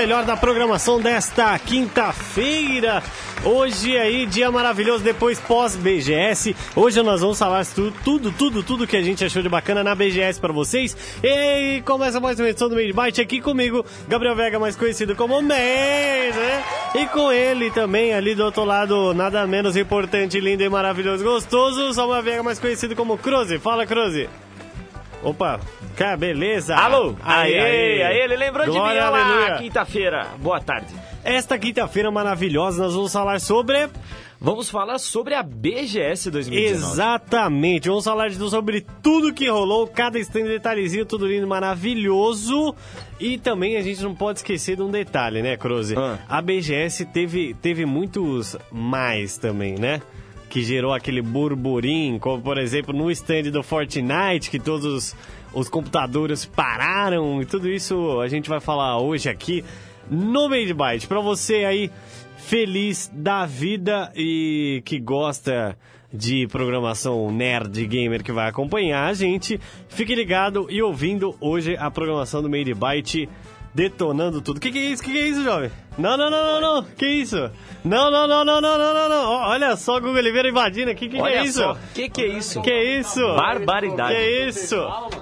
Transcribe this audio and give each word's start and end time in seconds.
melhor 0.00 0.24
da 0.24 0.34
programação 0.34 0.98
desta 0.98 1.58
quinta-feira. 1.58 3.02
Hoje 3.44 3.98
aí, 3.98 4.24
dia 4.24 4.50
maravilhoso, 4.50 5.04
depois 5.04 5.38
pós-BGS. 5.38 6.56
Hoje 6.74 7.02
nós 7.02 7.20
vamos 7.20 7.38
falar 7.38 7.66
tudo, 7.66 7.94
tudo, 8.02 8.32
tudo, 8.32 8.62
tudo 8.62 8.86
que 8.86 8.96
a 8.96 9.02
gente 9.02 9.22
achou 9.22 9.42
de 9.42 9.48
bacana 9.50 9.84
na 9.84 9.94
BGS 9.94 10.40
para 10.40 10.54
vocês. 10.54 10.96
E 11.22 11.82
começa 11.82 12.18
mais 12.18 12.40
uma 12.40 12.48
edição 12.48 12.70
do 12.70 12.76
Made 12.76 12.94
Byte 12.94 13.20
aqui 13.20 13.42
comigo, 13.42 13.84
Gabriel 14.08 14.34
Vega, 14.34 14.58
mais 14.58 14.74
conhecido 14.74 15.14
como 15.14 15.42
Mês, 15.42 16.34
né? 16.34 16.64
E 16.94 17.06
com 17.08 17.30
ele 17.30 17.70
também, 17.70 18.14
ali 18.14 18.34
do 18.34 18.42
outro 18.42 18.64
lado, 18.64 19.12
nada 19.12 19.46
menos 19.46 19.76
importante, 19.76 20.40
lindo 20.40 20.62
e 20.62 20.68
maravilhoso, 20.70 21.22
gostoso, 21.22 21.92
Samuel 21.92 22.22
Vega, 22.22 22.42
mais 22.42 22.58
conhecido 22.58 22.96
como 22.96 23.18
Cruze. 23.18 23.58
Fala, 23.58 23.84
Cruze. 23.84 24.30
Opa, 25.22 25.60
cara, 25.96 26.16
beleza? 26.16 26.76
Alô? 26.76 27.14
Aê, 27.22 27.58
Aê, 27.58 28.02
aê, 28.02 28.24
ele 28.24 28.36
lembrou 28.36 28.66
Glória, 28.66 29.00
de 29.00 29.06
mim, 29.06 29.12
olha 29.12 29.48
lá, 29.48 29.58
quinta-feira. 29.58 30.28
Boa 30.38 30.60
tarde. 30.60 30.94
Esta 31.22 31.58
quinta-feira 31.58 32.10
maravilhosa 32.10 32.82
nós 32.82 32.94
vamos 32.94 33.12
falar 33.12 33.40
sobre. 33.40 33.88
Vamos 34.42 34.70
falar 34.70 34.98
sobre 34.98 35.34
a 35.34 35.42
BGS 35.42 36.30
2019. 36.30 36.92
Exatamente, 36.92 37.90
vamos 37.90 38.04
falar 38.06 38.32
sobre 38.32 38.86
tudo 39.02 39.34
que 39.34 39.46
rolou, 39.50 39.86
cada 39.86 40.18
stand 40.18 40.44
detalhezinho, 40.44 41.04
tudo 41.04 41.26
lindo, 41.26 41.46
maravilhoso. 41.46 42.74
E 43.18 43.36
também 43.36 43.76
a 43.76 43.82
gente 43.82 44.02
não 44.02 44.14
pode 44.14 44.38
esquecer 44.38 44.76
de 44.76 44.82
um 44.82 44.90
detalhe, 44.90 45.42
né, 45.42 45.58
Croze? 45.58 45.94
Ah. 45.94 46.18
A 46.26 46.40
BGS 46.40 47.04
teve, 47.04 47.52
teve 47.60 47.84
muitos 47.84 48.56
mais 48.72 49.36
também, 49.36 49.74
né? 49.74 50.00
Que 50.48 50.62
gerou 50.62 50.94
aquele 50.94 51.20
burburinho, 51.20 52.18
como 52.18 52.40
por 52.42 52.56
exemplo 52.56 52.94
no 52.94 53.10
stand 53.10 53.50
do 53.52 53.62
Fortnite, 53.62 54.50
que 54.50 54.58
todos 54.58 54.86
os, 54.86 55.16
os 55.52 55.68
computadores 55.68 56.44
pararam 56.44 57.42
e 57.42 57.46
tudo 57.46 57.68
isso 57.68 58.20
a 58.20 58.28
gente 58.28 58.48
vai 58.48 58.60
falar 58.60 58.98
hoje 58.98 59.28
aqui 59.28 59.64
no 60.10 60.48
Made 60.48 60.74
Byte. 60.74 61.06
Pra 61.06 61.20
você 61.20 61.64
aí 61.64 61.90
feliz 62.36 63.10
da 63.14 63.46
vida 63.46 64.12
e 64.16 64.82
que 64.84 64.98
gosta 64.98 65.76
de 66.12 66.48
programação 66.48 67.30
nerd 67.30 67.86
gamer 67.86 68.24
que 68.24 68.32
vai 68.32 68.48
acompanhar 68.48 69.06
a 69.06 69.14
gente, 69.14 69.60
fique 69.88 70.14
ligado 70.14 70.66
e 70.68 70.82
ouvindo 70.82 71.36
hoje 71.40 71.76
a 71.76 71.90
programação 71.90 72.42
do 72.42 72.50
Made 72.50 72.74
Byte 72.74 73.28
detonando 73.74 74.40
tudo. 74.40 74.60
Que 74.60 74.70
que 74.70 74.78
é 74.78 74.82
isso? 74.82 75.02
Que 75.02 75.12
que 75.12 75.18
é 75.18 75.28
isso, 75.28 75.42
jovem? 75.42 75.70
Não, 75.96 76.16
não, 76.16 76.30
não, 76.30 76.44
não, 76.44 76.60
não. 76.60 76.82
Que 76.82 77.06
isso? 77.06 77.50
Não, 77.84 78.10
não, 78.10 78.26
não, 78.26 78.44
não, 78.44 78.60
não, 78.60 78.78
não, 78.78 78.94
não, 78.94 79.08
não. 79.08 79.30
Olha 79.32 79.76
só 79.76 79.96
o 79.96 80.00
Google 80.00 80.16
Oliveira 80.16 80.48
invadindo 80.48 80.90
aqui. 80.90 81.08
Que 81.08 81.16
que 81.16 81.22
Olha 81.22 81.34
é 81.34 81.44
isso? 81.44 81.58
só, 81.58 81.76
que 81.94 82.08
que 82.08 82.22
é 82.22 82.26
isso? 82.26 82.62
Que 82.62 82.82
isso? 82.98 83.20
Barbaridade. 83.36 84.14
Que 84.14 84.46
isso? 84.48 84.76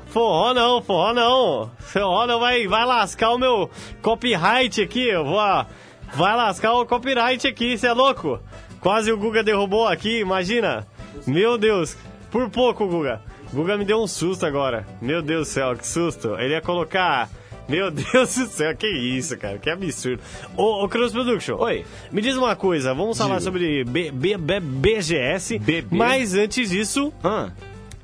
Forró 0.06 0.54
não, 0.54 0.82
forró 0.82 1.12
não. 1.12 1.70
Forró 1.78 2.26
não 2.26 2.40
vai, 2.40 2.66
vai 2.66 2.84
lascar 2.84 3.30
o 3.30 3.38
meu 3.38 3.70
copyright 4.02 4.80
aqui. 4.82 5.08
Eu 5.08 5.24
vou, 5.24 5.40
ah, 5.40 5.66
vai 6.14 6.36
lascar 6.36 6.72
o 6.74 6.86
copyright 6.86 7.46
aqui, 7.46 7.76
você 7.76 7.86
é 7.86 7.92
louco? 7.92 8.40
Quase 8.80 9.10
o 9.10 9.18
Guga 9.18 9.42
derrubou 9.42 9.86
aqui, 9.88 10.20
imagina. 10.20 10.86
Meu 11.26 11.58
Deus, 11.58 11.96
por 12.30 12.48
pouco, 12.48 12.86
Guga. 12.86 13.20
Guga 13.52 13.76
me 13.76 13.84
deu 13.84 13.98
um 13.98 14.06
susto 14.06 14.46
agora. 14.46 14.86
Meu 15.00 15.20
Deus 15.22 15.48
do 15.48 15.50
céu, 15.50 15.76
que 15.76 15.86
susto. 15.86 16.36
Ele 16.38 16.54
ia 16.54 16.60
colocar. 16.60 17.28
Meu 17.68 17.90
Deus 17.92 18.34
do 18.34 18.46
céu, 18.46 18.74
que 18.76 18.86
isso, 18.86 19.36
cara, 19.36 19.58
que 19.58 19.68
absurdo. 19.68 20.22
Ô, 20.56 20.84
ô 20.84 20.88
Cross 20.88 21.12
Production. 21.12 21.56
Oi. 21.58 21.84
Me 22.10 22.22
diz 22.22 22.36
uma 22.36 22.56
coisa, 22.56 22.94
vamos 22.94 23.18
falar 23.18 23.40
sobre 23.40 23.84
B, 23.84 24.10
B, 24.10 24.36
B, 24.38 24.60
BGS. 24.60 25.58
BB. 25.58 25.94
Mas 25.96 26.34
antes 26.34 26.70
disso, 26.70 27.12
Ah, 27.22 27.50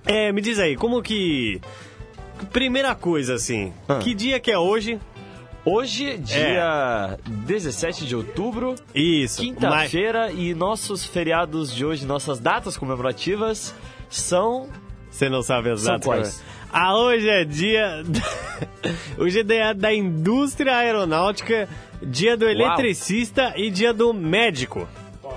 é, 0.04 0.30
me 0.32 0.40
diz 0.40 0.58
aí, 0.58 0.76
como 0.76 1.02
que. 1.02 1.60
Primeira 2.52 2.94
coisa, 2.94 3.34
assim, 3.34 3.72
Ah. 3.88 3.98
que 3.98 4.12
dia 4.14 4.38
que 4.38 4.50
é 4.50 4.58
hoje? 4.58 5.00
hoje, 5.66 6.18
dia 6.18 7.18
17 7.26 8.04
de 8.04 8.14
outubro, 8.14 8.74
Isso. 8.94 9.40
mas- 9.42 9.48
quinta-feira, 9.54 10.30
e 10.30 10.52
nossos 10.54 11.06
feriados 11.06 11.72
de 11.74 11.86
hoje, 11.86 12.04
nossas 12.04 12.38
datas 12.38 12.76
comemorativas 12.76 13.74
são... 14.10 14.68
Você 15.10 15.30
não 15.30 15.40
sabe 15.42 15.70
as 15.70 15.80
São 15.80 15.92
datas? 15.94 16.04
quais? 16.04 16.44
Ah, 16.76 16.96
hoje 16.96 17.28
é 17.28 17.44
dia. 17.44 18.02
hoje 19.16 19.38
é 19.38 19.42
dia 19.44 19.72
da 19.72 19.94
indústria 19.94 20.76
aeronáutica, 20.76 21.68
dia 22.02 22.36
do 22.36 22.48
eletricista 22.48 23.52
e 23.56 23.70
dia 23.70 23.94
do 23.94 24.12
médico. 24.12 24.88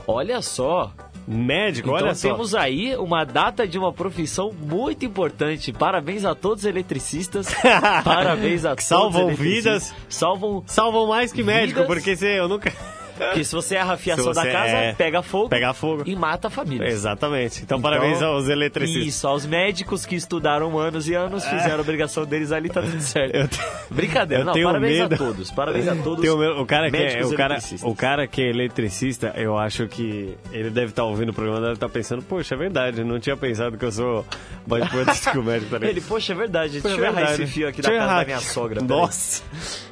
Olha 0.08 0.42
só, 0.42 0.92
Médico, 1.28 1.90
então 1.90 2.08
olha 2.08 2.16
só. 2.16 2.30
temos 2.30 2.56
aí 2.56 2.96
uma 2.96 3.24
data 3.24 3.68
de 3.68 3.78
uma 3.78 3.94
profissão 3.94 4.52
muito 4.52 5.06
importante. 5.06 5.72
Parabéns 5.72 6.26
a 6.26 6.34
todos 6.34 6.64
os 6.64 6.66
eletricistas. 6.66 7.54
Parabéns 8.04 8.66
a 8.66 8.70
todos 8.70 8.86
salvam 8.86 9.36
vidas. 9.36 9.94
Salvam 10.10 10.64
Salvam 10.66 11.06
mais 11.06 11.32
que 11.32 11.44
médico, 11.44 11.82
Vidas. 11.82 11.86
porque 11.86 12.16
se 12.16 12.26
eu 12.26 12.48
nunca. 12.48 12.74
Porque 13.18 13.44
se 13.44 13.54
você 13.56 13.76
erra 13.76 13.94
a 13.94 13.98
fiação 13.98 14.32
da 14.32 14.46
casa, 14.46 14.76
é- 14.78 14.94
pega 14.94 15.22
fogo, 15.22 15.50
Pegar 15.50 15.74
fogo. 15.74 16.04
e 16.06 16.16
mata 16.16 16.48
a 16.48 16.52
família. 16.52 16.88
Exatamente. 16.88 17.64
Então, 17.64 17.78
Então, 17.78 17.82
parabéns 17.82 18.22
aos 18.22 18.48
eletricistas. 18.50 19.06
Isso, 19.06 19.28
aos 19.28 19.46
médicos 19.46 20.06
que 20.06 20.16
estudaram 20.16 20.78
anos 20.78 21.08
e 21.08 21.14
anos, 21.14 21.44
fizeram 21.46 21.78
a 21.78 21.82
obrigação 21.82 22.26
deles 22.26 22.52
ali, 22.52 22.70
tá 22.70 22.82
tudo 22.82 23.00
certo. 23.02 23.36
Eu 23.36 23.48
te- 23.48 23.60
Brincadeira, 23.90 24.42
eu 24.42 24.46
não, 24.46 24.54
tenho 24.54 24.68
parabéns 24.68 25.00
medo. 25.00 25.16
a 25.16 25.18
todos. 25.18 25.52
Parabéns 25.52 25.88
a 25.88 25.96
todos. 26.04 26.22
Tem 26.22 26.30
o, 26.30 26.66
cara 26.66 26.90
que 26.92 26.98
é, 26.98 27.26
o 27.26 27.36
cara, 27.36 27.58
o 27.84 27.96
cara 27.96 28.28
que 28.28 28.42
é 28.42 28.50
eletricista, 28.50 29.34
eu 29.36 29.58
acho 29.58 29.88
que 29.88 30.36
ele 30.52 30.70
deve 30.70 30.88
estar 30.92 31.04
ouvindo 31.04 31.30
o 31.30 31.34
programa, 31.34 31.60
deve 31.62 31.74
estar 31.74 31.90
pensando, 31.90 32.22
poxa, 32.22 32.56
é 32.56 32.58
verdade, 32.58 33.04
não 33.04 33.20
tinha 33.20 33.36
pensado 33.38 33.78
que 33.78 33.86
eu 33.86 33.92
sou 33.92 34.26
o 34.68 35.44
médico. 35.44 35.80
Tá? 35.80 35.88
Ele, 35.88 36.02
poxa, 36.02 36.34
é 36.34 36.36
verdade, 36.36 36.82
Poxa, 36.82 36.96
deixa 36.96 37.02
eu 37.02 37.06
é 37.06 37.22
errar 37.22 37.34
esse 37.34 37.48
fio 37.48 37.68
aqui 37.68 37.82
Deixa 37.82 37.98
da 37.98 38.06
casa 38.06 38.20
da 38.20 38.26
minha 38.26 38.40
sogra. 38.40 38.82
Nossa, 38.82 39.42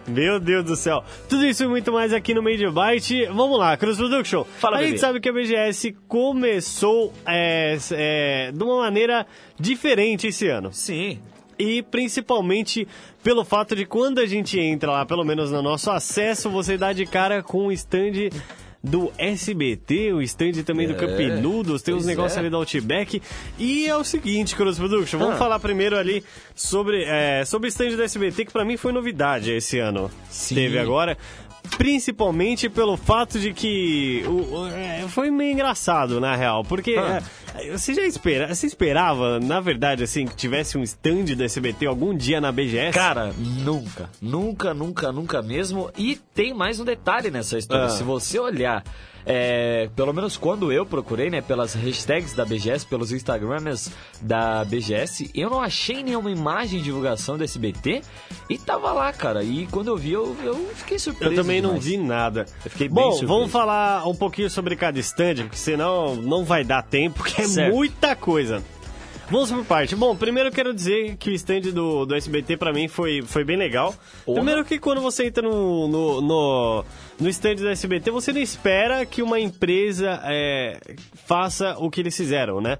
meu 0.07 0.39
Deus 0.39 0.63
do 0.65 0.75
céu. 0.75 1.03
Tudo 1.27 1.45
isso 1.45 1.63
e 1.63 1.67
muito 1.67 1.91
mais 1.91 2.13
aqui 2.13 2.33
no 2.33 2.41
Media 2.43 2.71
Byte. 2.71 3.25
Vamos 3.27 3.57
lá, 3.57 3.75
Cruz 3.77 3.97
Production. 3.97 4.43
Fala, 4.59 4.77
a 4.77 4.81
gente 4.81 4.91
bebê. 4.91 4.99
sabe 4.99 5.19
que 5.19 5.29
a 5.29 5.33
BGS 5.33 5.95
começou 6.07 7.13
é, 7.25 7.77
é, 7.91 8.51
de 8.51 8.63
uma 8.63 8.77
maneira 8.77 9.25
diferente 9.59 10.27
esse 10.27 10.47
ano. 10.47 10.71
Sim, 10.71 11.19
E 11.57 11.81
principalmente 11.83 12.87
pelo 13.23 13.43
fato 13.45 13.75
de 13.75 13.85
quando 13.85 14.19
a 14.19 14.25
gente 14.25 14.59
entra 14.59 14.91
lá, 14.91 15.05
pelo 15.05 15.23
menos 15.23 15.51
no 15.51 15.61
nosso 15.61 15.89
acesso, 15.89 16.49
você 16.49 16.77
dá 16.77 16.93
de 16.93 17.05
cara 17.05 17.41
com 17.41 17.67
o 17.67 17.71
stand 17.71 18.29
do 18.85 19.11
SBT, 19.17 20.13
o 20.13 20.21
stand 20.21 20.63
também 20.63 20.87
do 20.87 20.93
É, 20.93 20.97
Cup 20.97 21.41
Noodles, 21.41 21.81
tem 21.81 21.93
uns 21.93 22.05
negócios 22.05 22.37
é. 22.37 22.39
ali 22.39 22.49
da 22.49 22.57
Outback. 22.57 23.21
E 23.57 23.87
é 23.87 23.95
o 23.95 24.03
seguinte, 24.03 24.55
Cross 24.55 24.77
Production, 24.77 25.17
vamos 25.19 25.35
Ah. 25.35 25.37
falar 25.37 25.59
primeiro 25.59 25.97
ali 25.97 26.23
sobre, 26.53 27.03
é, 27.03 27.43
sobre 27.45 27.67
o 27.67 27.69
stand 27.69 27.95
do 27.95 28.03
SBT, 28.03 28.45
que 28.45 28.51
pra 28.51 28.63
mim 28.63 28.77
foi 28.77 28.91
novidade 28.91 29.51
esse 29.51 29.79
ano. 29.79 30.09
Sim. 30.29 30.55
Teve 30.55 30.77
agora. 30.79 31.17
Principalmente 31.77 32.69
pelo 32.69 32.97
fato 32.97 33.39
de 33.39 33.53
que 33.53 34.23
o- 34.27 34.67
é, 34.67 35.05
foi 35.07 35.29
meio 35.31 35.53
engraçado, 35.53 36.19
na 36.19 36.35
real. 36.35 36.63
Porque 36.63 36.95
Ah. 36.97 37.21
é, 37.55 37.71
você 37.77 37.93
já 37.93 38.03
espera, 38.03 38.53
você 38.53 38.67
esperava, 38.67 39.39
na 39.39 39.59
verdade, 39.59 40.03
assim, 40.03 40.25
que 40.25 40.35
tivesse 40.35 40.77
um 40.77 40.83
stand 40.83 41.25
do 41.35 41.43
SBT 41.43 41.85
algum 41.85 42.15
dia 42.15 42.39
na 42.41 42.51
BGS? 42.51 42.93
Cara, 42.93 43.33
nunca, 43.37 44.09
nunca, 44.21 44.73
nunca, 44.73 45.11
nunca 45.11 45.41
mesmo. 45.41 45.89
E 45.97 46.15
tem 46.33 46.53
mais 46.53 46.79
um 46.79 46.85
detalhe 46.85 47.29
nessa 47.31 47.57
história. 47.57 47.85
Ah. 47.85 47.89
Se 47.89 48.03
você 48.03 48.39
olhar, 48.39 48.83
é, 49.25 49.89
pelo 49.95 50.13
menos 50.13 50.37
quando 50.37 50.71
eu 50.71 50.85
procurei, 50.85 51.29
né, 51.29 51.41
pelas 51.41 51.73
hashtags 51.73 52.33
da 52.33 52.45
BGS, 52.45 52.85
pelos 52.85 53.11
Instagramers 53.11 53.89
da 54.21 54.63
BGS, 54.65 55.31
eu 55.33 55.49
não 55.49 55.59
achei 55.61 56.03
nenhuma 56.03 56.29
imagem 56.29 56.79
de 56.79 56.85
divulgação 56.85 57.37
do 57.37 57.43
SBT 57.43 58.01
e 58.49 58.57
tava 58.57 58.91
lá, 58.91 59.11
cara. 59.11 59.43
E 59.43 59.67
quando 59.67 59.87
eu 59.87 59.97
vi, 59.97 60.13
eu, 60.13 60.35
eu 60.43 60.55
fiquei 60.75 60.99
surpreso. 60.99 61.33
Eu 61.33 61.35
também 61.35 61.61
não 61.61 61.69
demais. 61.79 61.85
vi 61.85 61.97
nada. 61.97 62.45
Eu 62.63 62.71
fiquei 62.71 62.87
bem 62.87 62.95
Bom, 62.95 63.11
surpreso. 63.11 63.27
vamos 63.33 63.51
falar 63.51 64.07
um 64.07 64.15
pouquinho 64.15 64.49
sobre 64.49 64.75
cada 64.75 64.99
stand, 64.99 65.35
porque 65.43 65.57
senão 65.57 66.15
não 66.15 66.43
vai 66.45 66.63
dar 66.63 66.83
tempo, 66.83 67.15
porque 67.17 67.41
é 67.41 67.45
Certo. 67.45 67.73
muita 67.73 68.15
coisa. 68.15 68.63
Vamos 69.29 69.51
por 69.51 69.65
parte. 69.65 69.95
Bom, 69.95 70.15
primeiro 70.15 70.49
eu 70.49 70.53
quero 70.53 70.71
dizer 70.73 71.15
que 71.17 71.31
o 71.31 71.33
stand 71.33 71.61
do, 71.73 72.05
do 72.05 72.15
SBT 72.15 72.57
pra 72.57 72.71
mim 72.71 72.87
foi, 72.87 73.23
foi 73.23 73.43
bem 73.43 73.57
legal. 73.57 73.93
Porra. 74.23 74.35
Primeiro 74.35 74.63
que 74.63 74.77
quando 74.77 75.01
você 75.01 75.25
entra 75.25 75.41
no, 75.41 75.87
no, 75.87 76.21
no, 76.21 76.85
no 77.19 77.29
stand 77.29 77.55
do 77.55 77.69
SBT, 77.69 78.11
você 78.11 78.33
não 78.33 78.41
espera 78.41 79.05
que 79.05 79.21
uma 79.21 79.39
empresa 79.39 80.21
é, 80.25 80.79
faça 81.25 81.75
o 81.79 81.89
que 81.89 82.01
eles 82.01 82.15
fizeram, 82.15 82.59
né? 82.59 82.77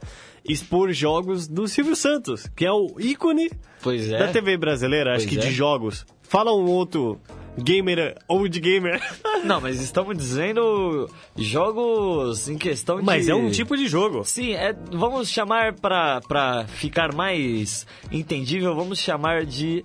Expor 0.48 0.92
jogos 0.92 1.48
do 1.48 1.68
Silvio 1.68 1.96
Santos, 1.96 2.48
que 2.56 2.66
é 2.66 2.72
o 2.72 2.96
ícone 3.00 3.50
é. 3.86 4.18
da 4.20 4.28
TV 4.28 4.58
brasileira, 4.58 5.16
acho 5.16 5.26
Pois 5.26 5.40
que 5.40 5.46
é. 5.46 5.50
de 5.50 5.56
jogos. 5.56 6.06
Fala 6.22 6.54
um 6.54 6.66
outro 6.66 7.20
gamer, 7.58 8.18
old 8.28 8.60
gamer. 8.60 9.02
Não, 9.44 9.62
mas 9.62 9.82
estamos 9.82 10.18
dizendo 10.18 11.10
jogos 11.36 12.50
em 12.50 12.58
questão 12.58 12.98
de. 12.98 13.04
Mas 13.04 13.28
é 13.28 13.36
um 13.36 13.50
tipo 13.50 13.76
de 13.78 13.88
jogo. 13.88 14.24
Sim, 14.26 14.54
é, 14.54 14.76
vamos 14.92 15.30
chamar 15.30 15.74
pra 15.74 16.66
ficar 16.68 17.14
mais 17.14 17.88
entendível, 18.12 18.76
vamos 18.76 19.00
chamar 19.00 19.46
de 19.46 19.84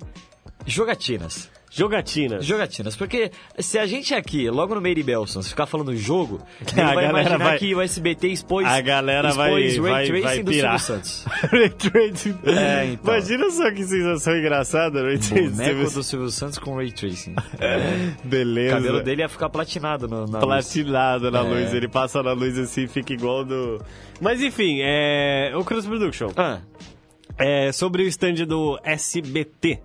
jogatinas. 0.67 1.50
Jogatinas. 1.72 2.44
Jogatinas, 2.44 2.96
porque 2.96 3.31
se 3.61 3.78
a 3.78 3.87
gente 3.87 4.12
aqui, 4.12 4.50
logo 4.50 4.75
no 4.75 4.81
de 4.94 5.02
Belson, 5.05 5.40
ficar 5.40 5.67
falando 5.67 5.94
jogo, 5.94 6.40
A 6.72 6.75
vai 6.75 6.94
galera 6.94 7.11
imaginar 7.11 7.38
vai- 7.38 7.58
que 7.58 7.72
o 7.75 7.81
SBT 7.81 8.28
expôs, 8.28 8.67
A 8.67 8.81
galera 8.81 9.32
vai, 9.32 9.62
expôs 9.62 9.76
vai, 9.76 9.93
Ray 9.93 10.20
Tracing 10.20 10.22
vai 10.25 10.43
do. 10.43 10.52
Silvio 10.52 10.78
Santos. 10.81 11.25
Ray 11.52 11.70
Tracing. 11.70 12.38
É, 12.44 12.84
então. 12.87 13.14
Imagina 13.14 13.50
só 13.50 13.70
que 13.70 13.84
sensação 13.84 14.37
engraçada, 14.37 15.00
Ray 15.02 15.19
Tracing. 15.19 15.50
Boneco 15.50 15.90
do 15.93 16.02
Silvio 16.02 16.28
Santos 16.31 16.58
com 16.58 16.75
Ray 16.76 16.90
Tracing. 16.90 17.34
O 18.25 18.28
Beleza. 18.28 18.75
cabelo 18.76 19.02
dele 19.02 19.22
ia 19.22 19.28
ficar 19.28 19.49
platinado 19.49 20.08
no, 20.08 20.26
na 20.26 20.38
luz. 20.38 20.44
Platinado 20.44 21.31
na 21.31 21.38
É. 21.38 21.43
luz. 21.43 21.72
Ele 21.75 21.88
passa 21.88 22.22
na 22.22 22.32
luz 22.32 22.58
assim 22.58 22.87
fica 22.88 23.12
igual 23.12 23.44
do... 23.44 23.81
Mas 24.20 24.43
enfim, 24.43 24.78
é... 24.82 25.52
o 25.55 25.64
Cross 25.64 25.87
Production. 25.87 26.31
Ah, 26.37 26.58
É, 27.38 27.70
sobre 27.72 28.02
o 28.02 28.06
stand 28.08 28.44
do 28.46 28.78
SBT. 28.82 29.81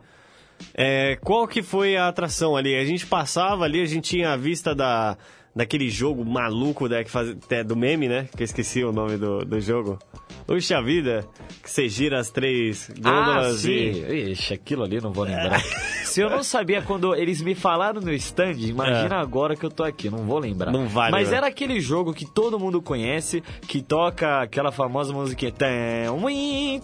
É, 0.74 1.18
qual 1.22 1.48
que 1.48 1.62
foi 1.62 1.96
a 1.96 2.08
atração 2.08 2.56
ali? 2.56 2.76
A 2.76 2.86
gente 2.86 3.06
passava 3.06 3.64
ali, 3.66 3.82
a 3.82 3.86
gente 3.86 4.10
tinha 4.10 4.34
a 4.34 4.38
vista 4.38 4.76
da, 4.76 5.18
daquele 5.56 5.90
jogo 5.90 6.26
maluco 6.26 6.88
né, 6.88 7.04
que 7.04 7.10
faz, 7.10 7.36
é, 7.50 7.64
do 7.64 7.76
meme, 7.76 8.08
né? 8.08 8.28
Que 8.36 8.44
eu 8.44 8.46
esqueci 8.46 8.84
o 8.84 8.92
nome 8.92 9.18
do, 9.18 9.46
do 9.46 9.60
jogo. 9.62 9.98
Puxa 10.46 10.80
vida, 10.82 11.26
que 11.64 11.70
você 11.72 11.90
gira 11.90 12.20
as 12.20 12.30
três 12.30 12.92
ah 12.92 13.10
gôndolas 13.10 13.58
sim. 13.62 13.72
e... 13.72 14.32
Ixi, 14.32 14.54
aquilo 14.54 14.84
ali 14.84 15.02
não 15.02 15.12
vou 15.12 15.24
lembrar. 15.24 15.60
Se 16.06 16.22
eu 16.22 16.30
não 16.30 16.44
sabia 16.44 16.82
quando 16.84 17.16
eles 17.16 17.42
me 17.42 17.56
falaram 17.56 18.00
no 18.00 18.14
stand, 18.14 18.54
imagina 18.60 19.16
É. 19.16 19.20
agora 19.20 19.56
que 19.56 19.66
eu 19.66 19.72
tô 19.72 19.84
aqui, 19.84 20.10
não 20.10 20.20
vou 20.20 20.38
lembrar. 20.38 20.72
Não 20.72 20.88
vale, 20.88 21.12
Mas 21.12 21.32
né? 21.32 21.38
era 21.38 21.48
aquele 21.48 21.80
jogo 21.82 22.14
que 22.14 22.26
todo 22.26 22.60
mundo 22.60 22.82
conhece, 22.82 23.44
que 23.68 23.82
toca 23.82 24.42
aquela 24.42 24.72
famosa 24.72 25.12
musiquinha. 25.12 25.52
Uim, 26.14 26.80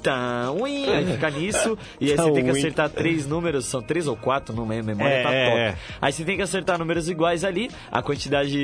uim, 0.59 0.85
aí 0.89 1.05
fica 1.05 1.29
nisso, 1.29 1.77
e 1.99 2.11
aí 2.11 2.17
você 2.17 2.31
tem 2.31 2.43
que 2.43 2.49
acertar 2.49 2.89
três 2.89 3.27
números, 3.27 3.65
são 3.65 3.81
três 3.81 4.07
ou 4.07 4.17
quatro, 4.17 4.55
não 4.55 4.67
lembro, 4.67 4.87
memória 4.87 5.13
É, 5.13 5.23
tá 5.23 5.31
é, 5.31 5.45
top. 5.45 5.57
é. 5.59 5.75
Aí 6.01 6.11
você 6.11 6.25
tem 6.25 6.35
que 6.35 6.41
acertar 6.41 6.79
números 6.79 7.07
iguais 7.09 7.43
ali, 7.43 7.69
a 7.91 8.01
quantidade 8.01 8.60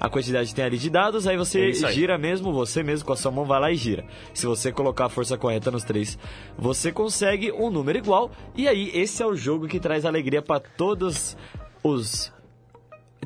a 0.00 0.08
quantidade 0.08 0.54
tem 0.54 0.64
ali 0.64 0.78
de 0.78 0.90
dados, 0.90 1.26
aí 1.26 1.34
É 1.34 1.38
você 1.38 1.68
isso 1.68 1.86
aí. 1.86 1.94
gira 1.94 2.16
mesmo, 2.18 2.52
você 2.52 2.82
mesmo 2.82 3.06
com 3.06 3.12
a 3.12 3.16
sua 3.16 3.30
mão 3.30 3.44
vai 3.44 3.60
lá 3.60 3.70
e 3.72 3.76
gira. 3.76 4.04
Se 4.34 4.46
você 4.46 4.70
colocar 4.72 5.06
a 5.06 5.08
força 5.08 5.36
correta 5.38 5.70
nos 5.70 5.84
três, 5.84 6.18
você 6.58 6.90
consegue 6.92 7.52
um 7.52 7.70
número 7.70 7.98
igual, 7.98 8.30
e 8.54 8.66
aí 8.68 8.90
esse 8.94 9.22
é 9.22 9.26
o 9.26 9.34
jogo 9.36 9.66
que 9.68 9.78
traz 9.80 10.04
alegria 10.04 10.42
pra 10.42 10.58
todos 10.60 11.36
os 11.82 12.32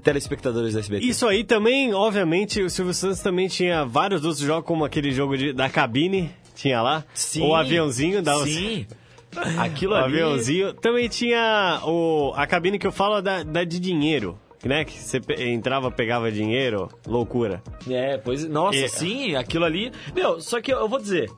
telespectadores 0.03 0.75
da 0.75 0.81
SBT. 0.81 1.05
Isso 1.05 1.27
aí 1.29 1.45
também, 1.45 1.93
obviamente, 1.93 2.63
o 2.63 2.71
Silvio 2.71 2.95
Santos 2.95 3.21
também 3.21 3.49
tinha 3.49 3.85
vários 3.85 4.25
outros 4.25 4.41
jogos, 4.45 4.67
como 4.67 4.85
aquele 4.85 5.11
jogo 5.13 5.37
de, 5.37 5.53
da 5.53 5.69
cabine, 5.69 6.31
tinha 6.55 6.81
lá. 6.81 7.05
Sim. 7.13 7.43
O 7.43 7.55
aviãozinho 7.55 8.23
da 8.23 8.35
Sim. 8.45 8.87
Aquilo 9.59 9.93
O 9.93 9.97
ali. 9.97 10.05
aviãozinho. 10.21 10.73
Também 10.75 11.09
tinha 11.09 11.81
o, 11.85 12.33
a 12.35 12.47
cabine 12.47 12.79
que 12.79 12.87
eu 12.87 12.91
falo 12.93 13.21
da, 13.21 13.43
da 13.43 13.63
de 13.63 13.79
dinheiro. 13.79 14.39
Né? 14.65 14.85
Que 14.85 14.93
você 14.99 15.21
entrava, 15.39 15.91
pegava 15.91 16.31
dinheiro. 16.31 16.89
Loucura. 17.07 17.63
É, 17.89 18.19
pois. 18.19 18.47
Nossa, 18.47 18.77
E- 18.77 18.89
sim, 18.89 19.35
aquilo 19.35 19.65
ali. 19.65 19.91
Meu, 20.15 20.41
só 20.41 20.61
que 20.61 20.73
eu, 20.73 20.89
vou 20.89 20.99
dizer. 20.99 21.31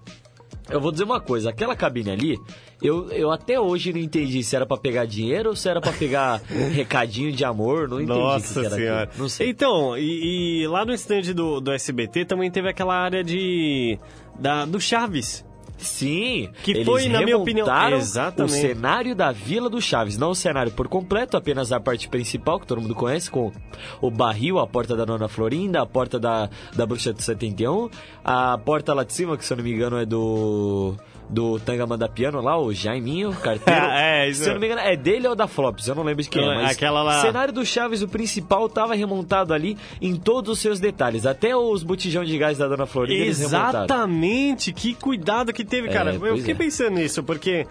Eu 0.71 0.81
vou 0.81 0.91
dizer 0.93 1.05
uma 1.05 1.21
coisa, 1.21 1.51
aquela 1.51 1.75
cabine 1.75 2.11
ali, 2.11 2.39
eu, 2.81 3.11
eu 3.11 3.31
até 3.33 3.59
hoje 3.61 3.93
não 3.93 3.99
entendi 4.01 4.43
se 4.45 4.55
era 4.55 4.65
pra 4.65 4.77
pegar 4.77 5.05
dinheiro 5.07 5.51
ou 5.51 5.57
se 5.57 5.69
era 5.69 5.81
pra 5.81 5.93
pegar 5.93 6.41
recadinho 6.73 7.33
de 7.33 7.45
amor, 7.45 7.89
não 7.89 8.01
entendi 8.01 8.19
Nossa 8.19 8.63
senhora. 8.71 9.03
aquilo. 9.03 9.23
Não 9.23 9.29
sei. 9.29 9.51
Então, 9.51 9.99
e, 9.99 10.63
e 10.63 10.67
lá 10.69 10.85
no 10.85 10.93
stand 10.95 11.35
do, 11.35 11.61
do 11.61 11.73
SBT 11.73 12.25
também 12.25 12.51
teve 12.51 12.69
aquela 12.69 12.95
área 12.95 13.23
de. 13.25 13.99
Da, 14.39 14.65
do 14.65 14.81
Chaves. 14.81 15.45
Sim, 15.79 16.51
Que 16.63 16.71
eles 16.71 16.87
foi, 16.87 17.09
na 17.09 17.23
minha 17.23 17.37
opinião, 17.37 17.67
exatamente. 17.97 18.53
o 18.53 18.61
cenário 18.61 19.15
da 19.17 19.33
Vila 19.33 19.69
do 19.69 19.81
Chaves, 19.81 20.17
não 20.17 20.31
o 20.31 20.35
cenário 20.35 20.71
por 20.73 20.87
completo, 20.87 21.37
apenas 21.37 21.73
a 21.73 21.81
parte 21.81 22.09
principal 22.09 22.61
que 22.61 22.67
todo 22.67 22.81
mundo 22.81 22.95
conhece, 22.95 23.31
com 23.31 23.51
o 24.01 24.11
barril, 24.11 24.59
a 24.59 24.67
porta 24.67 24.95
da 24.97 25.05
Nona 25.05 25.29
Florinda, 25.29 25.83
a 25.83 25.87
porta 25.87 26.21
da, 26.21 26.49
da 26.75 26.87
Bruxa 26.87 27.13
do 27.13 27.21
71, 27.21 27.91
a 28.25 28.57
porta 28.59 28.95
lá 28.95 29.03
de 29.03 29.13
cima, 29.13 29.37
que 29.37 29.45
se 29.45 29.53
eu 29.53 29.57
não 29.57 29.65
me 29.65 29.73
engano 29.73 29.97
é 29.99 30.07
do 30.07 30.95
do 31.33 31.59
Tangamanda 31.59 32.07
Piano 32.09 32.41
lá, 32.43 32.59
o 32.61 32.73
Jaiminho, 32.75 33.33
carteiro. 33.33 33.81
É, 33.93 34.29
isso 34.29 34.45
Se 34.45 34.51
eu 34.51 34.55
não 34.55 34.61
me 34.61 34.67
engano, 34.67 34.83
é 34.83 34.95
dele 34.95 35.27
ou 35.27 35.35
da 35.35 35.47
Flops, 35.49 35.89
eu 35.89 35.95
não 35.95 36.03
lembro 36.03 36.23
de 36.23 36.29
quem 36.29 36.43
é, 36.43 36.55
mas 36.55 36.73
aquela 36.73 37.03
lá- 37.03 37.19
o 37.19 37.21
cenário 37.23 37.53
do 37.53 37.65
Chaves, 37.65 38.03
o 38.03 38.09
principal, 38.09 38.69
tava 38.69 38.95
remontado 38.95 39.55
ali 39.55 39.77
em 40.01 40.15
todos 40.15 40.53
os 40.53 40.59
seus 40.59 40.79
detalhes, 40.79 41.25
até 41.25 41.57
os 41.57 41.83
botijão 41.83 42.23
de 42.25 42.37
gás 42.37 42.59
da 42.59 42.69
Dona 42.69 42.85
Florinda. 42.87 43.25
Exatamente, 43.25 44.73
que 44.73 44.95
cuidado 44.95 45.53
que 45.53 45.65
teve, 45.65 45.89
É, 45.89 45.93
cara. 45.93 46.13
Eu 46.15 46.21
pois 46.21 46.39
fiquei 46.41 46.55
é. 46.55 46.57
pensando 46.57 46.97
nisso, 46.97 47.23
porque 47.23 47.67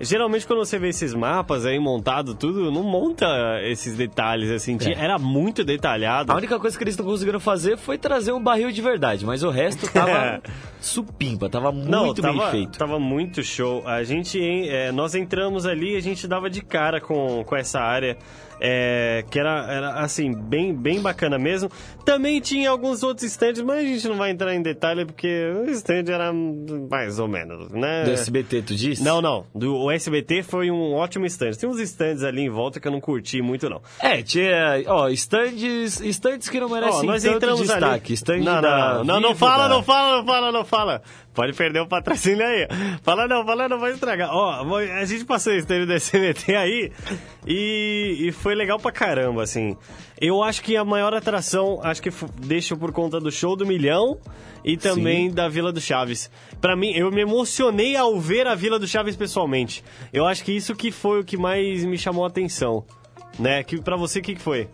geralmente 0.00 0.46
quando 0.46 0.60
você 0.60 0.78
vê 0.78 0.88
esses 0.88 1.14
mapas 1.14 1.66
aí 1.66 1.78
montado 1.78 2.34
tudo, 2.34 2.70
não 2.70 2.82
monta 2.82 3.26
esses 3.62 3.96
detalhes 3.96 4.50
assim. 4.50 4.76
Tinha- 4.76 4.96
É. 4.96 5.04
Era 5.04 5.18
muito 5.18 5.62
detalhado. 5.64 6.32
A 6.32 6.36
única 6.36 6.58
coisa 6.58 6.76
que 6.76 6.84
eles 6.84 6.96
não 6.96 7.04
conseguiram 7.04 7.40
fazer 7.40 7.76
foi 7.76 7.98
trazer 7.98 8.32
um 8.32 8.42
barril 8.42 8.70
de 8.70 8.80
verdade, 8.82 9.24
mas 9.26 9.42
o 9.42 9.50
resto 9.50 9.90
tava 9.92 10.40
supimpa, 10.80 11.48
tava 11.48 11.70
muito 11.72 11.88
Não, 11.90 12.12
bem 12.14 12.22
tava, 12.22 12.50
feito. 12.50 12.78
tava 12.78 12.98
muito 12.98 13.42
show. 13.42 13.86
A 13.86 14.02
gente, 14.02 14.40
é, 14.68 14.90
nós 14.92 15.14
entramos 15.14 15.66
ali, 15.66 15.96
a 15.96 16.00
gente 16.00 16.26
dava 16.26 16.48
de 16.48 16.62
cara 16.62 17.00
com, 17.00 17.44
com 17.44 17.56
essa 17.56 17.80
área. 17.80 18.16
É, 18.60 19.24
que 19.30 19.38
era, 19.38 19.72
era 19.72 19.90
assim, 20.00 20.32
bem, 20.32 20.74
bem 20.74 21.00
bacana 21.00 21.38
mesmo. 21.38 21.70
Também 22.04 22.40
tinha 22.40 22.70
alguns 22.70 23.02
outros 23.02 23.26
stands, 23.26 23.62
mas 23.62 23.78
a 23.78 23.82
gente 23.82 24.08
não 24.08 24.16
vai 24.16 24.30
entrar 24.30 24.54
em 24.54 24.62
detalhe 24.62 25.04
porque 25.04 25.52
o 25.66 25.70
stand 25.70 26.04
era 26.08 26.32
mais 26.32 27.18
ou 27.18 27.26
menos, 27.26 27.70
né? 27.70 28.04
Do 28.04 28.10
SBT, 28.10 28.62
tu 28.62 28.74
disse? 28.74 29.02
Não, 29.02 29.22
não. 29.22 29.46
Do, 29.54 29.76
o 29.76 29.90
SBT 29.90 30.42
foi 30.42 30.70
um 30.70 30.92
ótimo 30.92 31.24
stand. 31.26 31.52
Tem 31.52 31.68
uns 31.68 31.80
stands 31.80 32.22
ali 32.22 32.42
em 32.42 32.50
volta 32.50 32.78
que 32.78 32.86
eu 32.86 32.92
não 32.92 33.00
curti 33.00 33.40
muito, 33.40 33.68
não. 33.68 33.80
É, 33.98 34.22
tinha, 34.22 34.82
ó, 34.86 35.08
stands, 35.08 36.00
stands 36.00 36.48
que 36.48 36.60
não 36.60 36.68
merecem 36.68 37.06
nós 37.06 37.22
tanto 37.22 37.36
entramos 37.36 37.60
destaque. 37.60 38.12
ali. 38.12 38.14
Stand 38.14 38.38
não, 38.38 38.60
não, 38.60 38.60
não, 38.62 39.04
não, 39.04 39.20
não 39.20 39.34
fala, 39.34 39.68
não 39.68 39.82
fala, 39.82 40.18
não 40.18 40.26
fala, 40.26 40.52
não 40.52 40.64
fala. 40.64 41.02
Pode 41.32 41.52
perder 41.52 41.80
o 41.80 41.86
patrocínio 41.86 42.44
aí. 42.44 42.66
Fala 43.02 43.28
não, 43.28 43.44
fala 43.44 43.68
não, 43.68 43.78
vai 43.78 43.92
estragar. 43.92 44.30
Ó, 44.32 44.76
a 44.76 45.04
gente 45.04 45.24
passou 45.24 45.52
esse 45.52 45.60
stand 45.60 45.86
do 45.86 45.92
SBT 45.92 46.56
aí 46.56 46.92
e, 47.46 48.16
e 48.26 48.32
foi 48.32 48.54
legal 48.54 48.78
pra 48.78 48.90
caramba, 48.90 49.42
assim. 49.42 49.76
Eu 50.20 50.42
acho 50.42 50.62
que 50.62 50.76
a 50.76 50.84
maior 50.84 51.14
atração, 51.14 51.80
acho 51.82 52.02
que 52.02 52.10
deixa 52.44 52.76
por 52.76 52.92
conta 52.92 53.20
do 53.20 53.30
show 53.30 53.54
do 53.54 53.64
Milhão 53.64 54.18
e 54.64 54.76
também 54.76 55.30
da 55.30 55.48
Vila 55.48 55.72
do 55.72 55.80
Chaves. 55.80 56.30
Pra 56.60 56.76
mim, 56.76 56.92
eu 56.92 57.10
me 57.10 57.22
emocionei 57.22 57.96
ao 57.96 58.18
ver 58.20 58.46
a 58.46 58.54
Vila 58.54 58.78
do 58.78 58.86
Chaves 58.86 59.16
pessoalmente. 59.16 59.84
Eu 60.12 60.26
acho 60.26 60.44
que 60.44 60.52
isso 60.52 60.74
que 60.74 60.90
foi 60.90 61.20
o 61.20 61.24
que 61.24 61.36
mais 61.36 61.84
me 61.84 61.96
chamou 61.96 62.24
a 62.24 62.28
atenção. 62.28 62.84
Né? 63.38 63.62
Que, 63.62 63.80
pra 63.80 63.96
você, 63.96 64.18
o 64.18 64.22
que, 64.22 64.34
que 64.34 64.42
foi? 64.42 64.68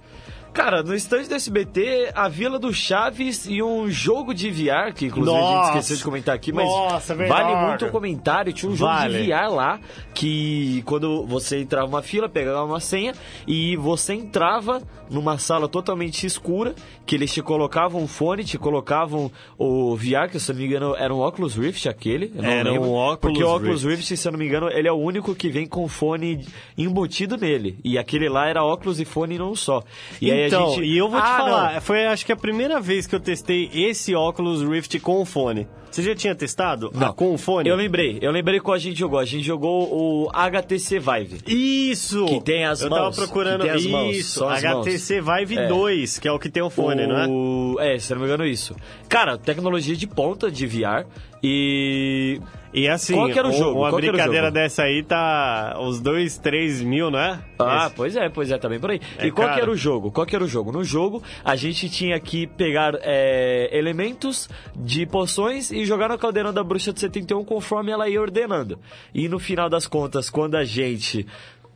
Cara, 0.56 0.82
no 0.82 0.94
stand 0.94 1.24
do 1.24 1.34
SBT, 1.34 2.12
a 2.14 2.28
Vila 2.30 2.58
do 2.58 2.72
Chaves 2.72 3.44
e 3.46 3.62
um 3.62 3.90
jogo 3.90 4.32
de 4.32 4.50
VR, 4.50 4.94
que 4.94 5.04
inclusive 5.04 5.36
a 5.36 5.38
Nossa! 5.38 5.56
gente 5.56 5.66
esqueceu 5.66 5.96
de 5.98 6.04
comentar 6.04 6.34
aqui, 6.34 6.50
mas 6.50 6.66
Nossa, 6.66 7.12
é 7.12 7.26
vale 7.26 7.54
muito 7.54 7.84
o 7.84 7.90
comentário. 7.90 8.54
Tinha 8.54 8.72
um 8.72 8.74
jogo 8.74 8.90
Vale. 8.90 9.22
de 9.22 9.26
VR 9.26 9.50
lá, 9.50 9.78
que 10.14 10.82
quando 10.86 11.26
você 11.26 11.60
entrava 11.60 11.86
numa 11.86 12.02
fila, 12.02 12.26
pegava 12.26 12.64
uma 12.64 12.80
senha 12.80 13.12
e 13.46 13.76
você 13.76 14.14
entrava 14.14 14.80
numa 15.10 15.38
sala 15.38 15.68
totalmente 15.68 16.26
escura, 16.26 16.74
que 17.04 17.14
eles 17.14 17.32
te 17.34 17.42
colocavam 17.42 18.02
um 18.02 18.08
fone, 18.08 18.42
te 18.42 18.56
colocavam 18.56 19.30
o 19.58 19.94
VR, 19.94 20.30
que 20.30 20.40
se 20.40 20.50
eu 20.50 20.54
não 20.54 20.62
me 20.62 20.66
engano 20.68 20.96
era 20.96 21.14
um 21.14 21.20
Oculus 21.20 21.54
Rift 21.54 21.86
aquele. 21.86 22.32
Era 22.34 22.70
lembro, 22.70 22.88
um 22.88 22.94
Oculus 22.94 23.18
Porque 23.20 23.44
o 23.44 23.54
Oculus 23.54 23.84
Rift. 23.84 23.96
Rift, 23.98 24.16
se 24.16 24.26
eu 24.26 24.32
não 24.32 24.38
me 24.38 24.46
engano, 24.46 24.70
ele 24.70 24.88
é 24.88 24.92
o 24.92 24.96
único 24.96 25.34
que 25.34 25.50
vem 25.50 25.66
com 25.66 25.86
fone 25.86 26.46
embutido 26.78 27.36
nele. 27.36 27.78
E 27.84 27.98
aquele 27.98 28.28
lá 28.28 28.48
era 28.48 28.64
óculos 28.64 28.98
e 28.98 29.04
fone 29.04 29.36
não 29.36 29.54
só. 29.54 29.82
E 30.20 30.30
aí 30.32 30.45
então, 30.46 30.70
gente... 30.70 30.84
e 30.84 30.96
eu 30.96 31.08
vou 31.08 31.20
te 31.20 31.26
Ah, 31.26 31.36
falar, 31.36 31.74
não. 31.74 31.80
foi 31.80 32.06
acho 32.06 32.24
que 32.26 32.32
a 32.32 32.36
primeira 32.36 32.80
vez 32.80 33.06
que 33.06 33.14
eu 33.14 33.20
testei 33.20 33.70
esse 33.72 34.14
óculos 34.14 34.62
Rift 34.62 34.98
com 35.00 35.20
o 35.20 35.24
fone. 35.24 35.66
Você 35.90 36.02
já 36.02 36.14
tinha 36.14 36.34
testado? 36.34 36.92
Ah, 37.00 37.10
com 37.10 37.32
o 37.32 37.38
fone? 37.38 37.70
Eu 37.70 37.74
lembrei, 37.76 38.18
eu 38.20 38.30
lembrei 38.30 38.60
qual 38.60 38.74
a 38.74 38.78
gente 38.78 38.98
jogou. 38.98 39.18
A 39.18 39.24
gente 39.24 39.46
jogou 39.46 39.88
o 39.90 40.28
HTC 40.30 40.98
Vive. 40.98 41.38
Isso! 41.46 42.26
Que 42.26 42.40
tem 42.40 42.66
as 42.66 42.82
eu 42.82 42.90
mãos, 42.90 43.16
tava 43.16 43.26
procurando 43.26 43.60
que 43.62 43.68
tem 43.68 43.76
as 43.76 43.86
mãos, 43.86 44.14
isso, 44.16 44.44
HTC 44.44 45.20
Vive 45.22 45.56
É. 45.58 45.68
2, 45.68 46.18
que 46.18 46.28
é 46.28 46.32
o 46.32 46.38
que 46.38 46.50
tem 46.50 46.62
o 46.62 46.68
fone, 46.68 47.06
não 47.06 47.16
é? 47.18 47.26
O- 47.26 47.76
é, 47.80 47.98
se 47.98 48.12
eu 48.12 48.16
não 48.16 48.22
me 48.26 48.28
engano, 48.28 48.44
isso. 48.46 48.76
Cara, 49.08 49.38
tecnologia 49.38 49.96
de 49.96 50.06
ponta 50.06 50.50
de 50.50 50.66
VR. 50.66 51.06
E. 51.48 52.40
E 52.74 52.88
assim, 52.88 53.14
Qual 53.14 53.30
que 53.30 53.38
era 53.38 53.48
o 53.48 53.52
jogo? 53.52 53.80
uma 53.80 53.88
Qual 53.88 54.00
que 54.00 54.06
era 54.06 54.14
o 54.14 54.16
brincadeira 54.18 54.46
jogo? 54.48 54.54
dessa 54.54 54.82
aí 54.82 55.02
tá 55.02 55.78
os 55.80 55.98
dois, 55.98 56.36
três 56.36 56.82
mil, 56.82 57.10
não 57.10 57.18
é? 57.18 57.40
Ah, 57.58 57.86
Esse. 57.86 57.94
pois 57.94 58.16
é, 58.16 58.28
pois 58.28 58.50
é, 58.50 58.58
também 58.58 58.78
por 58.78 58.90
aí. 58.90 59.00
É 59.16 59.28
e 59.28 59.30
qual 59.30 59.46
que 59.48 59.54
caro. 59.54 59.62
era 59.62 59.70
o 59.70 59.76
jogo? 59.76 60.10
Qual 60.10 60.26
que 60.26 60.34
era 60.36 60.44
o 60.44 60.48
jogo? 60.48 60.72
No 60.72 60.84
jogo, 60.84 61.22
a 61.42 61.56
gente 61.56 61.88
tinha 61.88 62.20
que 62.20 62.46
pegar 62.46 62.92
é, 63.00 63.70
elementos 63.72 64.46
de 64.74 65.06
poções 65.06 65.70
e 65.70 65.86
jogar 65.86 66.10
no 66.10 66.18
caldeirão 66.18 66.52
da 66.52 66.62
bruxa 66.62 66.92
de 66.92 67.00
71 67.00 67.44
conforme 67.46 67.92
ela 67.92 68.10
ia 68.10 68.20
ordenando. 68.20 68.78
E 69.14 69.26
no 69.26 69.38
final 69.38 69.70
das 69.70 69.86
contas, 69.86 70.28
quando 70.28 70.56
a 70.56 70.64
gente 70.64 71.26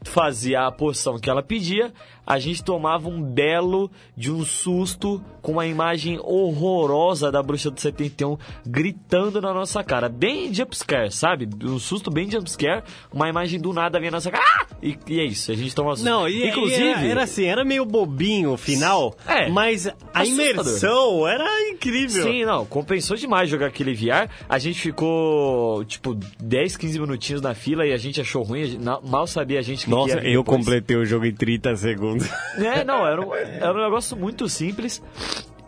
fazia 0.02 0.66
a 0.66 0.72
poção 0.72 1.18
que 1.18 1.30
ela 1.30 1.42
pedia, 1.42 1.92
a 2.30 2.38
gente 2.38 2.62
tomava 2.62 3.08
um 3.08 3.20
belo 3.20 3.90
de 4.16 4.30
um 4.30 4.44
susto 4.44 5.20
com 5.42 5.50
uma 5.50 5.66
imagem 5.66 6.16
horrorosa 6.22 7.28
da 7.28 7.42
bruxa 7.42 7.72
do 7.72 7.80
71 7.80 8.38
gritando 8.64 9.40
na 9.40 9.52
nossa 9.52 9.82
cara. 9.82 10.08
Bem 10.08 10.54
jumpscare, 10.54 11.10
sabe? 11.10 11.48
Um 11.60 11.80
susto 11.80 12.08
bem 12.08 12.30
jumpscare, 12.30 12.84
uma 13.12 13.28
imagem 13.28 13.58
do 13.58 13.72
nada 13.72 13.98
vinha 13.98 14.12
na 14.12 14.18
nossa 14.18 14.30
cara. 14.30 14.44
Ah! 14.46 14.66
E, 14.80 14.96
e, 15.08 15.18
é 15.18 15.24
isso, 15.24 15.50
a 15.50 15.56
gente 15.56 15.74
toma 15.74 15.96
susto. 15.96 16.08
Não, 16.08 16.28
e, 16.28 16.48
Inclusive, 16.48 16.80
e 16.80 16.90
era, 16.90 17.04
era, 17.04 17.22
assim, 17.24 17.46
era 17.46 17.64
meio 17.64 17.84
bobinho 17.84 18.52
o 18.52 18.56
final, 18.56 19.16
é, 19.26 19.48
mas 19.48 19.88
a 19.88 19.92
assustador. 20.20 20.52
imersão 20.52 21.26
era 21.26 21.68
incrível. 21.68 22.22
Sim, 22.22 22.44
não, 22.44 22.64
compensou 22.64 23.16
demais 23.16 23.50
jogar 23.50 23.66
aquele 23.66 23.92
VR. 23.92 24.30
A 24.48 24.58
gente 24.60 24.80
ficou, 24.80 25.84
tipo, 25.84 26.14
10, 26.14 26.76
15 26.76 27.00
minutinhos 27.00 27.42
na 27.42 27.54
fila 27.54 27.84
e 27.84 27.92
a 27.92 27.96
gente 27.96 28.20
achou 28.20 28.44
ruim, 28.44 28.78
mal 29.02 29.26
sabia 29.26 29.58
a 29.58 29.62
gente 29.62 29.84
que 29.86 29.90
Nossa, 29.90 30.20
eu 30.20 30.44
completei 30.44 30.96
o 30.96 31.04
jogo 31.04 31.26
em 31.26 31.34
30 31.34 31.74
segundos. 31.74 32.19
É, 32.56 32.84
não, 32.84 33.06
era 33.06 33.20
um, 33.20 33.34
era 33.34 33.72
um 33.72 33.82
negócio 33.82 34.16
muito 34.16 34.48
simples. 34.48 35.02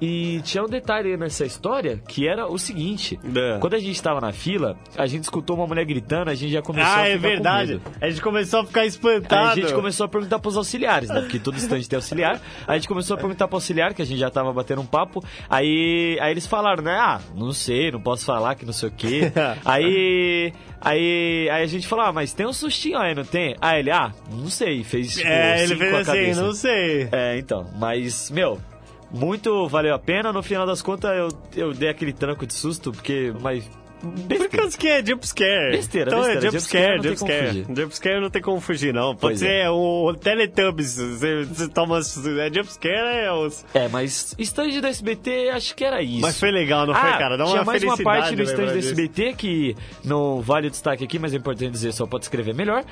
E 0.04 0.40
tinha 0.42 0.64
um 0.64 0.68
detalhe 0.68 1.16
nessa 1.16 1.46
história 1.46 2.02
que 2.08 2.26
era 2.26 2.48
o 2.48 2.58
seguinte: 2.58 3.20
é. 3.24 3.58
quando 3.60 3.74
a 3.74 3.78
gente 3.78 3.92
estava 3.92 4.20
na 4.20 4.32
fila, 4.32 4.76
a 4.96 5.06
gente 5.06 5.22
escutou 5.22 5.54
uma 5.54 5.64
mulher 5.64 5.84
gritando, 5.84 6.28
a 6.28 6.34
gente 6.34 6.52
já 6.52 6.60
começou 6.60 6.90
ah, 6.90 6.94
a 6.94 7.04
ficar. 7.04 7.08
Ah, 7.08 7.08
é 7.08 7.16
verdade. 7.16 7.80
A 8.00 8.10
gente 8.10 8.20
começou 8.20 8.60
a 8.60 8.66
ficar 8.66 8.84
espantado. 8.84 9.42
Aí 9.42 9.50
a 9.50 9.54
gente 9.54 9.72
começou 9.72 10.06
a 10.06 10.08
perguntar 10.08 10.40
pros 10.40 10.56
auxiliares, 10.56 11.08
né? 11.08 11.20
Porque 11.20 11.38
todo 11.38 11.56
instante 11.56 11.88
tem 11.88 11.96
auxiliar. 11.96 12.40
Aí 12.66 12.74
a 12.74 12.78
gente 12.78 12.88
começou 12.88 13.14
a 13.14 13.20
perguntar 13.20 13.46
pro 13.46 13.58
auxiliar, 13.58 13.94
que 13.94 14.02
a 14.02 14.04
gente 14.04 14.18
já 14.18 14.28
tava 14.28 14.52
batendo 14.52 14.80
um 14.80 14.86
papo. 14.86 15.22
Aí, 15.48 16.18
aí 16.20 16.32
eles 16.32 16.48
falaram, 16.48 16.82
né? 16.82 16.96
Ah, 16.98 17.20
não 17.36 17.52
sei, 17.52 17.92
não 17.92 18.00
posso 18.00 18.24
falar 18.24 18.56
que 18.56 18.66
não 18.66 18.72
sei 18.72 18.88
o 18.88 18.92
quê. 18.92 19.32
aí. 19.64 20.52
Aí, 20.84 21.48
aí 21.48 21.62
a 21.62 21.66
gente 21.66 21.86
falou, 21.86 22.06
ah, 22.06 22.12
mas 22.12 22.32
tem 22.32 22.44
um 22.44 22.52
sustinho 22.52 22.98
aí, 22.98 23.14
não 23.14 23.24
tem? 23.24 23.54
Aí 23.60 23.78
ele, 23.78 23.92
ah, 23.92 24.12
não 24.32 24.48
sei, 24.48 24.82
fez 24.82 25.14
tipo, 25.14 25.28
É, 25.28 25.62
ele 25.62 25.76
fez 25.76 26.08
assim, 26.08 26.34
não 26.34 26.52
sei. 26.52 27.08
É, 27.12 27.38
então, 27.38 27.70
mas, 27.78 28.32
meu, 28.32 28.58
muito 29.12 29.68
valeu 29.68 29.94
a 29.94 29.98
pena. 29.98 30.32
No 30.32 30.42
final 30.42 30.66
das 30.66 30.82
contas, 30.82 31.10
eu, 31.16 31.28
eu 31.54 31.72
dei 31.72 31.88
aquele 31.88 32.12
tranco 32.12 32.46
de 32.46 32.54
susto, 32.54 32.92
porque. 32.92 33.32
Mas 33.40 33.68
Besteira. 34.02 34.48
Por 34.48 34.58
causa 34.58 34.78
que 34.78 34.88
é 34.88 35.04
jumpscare. 35.04 35.70
Besteira, 35.70 36.10
então 36.10 36.20
besteira. 36.20 36.46
é 36.46 36.50
jumpscare, 36.50 37.02
jumpscare. 37.02 37.66
Jumpscare 37.76 38.20
não 38.20 38.30
tem 38.30 38.42
como 38.42 38.60
fugir, 38.60 38.92
não. 38.92 39.14
Pode 39.14 39.20
pois 39.20 39.38
ser 39.38 39.64
é. 39.64 39.70
o 39.70 40.12
Teletubbies. 40.14 40.96
Você, 40.96 41.44
você 41.44 41.68
toma. 41.68 41.98
É 41.98 42.52
jumpscare, 42.52 43.24
é 43.24 43.32
os. 43.32 43.64
É, 43.72 43.88
mas 43.88 44.34
stand 44.38 44.80
do 44.80 44.86
SBT, 44.86 45.50
acho 45.50 45.74
que 45.76 45.84
era 45.84 46.02
isso. 46.02 46.20
Mas 46.20 46.38
foi 46.38 46.50
legal, 46.50 46.86
não 46.86 46.94
ah, 46.94 47.00
foi, 47.00 47.10
cara? 47.12 47.36
Dá 47.36 47.44
uma 47.44 47.52
tinha 47.52 47.64
mais 47.64 47.82
uma 47.82 47.96
parte 47.96 48.34
do 48.34 48.42
stand 48.42 48.72
do 48.72 48.78
SBT 48.78 49.34
que 49.34 49.76
não 50.04 50.40
vale 50.40 50.66
o 50.66 50.70
destaque 50.70 51.04
aqui, 51.04 51.18
mas 51.18 51.32
é 51.32 51.36
importante 51.36 51.70
dizer, 51.70 51.92
só 51.92 52.06
pode 52.06 52.24
escrever 52.24 52.54
melhor. 52.54 52.84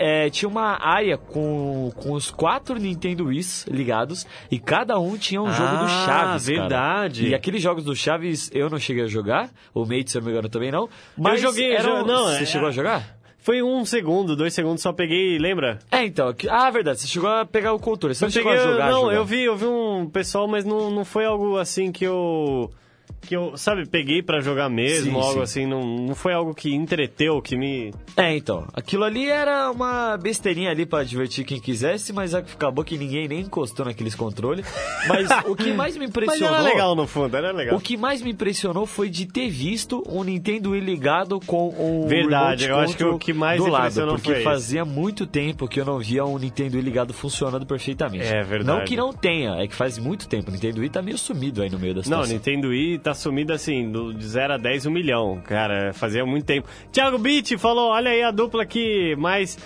É, 0.00 0.30
tinha 0.30 0.48
uma 0.48 0.78
área 0.80 1.18
com, 1.18 1.90
com 1.96 2.12
os 2.12 2.30
quatro 2.30 2.78
Nintendo 2.78 3.26
Wii's 3.26 3.66
ligados 3.66 4.24
e 4.48 4.56
cada 4.56 4.96
um 5.00 5.18
tinha 5.18 5.42
um 5.42 5.48
ah, 5.48 5.52
jogo 5.52 5.76
do 5.76 5.84
ah, 5.86 6.04
Chaves. 6.06 6.46
verdade. 6.46 7.22
Cara. 7.22 7.32
E 7.32 7.34
aqueles 7.34 7.60
jogos 7.60 7.82
do 7.82 7.96
Chaves 7.96 8.48
eu 8.54 8.70
não 8.70 8.78
cheguei 8.78 9.02
a 9.02 9.08
jogar, 9.08 9.50
o 9.74 9.84
Mate, 9.84 10.12
se 10.12 10.16
eu 10.16 10.20
não 10.20 10.26
me 10.26 10.32
engano, 10.32 10.48
também 10.58 10.72
não. 10.72 10.88
Mas 11.16 11.42
eu 11.42 11.48
joguei, 11.48 11.72
era, 11.72 12.02
não, 12.02 12.26
você 12.26 12.42
é, 12.42 12.46
chegou 12.46 12.68
a 12.68 12.72
jogar? 12.72 13.16
Foi 13.38 13.62
um 13.62 13.84
segundo, 13.84 14.36
dois 14.36 14.52
segundos, 14.52 14.82
só 14.82 14.92
peguei, 14.92 15.38
lembra? 15.38 15.78
É, 15.90 16.04
então. 16.04 16.34
Ah, 16.50 16.70
verdade, 16.70 17.00
você 17.00 17.06
chegou 17.06 17.30
a 17.30 17.46
pegar 17.46 17.72
o 17.72 17.78
controle, 17.78 18.14
você 18.14 18.24
eu 18.24 18.26
não 18.26 18.32
chegou 18.32 18.52
a 18.52 18.56
jogar. 18.56 18.90
Não, 18.90 19.00
jogar. 19.02 19.14
eu 19.14 19.24
vi, 19.24 19.44
eu 19.44 19.56
vi 19.56 19.66
um 19.66 20.10
pessoal, 20.10 20.46
mas 20.46 20.64
não, 20.64 20.90
não 20.90 21.04
foi 21.04 21.24
algo 21.24 21.56
assim 21.56 21.90
que 21.90 22.04
eu 22.04 22.70
que 23.20 23.36
eu, 23.36 23.56
sabe, 23.56 23.86
peguei 23.86 24.22
para 24.22 24.40
jogar 24.40 24.68
mesmo, 24.68 25.20
sim, 25.20 25.26
algo 25.26 25.34
sim. 25.34 25.42
assim, 25.42 25.66
não, 25.66 25.82
não 25.82 26.14
foi 26.14 26.32
algo 26.32 26.54
que 26.54 26.74
entreteu, 26.74 27.40
que 27.42 27.56
me... 27.56 27.92
É, 28.16 28.36
então, 28.36 28.66
aquilo 28.72 29.04
ali 29.04 29.28
era 29.28 29.70
uma 29.70 30.16
besteirinha 30.16 30.70
ali 30.70 30.86
para 30.86 31.04
divertir 31.04 31.44
quem 31.44 31.60
quisesse, 31.60 32.12
mas 32.12 32.34
acabou 32.34 32.84
que 32.84 32.96
ninguém 32.96 33.28
nem 33.28 33.40
encostou 33.40 33.84
naqueles 33.84 34.14
controles. 34.14 34.66
Mas 35.06 35.28
o 35.46 35.54
que 35.54 35.72
mais 35.72 35.96
me 35.96 36.06
impressionou... 36.06 36.50
mas 36.50 36.60
era 36.60 36.68
legal 36.68 36.94
no 36.94 37.06
fundo, 37.06 37.36
era 37.36 37.52
legal. 37.52 37.76
O 37.76 37.80
que 37.80 37.96
mais 37.96 38.22
me 38.22 38.30
impressionou 38.30 38.86
foi 38.86 39.08
de 39.08 39.26
ter 39.26 39.48
visto 39.50 40.02
um 40.08 40.24
Nintendo 40.24 40.70
Wii 40.70 40.80
ligado 40.80 41.40
com 41.40 41.68
o 41.68 42.06
Verdade, 42.08 42.66
eu 42.66 42.76
acho 42.78 42.96
que 42.96 43.04
o 43.04 43.18
que 43.18 43.32
mais 43.32 43.62
do 43.62 43.68
lado, 43.68 44.06
porque 44.08 44.34
foi 44.34 44.42
fazia 44.42 44.84
muito 44.84 45.26
tempo 45.26 45.68
que 45.68 45.80
eu 45.80 45.84
não 45.84 45.98
via 45.98 46.24
um 46.24 46.38
Nintendo 46.38 46.76
Wii 46.76 46.84
ligado 46.84 47.12
funcionando 47.12 47.66
perfeitamente. 47.66 48.26
É 48.26 48.42
verdade. 48.42 48.78
Não 48.78 48.84
que 48.84 48.96
não 48.96 49.12
tenha, 49.12 49.56
é 49.56 49.66
que 49.66 49.74
faz 49.74 49.98
muito 49.98 50.28
tempo. 50.28 50.50
O 50.50 50.52
Nintendo 50.52 50.80
Wii 50.80 50.90
tá 50.90 51.02
meio 51.02 51.18
sumido 51.18 51.62
aí 51.62 51.70
no 51.70 51.78
meio 51.78 51.94
da 51.94 52.02
situação. 52.02 52.26
Não, 52.26 52.32
Nintendo 52.32 52.68
Wii 52.68 52.98
tá 52.98 53.07
sumido 53.14 53.52
assim, 53.52 53.90
do, 53.90 54.12
de 54.12 54.26
0 54.26 54.54
a 54.54 54.56
10, 54.56 54.86
1 54.86 54.90
milhão. 54.90 55.40
Cara, 55.44 55.92
fazia 55.92 56.24
muito 56.24 56.44
tempo. 56.44 56.68
Thiago 56.92 57.18
Beat 57.18 57.58
falou: 57.58 57.90
olha 57.90 58.10
aí 58.10 58.22
a 58.22 58.30
dupla 58.30 58.64
que 58.64 59.14
mais 59.16 59.58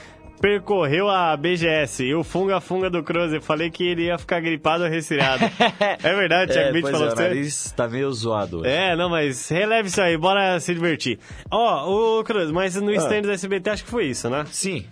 percorreu 0.43 1.09
a 1.09 1.37
BGS 1.37 2.05
e 2.05 2.15
o 2.15 2.25
Funga 2.25 2.61
Funga 2.61 2.91
do 2.91 3.03
Cruze. 3.03 3.41
Falei 3.41 3.71
que 3.71 3.85
ele 3.85 4.07
ia 4.07 4.19
ficar 4.19 4.41
gripado 4.41 4.83
ou 4.83 4.91
resfriado. 4.91 5.45
é 6.03 6.15
verdade, 6.15 6.53
Thiago 6.53 6.69
é, 6.69 6.73
Beat 6.73 6.91
falou 6.91 7.07
é, 7.07 7.11
você. 7.11 7.23
O 7.23 7.29
nariz 7.29 7.73
tá 7.73 7.89
meio 7.89 8.13
zoado. 8.13 8.67
É, 8.67 8.97
não, 8.97 9.09
mas 9.09 9.49
releve 9.49 9.89
isso 9.89 10.03
aí, 10.03 10.17
bora 10.19 10.59
se 10.59 10.75
divertir. 10.75 11.21
Ó, 11.49 11.87
oh, 11.87 12.21
o 12.21 12.25
Cruz, 12.25 12.51
mas 12.51 12.75
no 12.75 12.91
ah. 12.91 12.97
stand 12.97 13.23
do 13.23 13.31
SBT 13.31 13.71
acho 13.71 13.85
que 13.85 13.91
foi 13.91 14.07
isso, 14.07 14.29
né? 14.29 14.45
Sim. 14.51 14.85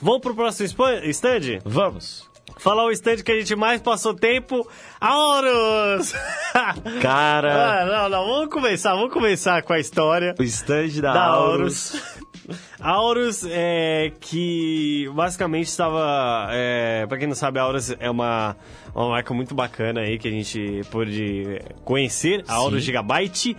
Vamos 0.00 0.20
pro 0.20 0.34
próximo 0.34 0.66
stand? 1.04 1.60
Vamos. 1.64 2.25
Falar 2.58 2.86
o 2.86 2.90
stand 2.90 3.16
que 3.16 3.30
a 3.30 3.38
gente 3.38 3.54
mais 3.54 3.82
passou 3.82 4.14
tempo, 4.14 4.66
Aurus! 4.98 6.14
Cara... 7.02 7.82
Ah, 7.82 7.86
não, 7.86 8.08
não, 8.08 8.26
vamos 8.26 8.50
começar, 8.50 8.94
vamos 8.94 9.12
começar 9.12 9.62
com 9.62 9.74
a 9.74 9.78
história. 9.78 10.34
O 10.38 10.42
stand 10.42 11.00
da, 11.02 11.12
da. 11.12 11.24
Aurus, 11.26 12.02
Aurus 12.80 13.44
é, 13.50 14.10
que 14.20 15.06
basicamente 15.14 15.68
estava... 15.68 16.48
É, 16.50 17.06
pra 17.06 17.18
quem 17.18 17.26
não 17.28 17.34
sabe, 17.34 17.58
a 17.58 17.62
Aurus 17.62 17.94
é 18.00 18.10
uma, 18.10 18.56
uma 18.94 19.10
marca 19.10 19.34
muito 19.34 19.54
bacana 19.54 20.00
aí 20.00 20.18
que 20.18 20.26
a 20.26 20.30
gente 20.32 20.80
pôde 20.90 21.60
conhecer, 21.84 22.42
a 22.48 22.54
Aurus 22.54 22.82
Gigabyte. 22.82 23.54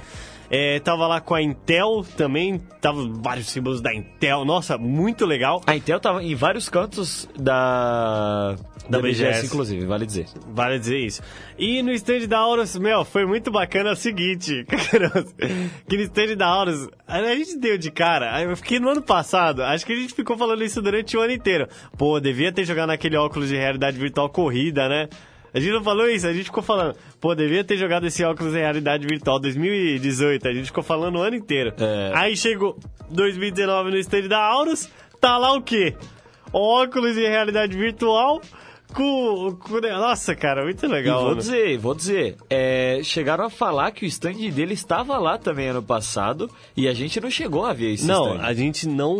É, 0.49 0.79
tava 0.79 1.07
lá 1.07 1.19
com 1.19 1.35
a 1.35 1.41
Intel 1.41 2.05
também, 2.15 2.59
tava 2.81 3.07
vários 3.09 3.47
símbolos 3.47 3.81
da 3.81 3.93
Intel. 3.93 4.45
Nossa, 4.45 4.77
muito 4.77 5.25
legal. 5.25 5.61
A 5.67 5.75
Intel 5.75 5.99
tava 5.99 6.23
em 6.23 6.35
vários 6.35 6.69
cantos 6.69 7.27
da 7.37 8.55
da, 8.89 8.97
da 8.97 9.01
BGS, 9.01 9.23
BGS, 9.23 9.45
inclusive, 9.45 9.85
vale 9.85 10.05
dizer. 10.05 10.25
Vale 10.47 10.79
dizer 10.79 10.97
isso. 10.97 11.21
E 11.57 11.81
no 11.83 11.91
stand 11.91 12.27
da 12.27 12.39
Aurus, 12.39 12.77
meu, 12.77 13.03
foi 13.03 13.25
muito 13.25 13.51
bacana 13.51 13.91
o 13.91 13.95
seguinte, 13.95 14.65
que 15.87 15.97
no 15.97 16.03
stand 16.03 16.35
da 16.35 16.47
Aurus, 16.47 16.87
a 17.05 17.21
gente 17.35 17.57
deu 17.57 17.77
de 17.77 17.91
cara, 17.91 18.41
eu 18.41 18.55
fiquei 18.55 18.79
no 18.79 18.89
ano 18.89 19.01
passado, 19.01 19.63
acho 19.63 19.85
que 19.85 19.93
a 19.93 19.95
gente 19.95 20.13
ficou 20.13 20.37
falando 20.37 20.63
isso 20.63 20.81
durante 20.81 21.17
o 21.17 21.21
ano 21.21 21.33
inteiro. 21.33 21.67
Pô, 21.97 22.19
devia 22.19 22.51
ter 22.51 22.65
jogado 22.65 22.87
naquele 22.87 23.17
óculos 23.17 23.49
de 23.49 23.55
realidade 23.55 23.97
virtual 23.97 24.29
corrida, 24.29 24.87
né? 24.87 25.09
A 25.57 25.59
gente 25.59 25.71
não 25.71 25.83
falou 25.83 26.07
isso, 26.07 26.27
a 26.27 26.33
gente 26.33 26.45
ficou 26.45 26.61
falando, 26.61 26.95
pô, 27.19 27.33
devia 27.33 27.63
ter 27.63 27.77
jogado 27.77 28.05
esse 28.05 28.23
óculos 28.23 28.53
em 28.53 28.59
realidade 28.59 29.07
virtual 29.07 29.39
2018, 29.39 30.47
a 30.47 30.53
gente 30.53 30.65
ficou 30.67 30.83
falando 30.83 31.15
o 31.15 31.21
ano 31.23 31.35
inteiro. 31.35 31.73
É. 31.79 32.11
Aí 32.13 32.37
chegou 32.37 32.77
2019 33.09 33.89
no 33.89 33.97
stand 33.97 34.27
da 34.27 34.37
Aurus, 34.37 34.87
tá 35.19 35.35
lá 35.35 35.53
o 35.53 35.61
quê? 35.63 35.95
Óculos 36.53 37.17
em 37.17 37.27
realidade 37.27 37.75
virtual 37.75 38.39
com, 38.93 39.55
com, 39.59 39.79
Nossa, 39.81 40.35
cara, 40.35 40.63
muito 40.63 40.87
legal. 40.87 41.21
E 41.21 41.25
vou 41.25 41.35
dizer, 41.35 41.77
vou 41.77 41.95
dizer, 41.95 42.35
é, 42.49 43.01
chegaram 43.03 43.45
a 43.45 43.49
falar 43.49 43.91
que 43.91 44.05
o 44.05 44.07
stand 44.07 44.49
dele 44.51 44.73
estava 44.73 45.17
lá 45.17 45.37
também 45.37 45.67
ano 45.67 45.83
passado 45.83 46.49
e 46.75 46.87
a 46.87 46.93
gente 46.93 47.19
não 47.19 47.29
chegou 47.29 47.65
a 47.65 47.73
ver 47.73 47.93
esse 47.93 48.05
Não, 48.05 48.33
stand. 48.33 48.45
a 48.45 48.53
gente 48.53 48.87
não, 48.87 49.15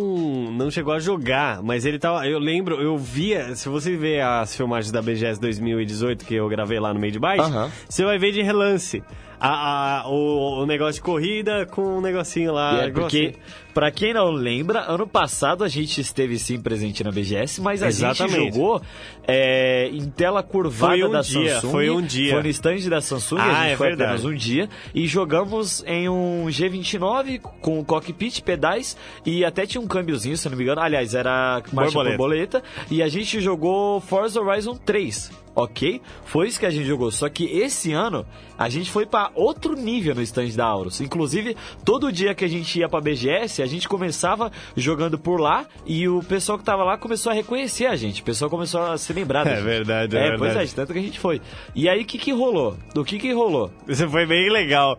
não 0.50 0.70
chegou 0.70 0.92
a 0.92 0.98
jogar, 0.98 1.62
mas 1.62 1.84
ele 1.84 1.98
tava. 1.98 2.26
Eu 2.26 2.38
lembro, 2.38 2.80
eu 2.80 2.96
via. 2.96 3.54
Se 3.54 3.68
você 3.68 3.96
ver 3.96 4.22
as 4.22 4.56
filmagens 4.56 4.90
da 4.90 5.02
BGS 5.02 5.40
2018 5.40 6.24
que 6.24 6.34
eu 6.34 6.48
gravei 6.48 6.80
lá 6.80 6.92
no 6.92 7.00
Made 7.00 7.18
Byte, 7.18 7.40
uh 7.40 7.44
-huh. 7.44 7.70
você 7.88 8.04
vai 8.04 8.18
ver 8.18 8.32
de 8.32 8.42
relance 8.42 9.02
a, 9.40 10.00
a, 10.00 10.08
o, 10.08 10.62
o, 10.62 10.66
negócio 10.66 10.94
de 10.94 11.00
corrida 11.02 11.66
com 11.66 11.98
um 11.98 12.00
negocinho 12.00 12.52
lá. 12.52 12.84
É 12.84 12.90
porque, 12.90 13.34
para 13.78 13.92
quem 13.92 14.12
não 14.12 14.32
lembra, 14.32 14.80
ano 14.90 15.06
passado 15.06 15.62
a 15.62 15.68
gente 15.68 16.00
esteve 16.00 16.36
sim 16.36 16.60
presente 16.60 17.04
na 17.04 17.12
BGS, 17.12 17.60
mas 17.60 17.80
a 17.80 17.86
Exatamente. 17.86 18.36
gente 18.36 18.54
jogou 18.54 18.82
é, 19.24 19.88
em 19.92 20.10
tela 20.10 20.42
curvada 20.42 21.06
um 21.06 21.12
da 21.12 21.20
dia, 21.20 21.54
Samsung. 21.54 21.70
Foi 21.70 21.88
um 21.88 22.02
dia. 22.02 22.32
Foi 22.32 22.42
no 22.42 22.48
stand 22.48 22.88
da 22.90 23.00
Samsung, 23.00 23.38
ah, 23.38 23.44
a 23.44 23.62
gente 23.62 23.74
é 23.74 23.76
foi 23.76 23.86
verdade. 23.90 24.10
apenas 24.14 24.24
um 24.24 24.34
dia. 24.34 24.68
E 24.92 25.06
jogamos 25.06 25.84
em 25.86 26.08
um 26.08 26.46
G29 26.46 27.38
com 27.38 27.84
cockpit, 27.84 28.40
pedais 28.40 28.96
e 29.24 29.44
até 29.44 29.64
tinha 29.64 29.80
um 29.80 29.86
câmbiozinho, 29.86 30.36
se 30.36 30.48
não 30.48 30.56
me 30.56 30.64
engano. 30.64 30.80
Aliás, 30.80 31.14
era 31.14 31.62
marcha 31.72 31.92
borboleta. 31.92 32.16
borboleta. 32.16 32.62
E 32.90 33.00
a 33.00 33.06
gente 33.06 33.40
jogou 33.40 34.00
Forza 34.00 34.40
Horizon 34.40 34.74
3 34.74 35.30
ok? 35.58 36.00
Foi 36.24 36.46
isso 36.46 36.60
que 36.60 36.66
a 36.66 36.70
gente 36.70 36.86
jogou. 36.86 37.10
Só 37.10 37.28
que 37.28 37.44
esse 37.44 37.92
ano 37.92 38.24
a 38.56 38.68
gente 38.68 38.90
foi 38.90 39.04
para 39.04 39.30
outro 39.34 39.74
nível 39.74 40.14
no 40.14 40.22
stand 40.22 40.50
da 40.50 40.64
Aurus. 40.64 41.00
Inclusive, 41.00 41.56
todo 41.84 42.12
dia 42.12 42.34
que 42.34 42.44
a 42.44 42.48
gente 42.48 42.78
ia 42.78 42.88
para 42.88 43.00
BGS, 43.00 43.60
a 43.60 43.66
gente 43.66 43.88
começava 43.88 44.52
jogando 44.76 45.18
por 45.18 45.40
lá 45.40 45.66
e 45.84 46.08
o 46.08 46.22
pessoal 46.22 46.58
que 46.58 46.64
tava 46.64 46.84
lá 46.84 46.96
começou 46.96 47.30
a 47.32 47.34
reconhecer 47.34 47.86
a 47.86 47.96
gente. 47.96 48.22
O 48.22 48.24
pessoal 48.24 48.48
começou 48.48 48.80
a 48.80 48.96
se 48.96 49.12
lembrar 49.12 49.46
É 49.46 49.56
gente. 49.56 49.64
verdade, 49.64 50.16
é, 50.16 50.20
é 50.20 50.28
verdade. 50.30 50.54
Pois 50.54 50.72
é, 50.72 50.74
tanto 50.74 50.92
que 50.92 50.98
a 51.00 51.02
gente 51.02 51.18
foi. 51.18 51.40
E 51.74 51.88
aí, 51.88 52.02
o 52.02 52.06
que 52.06 52.18
que 52.18 52.32
rolou? 52.32 52.76
Do 52.94 53.04
que 53.04 53.18
que 53.18 53.32
rolou? 53.32 53.70
Isso 53.88 54.08
foi 54.08 54.26
bem 54.26 54.48
legal. 54.50 54.96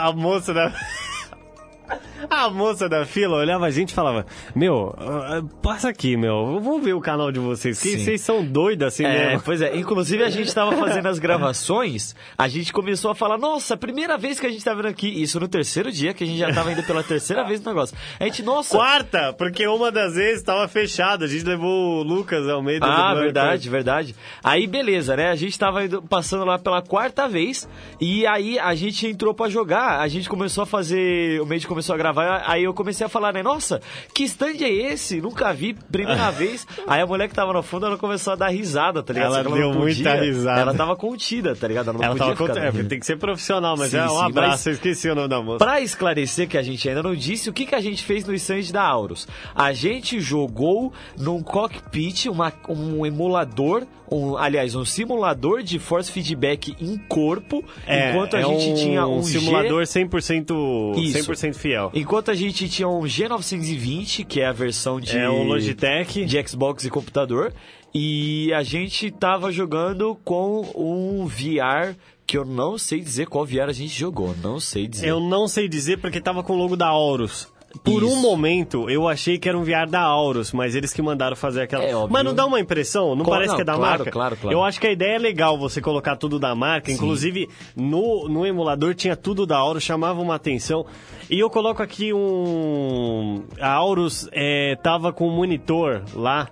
A 0.00 0.12
moça 0.12 0.52
da... 0.52 0.72
A 2.30 2.48
moça 2.50 2.88
da 2.88 3.04
fila 3.04 3.36
olhava 3.36 3.66
a 3.66 3.70
gente 3.70 3.90
e 3.90 3.94
falava: 3.94 4.24
Meu, 4.54 4.94
ah, 4.98 5.42
passa 5.62 5.88
aqui, 5.88 6.16
meu. 6.16 6.60
Vamos 6.60 6.82
ver 6.84 6.92
o 6.94 7.00
canal 7.00 7.30
de 7.32 7.38
vocês. 7.38 7.80
Que 7.80 7.98
vocês 7.98 8.20
são 8.20 8.44
doidos 8.44 8.86
assim 8.88 9.04
É, 9.04 9.28
mesmo. 9.28 9.42
pois 9.44 9.60
é, 9.60 9.76
inclusive 9.76 10.22
a 10.22 10.30
gente 10.30 10.52
tava 10.54 10.72
fazendo 10.76 11.06
as 11.06 11.18
gravações, 11.18 12.14
a 12.36 12.48
gente 12.48 12.72
começou 12.72 13.10
a 13.10 13.14
falar, 13.14 13.36
nossa, 13.38 13.76
primeira 13.76 14.16
vez 14.16 14.38
que 14.40 14.46
a 14.46 14.50
gente 14.50 14.64
tá 14.64 14.72
vendo 14.74 14.88
aqui, 14.88 15.08
isso 15.22 15.38
no 15.40 15.48
terceiro 15.48 15.90
dia, 15.90 16.14
que 16.14 16.24
a 16.24 16.26
gente 16.26 16.38
já 16.38 16.52
tava 16.52 16.72
indo 16.72 16.82
pela 16.82 17.02
terceira 17.02 17.44
vez 17.44 17.60
no 17.60 17.70
negócio. 17.70 17.96
A 18.18 18.24
gente, 18.24 18.42
nossa. 18.42 18.76
Quarta, 18.76 19.32
porque 19.32 19.66
uma 19.66 19.90
das 19.90 20.14
vezes 20.14 20.38
estava 20.38 20.66
fechada. 20.68 21.24
A 21.24 21.28
gente 21.28 21.44
levou 21.44 22.00
o 22.00 22.02
Lucas 22.02 22.48
Almeida. 22.48 22.86
do 22.86 22.92
Ah, 22.92 23.14
verdade, 23.14 23.68
verdade. 23.68 24.14
Aí 24.42 24.66
beleza, 24.66 25.16
né? 25.16 25.30
A 25.30 25.34
gente 25.34 25.58
tava 25.58 25.84
indo- 25.84 26.02
passando 26.02 26.44
lá 26.44 26.58
pela 26.58 26.82
quarta 26.82 27.28
vez 27.28 27.68
e 28.00 28.26
aí 28.26 28.58
a 28.58 28.74
gente 28.74 29.06
entrou 29.06 29.34
pra 29.34 29.48
jogar, 29.48 30.00
a 30.00 30.08
gente 30.08 30.28
começou 30.28 30.62
a 30.62 30.66
fazer, 30.66 31.40
o 31.40 31.46
Made 31.46 31.66
começou 31.66 31.94
a 31.94 31.98
gravar, 31.98 32.11
aí 32.20 32.64
eu 32.64 32.74
comecei 32.74 33.06
a 33.06 33.08
falar, 33.08 33.32
né? 33.32 33.42
Nossa, 33.42 33.80
que 34.14 34.24
stand 34.24 34.56
é 34.62 34.68
esse? 34.70 35.20
Nunca 35.20 35.52
vi, 35.52 35.74
primeira 35.74 36.30
vez. 36.32 36.66
Aí 36.86 37.00
a 37.00 37.06
mulher 37.06 37.28
que 37.28 37.34
tava 37.34 37.52
no 37.52 37.62
fundo, 37.62 37.86
ela 37.86 37.96
começou 37.98 38.32
a 38.32 38.36
dar 38.36 38.48
risada, 38.48 39.02
tá 39.02 39.12
ligado? 39.12 39.34
Ela 39.36 39.44
que 39.44 39.52
deu 39.52 39.72
muita 39.74 40.14
risada. 40.14 40.60
Ela 40.60 40.74
tava 40.74 40.96
contida, 40.96 41.54
tá 41.56 41.66
ligado? 41.68 41.90
Ela 41.90 41.98
não 41.98 42.04
Ela 42.04 42.12
podia 42.16 42.34
tava 42.34 42.36
ficar 42.36 42.60
contra... 42.70 42.80
é, 42.80 42.84
tem 42.84 42.98
que 43.00 43.06
ser 43.06 43.16
profissional, 43.18 43.76
mas 43.76 43.90
Sim, 43.90 43.98
é 43.98 44.04
um 44.04 44.08
sim, 44.18 44.24
abraço. 44.24 44.68
Eu 44.68 44.72
esqueci 44.74 45.08
o 45.08 45.14
nome 45.14 45.28
da 45.28 45.40
moça. 45.42 45.58
Pra 45.64 45.80
esclarecer 45.80 46.48
que 46.48 46.58
a 46.58 46.62
gente 46.62 46.88
ainda 46.88 47.02
não 47.02 47.14
disse, 47.14 47.48
o 47.48 47.52
que, 47.52 47.66
que 47.66 47.74
a 47.74 47.80
gente 47.80 48.02
fez 48.04 48.24
no 48.26 48.34
stand 48.34 48.72
da 48.72 48.82
Aurus? 48.82 49.26
A 49.54 49.72
gente 49.72 50.20
jogou 50.20 50.92
num 51.18 51.42
cockpit, 51.42 52.26
uma- 52.28 52.52
um 52.68 53.04
emulador, 53.06 53.84
um, 54.12 54.36
aliás, 54.36 54.74
um 54.74 54.84
simulador 54.84 55.62
de 55.62 55.78
force 55.78 56.10
feedback 56.12 56.76
em 56.80 56.96
corpo, 57.08 57.64
É, 57.86 58.10
enquanto 58.10 58.34
a 58.36 58.40
é 58.40 58.44
gente 58.44 58.70
um 58.70 58.74
tinha 58.74 59.06
um 59.06 59.22
G- 59.22 59.38
simulador 59.40 59.82
100%, 59.84 60.94
Isso. 60.98 61.34
100 61.34 61.52
fiel. 61.52 61.90
Enquanto 61.94 62.30
a 62.30 62.34
gente 62.34 62.68
tinha 62.68 62.88
um 62.88 63.00
G920, 63.02 64.24
que 64.24 64.40
é 64.40 64.46
a 64.46 64.52
versão 64.52 65.00
de, 65.00 65.16
É 65.16 65.28
um 65.28 65.44
Logitech. 65.44 66.24
de 66.24 66.48
Xbox 66.48 66.84
e 66.84 66.90
computador, 66.90 67.52
e 67.94 68.52
a 68.54 68.62
gente 68.62 69.10
tava 69.10 69.50
jogando 69.52 70.16
com 70.24 70.62
um 70.74 71.26
VR 71.26 71.94
que 72.26 72.38
eu 72.38 72.44
não 72.44 72.78
sei 72.78 73.00
dizer 73.00 73.26
qual 73.26 73.44
VR 73.44 73.68
a 73.68 73.72
gente 73.72 73.92
jogou, 73.98 74.34
não 74.42 74.58
sei 74.60 74.86
dizer. 74.86 75.08
Eu 75.08 75.20
não 75.20 75.46
sei 75.48 75.68
dizer 75.68 75.98
porque 75.98 76.20
tava 76.20 76.42
com 76.42 76.54
o 76.54 76.56
logo 76.56 76.76
da 76.76 76.86
Aurus. 76.86 77.48
Por 77.82 78.04
um 78.04 78.08
Isso. 78.08 78.20
momento, 78.22 78.88
eu 78.90 79.08
achei 79.08 79.38
que 79.38 79.48
era 79.48 79.56
um 79.58 79.62
VR 79.64 79.88
da 79.88 80.00
Aurus, 80.00 80.52
mas 80.52 80.74
eles 80.74 80.92
que 80.92 81.00
mandaram 81.02 81.34
fazer 81.34 81.62
aquela. 81.62 81.82
É, 81.84 81.94
óbvio. 81.94 82.12
Mas 82.12 82.24
não 82.24 82.34
dá 82.34 82.44
uma 82.46 82.60
impressão? 82.60 83.14
Não 83.16 83.24
Co- 83.24 83.30
parece 83.30 83.48
não, 83.48 83.56
que 83.56 83.62
é 83.62 83.64
da 83.64 83.74
claro, 83.74 83.98
marca? 83.98 84.10
claro, 84.10 84.36
claro. 84.36 84.56
Eu 84.56 84.62
acho 84.62 84.80
que 84.80 84.86
a 84.86 84.92
ideia 84.92 85.16
é 85.16 85.18
legal 85.18 85.58
você 85.58 85.80
colocar 85.80 86.16
tudo 86.16 86.38
da 86.38 86.54
marca. 86.54 86.92
Inclusive, 86.92 87.48
no, 87.74 88.28
no 88.28 88.46
emulador 88.46 88.94
tinha 88.94 89.16
tudo 89.16 89.46
da 89.46 89.56
Aurus, 89.56 89.82
chamava 89.82 90.20
uma 90.20 90.34
atenção. 90.34 90.84
E 91.30 91.38
eu 91.38 91.48
coloco 91.48 91.82
aqui 91.82 92.12
um. 92.12 93.44
A 93.60 93.70
Aurus 93.72 94.28
é, 94.32 94.76
tava 94.82 95.12
com 95.12 95.28
um 95.28 95.34
monitor 95.34 96.02
lá. 96.14 96.48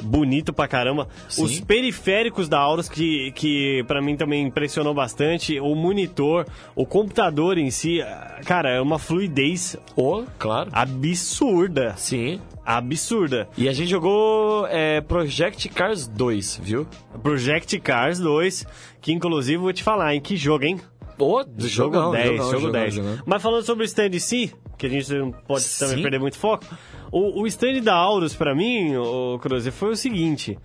Bonito 0.00 0.52
pra 0.52 0.68
caramba. 0.68 1.08
Sim. 1.28 1.44
Os 1.44 1.60
periféricos 1.60 2.48
da 2.48 2.58
Aurus, 2.58 2.88
que, 2.88 3.32
que 3.32 3.84
para 3.86 4.00
mim 4.00 4.16
também 4.16 4.46
impressionou 4.46 4.94
bastante. 4.94 5.58
O 5.60 5.74
monitor, 5.74 6.46
o 6.76 6.86
computador 6.86 7.58
em 7.58 7.70
si. 7.70 7.98
Cara, 8.44 8.70
é 8.70 8.80
uma 8.80 8.98
fluidez 8.98 9.76
Oh, 9.96 10.24
claro. 10.38 10.70
absurda. 10.72 11.94
Sim. 11.96 12.40
Absurda. 12.64 13.48
E 13.56 13.68
a 13.68 13.72
gente 13.72 13.88
jogou 13.88 14.66
é, 14.68 15.00
Project 15.00 15.68
Cars 15.70 16.06
2, 16.06 16.60
viu? 16.62 16.86
Project 17.22 17.78
Cars 17.80 18.18
2, 18.18 18.66
que 19.00 19.12
inclusive 19.12 19.56
vou 19.56 19.72
te 19.72 19.82
falar, 19.82 20.14
em 20.14 20.20
que 20.20 20.36
jogo, 20.36 20.64
hein? 20.64 20.78
Ô, 21.18 21.42
Jogo 21.58 21.68
jogão, 21.68 22.10
10, 22.12 22.26
jogão, 22.26 22.44
jogo 22.44 22.60
jogão, 22.60 22.80
10. 22.80 22.94
jogão. 22.94 23.18
Mas 23.26 23.42
falando 23.42 23.62
sobre 23.64 23.84
o 23.84 23.86
stand 23.86 24.06
em 24.06 24.18
si, 24.18 24.52
que 24.76 24.86
a 24.86 24.88
gente 24.88 25.12
não 25.14 25.32
pode 25.32 25.64
também 25.78 25.96
Sim. 25.96 26.02
perder 26.02 26.20
muito 26.20 26.38
foco, 26.38 26.64
o, 27.10 27.42
o 27.42 27.46
stand 27.46 27.80
da 27.82 27.94
Aurus, 27.94 28.34
pra 28.34 28.54
mim, 28.54 28.96
o 28.96 29.38
Cruze, 29.40 29.70
foi 29.70 29.90
o 29.90 29.96
seguinte. 29.96 30.58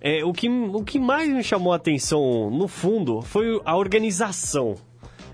É, 0.00 0.24
o, 0.24 0.32
que, 0.32 0.48
o 0.48 0.84
que 0.84 0.98
mais 0.98 1.28
me 1.28 1.42
chamou 1.42 1.72
a 1.72 1.76
atenção, 1.76 2.50
no 2.50 2.68
fundo, 2.68 3.22
foi 3.22 3.60
a 3.64 3.76
organização. 3.76 4.76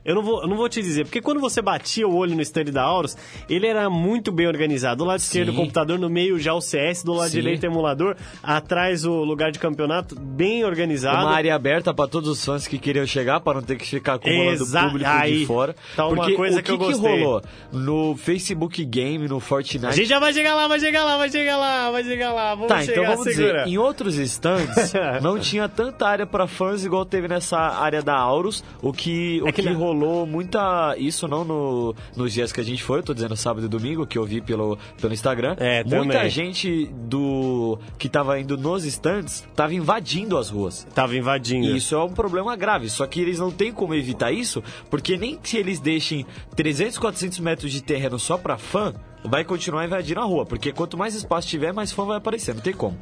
Eu 0.04 0.14
não, 0.16 0.22
vou, 0.22 0.42
eu 0.42 0.48
não 0.48 0.56
vou 0.56 0.68
te 0.68 0.82
dizer, 0.82 1.04
porque 1.04 1.20
quando 1.20 1.40
você 1.40 1.62
batia 1.62 2.06
o 2.08 2.14
olho 2.16 2.34
no 2.34 2.42
stand 2.42 2.64
da 2.64 2.82
Aurus, 2.82 3.16
ele 3.48 3.66
era 3.66 3.88
muito 3.88 4.32
bem 4.32 4.46
organizado. 4.46 4.98
Do 4.98 5.04
lado 5.04 5.20
esquerdo, 5.20 5.50
o 5.50 5.54
computador, 5.54 5.98
no 5.98 6.08
meio 6.10 6.38
já 6.38 6.52
o 6.54 6.60
CS, 6.60 7.02
do 7.04 7.12
lado 7.12 7.30
Sim. 7.30 7.40
direito, 7.40 7.62
o 7.62 7.66
emulador, 7.66 8.16
atrás 8.42 9.04
o 9.04 9.22
lugar 9.24 9.50
de 9.52 9.58
campeonato, 9.58 10.14
bem 10.18 10.64
organizado. 10.64 11.24
Uma 11.26 11.34
área 11.34 11.54
aberta 11.54 11.94
pra 11.94 12.06
todos 12.08 12.28
os 12.28 12.44
fãs 12.44 12.66
que 12.66 12.78
queriam 12.78 13.06
chegar, 13.06 13.40
pra 13.40 13.54
não 13.54 13.62
ter 13.62 13.76
que 13.76 13.86
ficar 13.86 14.14
acumulando 14.14 14.62
Exa- 14.62 14.84
público 14.84 15.08
aí, 15.10 15.38
de 15.40 15.46
fora. 15.46 15.76
tá 15.96 16.06
uma 16.06 16.16
Porque 16.16 16.34
coisa 16.34 16.56
o 16.58 16.62
que 16.62 16.64
que, 16.66 16.72
eu 16.72 16.78
gostei. 16.78 17.22
rolou 17.22 17.42
no 17.72 18.16
Facebook 18.16 18.84
Game, 18.84 19.28
no 19.28 19.40
Fortnite... 19.40 19.86
A 19.86 19.90
gente 19.92 20.08
já 20.08 20.18
vai 20.18 20.32
chegar 20.32 20.54
lá, 20.54 20.66
vai 20.68 20.80
chegar 20.80 21.04
lá, 21.04 21.16
vai 21.16 21.30
chegar 21.30 21.56
lá, 21.56 21.90
vai 21.90 22.04
chegar 22.04 22.32
lá. 22.32 22.54
Vamos 22.54 22.68
Tá, 22.68 22.82
chegar, 22.82 23.02
então 23.02 23.16
vamos 23.16 23.32
segura. 23.34 23.58
dizer, 23.64 23.68
em 23.68 23.78
outros 23.78 24.16
stands 24.16 24.92
não 25.22 25.38
tinha 25.38 25.68
tanta 25.68 26.06
área 26.06 26.26
pra 26.26 26.46
fãs 26.46 26.84
igual 26.84 27.04
teve 27.04 27.28
nessa 27.28 27.58
área 27.58 28.02
da 28.02 28.16
Aurus, 28.16 28.64
o 28.82 28.92
que, 28.92 29.40
o 29.42 29.48
É 29.48 29.52
que 29.52 29.62
que 29.62 29.68
na- 29.68 29.74
rolou 29.92 30.26
muita... 30.26 30.94
Isso 30.98 31.28
não 31.28 31.44
no, 31.44 31.94
nos 32.16 32.32
dias 32.32 32.52
que 32.52 32.60
a 32.60 32.64
gente 32.64 32.82
foi, 32.82 32.98
eu 32.98 33.02
tô 33.02 33.14
dizendo 33.14 33.36
sábado 33.36 33.66
e 33.66 33.68
domingo, 33.68 34.06
que 34.06 34.18
eu 34.18 34.24
vi 34.24 34.40
pelo, 34.40 34.78
pelo 35.00 35.12
Instagram. 35.12 35.56
É, 35.58 35.84
Muita 35.84 36.14
também. 36.14 36.30
gente 36.30 36.86
do 36.86 37.78
que 37.98 38.08
tava 38.08 38.38
indo 38.40 38.56
nos 38.56 38.84
stands 38.84 39.46
tava 39.54 39.74
invadindo 39.74 40.36
as 40.36 40.50
ruas. 40.50 40.86
Tava 40.94 41.16
invadindo. 41.16 41.66
E 41.66 41.76
isso 41.76 41.94
é 41.94 42.02
um 42.02 42.12
problema 42.12 42.56
grave. 42.56 42.88
Só 42.88 43.06
que 43.06 43.20
eles 43.20 43.38
não 43.38 43.50
têm 43.50 43.72
como 43.72 43.94
evitar 43.94 44.32
isso, 44.32 44.62
porque 44.90 45.16
nem 45.16 45.38
se 45.42 45.56
eles 45.56 45.78
deixem 45.78 46.26
300, 46.56 46.98
400 46.98 47.38
metros 47.38 47.72
de 47.72 47.82
terreno 47.82 48.18
só 48.18 48.36
pra 48.38 48.56
fã, 48.56 48.94
vai 49.24 49.44
continuar 49.44 49.84
invadindo 49.84 50.20
a 50.20 50.24
rua. 50.24 50.44
Porque 50.44 50.72
quanto 50.72 50.96
mais 50.96 51.14
espaço 51.14 51.48
tiver, 51.48 51.72
mais 51.72 51.92
fã 51.92 52.04
vai 52.04 52.16
aparecer. 52.16 52.54
Não 52.54 52.62
tem 52.62 52.72
como. 52.72 52.98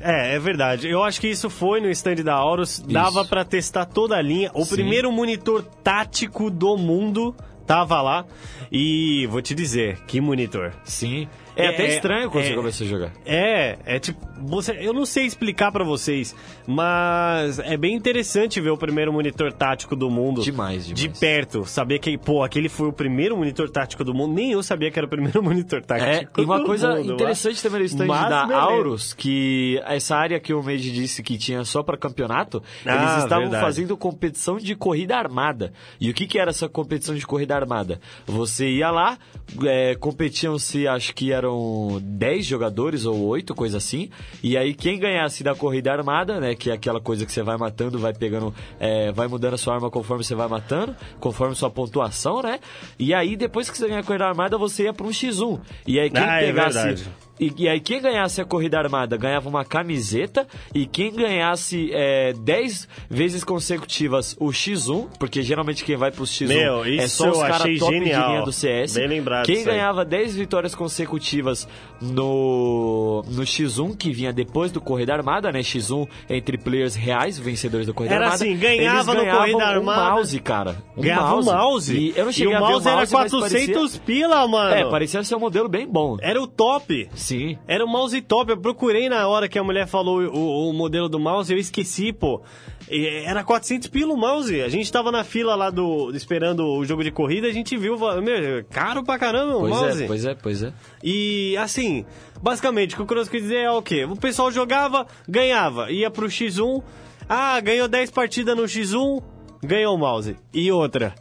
É, 0.00 0.34
é 0.34 0.38
verdade. 0.38 0.88
Eu 0.88 1.02
acho 1.02 1.20
que 1.20 1.28
isso 1.28 1.48
foi 1.48 1.80
no 1.80 1.90
stand 1.90 2.16
da 2.16 2.34
Aurus. 2.34 2.78
Dava 2.80 3.24
pra 3.24 3.44
testar 3.44 3.86
toda 3.86 4.16
a 4.16 4.22
linha. 4.22 4.50
O 4.54 4.64
Sim. 4.64 4.74
primeiro 4.74 5.10
monitor 5.10 5.62
tático 5.82 6.50
do 6.50 6.76
mundo 6.76 7.34
tava 7.66 8.00
lá. 8.02 8.24
E 8.70 9.26
vou 9.28 9.40
te 9.40 9.54
dizer, 9.54 9.98
que 10.06 10.20
monitor. 10.20 10.72
Sim. 10.84 11.28
É, 11.56 11.66
É, 11.66 11.68
até 11.68 11.86
estranho 11.94 12.30
quando 12.30 12.44
é- 12.44 12.48
você 12.48 12.54
começa 12.54 12.84
a 12.84 12.86
jogar. 12.86 13.12
É, 13.24 13.78
é 13.84 13.98
tipo, 13.98 14.18
você, 14.46 14.72
eu 14.80 14.92
não 14.92 15.06
sei 15.06 15.24
explicar 15.24 15.70
pra 15.72 15.84
vocês, 15.84 16.34
mas 16.66 17.58
é 17.60 17.76
bem 17.76 17.94
interessante 17.94 18.60
ver 18.60 18.70
o 18.70 18.76
primeiro 18.76 19.12
monitor 19.12 19.52
tático 19.52 19.94
do 19.94 20.10
mundo. 20.10 20.42
Demais, 20.42 20.86
De 20.86 20.92
demais. 20.94 21.18
perto, 21.18 21.64
saber 21.64 21.98
que, 22.00 22.18
pô, 22.18 22.42
aquele 22.42 22.68
foi 22.68 22.88
o 22.88 22.92
primeiro 22.92 23.36
monitor 23.36 23.70
tático 23.70 24.04
do 24.04 24.12
mundo. 24.12 24.34
Nem 24.34 24.52
eu 24.52 24.62
sabia 24.62 24.90
que 24.90 24.98
era 24.98 25.06
o 25.06 25.08
primeiro 25.10 25.40
monitor 25.42 25.78
É, 25.78 25.82
tático 25.82 26.40
e 26.40 26.44
uma 26.44 26.64
coisa 26.64 26.94
mundo, 26.96 27.14
interessante 27.14 27.62
também 27.62 27.80
no 27.80 27.86
stand 27.86 28.06
Mas 28.06 28.28
da. 28.28 28.54
Aurus, 28.56 29.12
que 29.14 29.80
essa 29.86 30.16
área 30.16 30.40
que 30.40 30.52
o 30.52 30.62
Made 30.62 30.92
disse 30.92 31.22
que 31.22 31.38
tinha 31.38 31.64
só 31.64 31.82
pra 31.82 31.96
campeonato, 31.96 32.62
Ah, 32.84 32.94
eles 32.96 33.22
estavam 33.24 33.44
verdade. 33.44 33.64
fazendo 33.64 33.96
competição 33.96 34.56
de 34.58 34.74
corrida 34.74 35.16
armada. 35.16 35.72
E 36.00 36.10
o 36.10 36.14
que, 36.14 36.26
que 36.26 36.38
era 36.38 36.50
essa 36.50 36.68
competição 36.68 37.14
de 37.14 37.26
corrida 37.26 37.54
armada? 37.54 38.00
Você 38.26 38.68
ia 38.68 38.90
lá, 38.90 39.16
é, 39.64 39.94
competiam-se, 39.94 40.86
acho 40.88 41.14
que 41.14 41.32
eram 41.44 42.00
10 42.02 42.44
jogadores 42.44 43.04
ou 43.04 43.24
8, 43.26 43.54
coisa 43.54 43.78
assim, 43.78 44.10
e 44.42 44.56
aí 44.56 44.74
quem 44.74 44.98
ganhasse 44.98 45.44
da 45.44 45.54
corrida 45.54 45.92
armada, 45.92 46.40
né, 46.40 46.54
que 46.54 46.70
é 46.70 46.74
aquela 46.74 47.00
coisa 47.00 47.24
que 47.24 47.32
você 47.32 47.42
vai 47.42 47.56
matando, 47.56 47.98
vai 47.98 48.12
pegando, 48.12 48.54
é, 48.80 49.12
vai 49.12 49.28
mudando 49.28 49.54
a 49.54 49.58
sua 49.58 49.74
arma 49.74 49.90
conforme 49.90 50.24
você 50.24 50.34
vai 50.34 50.48
matando, 50.48 50.96
conforme 51.20 51.54
sua 51.54 51.70
pontuação, 51.70 52.42
né? 52.42 52.58
E 52.98 53.14
aí 53.14 53.36
depois 53.36 53.70
que 53.70 53.76
você 53.78 53.86
ganha 53.88 54.00
a 54.00 54.04
corrida 54.04 54.26
armada, 54.26 54.56
você 54.58 54.84
ia 54.84 54.92
pra 54.92 55.06
um 55.06 55.10
X1. 55.10 55.60
E 55.86 56.00
aí 56.00 56.10
quem 56.10 56.22
Ah, 56.22 56.40
é 56.40 56.46
pegasse 56.46 56.82
verdade. 56.82 57.08
E, 57.38 57.52
e 57.58 57.68
aí, 57.68 57.80
quem 57.80 58.00
ganhasse 58.00 58.40
a 58.40 58.44
corrida 58.44 58.78
armada 58.78 59.16
ganhava 59.16 59.48
uma 59.48 59.64
camiseta. 59.64 60.46
E 60.72 60.86
quem 60.86 61.12
ganhasse 61.12 61.90
é, 61.92 62.32
10 62.32 62.88
vezes 63.10 63.42
consecutivas 63.42 64.36
o 64.38 64.46
X1, 64.48 65.08
porque 65.18 65.42
geralmente 65.42 65.84
quem 65.84 65.96
vai 65.96 66.10
pro 66.10 66.24
X1 66.24 66.48
Meu, 66.48 66.84
é 66.84 67.08
só 67.08 67.30
os 67.30 67.38
caras 67.38 67.78
top 67.78 67.92
genial. 67.92 68.22
de 68.22 68.28
linha 68.28 68.42
do 68.42 68.52
CS. 68.52 68.94
Bem 68.94 69.08
lembrado 69.08 69.46
Quem 69.46 69.64
ganhava 69.64 70.04
10 70.04 70.36
vitórias 70.36 70.74
consecutivas 70.74 71.66
no, 72.00 73.24
no 73.28 73.42
X1, 73.42 73.96
que 73.96 74.12
vinha 74.12 74.32
depois 74.32 74.70
do 74.70 74.80
Corrida 74.80 75.14
Armada, 75.14 75.50
né? 75.50 75.60
X1 75.60 76.06
entre 76.28 76.56
players 76.56 76.94
reais, 76.94 77.38
vencedores 77.38 77.86
da 77.86 77.92
Corrida 77.92 78.14
Era 78.14 78.26
Armada. 78.26 78.44
assim, 78.44 78.56
ganhava 78.56 79.14
no 79.14 79.24
Corrida 79.24 79.56
um 79.56 79.60
Armada. 79.60 80.10
mouse, 80.10 80.38
cara. 80.40 80.76
Um 80.96 81.02
Ganhava 81.02 81.36
o 81.36 81.44
mouse. 81.44 81.96
E 81.96 82.12
eu 82.16 82.26
não 82.26 82.32
cheguei 82.32 82.52
e 82.52 82.54
o 82.54 82.56
a 82.56 82.60
ver 82.60 82.72
mouse 82.72 82.86
o 82.86 82.88
era 82.88 82.96
mouse, 82.98 83.12
mas 83.12 83.30
400 83.32 83.98
pila, 83.98 84.46
mano. 84.46 84.70
Parecia, 84.70 84.86
é, 84.86 84.90
parecia 84.90 85.24
ser 85.24 85.34
um 85.34 85.40
modelo 85.40 85.68
bem 85.68 85.86
bom. 85.86 86.16
Era 86.20 86.40
o 86.40 86.46
top. 86.46 87.08
Sim. 87.24 87.56
Era 87.66 87.82
o 87.82 87.88
mouse 87.88 88.20
top. 88.20 88.50
Eu 88.50 88.58
procurei 88.58 89.08
na 89.08 89.26
hora 89.26 89.48
que 89.48 89.58
a 89.58 89.64
mulher 89.64 89.86
falou 89.86 90.20
o, 90.20 90.68
o 90.68 90.72
modelo 90.74 91.08
do 91.08 91.18
mouse, 91.18 91.50
eu 91.50 91.58
esqueci, 91.58 92.12
pô. 92.12 92.42
E 92.90 93.06
Era 93.24 93.42
400 93.42 93.88
pila 93.88 94.12
o 94.12 94.16
mouse. 94.16 94.60
A 94.60 94.68
gente 94.68 94.92
tava 94.92 95.10
na 95.10 95.24
fila 95.24 95.54
lá 95.54 95.70
do 95.70 96.10
esperando 96.14 96.66
o 96.66 96.84
jogo 96.84 97.02
de 97.02 97.10
corrida, 97.10 97.46
a 97.46 97.52
gente 97.52 97.78
viu, 97.78 97.96
meu, 97.98 98.62
caro 98.70 99.02
pra 99.02 99.18
caramba 99.18 99.56
o 99.56 99.60
Pois 99.60 99.74
mouse. 99.74 100.04
é, 100.04 100.06
pois 100.06 100.24
é, 100.26 100.34
pois 100.34 100.62
é. 100.62 100.72
E 101.02 101.56
assim, 101.56 102.04
basicamente, 102.42 102.92
o 102.92 102.98
que 102.98 103.02
o 103.02 103.06
Cross 103.06 103.30
quer 103.30 103.40
dizer 103.40 103.60
é 103.60 103.70
o 103.70 103.80
quê? 103.80 104.04
O 104.04 104.16
pessoal 104.16 104.50
jogava, 104.52 105.06
ganhava, 105.26 105.90
ia 105.90 106.10
pro 106.10 106.26
X1, 106.26 106.82
ah, 107.26 107.58
ganhou 107.60 107.88
10 107.88 108.10
partidas 108.10 108.54
no 108.54 108.64
X1, 108.64 109.22
ganhou 109.62 109.94
o 109.94 109.98
mouse. 109.98 110.36
E 110.52 110.70
outra, 110.70 111.14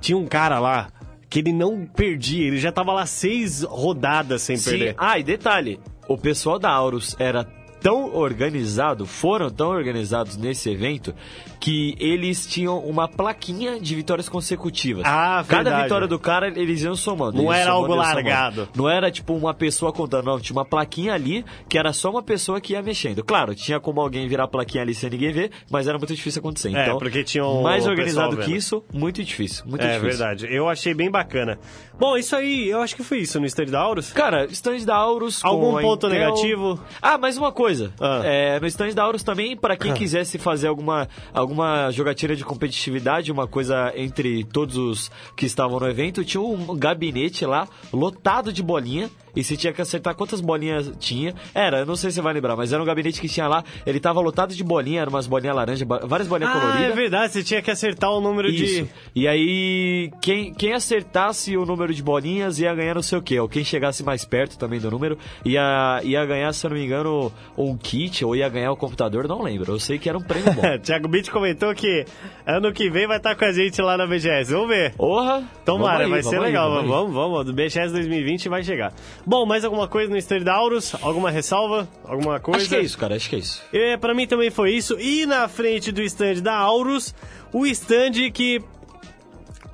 tinha 0.00 0.16
um 0.16 0.26
cara 0.26 0.58
lá 0.58 0.88
que 1.30 1.38
ele 1.38 1.52
não 1.52 1.86
perdia, 1.86 2.48
ele 2.48 2.58
já 2.58 2.72
tava 2.72 2.92
lá 2.92 3.06
seis 3.06 3.62
rodadas 3.62 4.42
sem 4.42 4.56
Sim. 4.56 4.70
perder. 4.70 4.94
Ah, 4.98 5.16
e 5.16 5.22
detalhe, 5.22 5.78
o 6.08 6.18
pessoal 6.18 6.58
da 6.58 6.68
Aurus 6.68 7.14
era 7.20 7.44
tão 7.80 8.12
organizado, 8.14 9.06
foram 9.06 9.48
tão 9.48 9.68
organizados 9.68 10.36
nesse 10.36 10.68
evento, 10.68 11.14
que 11.60 11.94
eles 12.00 12.46
tinham 12.46 12.78
uma 12.78 13.06
plaquinha 13.06 13.78
de 13.78 13.94
vitórias 13.94 14.28
consecutivas. 14.28 15.04
Ah, 15.06 15.44
Cada 15.46 15.64
verdade. 15.64 15.82
vitória 15.82 16.08
do 16.08 16.18
cara, 16.18 16.48
eles 16.48 16.82
iam 16.82 16.96
somando. 16.96 17.36
Não 17.42 17.52
era 17.52 17.66
somando, 17.66 17.76
algo 17.82 17.94
iam 17.94 18.02
somando. 18.02 18.14
largado. 18.28 18.68
Não 18.74 18.88
era 18.88 19.10
tipo 19.10 19.34
uma 19.34 19.52
pessoa 19.52 19.92
contando, 19.92 20.24
não. 20.24 20.40
Tinha 20.40 20.56
uma 20.56 20.64
plaquinha 20.64 21.12
ali 21.12 21.44
que 21.68 21.76
era 21.78 21.92
só 21.92 22.10
uma 22.10 22.22
pessoa 22.22 22.60
que 22.60 22.72
ia 22.72 22.82
mexendo. 22.82 23.22
Claro, 23.22 23.54
tinha 23.54 23.78
como 23.78 24.00
alguém 24.00 24.26
virar 24.26 24.44
a 24.44 24.48
plaquinha 24.48 24.82
ali 24.82 24.94
sem 24.94 25.10
ninguém 25.10 25.32
ver, 25.32 25.50
mas 25.70 25.86
era 25.86 25.98
muito 25.98 26.14
difícil 26.14 26.40
acontecer. 26.40 26.74
É, 26.74 26.82
Então, 26.84 26.98
porque 26.98 27.22
tinha 27.22 27.44
o 27.44 27.62
mais 27.62 27.86
organizado 27.86 28.38
que 28.38 28.54
isso, 28.56 28.82
muito 28.92 29.22
difícil. 29.22 29.64
Muito 29.66 29.82
É 29.84 29.98
difícil. 29.98 30.08
verdade, 30.08 30.46
eu 30.50 30.66
achei 30.68 30.94
bem 30.94 31.10
bacana. 31.10 31.58
Bom, 31.98 32.16
isso 32.16 32.34
aí, 32.34 32.70
eu 32.70 32.80
acho 32.80 32.96
que 32.96 33.02
foi 33.04 33.18
isso 33.18 33.38
no 33.38 33.44
stand 33.44 33.66
da 33.66 33.80
Aurus. 33.80 34.10
Cara, 34.12 34.46
stand 34.46 34.78
da 34.86 34.96
Aurus. 34.96 35.44
Algum 35.44 35.78
ponto 35.78 36.06
Intel- 36.06 36.18
negativo? 36.18 36.80
Ah, 37.02 37.18
mais 37.18 37.36
uma 37.36 37.52
coisa. 37.52 37.92
Ah. 38.00 38.22
É, 38.24 38.58
no 38.58 38.66
stand 38.66 38.92
da 38.94 39.02
Aurus 39.02 39.22
também, 39.22 39.54
para 39.54 39.76
quem 39.76 39.92
quisesse 39.92 40.38
fazer 40.38 40.68
alguma, 40.68 41.06
alguma 41.34 41.49
jogatina 41.90 42.36
de 42.36 42.44
competitividade, 42.44 43.32
uma 43.32 43.46
coisa 43.46 43.92
entre 43.96 44.44
todos 44.44 44.76
os 44.76 45.10
que 45.36 45.46
estavam 45.46 45.78
no 45.78 45.88
evento, 45.88 46.24
tinha 46.24 46.40
um 46.40 46.76
gabinete 46.76 47.44
lá 47.44 47.68
lotado 47.92 48.52
de 48.52 48.62
bolinha. 48.62 49.10
E 49.34 49.42
você 49.44 49.56
tinha 49.56 49.72
que 49.72 49.80
acertar 49.80 50.14
quantas 50.14 50.40
bolinhas 50.40 50.92
tinha. 50.98 51.34
Era, 51.54 51.80
eu 51.80 51.86
não 51.86 51.96
sei 51.96 52.10
se 52.10 52.16
você 52.16 52.22
vai 52.22 52.32
lembrar, 52.34 52.56
mas 52.56 52.72
era 52.72 52.82
um 52.82 52.86
gabinete 52.86 53.20
que 53.20 53.28
tinha 53.28 53.46
lá. 53.48 53.62
Ele 53.86 54.00
tava 54.00 54.20
lotado 54.20 54.54
de 54.54 54.62
bolinha, 54.64 55.00
eram 55.02 55.10
umas 55.10 55.26
bolinhas 55.26 55.54
laranja, 55.56 55.84
várias 56.04 56.28
bolinhas 56.28 56.54
Ah, 56.54 56.58
é 56.58 56.60
coloridas. 56.60 56.94
verdade, 56.94 57.32
você 57.32 57.42
tinha 57.44 57.62
que 57.62 57.70
acertar 57.70 58.10
o 58.10 58.20
número 58.20 58.48
Isso. 58.48 58.84
de. 58.84 58.88
E 59.14 59.28
aí, 59.28 60.10
quem, 60.20 60.52
quem 60.54 60.72
acertasse 60.72 61.56
o 61.56 61.64
número 61.64 61.92
de 61.94 62.02
bolinhas 62.02 62.58
ia 62.58 62.74
ganhar 62.74 62.94
não 62.94 63.02
sei 63.02 63.18
o 63.18 63.22
quê. 63.22 63.38
Ou 63.38 63.48
quem 63.48 63.64
chegasse 63.64 64.02
mais 64.02 64.24
perto 64.24 64.58
também 64.58 64.80
do 64.80 64.90
número 64.90 65.18
ia, 65.44 66.00
ia 66.04 66.24
ganhar, 66.24 66.52
se 66.52 66.66
eu 66.66 66.70
não 66.70 66.76
me 66.76 66.84
engano, 66.84 67.32
um 67.56 67.76
kit 67.76 68.24
ou 68.24 68.34
ia 68.36 68.48
ganhar 68.48 68.72
o 68.72 68.76
computador, 68.76 69.26
não 69.28 69.42
lembro. 69.42 69.72
Eu 69.72 69.80
sei 69.80 69.98
que 69.98 70.08
era 70.08 70.18
um 70.18 70.22
prêmio 70.22 70.52
bom. 70.52 70.62
Thiago 70.82 71.08
Beat 71.08 71.30
comentou 71.30 71.74
que 71.74 72.04
ano 72.46 72.72
que 72.72 72.90
vem 72.90 73.06
vai 73.06 73.16
estar 73.18 73.34
com 73.34 73.44
a 73.44 73.52
gente 73.52 73.80
lá 73.80 73.96
na 73.96 74.06
BGS. 74.06 74.52
Vamos 74.52 74.68
ver. 74.68 74.94
Porra! 74.94 75.42
Tomara, 75.64 75.98
vamos 75.98 76.04
aí, 76.04 76.10
vai 76.10 76.22
ser 76.22 76.28
vamos 76.30 76.44
aí, 76.44 76.50
legal. 76.52 76.70
vamos. 76.70 76.90
Vamos, 76.90 77.14
vamos, 77.14 77.44
Do 77.46 77.52
BGS 77.52 77.92
2020 77.92 78.48
vai 78.48 78.62
chegar. 78.62 78.92
Bom, 79.26 79.44
mais 79.46 79.64
alguma 79.64 79.86
coisa 79.86 80.10
no 80.10 80.16
stand 80.16 80.40
da 80.40 80.54
Aurus? 80.54 80.94
Alguma 81.02 81.30
ressalva? 81.30 81.88
Alguma 82.04 82.40
coisa? 82.40 82.60
Acho 82.60 82.68
que 82.68 82.76
é 82.76 82.80
isso, 82.80 82.98
cara, 82.98 83.16
acho 83.16 83.28
que 83.28 83.36
é 83.36 83.38
isso. 83.38 83.62
É, 83.72 83.96
pra 83.96 84.14
mim 84.14 84.26
também 84.26 84.50
foi 84.50 84.72
isso. 84.72 84.98
E 84.98 85.26
na 85.26 85.46
frente 85.48 85.92
do 85.92 86.02
stand 86.02 86.36
da 86.42 86.54
Aurus, 86.56 87.14
o 87.52 87.66
stand 87.66 88.30
que 88.32 88.62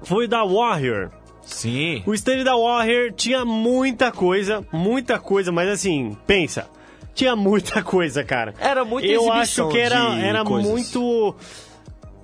foi 0.02 0.26
da 0.26 0.44
Warrior. 0.44 1.10
Sim. 1.42 2.02
O 2.04 2.12
stand 2.14 2.42
da 2.42 2.56
Warrior 2.56 3.12
tinha 3.12 3.44
muita 3.44 4.10
coisa, 4.10 4.66
muita 4.72 5.18
coisa, 5.18 5.52
mas 5.52 5.68
assim, 5.68 6.16
pensa. 6.26 6.68
Tinha 7.14 7.34
muita 7.34 7.82
coisa, 7.82 8.22
cara. 8.24 8.52
Era 8.58 8.84
muita 8.84 9.08
Eu 9.08 9.32
acho 9.32 9.68
que 9.68 9.78
era, 9.78 10.18
era 10.18 10.44
coisas. 10.44 10.70
muito. 10.70 11.34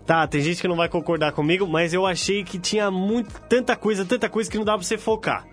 Tá, 0.05 0.27
tem 0.27 0.41
gente 0.41 0.61
que 0.61 0.67
não 0.69 0.77
vai 0.77 0.89
concordar 0.89 1.33
comigo, 1.33 1.67
mas 1.67 1.95
eu 1.95 2.05
achei 2.05 2.43
que 2.43 2.59
tinha 2.59 2.91
muito, 2.91 3.41
tanta 3.49 3.77
coisa, 3.77 4.05
tanta 4.05 4.29
coisa 4.29 4.51
que 4.51 4.59
não 4.59 4.65
dava 4.65 4.79
pra 4.79 4.87
você 4.87 4.99
focar. 4.99 5.47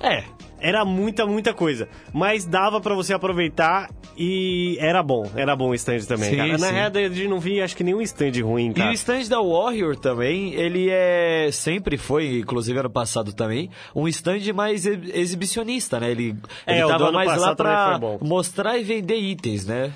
É. 0.00 0.24
Era 0.60 0.84
muita, 0.84 1.24
muita 1.24 1.54
coisa. 1.54 1.88
Mas 2.12 2.44
dava 2.44 2.80
pra 2.80 2.92
você 2.94 3.14
aproveitar 3.14 3.88
e 4.16 4.76
era 4.80 5.00
bom. 5.04 5.30
Era 5.36 5.54
bom 5.54 5.68
o 5.68 5.74
stand 5.74 6.00
também, 6.00 6.30
Sim, 6.30 6.36
cara. 6.36 6.58
Na 6.58 6.70
realidade, 6.72 7.28
não 7.28 7.38
vi, 7.38 7.60
acho 7.62 7.76
que 7.76 7.84
nenhum 7.84 8.00
stand 8.02 8.32
ruim, 8.42 8.70
E 8.70 8.74
cara. 8.74 8.90
o 8.90 8.92
stand 8.92 9.28
da 9.28 9.40
Warrior 9.40 9.94
também, 9.96 10.54
ele 10.54 10.88
é 10.90 11.48
sempre 11.52 11.96
foi, 11.96 12.38
inclusive 12.40 12.76
ano 12.76 12.90
passado 12.90 13.32
também, 13.32 13.70
um 13.94 14.08
stand 14.08 14.52
mais 14.52 14.84
ex- 14.84 15.14
exibicionista, 15.14 16.00
né? 16.00 16.10
Ele, 16.10 16.34
É, 16.66 16.80
ele 16.80 16.88
tava 16.88 17.12
mais 17.12 17.40
lá 17.40 17.54
pra 17.54 18.00
mostrar 18.20 18.76
e 18.78 18.82
vender 18.82 19.16
itens, 19.16 19.64
né? 19.64 19.92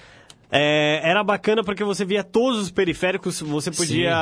É, 0.55 1.01
era 1.03 1.25
bacana 1.25 1.65
porque 1.65 1.83
você 1.83 2.05
via 2.05 2.23
todos 2.23 2.61
os 2.61 2.71
periféricos, 2.71 3.41
você 3.41 3.71
podia. 3.71 4.15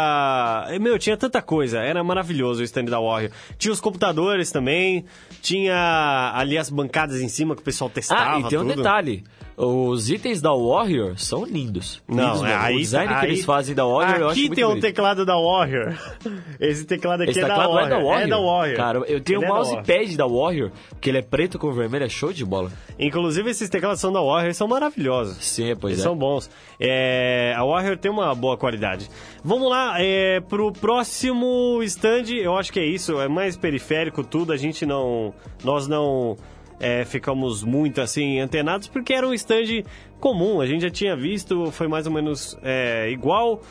Meu, 0.81 0.97
tinha 0.97 1.17
tanta 1.17 1.43
coisa, 1.43 1.81
era 1.81 2.05
maravilhoso 2.05 2.61
o 2.61 2.65
stand 2.65 2.85
da 2.85 3.01
Warrior. 3.01 3.33
Tinha 3.59 3.73
os 3.73 3.81
computadores 3.81 4.53
também, 4.53 5.05
tinha 5.43 6.33
ali 6.37 6.57
as 6.57 6.71
bancadas 6.71 7.21
em 7.21 7.29
cima 7.29 7.57
que 7.57 7.63
o 7.63 7.65
pessoal 7.65 7.91
testava. 7.91 8.37
Ah, 8.37 8.41
e 8.41 8.49
tem 8.49 8.59
um 8.59 8.63
tudo. 8.63 8.77
detalhe. 8.77 9.25
Os 9.63 10.09
itens 10.11 10.41
da 10.41 10.53
Warrior 10.55 11.19
são 11.19 11.45
lindos. 11.45 12.03
Não, 12.09 12.25
lindos 12.35 12.43
é, 12.45 12.55
aí, 12.57 12.77
o 12.77 12.79
design 12.79 13.13
aí- 13.13 13.21
que 13.21 13.27
eles 13.27 13.45
fazem 13.45 13.75
da 13.75 13.85
Warrior 13.85 14.19
eu 14.21 14.27
acho 14.29 14.33
Aqui 14.33 14.41
muito 14.47 14.55
tem 14.55 14.65
um 14.65 14.69
bonito. 14.69 14.83
teclado 14.83 15.27
da 15.27 15.37
Warrior. 15.37 15.95
Esse 16.59 16.85
teclado 16.87 17.23
aqui 17.23 17.31
Esse 17.33 17.41
é, 17.41 17.43
da 17.43 17.49
teclado 17.49 17.73
Warrior. 17.73 17.87
é 17.87 17.91
da 17.91 17.99
Warrior. 18.05 18.23
É 18.23 18.27
da 18.29 18.39
Warrior. 18.39 18.77
Cara, 18.77 18.99
eu 19.07 19.21
tenho 19.21 19.41
o 19.41 19.45
é 19.45 19.47
da 19.47 19.53
Warrior. 19.55 19.75
mousepad 19.77 20.17
da 20.17 20.27
Warrior, 20.27 20.71
que 21.01 21.11
ele 21.11 21.19
é 21.19 21.23
preto 21.23 21.59
com 21.59 21.71
vermelho, 21.73 22.05
é 22.05 22.09
show 22.09 22.33
de 22.33 22.45
bola. 22.45 22.73
Inclusive, 22.99 23.51
esses 23.51 23.69
teclados 23.69 24.01
são 24.01 24.11
da 24.13 24.21
Warrior, 24.23 24.55
são 24.55 24.67
maravilhosos. 24.67 25.37
Sim, 25.45 25.77
pois 25.79 25.93
Eles 25.93 26.01
é. 26.01 26.05
são 26.05 26.17
bons. 26.17 26.51
É, 26.79 27.55
a 27.57 27.65
Warrior 27.65 27.99
tem 27.99 28.11
uma 28.11 28.35
boa 28.35 28.57
qualidade. 28.57 29.09
Vamos 29.45 29.69
lá, 29.69 29.95
é, 29.99 30.41
pro 30.41 30.73
próximo 30.73 31.83
stand, 31.83 32.31
eu 32.35 32.57
acho 32.57 32.73
que 32.73 32.81
é 32.81 32.87
isso, 32.87 33.21
é 33.21 33.29
mais 33.29 33.57
periférico 33.57 34.25
tudo, 34.25 34.53
a 34.53 34.57
gente 34.57 34.87
não... 34.87 35.35
Nós 35.63 35.87
não 35.87 36.37
é, 36.81 37.05
ficamos 37.05 37.63
muito 37.63 38.01
assim 38.01 38.41
antenados, 38.41 38.89
porque 38.89 39.13
era 39.13 39.29
um 39.29 39.35
stand 39.35 39.85
comum, 40.19 40.61
a 40.61 40.67
gente 40.67 40.83
já 40.83 40.91
tinha 40.91 41.15
visto, 41.17 41.71
foi 41.71 41.87
mais 41.87 42.07
ou 42.07 42.13
menos 42.13 42.59
é, 42.63 43.11
igual. 43.11 43.63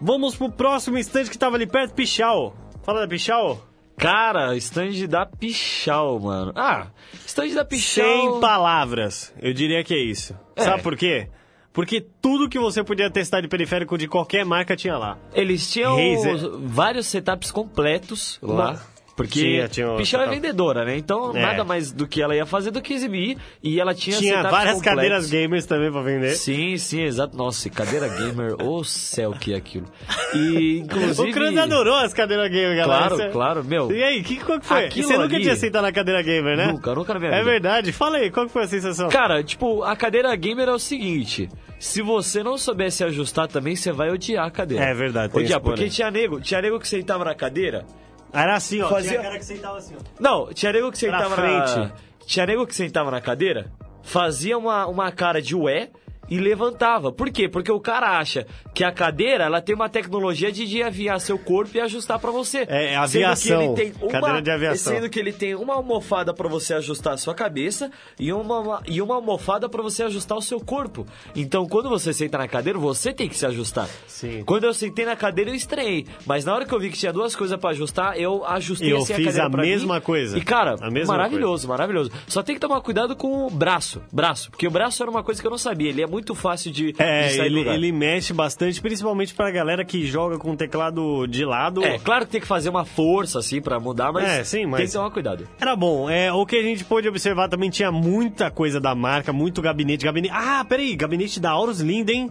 Vamos 0.00 0.36
pro 0.36 0.50
próximo 0.50 0.98
stand 0.98 1.24
que 1.26 1.38
tava 1.38 1.56
ali 1.56 1.66
perto, 1.66 1.94
Pichal. 1.94 2.54
Fala 2.82 3.00
da 3.00 3.08
Pichal. 3.08 3.64
Cara, 3.96 4.56
stand 4.56 5.06
da 5.08 5.26
Pichal, 5.26 6.20
mano. 6.20 6.52
Ah, 6.54 6.86
stand 7.26 7.54
da 7.54 7.64
Pichal... 7.64 8.04
Sem 8.04 8.40
palavras, 8.40 9.34
eu 9.40 9.52
diria 9.52 9.82
que 9.82 9.94
é 9.94 9.98
isso. 9.98 10.36
É. 10.54 10.62
Sabe 10.62 10.82
por 10.82 10.96
quê? 10.96 11.28
Porque 11.72 12.04
tudo 12.20 12.48
que 12.48 12.58
você 12.58 12.82
podia 12.82 13.10
testar 13.10 13.40
de 13.40 13.48
periférico 13.48 13.96
de 13.98 14.08
qualquer 14.08 14.44
marca 14.44 14.74
tinha 14.74 14.96
lá. 14.96 15.16
Eles 15.32 15.70
tinham 15.70 15.96
Razer. 15.96 16.50
vários 16.62 17.06
setups 17.06 17.50
completos 17.52 18.38
lá. 18.42 18.70
Uma- 18.70 18.97
Porque 19.18 19.40
Tinha, 19.40 19.68
tinha 19.68 19.96
Pichal 19.96 20.22
é 20.22 20.28
vendedora, 20.28 20.84
né? 20.84 20.96
Então 20.96 21.36
É. 21.36 21.42
nada 21.42 21.64
mais 21.64 21.90
do 21.90 22.06
que 22.06 22.22
ela 22.22 22.36
ia 22.36 22.46
fazer 22.46 22.70
do 22.70 22.80
que 22.80 22.94
exibir. 22.94 23.36
E 23.60 23.80
ela 23.80 23.92
tinha 23.92 24.16
Tinha 24.16 24.42
várias 24.44 24.76
completos. 24.76 24.82
cadeiras 24.82 25.28
gamers 25.28 25.66
também 25.66 25.90
pra 25.90 26.00
vender. 26.02 26.30
Sim, 26.36 26.76
sim, 26.78 27.02
exato. 27.02 27.36
Nossa, 27.36 27.68
cadeira 27.68 28.06
gamer, 28.08 28.54
ô 28.62 28.84
céu 28.84 29.32
que 29.32 29.52
é 29.52 29.56
aquilo. 29.56 29.86
E 30.34 30.78
inclusive. 30.86 31.30
O 31.30 31.32
Cruz 31.32 31.56
adorou 31.58 31.96
as 31.96 32.14
cadeiras 32.14 32.48
gamer, 32.48 32.76
galera. 32.76 33.08
Claro, 33.16 33.32
claro, 33.32 33.64
meu. 33.64 33.90
E 33.90 34.02
aí, 34.04 34.22
que, 34.22 34.36
qual 34.36 34.60
que 34.60 34.66
foi? 34.66 34.84
Aquilo 34.86 35.08
Você 35.08 35.18
nunca 35.18 35.34
ali- 35.34 35.42
tinha 35.42 35.56
sentado 35.56 35.82
na 35.82 35.92
cadeira 35.92 36.22
gamer, 36.22 36.56
né? 36.56 36.66
Nunca, 36.68 36.94
nunca 36.94 37.12
na 37.14 37.18
minha 37.20 37.32
É 37.32 37.38
vida. 37.40 37.50
verdade. 37.50 37.90
Fala 37.92 38.18
aí, 38.18 38.30
qual 38.30 38.46
que 38.46 38.52
foi 38.52 38.62
a 38.62 38.68
sensação? 38.68 39.08
Cara, 39.08 39.42
tipo, 39.42 39.82
a 39.82 39.96
cadeira 39.96 40.34
gamer 40.36 40.68
é 40.68 40.72
o 40.72 40.78
seguinte: 40.78 41.48
se 41.78 42.00
você 42.02 42.42
não 42.44 42.56
souber 42.56 42.92
se 42.92 43.02
ajustar 43.02 43.48
também, 43.48 43.74
você 43.74 43.90
vai 43.90 44.10
odiar 44.10 44.46
a 44.46 44.50
cadeira. 44.50 44.84
É 44.84 44.94
verdade, 44.94 45.32
tem 45.32 45.42
Odiar, 45.42 45.60
porque 45.60 45.88
tinha 45.88 46.08
nego, 46.10 46.40
tinha 46.40 46.62
nego 46.62 46.78
que 46.78 46.86
sentava 46.86 47.24
na 47.24 47.34
cadeira. 47.34 47.84
Era 48.32 48.56
assim, 48.56 48.80
ó. 48.82 48.88
Fazia- 48.88 49.10
Tinha 49.12 49.22
cara 49.22 49.38
que 49.38 49.44
sentava 49.44 49.78
assim, 49.78 49.94
ó. 49.96 50.02
Não, 50.20 50.52
tinha 50.52 50.72
nego 50.72 50.90
que 50.92 50.98
sentava 50.98 51.28
na 51.30 51.36
frente. 51.36 51.92
Tinha 52.26 52.46
nego 52.46 52.66
que 52.66 52.74
sentava 52.74 53.10
na 53.10 53.20
cadeira, 53.20 53.70
fazia 54.02 54.56
uma, 54.58 54.86
uma 54.86 55.10
cara 55.10 55.40
de 55.40 55.54
ué 55.56 55.90
e 56.30 56.38
levantava. 56.38 57.12
Por 57.12 57.30
quê? 57.30 57.48
Porque 57.48 57.70
o 57.72 57.80
cara 57.80 58.18
acha 58.18 58.46
que 58.74 58.84
a 58.84 58.92
cadeira 58.92 59.44
ela 59.44 59.60
tem 59.60 59.74
uma 59.74 59.88
tecnologia 59.88 60.50
de, 60.52 60.66
de 60.66 60.82
aviar 60.82 61.20
seu 61.20 61.38
corpo 61.38 61.76
e 61.76 61.80
ajustar 61.80 62.18
pra 62.18 62.30
você. 62.30 62.66
É, 62.68 62.94
é 62.94 63.06
Sendo 63.06 63.10
que 63.12 63.24
aviação. 63.24 63.62
ele 63.62 63.74
tem 63.74 63.92
uma- 64.00 64.10
Cadeira 64.12 64.42
de 64.42 64.50
aviação. 64.50 64.92
Sendo 64.94 65.08
que 65.10 65.18
ele 65.18 65.32
tem 65.32 65.54
uma 65.54 65.74
almofada 65.74 66.32
pra 66.34 66.48
você 66.48 66.74
ajustar 66.74 67.14
a 67.14 67.16
sua 67.16 67.34
cabeça 67.34 67.90
e 68.18 68.32
uma, 68.32 68.82
e 68.86 69.00
uma 69.00 69.14
almofada 69.14 69.68
pra 69.68 69.82
você 69.82 70.02
ajustar 70.04 70.36
o 70.36 70.42
seu 70.42 70.60
corpo. 70.60 71.06
Então, 71.34 71.66
quando 71.66 71.88
você 71.88 72.12
senta 72.12 72.38
na 72.38 72.48
cadeira, 72.48 72.78
você 72.78 73.12
tem 73.12 73.28
que 73.28 73.36
se 73.36 73.46
ajustar. 73.46 73.88
Sim. 74.06 74.42
Quando 74.44 74.64
eu 74.64 74.74
sentei 74.74 75.04
na 75.04 75.16
cadeira, 75.16 75.50
eu 75.50 75.54
estranhei. 75.54 76.06
Mas 76.26 76.44
na 76.44 76.54
hora 76.54 76.64
que 76.64 76.72
eu 76.74 76.80
vi 76.80 76.90
que 76.90 76.98
tinha 76.98 77.12
duas 77.12 77.34
coisas 77.36 77.58
pra 77.58 77.70
ajustar, 77.70 78.18
eu 78.18 78.44
ajustei 78.46 78.92
Eu 78.92 78.98
assim, 78.98 79.14
fiz 79.14 79.26
cadeira 79.26 79.46
a 79.46 79.50
pra 79.50 79.62
mim. 79.62 79.68
mesma 79.68 80.00
coisa. 80.00 80.36
E, 80.38 80.40
cara, 80.42 80.76
A 80.80 80.90
maravilhoso, 81.06 81.68
maravilhoso. 81.68 82.10
Só 82.26 82.42
tem 82.42 82.54
que 82.54 82.60
tomar 82.60 82.80
cuidado 82.80 83.14
com 83.16 83.46
o 83.46 83.50
braço. 83.50 84.02
Braço. 84.12 84.50
Porque 84.50 84.66
o 84.66 84.70
braço 84.70 85.02
era 85.02 85.10
uma 85.10 85.22
coisa 85.22 85.40
que 85.40 85.46
eu 85.46 85.50
não 85.50 85.58
sabia. 85.58 85.88
Ele 85.90 86.02
é 86.02 86.06
muito 86.06 86.17
fácil 86.34 86.70
de, 86.72 86.92
de 86.92 87.02
É, 87.02 87.28
sair 87.30 87.50
do 87.50 87.58
ele, 87.58 87.68
ele 87.68 87.92
mexe 87.92 88.32
bastante, 88.32 88.80
principalmente 88.80 89.34
pra 89.34 89.50
galera 89.50 89.84
que 89.84 90.06
joga 90.06 90.38
com 90.38 90.52
o 90.52 90.56
teclado 90.56 91.26
de 91.26 91.44
lado. 91.44 91.84
É, 91.84 91.98
claro 91.98 92.24
que 92.26 92.32
tem 92.32 92.40
que 92.40 92.46
fazer 92.46 92.68
uma 92.68 92.84
força, 92.84 93.38
assim, 93.38 93.60
pra 93.60 93.78
mudar, 93.80 94.12
mas, 94.12 94.24
É, 94.28 94.44
sim, 94.44 94.66
mas- 94.66 94.78
tem 94.80 94.86
que 94.86 94.92
tomar 94.92 95.10
cuidado. 95.10 95.48
Era 95.60 95.74
bom. 95.76 96.08
É, 96.08 96.32
o 96.32 96.44
que 96.46 96.56
a 96.56 96.62
gente 96.62 96.84
pôde 96.84 97.08
observar 97.08 97.48
também 97.48 97.70
tinha 97.70 97.90
muita 97.92 98.50
coisa 98.50 98.80
da 98.80 98.94
marca, 98.94 99.32
muito 99.32 99.60
gabinete. 99.62 100.04
Gabinete. 100.04 100.32
Ah, 100.34 100.64
peraí, 100.68 100.94
gabinete 100.96 101.40
da 101.40 101.50
Aurus 101.50 101.80
lindo, 101.80 102.10
hein? 102.10 102.30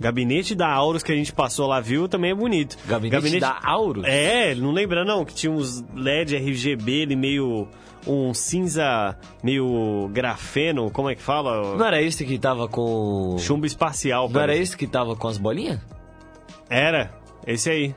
Gabinete 0.00 0.54
da 0.56 0.68
Aurus 0.68 1.02
que 1.04 1.12
a 1.12 1.14
gente 1.14 1.32
passou 1.32 1.68
lá, 1.68 1.80
viu, 1.80 2.08
também 2.08 2.32
é 2.32 2.34
bonito. 2.34 2.76
Gabinete, 2.86 3.38
da 3.38 3.58
Aurus? 3.62 4.04
É, 4.04 4.54
não 4.54 4.72
lembra 4.72 5.04
não, 5.04 5.24
que 5.24 5.32
tinha 5.34 5.52
uns 5.52 5.84
LED 5.94 6.34
RGB 6.36 6.92
ele 7.02 7.16
meio 7.16 7.68
um 8.06 8.34
cinza 8.34 9.16
meio 9.42 10.08
grafeno, 10.12 10.90
como 10.90 11.10
é 11.10 11.14
que 11.14 11.22
fala? 11.22 11.76
Não 11.76 11.86
era 11.86 12.00
esse 12.00 12.24
que 12.24 12.38
tava 12.38 12.68
com... 12.68 13.36
Chumbo 13.38 13.66
espacial. 13.66 14.28
Não 14.28 14.40
era 14.40 14.54
esse 14.56 14.76
que 14.76 14.86
tava 14.86 15.16
com 15.16 15.28
as 15.28 15.38
bolinhas? 15.38 15.80
Era, 16.68 17.12
esse 17.46 17.70
aí. 17.70 17.94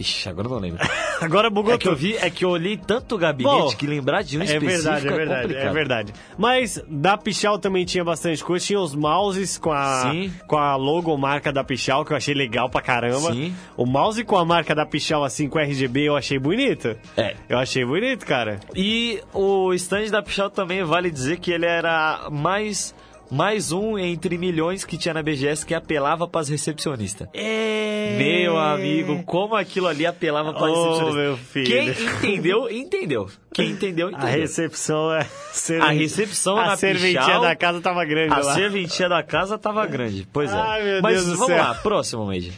Ixi, 0.00 0.28
agora 0.30 0.48
eu 0.48 0.52
não 0.52 0.58
lembro. 0.58 0.80
Agora 1.20 1.50
bugou 1.50 1.74
É 1.74 1.76
que 1.78 1.86
eu 1.86 1.94
vi, 1.94 2.16
é 2.16 2.30
que 2.30 2.46
eu 2.46 2.48
olhei 2.48 2.78
tanto 2.78 3.18
gabinete 3.18 3.54
Bom, 3.54 3.68
que 3.76 3.86
lembrar 3.86 4.22
de 4.22 4.38
um 4.38 4.40
É 4.40 4.44
específico 4.46 4.70
verdade, 4.82 5.06
é 5.06 5.12
verdade, 5.12 5.42
complicado. 5.42 5.66
é 5.66 5.72
verdade. 5.72 6.12
Mas 6.38 6.82
da 6.88 7.18
Pichal 7.18 7.58
também 7.58 7.84
tinha 7.84 8.02
bastante 8.02 8.42
coisa. 8.42 8.64
Tinha 8.64 8.80
os 8.80 8.94
mouses 8.94 9.58
com 9.58 9.70
a, 9.70 10.10
Sim. 10.10 10.32
com 10.46 10.56
a 10.56 10.76
logomarca 10.76 11.52
da 11.52 11.62
Pichal, 11.62 12.06
que 12.06 12.12
eu 12.14 12.16
achei 12.16 12.32
legal 12.32 12.70
pra 12.70 12.80
caramba. 12.80 13.34
Sim. 13.34 13.54
O 13.76 13.84
mouse 13.84 14.24
com 14.24 14.38
a 14.38 14.44
marca 14.46 14.74
da 14.74 14.86
Pichal, 14.86 15.22
assim, 15.22 15.46
com 15.46 15.58
RGB, 15.58 16.08
eu 16.08 16.16
achei 16.16 16.38
bonito. 16.38 16.96
É. 17.14 17.36
Eu 17.46 17.58
achei 17.58 17.84
bonito, 17.84 18.24
cara. 18.24 18.58
E 18.74 19.20
o 19.34 19.74
stand 19.74 20.06
da 20.10 20.22
Pichal 20.22 20.48
também 20.48 20.82
vale 20.84 21.10
dizer 21.10 21.38
que 21.38 21.50
ele 21.52 21.66
era 21.66 22.28
mais 22.32 22.94
mais 23.30 23.70
um 23.72 23.98
entre 23.98 24.36
milhões 24.36 24.84
que 24.84 24.98
tinha 24.98 25.14
na 25.14 25.22
BGS 25.22 25.64
que 25.64 25.74
apelava 25.74 26.26
para 26.26 26.40
as 26.40 26.48
recepcionistas. 26.48 27.28
É... 27.32 28.16
Meu 28.18 28.58
amigo, 28.58 29.22
como 29.24 29.54
aquilo 29.54 29.86
ali 29.86 30.04
apelava 30.04 30.52
para 30.52 30.66
Oh, 30.70 30.74
recepcionista. 30.74 31.20
meu 31.20 31.36
filho. 31.36 31.66
Quem 31.66 31.88
entendeu, 31.88 32.70
entendeu. 32.70 33.28
Quem 33.54 33.70
entendeu, 33.70 34.08
A 34.08 34.10
entendeu. 34.12 34.28
recepção 34.40 35.12
é... 35.14 35.26
A 35.80 35.90
recepção 35.90 36.56
a 36.58 36.66
na 36.66 36.76
serventia 36.76 37.20
Pichal- 37.20 37.40
da 37.42 37.54
casa 37.56 37.80
tava 37.80 38.04
grande 38.04 38.34
A 38.34 38.38
lá. 38.38 38.54
serventia 38.54 39.08
da 39.08 39.22
casa 39.22 39.56
tava 39.58 39.86
grande. 39.86 40.26
Pois 40.32 40.50
é. 40.52 40.56
Ai, 40.56 40.82
meu 40.82 41.02
Mas 41.02 41.14
Deus 41.14 41.26
do 41.26 41.32
vamos 41.34 41.46
céu. 41.46 41.58
lá, 41.58 41.74
próximo, 41.74 42.26
Major. 42.26 42.52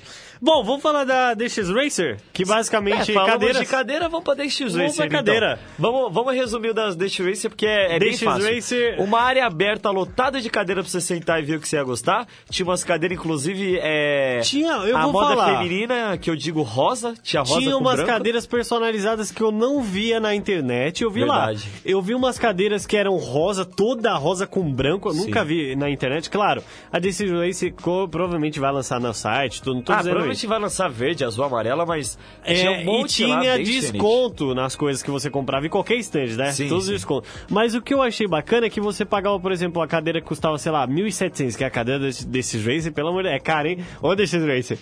Bom, 0.45 0.65
vamos 0.65 0.83
falar 0.83 1.05
da 1.05 1.35
DX 1.35 1.69
Racer, 1.71 2.17
que 2.33 2.45
basicamente 2.45 3.13
É, 3.13 3.15
cadeiras... 3.15 3.61
de 3.61 3.67
cadeira, 3.67 4.09
vamos 4.09 4.25
pra 4.25 4.35
DX 4.35 4.59
Racer. 4.59 4.77
Vamos 4.77 4.97
pra 4.97 5.07
então. 5.07 5.19
cadeira. 5.19 5.59
Vamos, 5.79 6.13
vamos 6.13 6.35
resumir 6.35 6.71
o 6.71 6.75
das 6.75 6.97
DX 6.97 7.19
Racer, 7.21 7.49
porque 7.51 7.65
é, 7.65 7.95
é 7.95 7.99
bem 8.01 8.11
DX 8.11 8.23
fácil. 8.25 8.53
Racer- 8.55 9.01
Uma 9.01 9.21
área 9.21 9.47
aberta, 9.47 9.89
lotada 9.91 10.41
de 10.41 10.51
cadeira 10.51 10.83
pra 10.83 10.91
você 10.91 11.01
sentar 11.01 11.39
e 11.41 11.45
ver 11.47 11.59
o 11.59 11.61
que 11.61 11.69
você 11.69 11.77
ia 11.77 11.85
gostar. 11.85 12.27
Tinha 12.51 12.67
umas 12.67 12.83
cadeiras, 12.83 13.17
inclusive, 13.17 13.79
é... 13.81 14.41
Tinha, 14.43 14.73
eu 14.79 14.97
a 14.97 15.03
vou 15.05 15.13
moda 15.13 15.29
falar. 15.37 15.59
feminina, 15.59 16.19
que 16.19 16.29
eu 16.29 16.35
digo 16.35 16.63
rosa, 16.63 17.15
tinha 17.23 17.43
rosa 17.43 17.61
Tinha 17.61 17.77
umas 17.77 17.95
branco. 17.95 18.11
cadeiras 18.11 18.45
personalizadas 18.45 19.31
que 19.31 19.41
eu 19.43 19.53
não 19.53 19.81
via 19.81 20.19
na 20.19 20.35
internet, 20.35 21.05
eu 21.05 21.11
vi 21.13 21.21
Verdade. 21.21 21.69
lá. 21.73 21.81
Eu 21.85 22.03
vi 22.03 22.17
umas 22.17 22.37
cadeiras 22.37 22.85
que 22.85 22.97
eram 22.97 23.17
rosa, 23.17 23.65
toda 23.65 24.13
rosa 24.17 24.45
com 24.45 24.73
branco, 24.75 25.09
eu 25.09 25.13
Sim. 25.13 25.27
nunca 25.27 25.45
vi 25.45 25.77
na 25.77 25.89
internet. 25.89 26.29
Claro, 26.29 26.65
a 26.91 26.99
Decision 26.99 27.39
Race 27.39 27.71
co- 27.71 28.09
provavelmente 28.09 28.59
vai 28.59 28.73
lançar 28.73 28.99
no 28.99 29.15
site, 29.15 29.63
tudo, 29.63 29.77
não 29.77 29.83
tô 29.83 29.93
Ah, 29.93 29.99
dizendo 29.99 30.32
provavelmente 30.33 30.39
isso. 30.39 30.49
vai 30.49 30.59
lançar 30.59 30.89
verde, 30.89 31.25
azul, 31.25 31.45
amarela, 31.45 31.87
mas 31.87 32.19
É, 32.45 32.55
tinha 32.55 32.71
um 32.73 32.85
monte 32.85 33.23
e 33.23 33.27
tinha 33.27 33.37
bem 33.39 33.65
diferente. 33.65 33.93
desconto 33.93 34.55
nas 34.55 34.75
coisas 34.77 35.03
que 35.03 35.11
você 35.11 35.31
comprava 35.31 35.67
em 35.67 35.69
qualquer 35.71 35.97
stand, 35.97 36.37
né? 36.37 36.53
Sim, 36.53 36.69
Todos 36.69 36.85
os 36.85 36.91
descontos. 36.91 37.31
Mas 37.51 37.75
o 37.75 37.81
que 37.83 37.95
eu 37.95 38.03
achei 38.03 38.27
bacana 38.27 38.67
é 38.67 38.71
que 38.71 38.81
você 38.81 39.05
pagava, 39.05 39.39
por 39.39 39.53
exemplo, 39.53 39.81
a 39.83 39.87
cadeira 39.87 40.21
que 40.21 40.27
custava, 40.27 40.59
sei 40.59 40.73
lá, 40.73 40.87
1.700, 40.87 41.57
que 41.57 41.65
é 41.65 41.67
a 41.67 41.71
cadeira 41.71 42.01
desse- 42.01 42.27
desses 42.27 42.65
Racer, 42.65 42.93
pelo 42.93 43.09
amor 43.09 43.23
de 43.23 43.29
Deus, 43.31 43.41
é 43.41 43.45
cara, 43.45 43.69
hein? 43.69 43.79
Ô, 44.01 44.15
desses 44.15 44.45
Racer. 44.45 44.79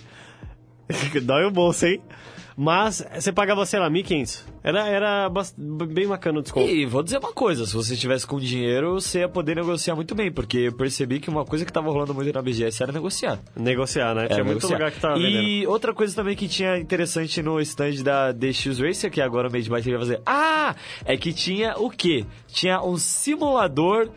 Dói 1.23 1.45
o 1.45 1.51
bolso, 1.51 1.85
hein? 1.85 2.01
Mas 2.55 3.05
você 3.15 3.31
pagava, 3.31 3.65
sei 3.65 3.79
lá, 3.79 3.89
1.500. 3.89 4.43
Era, 4.63 4.87
era 4.87 5.31
bem 5.57 6.07
bacana 6.07 6.39
o 6.39 6.41
desconto. 6.41 6.69
E 6.69 6.85
vou 6.85 7.01
dizer 7.01 7.17
uma 7.17 7.33
coisa, 7.33 7.65
se 7.65 7.73
você 7.73 7.95
tivesse 7.95 8.27
com 8.27 8.39
dinheiro, 8.39 8.93
você 8.93 9.19
ia 9.19 9.29
poder 9.29 9.55
negociar 9.55 9.95
muito 9.95 10.13
bem, 10.13 10.31
porque 10.31 10.57
eu 10.57 10.73
percebi 10.73 11.19
que 11.19 11.29
uma 11.29 11.45
coisa 11.45 11.65
que 11.65 11.73
tava 11.73 11.89
rolando 11.89 12.13
muito 12.13 12.31
na 12.31 12.41
BGS 12.41 12.83
era 12.83 12.91
negociar. 12.91 13.39
Negociar, 13.55 14.13
né? 14.13 14.25
É, 14.25 14.27
Tinha 14.27 14.43
muito 14.43 14.55
negociar. 14.57 14.77
lugar 14.77 14.91
que 14.91 14.99
tava 14.99 15.15
vendendo. 15.15 15.41
E 15.43 15.67
outra 15.67 15.93
coisa 15.93 16.15
também 16.15 16.35
que 16.35 16.47
tinha 16.47 16.77
interessante 16.77 17.41
no 17.41 17.59
stand 17.61 18.03
da 18.03 18.31
DX 18.31 18.79
Racer, 18.79 19.09
que 19.09 19.21
agora 19.21 19.47
o 19.47 19.51
Made 19.51 19.69
by 19.69 19.81
TV 19.81 19.91
vai 19.91 19.99
fazer. 19.99 20.21
Ah! 20.25 20.75
É 21.05 21.17
que 21.17 21.33
tinha 21.33 21.75
o 21.77 21.89
quê? 21.89 22.25
Tinha 22.47 22.81
um 22.81 22.97
simulador 22.97 24.09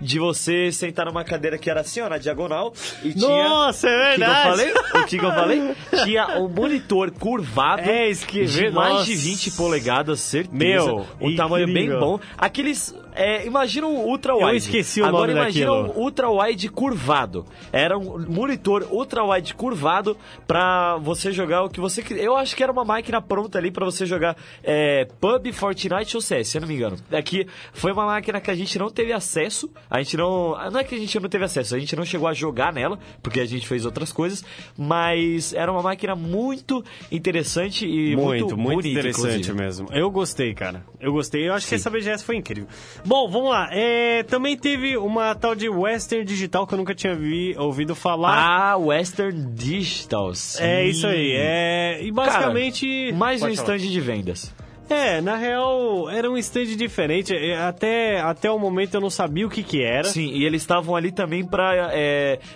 de 0.00 0.18
você 0.18 0.70
sentar 0.72 1.06
numa 1.06 1.24
cadeira 1.24 1.56
que 1.58 1.70
era 1.70 1.80
assim, 1.80 2.00
ó, 2.00 2.08
na 2.08 2.18
diagonal, 2.18 2.72
e 3.02 3.12
tinha. 3.14 3.48
Nossa, 3.48 3.88
é 3.88 3.90
O 3.90 4.16
que 4.16 4.22
eu 4.22 4.26
verdade! 4.26 4.42
falei? 4.50 4.72
O 4.72 5.06
que, 5.06 5.16
eu 5.16 5.20
falei? 5.32 5.74
Tinha 6.04 6.38
um 6.38 6.48
monitor 6.48 7.10
curvado 7.10 7.82
É, 7.82 8.08
isso 8.08 8.26
que- 8.26 8.44
de 8.44 8.70
mais 8.70 8.92
nossa. 8.92 9.04
de 9.06 9.14
20 9.16 9.50
polegadas, 9.52 10.20
certeza. 10.20 10.54
Meu, 10.56 11.06
um 11.20 11.34
tamanho 11.34 11.66
bem 11.66 11.84
incrível. 11.84 12.00
bom. 12.00 12.20
Aqueles. 12.36 12.94
É, 13.16 13.46
imagina 13.46 13.86
um 13.86 13.96
ultra 14.04 14.34
wide. 14.34 14.48
Eu 14.50 14.56
esqueci 14.56 15.00
o 15.00 15.06
Agora 15.06 15.28
nome 15.32 15.40
imagina 15.40 15.66
daquilo. 15.70 15.92
um 15.92 16.02
ultra 16.02 16.30
wide 16.30 16.68
curvado. 16.68 17.44
Era 17.72 17.96
um 17.98 18.24
monitor 18.28 18.86
ultra 18.90 19.24
wide 19.24 19.54
curvado 19.54 20.16
pra 20.46 20.96
você 20.98 21.32
jogar 21.32 21.64
o 21.64 21.68
que 21.70 21.80
você. 21.80 22.04
Eu 22.10 22.36
acho 22.36 22.54
que 22.54 22.62
era 22.62 22.70
uma 22.70 22.84
máquina 22.84 23.20
pronta 23.22 23.58
ali 23.58 23.70
pra 23.70 23.84
você 23.84 24.04
jogar 24.06 24.36
é, 24.62 25.06
PUB, 25.20 25.52
Fortnite 25.52 26.16
ou 26.16 26.20
CS, 26.20 26.48
se 26.48 26.58
eu 26.58 26.60
não 26.60 26.68
me 26.68 26.74
engano. 26.74 26.96
Aqui 27.10 27.46
foi 27.72 27.92
uma 27.92 28.06
máquina 28.06 28.40
que 28.40 28.50
a 28.50 28.54
gente 28.54 28.78
não 28.78 28.90
teve 28.90 29.12
acesso. 29.12 29.70
A 29.90 29.98
gente 30.02 30.16
não. 30.16 30.50
Não 30.70 30.80
é 30.80 30.84
que 30.84 30.94
a 30.94 30.98
gente 30.98 31.18
não 31.18 31.28
teve 31.28 31.44
acesso, 31.44 31.74
a 31.74 31.78
gente 31.78 31.96
não 31.96 32.04
chegou 32.04 32.28
a 32.28 32.34
jogar 32.34 32.72
nela, 32.72 32.98
porque 33.22 33.40
a 33.40 33.46
gente 33.46 33.66
fez 33.66 33.84
outras 33.86 34.12
coisas. 34.12 34.44
Mas 34.76 35.52
era 35.54 35.72
uma 35.72 35.82
máquina 35.82 36.14
muito 36.14 36.84
interessante 37.10 37.86
e 37.86 38.14
muito, 38.14 38.26
Muito, 38.26 38.56
muito 38.56 38.76
bonita, 38.82 38.88
interessante 39.00 39.50
inclusive. 39.50 39.54
mesmo. 39.58 39.88
Eu 39.92 40.10
gostei, 40.10 40.54
cara. 40.54 40.84
Eu 41.00 41.12
gostei. 41.12 41.48
Eu 41.48 41.54
acho 41.54 41.66
que 41.68 41.74
essa 41.74 41.88
BGS 41.90 42.22
foi 42.24 42.36
incrível. 42.36 42.66
Bom, 43.06 43.28
vamos 43.28 43.50
lá. 43.50 43.68
É, 43.70 44.24
também 44.24 44.56
teve 44.56 44.96
uma 44.96 45.32
tal 45.34 45.54
de 45.54 45.68
Western 45.68 46.24
Digital 46.24 46.66
que 46.66 46.74
eu 46.74 46.78
nunca 46.78 46.92
tinha 46.92 47.14
vi- 47.14 47.56
ouvido 47.56 47.94
falar. 47.94 48.36
Ah, 48.72 48.76
Western 48.76 49.46
Digital. 49.54 50.34
sim. 50.34 50.62
é 50.62 50.84
isso 50.86 51.06
aí. 51.06 51.32
É, 51.36 52.00
e 52.02 52.10
basicamente. 52.10 52.84
Cara, 53.06 53.16
mais 53.16 53.40
um 53.42 53.54
falar. 53.54 53.76
stand 53.76 53.78
de 53.78 54.00
vendas. 54.00 54.52
É, 54.88 55.20
na 55.20 55.36
real, 55.36 56.08
era 56.08 56.30
um 56.30 56.36
stand 56.36 56.76
diferente. 56.76 57.34
É, 57.34 57.56
Até, 57.56 58.20
até 58.20 58.50
o 58.50 58.58
momento 58.58 58.94
eu 58.94 59.00
não 59.00 59.10
sabia 59.10 59.46
o 59.46 59.50
que 59.50 59.62
que 59.62 59.82
era. 59.82 60.04
Sim, 60.04 60.30
e 60.32 60.44
eles 60.44 60.62
estavam 60.62 60.94
ali 60.94 61.10
também 61.10 61.44
para 61.44 61.92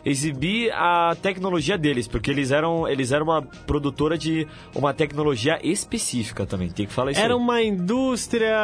exibir 0.05 0.71
a 0.73 1.17
tecnologia 1.21 1.77
deles, 1.77 2.07
porque 2.07 2.31
eles 2.31 2.51
eram, 2.53 2.87
eles 2.89 3.11
eram 3.13 3.27
uma 3.27 3.43
produtora 3.43 4.17
de 4.17 4.47
uma 4.75 4.95
tecnologia 4.95 5.59
específica 5.63 6.47
também, 6.47 6.69
tem 6.71 6.87
que 6.87 6.93
falar 6.93 7.11
isso 7.13 7.21
Era 7.21 7.35
aí. 7.35 7.39
uma 7.41 7.63
indústria 7.63 8.57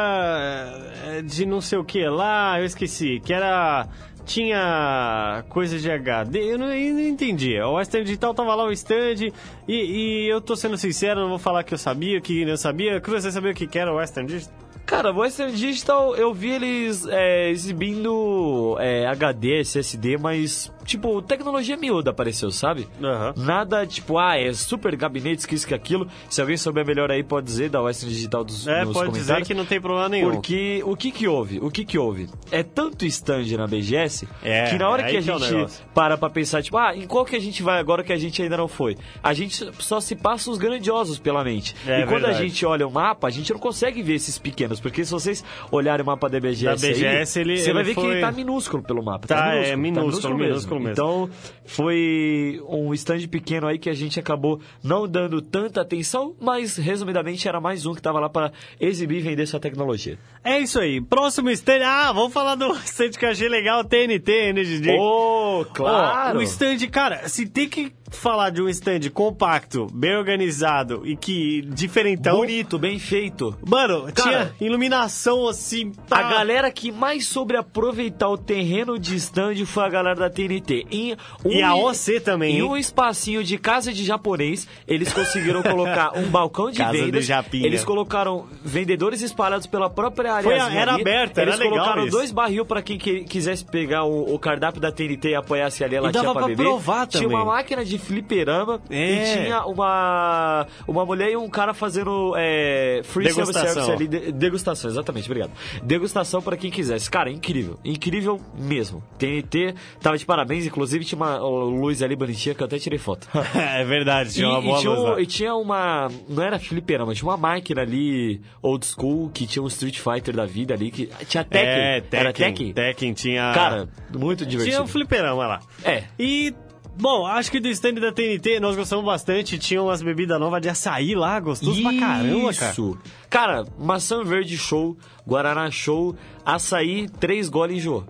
eh, 1.05 1.21
de 1.23 1.45
não 1.45 1.59
sei 1.61 1.77
o 1.77 1.83
que 1.83 2.03
lá, 2.07 2.59
eu 2.59 2.65
esqueci, 2.65 3.19
que 3.23 3.33
era. 3.33 3.87
Tinha 4.27 5.45
coisa 5.47 5.79
de 5.79 5.89
HD, 5.89 6.53
eu 6.53 6.57
não, 6.57 6.71
eu 6.73 6.93
não 6.93 6.99
entendi. 6.99 7.57
O 7.61 7.75
Western 7.75 8.05
Digital 8.05 8.33
tava 8.33 8.53
lá 8.53 8.65
o 8.65 8.71
stand, 8.73 9.31
e, 9.65 9.73
e 9.73 10.29
eu 10.29 10.41
tô 10.41 10.53
sendo 10.53 10.77
sincero, 10.77 11.21
não 11.21 11.29
vou 11.29 11.39
falar 11.39 11.63
que 11.63 11.73
eu 11.73 11.77
sabia, 11.77 12.19
que 12.19 12.43
não 12.43 12.57
sabia. 12.57 12.99
Cruz, 12.99 13.23
você 13.23 13.31
sabia 13.31 13.51
o 13.51 13.55
que 13.55 13.79
era 13.79 13.91
o 13.91 13.95
Western 13.95 14.27
Digital? 14.27 14.53
Cara, 14.85 15.13
o 15.13 15.19
Western 15.19 15.53
Digital, 15.53 16.13
eu 16.15 16.33
vi 16.33 16.49
eles 16.49 17.07
é, 17.07 17.49
exibindo 17.49 18.77
é, 18.79 19.07
HD, 19.07 19.61
SSD, 19.61 20.17
mas, 20.17 20.71
tipo, 20.87 21.21
tecnologia 21.21 21.77
miúda 21.77 22.09
apareceu, 22.09 22.49
sabe? 22.49 22.87
Aham. 23.03 23.33
Nada, 23.37 23.85
tipo, 23.85 24.17
ah, 24.17 24.35
é 24.39 24.51
super 24.53 24.95
gabinetes, 24.95 25.45
que 25.45 25.53
isso, 25.53 25.67
que 25.67 25.73
aquilo. 25.75 26.07
Se 26.29 26.41
alguém 26.41 26.57
souber 26.57 26.83
melhor 26.85 27.11
aí, 27.11 27.23
pode 27.23 27.45
dizer, 27.45 27.69
da 27.69 27.81
Western 27.81 28.11
Digital 28.11 28.43
dos, 28.43 28.67
É, 28.67 28.85
pode 28.85 29.11
dizer 29.11 29.43
que 29.45 29.53
não 29.53 29.65
tem 29.65 29.79
problema 29.79 30.09
nenhum. 30.09 30.31
Porque 30.31 30.81
o 30.85 30.95
que 30.95 31.11
que 31.11 31.27
houve? 31.27 31.59
O 31.61 31.69
que 31.69 31.85
que 31.85 31.97
houve? 31.97 32.27
É 32.51 32.63
tanto 32.63 33.05
stand 33.05 33.45
na 33.57 33.67
BGS 33.67 34.27
É, 34.41 34.69
que 34.69 34.77
na 34.77 34.89
hora 34.89 35.03
aí 35.03 35.11
que 35.11 35.17
a 35.17 35.21
que 35.21 35.29
é 35.29 35.33
gente 35.37 35.53
negócio. 35.53 35.85
para 35.93 36.17
pra 36.17 36.29
pensar, 36.29 36.63
tipo, 36.63 36.77
ah, 36.77 36.95
em 36.95 37.05
qual 37.05 37.25
que 37.25 37.35
a 37.35 37.39
gente 37.39 37.61
vai 37.61 37.77
agora 37.79 38.03
que 38.03 38.13
a 38.13 38.17
gente 38.17 38.41
ainda 38.41 38.55
não 38.57 38.67
foi? 38.67 38.97
A 39.21 39.33
gente 39.33 39.69
só 39.79 39.99
se 39.99 40.15
passa 40.15 40.49
os 40.49 40.57
grandiosos 40.57 41.19
pela 41.19 41.43
mente. 41.43 41.75
É 41.85 41.99
e 42.01 42.03
quando 42.05 42.23
a 42.25 42.27
verdade. 42.29 42.47
gente 42.47 42.65
olha 42.65 42.87
o 42.87 42.91
mapa, 42.91 43.27
a 43.27 43.29
gente 43.29 43.51
não 43.51 43.59
consegue 43.59 44.01
ver 44.01 44.13
esses 44.15 44.37
pequenos, 44.39 44.79
porque 44.79 45.03
se 45.03 45.11
vocês 45.11 45.43
olharem 45.71 46.03
o 46.03 46.05
mapa 46.05 46.29
da 46.29 46.39
BGS, 46.39 46.63
Da 46.65 46.71
aí, 46.87 46.93
BGS, 46.93 47.39
ele- 47.39 47.57
você 47.57 47.73
vai 47.73 47.81
ele 47.81 47.89
ver 47.89 47.95
que 47.95 48.01
foi- 48.01 48.11
ele 48.13 48.21
tá 48.21 48.31
minúsculo 48.31 48.83
pelo 48.83 49.03
mapa. 49.03 49.27
Tá, 49.27 49.53
é 49.55 49.75
minúsculo, 49.75 50.37
minúsculo 50.37 50.76
Então, 50.91 51.29
foi 51.65 52.61
um 52.67 52.93
stand 52.93 53.27
pequeno 53.27 53.67
aí 53.67 53.77
que 53.77 53.89
a 53.89 53.93
gente 53.93 54.19
acabou 54.19 54.59
não 54.83 55.07
dando 55.07 55.41
tanta 55.41 55.81
atenção, 55.81 56.35
mas 56.39 56.77
resumidamente 56.77 57.47
era 57.47 57.59
mais 57.59 57.85
um 57.85 57.93
que 57.93 58.01
tava 58.01 58.19
lá 58.19 58.29
para 58.29 58.51
exibir 58.79 59.17
e 59.17 59.21
vender 59.21 59.45
sua 59.45 59.59
tecnologia. 59.59 60.17
É 60.43 60.59
isso 60.59 60.79
aí. 60.79 61.01
Próximo 61.01 61.49
stand. 61.49 61.81
Ah, 61.85 62.11
vamos 62.11 62.33
falar 62.33 62.55
do 62.55 62.71
stand 62.85 63.11
que 63.11 63.25
eu 63.25 63.29
achei 63.29 63.49
legal, 63.49 63.83
TNT, 63.83 64.31
Energy 64.49 64.79
Drink. 64.79 64.99
Oh, 64.99 65.65
claro! 65.73 66.37
Ó, 66.37 66.41
o 66.41 66.43
stand, 66.43 66.87
cara, 66.89 67.27
se 67.27 67.45
tem 67.47 67.67
que 67.67 67.91
falar 68.09 68.49
de 68.49 68.61
um 68.61 68.69
stand 68.69 69.01
compacto, 69.13 69.87
bem 69.93 70.15
organizado 70.15 71.01
e 71.05 71.15
que 71.15 71.61
diferentão. 71.61 72.37
Bonito, 72.37 72.77
bem 72.79 72.97
feito. 72.99 73.55
Mano, 73.67 74.07
Cara, 74.13 74.51
tinha 74.55 74.67
iluminação 74.67 75.47
assim. 75.47 75.91
A 76.09 76.21
pá. 76.21 76.23
galera 76.29 76.71
que 76.71 76.91
mais 76.91 77.25
soube 77.27 77.55
aproveitar 77.55 78.29
o 78.29 78.37
terreno 78.37 78.97
de 78.97 79.15
stand 79.15 79.65
foi 79.65 79.83
a 79.83 79.89
galera 79.89 80.15
da 80.15 80.29
TNT. 80.29 80.85
Em 80.91 81.13
um, 81.43 81.51
E 81.51 81.61
a 81.61 81.75
OC 81.75 82.19
também, 82.21 82.57
Em 82.57 82.63
um 82.63 82.77
espacinho 82.77 83.43
de 83.43 83.57
casa 83.57 83.91
de 83.91 84.03
japonês, 84.05 84.67
eles 84.87 85.11
conseguiram 85.11 85.61
colocar 85.61 86.17
um 86.17 86.23
balcão 86.29 86.71
de 86.71 86.77
Casa 86.77 86.93
vendas. 86.93 87.25
Japinha. 87.25 87.65
Eles 87.65 87.83
colocaram 87.83 88.45
vendedores 88.63 89.21
espalhados 89.21 89.67
pela 89.67 89.89
própria 89.89 90.33
área. 90.33 90.43
Foi 90.43 90.59
a- 90.59 90.71
era 90.73 90.95
aberta, 90.95 91.41
era 91.41 91.51
Eles 91.51 91.59
legal 91.59 91.73
colocaram 91.79 92.03
isso. 92.07 92.11
dois 92.17 92.31
barril 92.31 92.65
para 92.65 92.81
quem 92.81 92.97
que- 92.97 93.23
quisesse 93.25 93.65
pegar 93.65 94.03
o, 94.05 94.33
o 94.33 94.39
cardápio 94.39 94.79
da 94.79 94.91
TNT 94.91 95.29
e 95.29 95.35
apoiasse 95.35 95.83
ali, 95.83 95.95
ela 95.95 96.09
E 96.09 96.11
tinha 96.11 96.21
dava 96.23 96.33
pra 96.33 96.41
pra 96.43 96.49
beber. 96.49 96.63
provar 96.63 97.07
Tinha 97.07 97.23
também. 97.23 97.35
uma 97.37 97.45
máquina 97.45 97.83
de 97.83 97.96
de 97.97 98.03
fliperama 98.03 98.81
É. 98.89 99.13
e 99.13 99.43
tinha 99.43 99.65
uma, 99.65 100.65
uma 100.87 101.05
mulher 101.05 101.31
e 101.31 101.37
um 101.37 101.49
cara 101.49 101.73
fazendo 101.73 102.33
é, 102.37 103.01
free 103.03 103.25
Degustação. 103.25 103.65
service 103.85 103.91
ali, 103.91 104.07
de- 104.07 104.31
degustação, 104.31 104.89
exatamente, 104.89 105.25
obrigado. 105.25 105.51
Degustação 105.83 106.41
pra 106.41 106.55
quem 106.57 106.69
quisesse. 106.71 107.09
Cara, 107.09 107.29
incrível, 107.31 107.79
incrível 107.83 108.39
mesmo. 108.57 109.03
TNT 109.17 109.73
tava 110.01 110.17
de 110.17 110.25
parabéns, 110.25 110.65
inclusive 110.65 111.03
tinha 111.05 111.17
uma 111.17 111.37
luz 111.37 112.01
ali 112.01 112.15
bonitinha 112.15 112.53
que 112.55 112.61
eu 112.61 112.65
até 112.65 112.77
tirei 112.79 112.99
foto. 112.99 113.27
é 113.55 113.83
verdade, 113.83 114.33
tinha 114.33 114.47
uma 114.49 114.59
E- 114.59 114.63
boa 114.63 114.77
e, 114.77 114.81
tinha, 114.81 114.91
luz 114.93 115.09
um- 115.17 115.19
e 115.19 115.25
tinha 115.25 115.55
uma. 115.55 116.07
Não 116.29 116.43
era 116.43 116.59
fliperama, 116.59 117.13
tinha 117.13 117.29
uma 117.29 117.37
máquina 117.37 117.81
ali, 117.81 118.41
old 118.61 118.85
school, 118.85 119.29
que 119.33 119.45
tinha 119.47 119.61
um 119.63 119.67
Street 119.67 119.99
Fighter 119.99 120.35
da 120.35 120.45
vida 120.45 120.73
ali, 120.73 120.91
que. 120.91 121.07
Tinha 121.27 121.43
Tekken. 121.43 121.69
É, 121.69 122.03
Era 122.11 122.33
Tekken. 122.33 122.73
Tekken? 122.73 122.73
Tekken 122.73 123.13
tinha... 123.13 123.51
Cara, 123.53 123.89
muito 124.13 124.45
divertido. 124.45 124.75
tinha 124.75 124.83
um 124.83 124.87
fliperama 124.87 125.47
lá. 125.47 125.59
É. 125.83 126.03
E, 126.19 126.53
bom, 126.99 127.25
acho 127.25 127.51
que 127.51 127.59
do 127.59 127.67
stand 127.69 127.95
da 127.95 128.11
TNT 128.11 128.59
nós 128.59 128.75
gostamos 128.75 129.05
bastante. 129.05 129.57
Tinha 129.57 129.81
umas 129.81 130.01
bebidas 130.01 130.39
novas 130.39 130.61
de 130.61 130.69
açaí 130.69 131.15
lá, 131.15 131.39
gostoso 131.39 131.81
pra 131.81 131.97
caramba, 131.97 132.53
cara. 132.53 132.71
Isso. 132.71 132.97
Cara, 133.29 133.65
maçã 133.77 134.23
verde 134.23 134.57
show, 134.57 134.97
guaraná 135.27 135.69
show, 135.69 136.15
açaí, 136.45 137.09
três 137.19 137.49
goles 137.49 137.77
enjoou. 137.77 138.05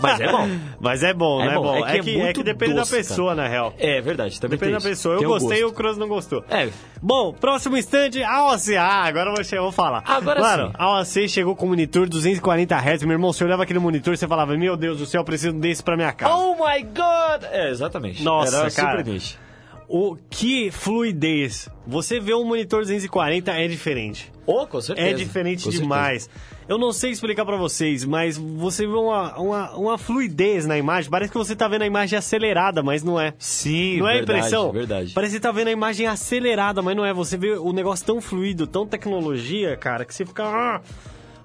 Mas 0.00 0.20
é 0.20 0.30
bom. 0.30 0.48
Mas 0.80 1.02
é 1.02 1.12
bom, 1.14 1.42
É 1.42 1.48
né? 1.48 1.54
bom, 1.54 1.62
bom. 1.62 1.86
é 1.86 1.92
que 1.92 1.98
é 1.98 2.02
que, 2.02 2.16
muito 2.18 2.42
depende 2.42 2.74
doce, 2.74 2.90
da 2.92 2.96
pessoa, 2.98 3.34
na 3.34 3.48
real. 3.48 3.74
É 3.78 4.00
verdade, 4.00 4.38
também 4.40 4.58
Depende 4.58 4.72
da 4.72 4.78
isso. 4.78 4.88
pessoa. 4.88 5.14
Eu 5.14 5.18
Tem 5.20 5.26
o 5.28 5.30
gostei, 5.30 5.64
o 5.64 5.72
Cross 5.72 5.96
não 5.98 6.06
gostou. 6.08 6.44
É. 6.50 6.68
Bom, 7.02 7.32
próximo 7.32 7.76
stand, 7.78 8.22
AOC. 8.24 8.76
Ah, 8.76 9.04
agora 9.04 9.30
eu 9.52 9.62
vou, 9.62 9.72
falar. 9.72 10.02
Agora 10.06 10.38
Claro, 10.40 10.66
sim. 10.68 10.72
a 10.78 10.84
AOC 10.84 11.28
chegou 11.28 11.56
com 11.56 11.66
um 11.66 11.70
monitor 11.70 12.08
240 12.08 12.76
Hz. 12.76 13.02
Meu 13.04 13.12
irmão, 13.12 13.32
você 13.32 13.42
olhava 13.44 13.62
aquele 13.62 13.78
monitor 13.78 14.12
e 14.14 14.16
você 14.18 14.28
falava, 14.28 14.56
meu 14.56 14.76
Deus 14.76 14.98
do 14.98 15.06
céu, 15.06 15.22
eu 15.22 15.24
preciso 15.24 15.52
desse 15.54 15.82
pra 15.82 15.96
minha 15.96 16.12
casa. 16.12 16.34
Oh 16.34 16.54
my 16.54 16.82
god! 16.82 17.44
É, 17.50 17.70
exatamente. 17.70 18.22
Nossa, 18.22 18.56
Era 18.56 18.70
cara. 18.70 18.96
surpreendente. 18.98 19.38
O 19.92 20.16
que 20.30 20.70
fluidez. 20.70 21.68
Você 21.84 22.20
vê 22.20 22.32
um 22.32 22.44
monitor 22.44 22.82
240 22.82 23.50
é 23.50 23.66
diferente. 23.66 24.30
Oh, 24.46 24.64
com 24.64 24.80
certeza. 24.80 25.08
É 25.08 25.12
diferente 25.12 25.64
Com 25.64 25.72
certeza. 25.72 25.82
demais. 25.82 26.30
Eu 26.68 26.78
não 26.78 26.92
sei 26.92 27.10
explicar 27.10 27.44
pra 27.44 27.56
vocês, 27.56 28.04
mas 28.04 28.36
você 28.38 28.86
vê 28.86 28.92
uma, 28.92 29.36
uma, 29.36 29.76
uma 29.76 29.98
fluidez 29.98 30.64
na 30.64 30.78
imagem. 30.78 31.10
Parece 31.10 31.32
que 31.32 31.36
você 31.38 31.56
tá 31.56 31.66
vendo 31.66 31.82
a 31.82 31.86
imagem 31.86 32.16
acelerada, 32.16 32.84
mas 32.84 33.02
não 33.02 33.18
é. 33.20 33.34
Sim, 33.36 33.98
Não 33.98 34.08
é 34.08 34.18
verdade, 34.18 34.38
impressão? 34.38 34.70
Verdade. 34.70 35.12
Parece 35.12 35.32
que 35.32 35.38
você 35.38 35.42
tá 35.42 35.50
vendo 35.50 35.66
a 35.66 35.72
imagem 35.72 36.06
acelerada, 36.06 36.80
mas 36.82 36.96
não 36.96 37.04
é. 37.04 37.12
Você 37.12 37.36
vê 37.36 37.54
o 37.58 37.72
negócio 37.72 38.06
tão 38.06 38.20
fluido, 38.20 38.68
tão 38.68 38.86
tecnologia, 38.86 39.76
cara, 39.76 40.04
que 40.04 40.14
você 40.14 40.24
fica. 40.24 40.44
"Ah". 40.44 40.80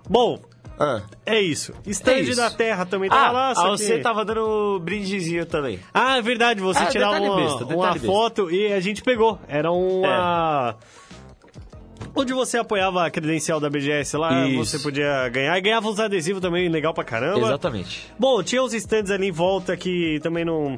Bom, 0.07 0.39
Ah. 0.79 1.01
é 1.25 1.39
isso. 1.41 1.73
Stand 1.87 2.11
É 2.13 2.19
isso. 2.21 2.35
da 2.35 2.49
Terra 2.51 2.85
também 2.85 3.09
tava 3.09 3.27
Ah, 3.27 3.31
lá. 3.31 3.51
ah, 3.55 3.69
você 3.69 3.97
que- 3.97 4.03
tava 4.03 4.25
dando 4.25 4.79
brindezinho 4.83 5.45
também. 5.45 5.79
Ah, 5.93 6.17
é 6.17 6.21
verdade, 6.21 6.59
você 6.61 6.79
Ah, 6.83 6.85
tirava 6.87 7.19
uma, 7.19 7.35
besta, 7.37 7.65
uma 7.65 7.95
foto 7.95 8.51
e 8.51 8.71
a 8.73 8.79
gente 8.79 9.01
pegou. 9.01 9.39
Era 9.47 9.71
uma. 9.71 10.75
Onde 12.17 12.31
você 12.33 12.57
apoiava 12.57 13.05
a 13.05 13.09
credencial 13.11 13.59
da 13.59 13.69
BGS 13.69 14.15
lá, 14.15 14.47
Isso. 14.47 14.77
você 14.77 14.79
podia 14.79 15.27
ganhar. 15.27 15.57
E 15.57 15.61
ganhava 15.61 15.89
uns 15.89 15.99
adesivos 15.99 16.41
também, 16.41 16.69
legal 16.69 16.93
pra 16.93 17.03
caramba. 17.03 17.39
Exatamente. 17.45 18.09
Bom, 18.17 18.41
tinha 18.41 18.63
uns 18.63 18.73
stands 18.73 19.11
ali 19.11 19.27
em 19.27 19.31
volta 19.31 19.75
que 19.75 20.17
também 20.23 20.45
não, 20.45 20.77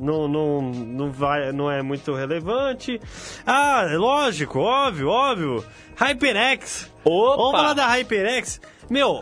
não, 0.00 0.26
não, 0.26 0.62
não, 0.62 1.10
vai, 1.12 1.52
não 1.52 1.70
é 1.70 1.82
muito 1.82 2.14
relevante. 2.14 2.98
Ah, 3.46 3.86
lógico, 3.96 4.60
óbvio, 4.60 5.08
óbvio. 5.08 5.64
HyperX. 6.00 6.90
Opa! 7.04 7.36
Vamos 7.36 7.52
falar 7.52 7.74
da 7.74 7.86
HyperX. 7.86 8.58
Meu, 8.88 9.20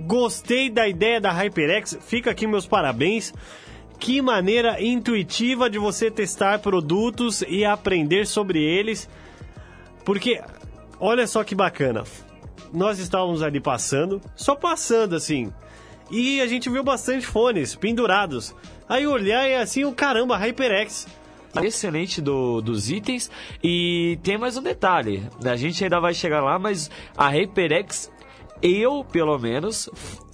gostei 0.00 0.70
da 0.70 0.88
ideia 0.88 1.20
da 1.20 1.30
HyperX. 1.32 1.98
Fica 2.00 2.30
aqui 2.30 2.46
meus 2.46 2.66
parabéns. 2.66 3.32
Que 3.98 4.22
maneira 4.22 4.82
intuitiva 4.82 5.68
de 5.68 5.78
você 5.78 6.10
testar 6.10 6.58
produtos 6.60 7.42
e 7.46 7.64
aprender 7.64 8.26
sobre 8.26 8.62
eles. 8.62 9.08
Porque, 10.04 10.40
olha 10.98 11.26
só 11.26 11.44
que 11.44 11.54
bacana. 11.54 12.04
Nós 12.72 12.98
estávamos 12.98 13.42
ali 13.42 13.60
passando, 13.60 14.20
só 14.34 14.54
passando 14.54 15.14
assim. 15.14 15.52
E 16.10 16.40
a 16.40 16.46
gente 16.46 16.68
viu 16.68 16.82
bastante 16.82 17.26
fones 17.26 17.74
pendurados. 17.74 18.54
Aí 18.88 19.06
olhei 19.06 19.52
e 19.52 19.54
assim, 19.54 19.84
o 19.84 19.92
caramba, 19.92 20.36
HyperX. 20.36 21.06
Excelente 21.62 22.20
do, 22.20 22.60
dos 22.60 22.90
itens. 22.90 23.30
E 23.62 24.18
tem 24.22 24.38
mais 24.38 24.56
um 24.56 24.62
detalhe. 24.62 25.22
A 25.44 25.56
gente 25.56 25.82
ainda 25.82 26.00
vai 26.00 26.14
chegar 26.14 26.40
lá, 26.40 26.58
mas 26.58 26.90
a 27.16 27.28
HyperX, 27.28 28.10
eu 28.62 29.04
pelo 29.04 29.38
menos, 29.38 29.88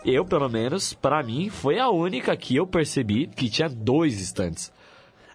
eu 0.04 0.24
pelo 0.24 0.48
menos, 0.48 0.94
pra 0.94 1.22
mim, 1.22 1.48
foi 1.48 1.78
a 1.78 1.88
única 1.90 2.36
que 2.36 2.56
eu 2.56 2.66
percebi 2.66 3.26
que 3.26 3.48
tinha 3.48 3.68
dois 3.68 4.20
stands. 4.20 4.72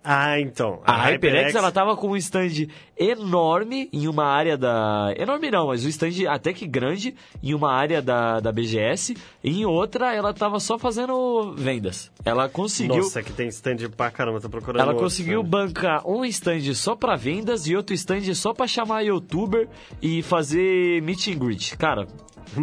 Ah, 0.03 0.39
então. 0.39 0.81
A 0.83 1.09
HyperX, 1.09 1.53
ela 1.53 1.71
tava 1.71 1.95
com 1.95 2.09
um 2.09 2.17
stand 2.17 2.67
enorme 2.97 3.87
em 3.93 4.07
uma 4.07 4.25
área 4.25 4.57
da... 4.57 5.13
Enorme 5.15 5.51
não, 5.51 5.67
mas 5.67 5.85
um 5.85 5.89
stand 5.89 6.27
até 6.27 6.53
que 6.53 6.65
grande 6.65 7.13
em 7.41 7.53
uma 7.53 7.71
área 7.71 8.01
da, 8.01 8.39
da 8.39 8.51
BGS. 8.51 9.15
E 9.43 9.61
em 9.61 9.65
outra, 9.65 10.15
ela 10.15 10.33
tava 10.33 10.59
só 10.59 10.79
fazendo 10.79 11.53
vendas. 11.55 12.11
Ela 12.25 12.49
conseguiu... 12.49 12.97
Nossa, 12.97 13.21
que 13.21 13.31
tem 13.31 13.47
stand 13.49 13.89
pra 13.95 14.09
caramba, 14.09 14.41
tô 14.41 14.49
procurando. 14.49 14.81
Ela 14.81 14.95
conseguiu 14.95 15.41
stand. 15.41 15.49
bancar 15.49 16.07
um 16.07 16.25
stand 16.25 16.73
só 16.73 16.95
pra 16.95 17.15
vendas 17.15 17.67
e 17.67 17.75
outro 17.75 17.93
stand 17.93 18.33
só 18.33 18.53
pra 18.53 18.65
chamar 18.65 19.01
youtuber 19.01 19.69
e 20.01 20.23
fazer 20.23 20.99
meet 21.03 21.27
and 21.27 21.37
greet. 21.37 21.77
Cara, 21.77 22.07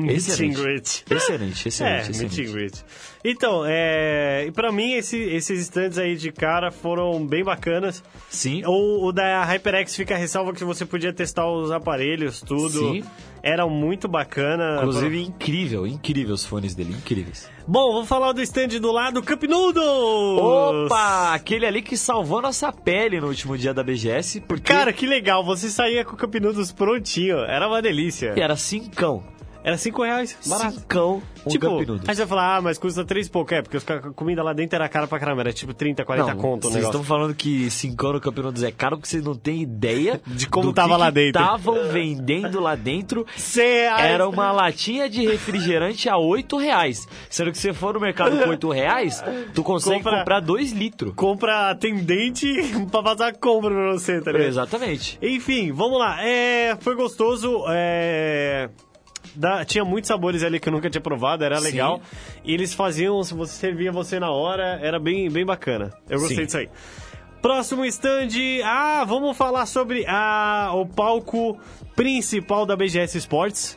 excelente. 0.08 1.04
Excelente, 1.10 1.68
excelente, 1.68 1.68
É, 2.08 2.10
excelente. 2.10 2.40
meet 2.40 2.52
greet. 2.52 2.84
Então, 3.24 3.64
é, 3.66 4.44
e 4.46 4.52
pra 4.52 4.70
mim, 4.70 4.92
esse- 4.92 5.16
esses 5.18 5.60
stands 5.62 5.98
aí 5.98 6.16
de 6.16 6.30
cara 6.30 6.70
foram 6.70 7.26
bem 7.26 7.42
bacanas. 7.44 8.02
Sim. 8.30 8.62
O, 8.64 9.06
o 9.06 9.12
da 9.12 9.42
HyperX 9.44 9.96
fica 9.96 10.14
a 10.14 10.18
ressalva 10.18 10.52
que 10.52 10.64
você 10.64 10.86
podia 10.86 11.12
testar 11.12 11.50
os 11.50 11.70
aparelhos, 11.70 12.40
tudo. 12.40 12.70
Sim. 12.92 13.02
Era 13.42 13.66
muito 13.66 14.08
bacana. 14.08 14.78
Inclusive, 14.78 15.22
incrível, 15.22 15.86
incrível 15.86 16.34
os 16.34 16.44
fones 16.44 16.74
dele, 16.74 16.92
incríveis. 16.92 17.48
Bom, 17.66 17.92
vou 17.92 18.04
falar 18.04 18.32
do 18.32 18.42
stand 18.42 18.68
do 18.80 18.90
lado, 18.92 19.22
Cup 19.22 19.42
Noodles! 19.44 19.86
Opa! 20.40 21.34
Aquele 21.34 21.66
ali 21.66 21.82
que 21.82 21.96
salvou 21.96 22.40
nossa 22.42 22.72
pele 22.72 23.20
no 23.20 23.28
último 23.28 23.56
dia 23.56 23.72
da 23.74 23.82
BGS, 23.82 24.40
porque 24.40 24.72
Cara, 24.72 24.92
que 24.92 25.06
legal, 25.06 25.44
você 25.44 25.68
saía 25.70 26.04
com 26.04 26.14
o 26.14 26.18
Cup 26.18 26.34
Noodles 26.36 26.72
prontinho, 26.72 27.38
era 27.38 27.68
uma 27.68 27.80
delícia. 27.82 28.34
era 28.36 28.56
cincão. 28.56 29.22
Era 29.64 29.76
5 29.76 30.02
reais, 30.02 30.36
barato. 30.46 30.80
Cincão 30.80 31.22
um 31.44 31.50
tipo, 31.50 31.66
aí 31.78 31.84
você 31.86 32.14
vai 32.16 32.26
falar, 32.26 32.56
ah, 32.56 32.60
mas 32.62 32.78
custa 32.78 33.04
3 33.04 33.26
e 33.26 33.30
pouco, 33.30 33.52
é, 33.54 33.62
porque 33.62 33.76
os 33.76 33.88
a 33.90 34.00
comida 34.12 34.42
lá 34.42 34.52
dentro 34.52 34.76
era 34.76 34.88
cara 34.88 35.06
pra 35.06 35.18
caramba, 35.18 35.42
era 35.42 35.52
tipo 35.52 35.72
30, 35.74 36.04
40 36.04 36.34
Não, 36.34 36.40
conto 36.40 36.68
o 36.68 36.70
vocês 36.70 36.84
estão 36.84 37.02
falando 37.04 37.34
que 37.34 37.70
cincão 37.70 38.12
no 38.12 38.20
Cup 38.20 38.36
Noodles 38.38 38.62
é 38.64 38.70
caro 38.70 38.96
porque 38.96 39.08
vocês 39.08 39.22
não 39.24 39.34
têm 39.34 39.62
ideia 39.62 40.20
De 40.26 40.48
como 40.48 40.72
tava 40.72 40.94
que 40.94 41.00
lá 41.00 41.06
que 41.08 41.12
dentro. 41.14 41.42
Estavam 41.42 41.88
vendendo 41.88 42.60
lá 42.60 42.74
dentro. 42.74 43.26
100 43.36 43.64
reais. 43.64 44.04
Era 44.10 44.28
uma 44.28 44.52
latinha 44.52 45.08
de 45.08 45.26
refrigerante 45.26 46.08
a 46.08 46.16
8 46.16 46.56
reais. 46.56 47.08
Sendo 47.28 47.50
que 47.50 47.58
se 47.58 47.62
você 47.68 47.72
for 47.74 47.94
no 47.94 48.00
mercado 48.00 48.38
com 48.42 48.50
8 48.50 48.70
reais, 48.70 49.22
tu 49.54 49.62
consegue 49.62 49.96
Compra- 49.96 50.18
comprar 50.18 50.40
2 50.40 50.72
litros. 50.72 51.12
Compra 51.14 51.70
atendente 51.70 52.46
pra 52.90 53.02
fazer 53.02 53.24
a 53.24 53.32
compra 53.32 53.70
pra 53.70 53.92
você, 53.92 54.20
tá 54.20 54.32
ligado? 54.32 54.48
Exatamente. 54.48 55.18
Enfim, 55.22 55.72
vamos 55.72 55.98
lá. 55.98 56.22
É, 56.24 56.76
foi 56.80 56.94
gostoso. 56.94 57.64
É, 57.68 58.68
da- 59.38 59.64
tinha 59.64 59.84
muitos 59.84 60.08
sabores 60.08 60.42
ali 60.42 60.58
que 60.58 60.68
eu 60.68 60.72
nunca 60.72 60.90
tinha 60.90 61.00
provado, 61.00 61.44
era 61.44 61.56
Sim. 61.58 61.64
legal. 61.64 62.00
E 62.44 62.52
eles 62.52 62.74
faziam, 62.74 63.22
se 63.22 63.32
você 63.34 63.52
servia 63.54 63.92
você 63.92 64.18
na 64.18 64.30
hora, 64.30 64.78
era 64.82 64.98
bem, 64.98 65.30
bem 65.30 65.46
bacana. 65.46 65.92
Eu 66.08 66.18
gostei 66.18 66.38
Sim. 66.38 66.44
disso 66.44 66.58
aí. 66.58 66.68
Próximo 67.40 67.84
stand. 67.84 68.28
Ah, 68.64 69.04
vamos 69.06 69.36
falar 69.36 69.64
sobre 69.66 70.04
a, 70.08 70.70
o 70.74 70.84
palco 70.84 71.56
principal 71.94 72.66
da 72.66 72.74
BGS 72.76 73.16
Sports. 73.18 73.76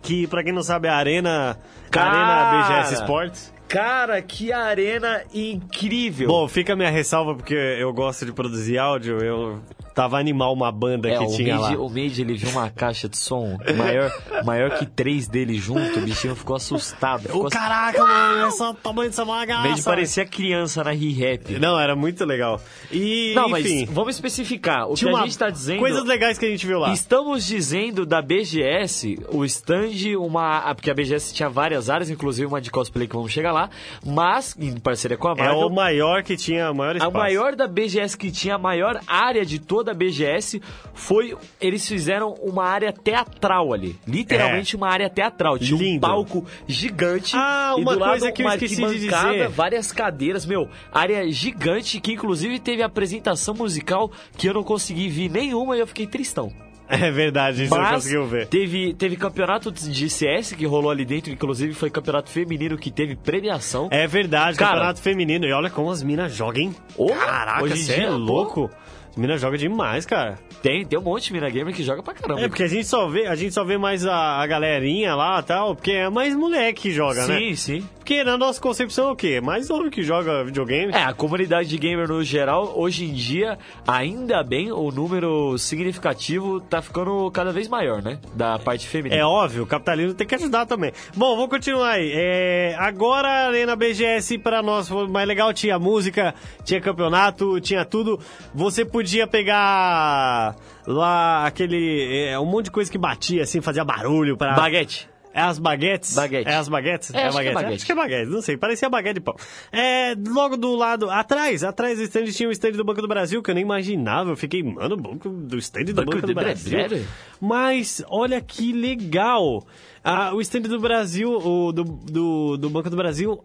Que, 0.00 0.26
pra 0.26 0.42
quem 0.42 0.52
não 0.52 0.62
sabe, 0.62 0.88
é 0.88 0.90
a 0.90 0.96
Arena, 0.96 1.58
Cara! 1.90 2.10
Arena 2.10 2.62
BGS 2.82 2.94
Sports. 2.94 3.51
Cara, 3.72 4.20
que 4.20 4.52
arena 4.52 5.22
incrível. 5.32 6.28
Bom, 6.28 6.46
fica 6.46 6.74
a 6.74 6.76
minha 6.76 6.90
ressalva 6.90 7.34
porque 7.34 7.54
eu 7.54 7.90
gosto 7.90 8.26
de 8.26 8.32
produzir 8.32 8.76
áudio. 8.76 9.16
Eu 9.24 9.62
tava 9.94 10.18
animal 10.18 10.52
uma 10.52 10.70
banda 10.72 11.08
é, 11.08 11.16
que 11.16 11.24
o 11.24 11.36
tinha 11.36 11.56
Made, 11.56 11.76
lá. 11.76 11.82
o 11.82 11.88
Made, 11.88 12.20
ele 12.20 12.34
viu 12.34 12.50
uma 12.50 12.70
caixa 12.70 13.08
de 13.08 13.16
som 13.16 13.58
maior, 13.76 14.12
maior 14.44 14.78
que 14.78 14.86
três 14.86 15.28
dele 15.28 15.58
junto, 15.58 15.98
o 15.98 16.02
bichinho 16.02 16.34
ficou 16.34 16.56
assustado. 16.56 17.22
Ficou 17.22 17.46
O 17.46 17.50
caraca, 17.50 18.02
mano, 18.04 18.46
essa 18.46 18.70
o 18.70 18.74
tamanho 18.74 19.10
dessa 19.10 19.24
bagaça. 19.24 19.68
Made 19.68 19.82
parecia 19.82 20.24
criança 20.24 20.82
na 20.84 20.90
Re-Rap. 20.90 21.58
Não, 21.58 21.78
era 21.78 21.94
muito 21.94 22.24
legal. 22.24 22.60
E, 22.90 23.32
Não, 23.34 23.56
enfim, 23.58 23.86
mas 23.86 23.94
vamos 23.94 24.14
especificar. 24.14 24.88
O 24.88 24.94
que 24.94 25.08
a 25.08 25.22
gente 25.22 25.38
tá 25.38 25.50
dizendo... 25.50 25.78
coisas 25.78 26.04
legais 26.04 26.38
que 26.38 26.46
a 26.46 26.48
gente 26.50 26.66
viu 26.66 26.78
lá. 26.78 26.92
Estamos 26.92 27.46
dizendo 27.46 28.04
da 28.04 28.20
BGS, 28.20 29.18
o 29.30 29.44
stand, 29.44 30.18
uma. 30.18 30.74
Porque 30.74 30.90
a 30.90 30.94
BGS 30.94 31.34
tinha 31.34 31.48
várias 31.48 31.90
áreas, 31.90 32.10
inclusive 32.10 32.46
uma 32.46 32.60
de 32.60 32.70
cosplay 32.70 33.06
que 33.06 33.14
vamos 33.14 33.32
chegar 33.32 33.52
lá. 33.52 33.61
Lá, 33.62 33.70
mas 34.04 34.56
em 34.58 34.78
parceria 34.78 35.16
com 35.16 35.28
a 35.28 35.32
É 35.32 35.42
Marvel. 35.42 35.66
o 35.66 35.70
maior 35.70 36.22
que 36.22 36.36
tinha 36.36 36.72
maior 36.72 36.94
A 36.94 36.98
espaço. 36.98 37.16
maior 37.16 37.54
da 37.56 37.66
BGS 37.66 38.16
que 38.16 38.30
tinha 38.30 38.54
a 38.56 38.58
maior 38.58 39.00
área 39.06 39.44
de 39.44 39.58
toda 39.58 39.92
a 39.92 39.94
BGS 39.94 40.60
foi. 40.94 41.36
Eles 41.60 41.86
fizeram 41.86 42.34
uma 42.42 42.64
área 42.64 42.92
teatral 42.92 43.72
ali. 43.72 43.98
Literalmente 44.06 44.76
uma 44.76 44.88
área 44.88 45.08
teatral. 45.08 45.58
Tinha 45.58 45.76
um 45.76 45.80
É. 45.80 45.82
Lindo. 45.82 46.00
palco 46.00 46.46
gigante. 46.66 47.34
Ah, 47.36 47.74
uma 47.76 47.92
do 47.94 47.98
lado 48.00 48.10
coisa 48.10 48.32
que 48.32 48.42
eu 48.42 48.48
esqueci 48.48 48.76
de 48.86 48.98
dizer. 49.00 49.48
várias 49.48 49.92
cadeiras, 49.92 50.44
meu. 50.46 50.68
Área 50.92 51.30
gigante 51.30 52.00
que 52.00 52.12
inclusive 52.12 52.58
teve 52.58 52.82
apresentação 52.82 53.54
musical 53.54 54.10
que 54.36 54.48
eu 54.48 54.54
não 54.54 54.62
consegui 54.62 55.08
ver 55.08 55.28
nenhuma 55.30 55.76
e 55.76 55.80
eu 55.80 55.86
fiquei 55.86 56.06
tristão. 56.06 56.52
É 56.92 57.10
verdade, 57.10 57.62
a 57.62 57.64
gente 57.64 57.70
não 57.76 57.90
conseguiu 57.90 58.26
ver. 58.26 58.46
Teve, 58.48 58.92
teve 58.94 59.16
campeonato 59.16 59.70
de 59.72 60.10
CS 60.10 60.52
que 60.52 60.66
rolou 60.66 60.90
ali 60.90 61.04
dentro, 61.04 61.32
inclusive 61.32 61.72
foi 61.74 61.88
campeonato 61.90 62.30
feminino 62.30 62.76
que 62.76 62.90
teve 62.90 63.16
premiação. 63.16 63.88
É 63.90 64.06
verdade, 64.06 64.56
Cara- 64.58 64.72
campeonato 64.72 65.00
feminino. 65.00 65.46
E 65.46 65.52
olha 65.52 65.70
como 65.70 65.90
as 65.90 66.02
minas 66.02 66.34
jogam, 66.34 66.62
hein? 66.64 66.74
Ô, 66.96 67.06
Caraca, 67.06 67.64
hoje 67.64 67.74
em 67.74 67.82
você 67.84 67.92
é 67.92 67.96
dia, 68.00 68.08
pô. 68.10 68.16
louco. 68.16 68.70
As 69.12 69.16
minas 69.16 69.40
jogam 69.42 69.58
demais, 69.58 70.06
cara. 70.06 70.38
Tem, 70.62 70.86
tem 70.86 70.98
um 70.98 71.02
monte 71.02 71.24
de 71.24 71.34
mina 71.34 71.50
gamer 71.50 71.74
que 71.74 71.82
joga 71.82 72.02
pra 72.02 72.14
caramba. 72.14 72.40
É, 72.40 72.48
porque 72.48 72.62
a 72.62 72.68
gente 72.68 72.86
só 72.86 73.06
vê, 73.08 73.26
a 73.26 73.34
gente 73.34 73.52
só 73.52 73.62
vê 73.62 73.76
mais 73.76 74.06
a, 74.06 74.40
a 74.40 74.46
galerinha 74.46 75.14
lá 75.14 75.38
e 75.38 75.42
tal, 75.42 75.76
porque 75.76 75.92
é 75.92 76.08
mais 76.08 76.34
moleque 76.34 76.82
que 76.82 76.90
joga, 76.92 77.26
né? 77.26 77.38
sim, 77.38 77.54
sim. 77.54 77.88
Porque 77.98 78.24
na 78.24 78.36
nossa 78.36 78.60
concepção 78.60 79.10
é 79.10 79.12
o 79.12 79.16
quê? 79.16 79.40
Mais 79.40 79.70
homem 79.70 79.88
que 79.88 80.02
joga 80.02 80.42
videogame. 80.42 80.92
É, 80.92 81.04
a 81.04 81.12
comunidade 81.12 81.68
de 81.68 81.78
gamer 81.78 82.08
no 82.08 82.24
geral, 82.24 82.72
hoje 82.74 83.04
em 83.04 83.12
dia, 83.12 83.58
ainda 83.86 84.42
bem, 84.42 84.72
o 84.72 84.90
número 84.90 85.56
significativo 85.58 86.60
tá 86.60 86.82
ficando 86.82 87.30
cada 87.30 87.52
vez 87.52 87.68
maior, 87.68 88.02
né? 88.02 88.18
Da 88.34 88.58
parte 88.58 88.88
feminina. 88.88 89.20
É 89.20 89.24
óbvio, 89.24 89.62
o 89.62 89.66
capitalismo 89.66 90.14
tem 90.14 90.26
que 90.26 90.34
ajudar 90.34 90.66
também. 90.66 90.92
Bom, 91.14 91.36
vamos 91.36 91.50
continuar 91.50 91.92
aí. 91.92 92.10
É, 92.12 92.74
agora, 92.78 93.46
ali 93.46 93.64
na 93.64 93.76
BGS, 93.76 94.38
para 94.38 94.62
nós 94.62 94.88
foi 94.88 95.06
mais 95.06 95.28
legal, 95.28 95.52
tinha 95.52 95.78
música, 95.78 96.34
tinha 96.64 96.80
campeonato, 96.80 97.60
tinha 97.60 97.84
tudo. 97.84 98.18
Você 98.52 98.84
podia 98.84 99.01
pegar 99.26 100.56
lá 100.86 101.46
aquele. 101.46 102.26
é, 102.28 102.38
um 102.38 102.46
monte 102.46 102.66
de 102.66 102.70
coisa 102.70 102.90
que 102.90 102.98
batia, 102.98 103.42
assim, 103.42 103.60
fazia 103.60 103.84
barulho 103.84 104.36
para. 104.36 104.54
Baguete. 104.54 105.08
É 105.34 105.40
as 105.40 105.58
baguetes? 105.58 106.14
Baguete. 106.14 106.48
É 106.48 106.56
as 106.56 106.68
baguetes? 106.68 107.14
É, 107.14 107.26
acho 107.26 107.38
que 107.40 107.48
é 107.48 107.52
baguete. 107.52 107.74
Acho 107.74 107.86
que 107.86 107.92
é 107.92 107.94
baguete, 107.94 108.30
não 108.30 108.42
sei, 108.42 108.56
parecia 108.56 108.90
baguete 108.90 109.14
de 109.14 109.20
pão. 109.20 109.34
É, 109.72 110.14
logo 110.28 110.58
do 110.58 110.76
lado, 110.76 111.08
atrás, 111.08 111.64
atrás 111.64 111.98
do 111.98 112.04
stand 112.04 112.26
tinha 112.26 112.48
o 112.48 112.52
stand 112.52 112.72
do 112.72 112.84
Banco 112.84 113.00
do 113.00 113.08
Brasil, 113.08 113.42
que 113.42 113.50
eu 113.50 113.54
nem 113.54 113.62
imaginava. 113.64 114.30
Eu 114.30 114.36
fiquei, 114.36 114.62
mano, 114.62 114.94
o 114.94 114.98
banco 114.98 115.30
do 115.30 115.56
stand 115.58 115.84
do 115.84 115.94
Banco 115.94 116.10
Banco, 116.10 116.26
do 116.26 116.26
do 116.26 116.34
Brasil. 116.34 116.78
Brasil? 116.78 117.06
Mas, 117.40 118.04
olha 118.08 118.40
que 118.42 118.72
legal. 118.72 119.66
Ah, 120.04 120.34
o 120.34 120.40
stand 120.40 120.62
do 120.62 120.80
Brasil, 120.80 121.30
o 121.30 121.72
do, 121.72 121.84
do, 121.84 122.56
do 122.56 122.70
Banco 122.70 122.90
do 122.90 122.96
Brasil, 122.96 123.42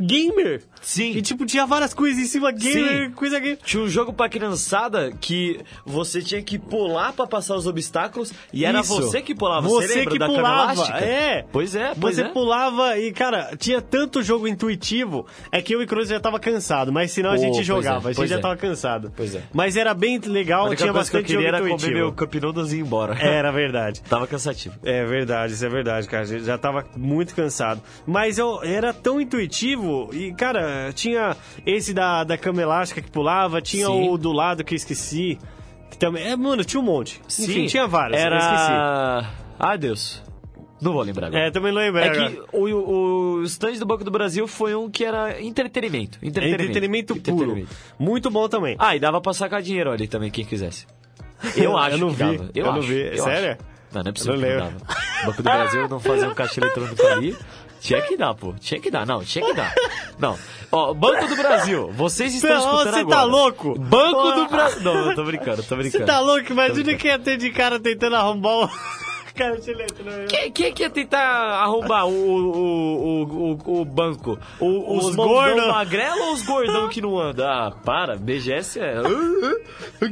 gamer. 0.00 0.62
Sim. 0.80 1.12
E 1.12 1.22
tipo, 1.22 1.44
tinha 1.44 1.66
várias 1.66 1.92
coisas 1.92 2.18
em 2.18 2.26
cima, 2.26 2.50
gamer, 2.50 3.08
Sim. 3.08 3.12
coisa 3.12 3.38
gamer. 3.38 3.58
Tinha 3.62 3.82
um 3.82 3.88
jogo 3.88 4.12
pra 4.12 4.28
criançada 4.28 5.12
que 5.20 5.60
você 5.84 6.22
tinha 6.22 6.42
que 6.42 6.58
pular 6.58 7.12
pra 7.12 7.26
passar 7.26 7.54
os 7.56 7.66
obstáculos 7.66 8.32
e 8.52 8.64
era 8.64 8.80
Isso. 8.80 8.94
você 9.00 9.20
que 9.20 9.34
pulava. 9.34 9.68
Você 9.68 9.88
Você 9.88 9.94
lembra 9.96 10.12
que 10.12 10.18
da 10.18 10.26
pulava, 10.26 10.98
é. 10.98 11.44
Pois 11.52 11.74
é, 11.74 11.94
pois 12.00 12.16
Você 12.16 12.22
é. 12.22 12.28
pulava 12.28 12.98
e, 12.98 13.12
cara, 13.12 13.54
tinha 13.58 13.80
tanto 13.82 14.22
jogo 14.22 14.48
intuitivo, 14.48 15.26
é 15.52 15.60
que 15.60 15.74
eu 15.74 15.82
e 15.82 15.86
Cruz 15.86 16.08
já 16.08 16.18
tava 16.20 16.38
cansado, 16.40 16.92
mas 16.92 17.10
senão 17.12 17.30
a 17.30 17.34
Pô, 17.36 17.40
gente 17.40 17.62
jogava, 17.62 18.08
é, 18.08 18.12
a 18.12 18.14
gente 18.14 18.28
já 18.28 18.36
é. 18.36 18.40
tava 18.40 18.56
cansado. 18.56 19.12
Pois 19.16 19.34
é. 19.34 19.42
Mas 19.52 19.76
era 19.76 19.92
bem 19.94 20.18
legal, 20.18 20.64
tinha 20.74 20.76
coisa 20.76 20.84
que 20.84 20.88
eu 20.88 20.92
bastante 20.94 21.24
queria 21.26 21.40
jogo 21.42 21.48
era 21.48 21.58
comer 21.58 21.74
intuitivo. 21.74 21.98
meu 21.98 22.12
Cup 22.12 22.34
Noodles 22.36 22.72
e 22.72 22.76
ir 22.76 22.80
embora. 22.80 23.14
Era 23.20 23.50
verdade. 23.50 24.00
Tava 24.08 24.26
cansativo. 24.26 24.76
É 24.82 25.04
verdade, 25.04 25.52
isso 25.52 25.64
é 25.64 25.68
verdade, 25.68 25.89
cara. 26.08 26.22
A 26.22 26.26
gente 26.26 26.44
já 26.44 26.56
tava 26.58 26.84
muito 26.96 27.34
cansado. 27.34 27.80
Mas 28.06 28.38
eu 28.38 28.62
era 28.62 28.92
tão 28.92 29.20
intuitivo 29.20 30.10
e, 30.12 30.32
cara, 30.32 30.92
tinha 30.92 31.36
esse 31.66 31.92
da, 31.94 32.24
da 32.24 32.36
cama 32.38 32.62
elástica 32.62 33.00
que 33.00 33.10
pulava, 33.10 33.60
tinha 33.60 33.86
Sim. 33.86 34.08
o 34.08 34.16
do 34.18 34.32
lado 34.32 34.64
que 34.64 34.74
eu 34.74 34.76
esqueci. 34.76 35.38
Que 35.90 35.98
também. 35.98 36.26
É, 36.28 36.36
mano, 36.36 36.64
tinha 36.64 36.80
um 36.80 36.84
monte. 36.84 37.20
Enfim, 37.38 37.66
tinha 37.66 37.86
vários. 37.86 38.18
Era. 38.20 38.36
Eu 38.36 38.38
esqueci. 38.40 38.72
Ah, 39.58 39.76
Deus. 39.76 40.22
Não 40.80 40.94
vou 40.94 41.02
lembrar 41.02 41.26
agora. 41.26 41.46
É, 41.46 41.50
também 41.50 41.72
não 41.72 41.78
lembro. 41.80 42.00
É 42.00 42.08
agora. 42.08 42.30
que 42.30 42.40
o, 42.56 43.36
o 43.40 43.42
stand 43.42 43.74
do 43.74 43.84
Banco 43.84 44.02
do 44.02 44.10
Brasil 44.10 44.46
foi 44.48 44.74
um 44.74 44.88
que 44.90 45.04
era 45.04 45.38
entretenimento. 45.42 46.18
É 46.22 46.26
Entretenimento, 46.26 46.62
entretenimento 46.64 47.16
puro. 47.16 47.42
Entretenimento. 47.42 47.76
Muito 47.98 48.30
bom 48.30 48.48
também. 48.48 48.76
Ah, 48.78 48.96
e 48.96 48.98
dava 49.00 49.20
pra 49.20 49.34
sacar 49.34 49.60
dinheiro 49.60 49.90
ali 49.90 50.08
também, 50.08 50.30
quem 50.30 50.42
quisesse. 50.44 50.86
Eu 51.54 51.76
acho 51.78 51.96
Eu 51.96 51.98
não 51.98 52.08
que 52.08 52.14
vi, 52.14 52.38
dava. 52.38 52.50
eu 52.54 52.64
não 52.64 52.72
acho, 52.78 52.88
vi. 52.88 52.98
eu 52.98 53.24
Sério? 53.24 53.50
acho. 53.52 53.69
Não, 53.92 54.02
não 54.02 54.10
é 54.10 54.12
possível 54.12 54.38
que 54.38 54.46
não 54.46 54.58
dava. 54.58 54.76
O 55.22 55.26
Banco 55.26 55.36
do 55.38 55.42
Brasil 55.42 55.88
não 55.88 56.00
fazia 56.00 56.28
um 56.28 56.34
caixa 56.34 56.60
eletrônico 56.60 57.06
ali. 57.06 57.36
Tinha 57.80 58.02
que 58.02 58.16
dar, 58.16 58.34
pô. 58.34 58.54
Tinha 58.60 58.78
que 58.80 58.90
dar. 58.90 59.06
Não, 59.06 59.24
tinha 59.24 59.44
que 59.44 59.54
dar. 59.54 59.74
Não. 60.18 60.38
Ó, 60.70 60.92
Banco 60.92 61.26
do 61.26 61.36
Brasil, 61.36 61.90
vocês 61.92 62.34
estão 62.34 62.50
Não, 62.50 62.58
escutando 62.58 62.92
você 62.94 63.00
agora. 63.00 63.16
tá 63.16 63.22
louco? 63.24 63.78
Banco 63.78 64.30
do. 64.32 64.48
Brasil. 64.48 64.82
Não, 64.82 64.94
eu 65.10 65.14
tô 65.14 65.24
brincando, 65.24 65.62
tô 65.62 65.76
brincando. 65.76 66.04
Você 66.04 66.12
tá 66.12 66.20
louco? 66.20 66.52
Imagina 66.52 66.74
brincando. 66.74 66.98
que 66.98 67.08
ia 67.08 67.18
ter 67.18 67.36
de 67.38 67.50
cara 67.50 67.80
tentando 67.80 68.16
arrombar 68.16 68.52
o 68.52 68.70
caixa 69.40 69.70
eletrônico. 69.70 70.28
Quem, 70.28 70.52
quem 70.52 70.72
que 70.74 70.82
ia 70.82 70.90
tentar 70.90 71.20
arrombar 71.62 72.06
o, 72.06 72.12
o, 72.12 73.22
o, 73.22 73.80
o, 73.80 73.84
banco? 73.86 74.38
O, 74.60 74.98
os 74.98 75.06
Os 75.06 75.16
gordos. 75.16 75.66
magrelo 75.66 76.20
ou 76.20 76.32
os 76.34 76.42
gordão 76.42 76.88
que 76.90 77.00
não 77.00 77.18
andam? 77.18 77.46
Ah, 77.46 77.72
para, 77.84 78.16
BGS 78.16 78.78
é... 78.78 78.96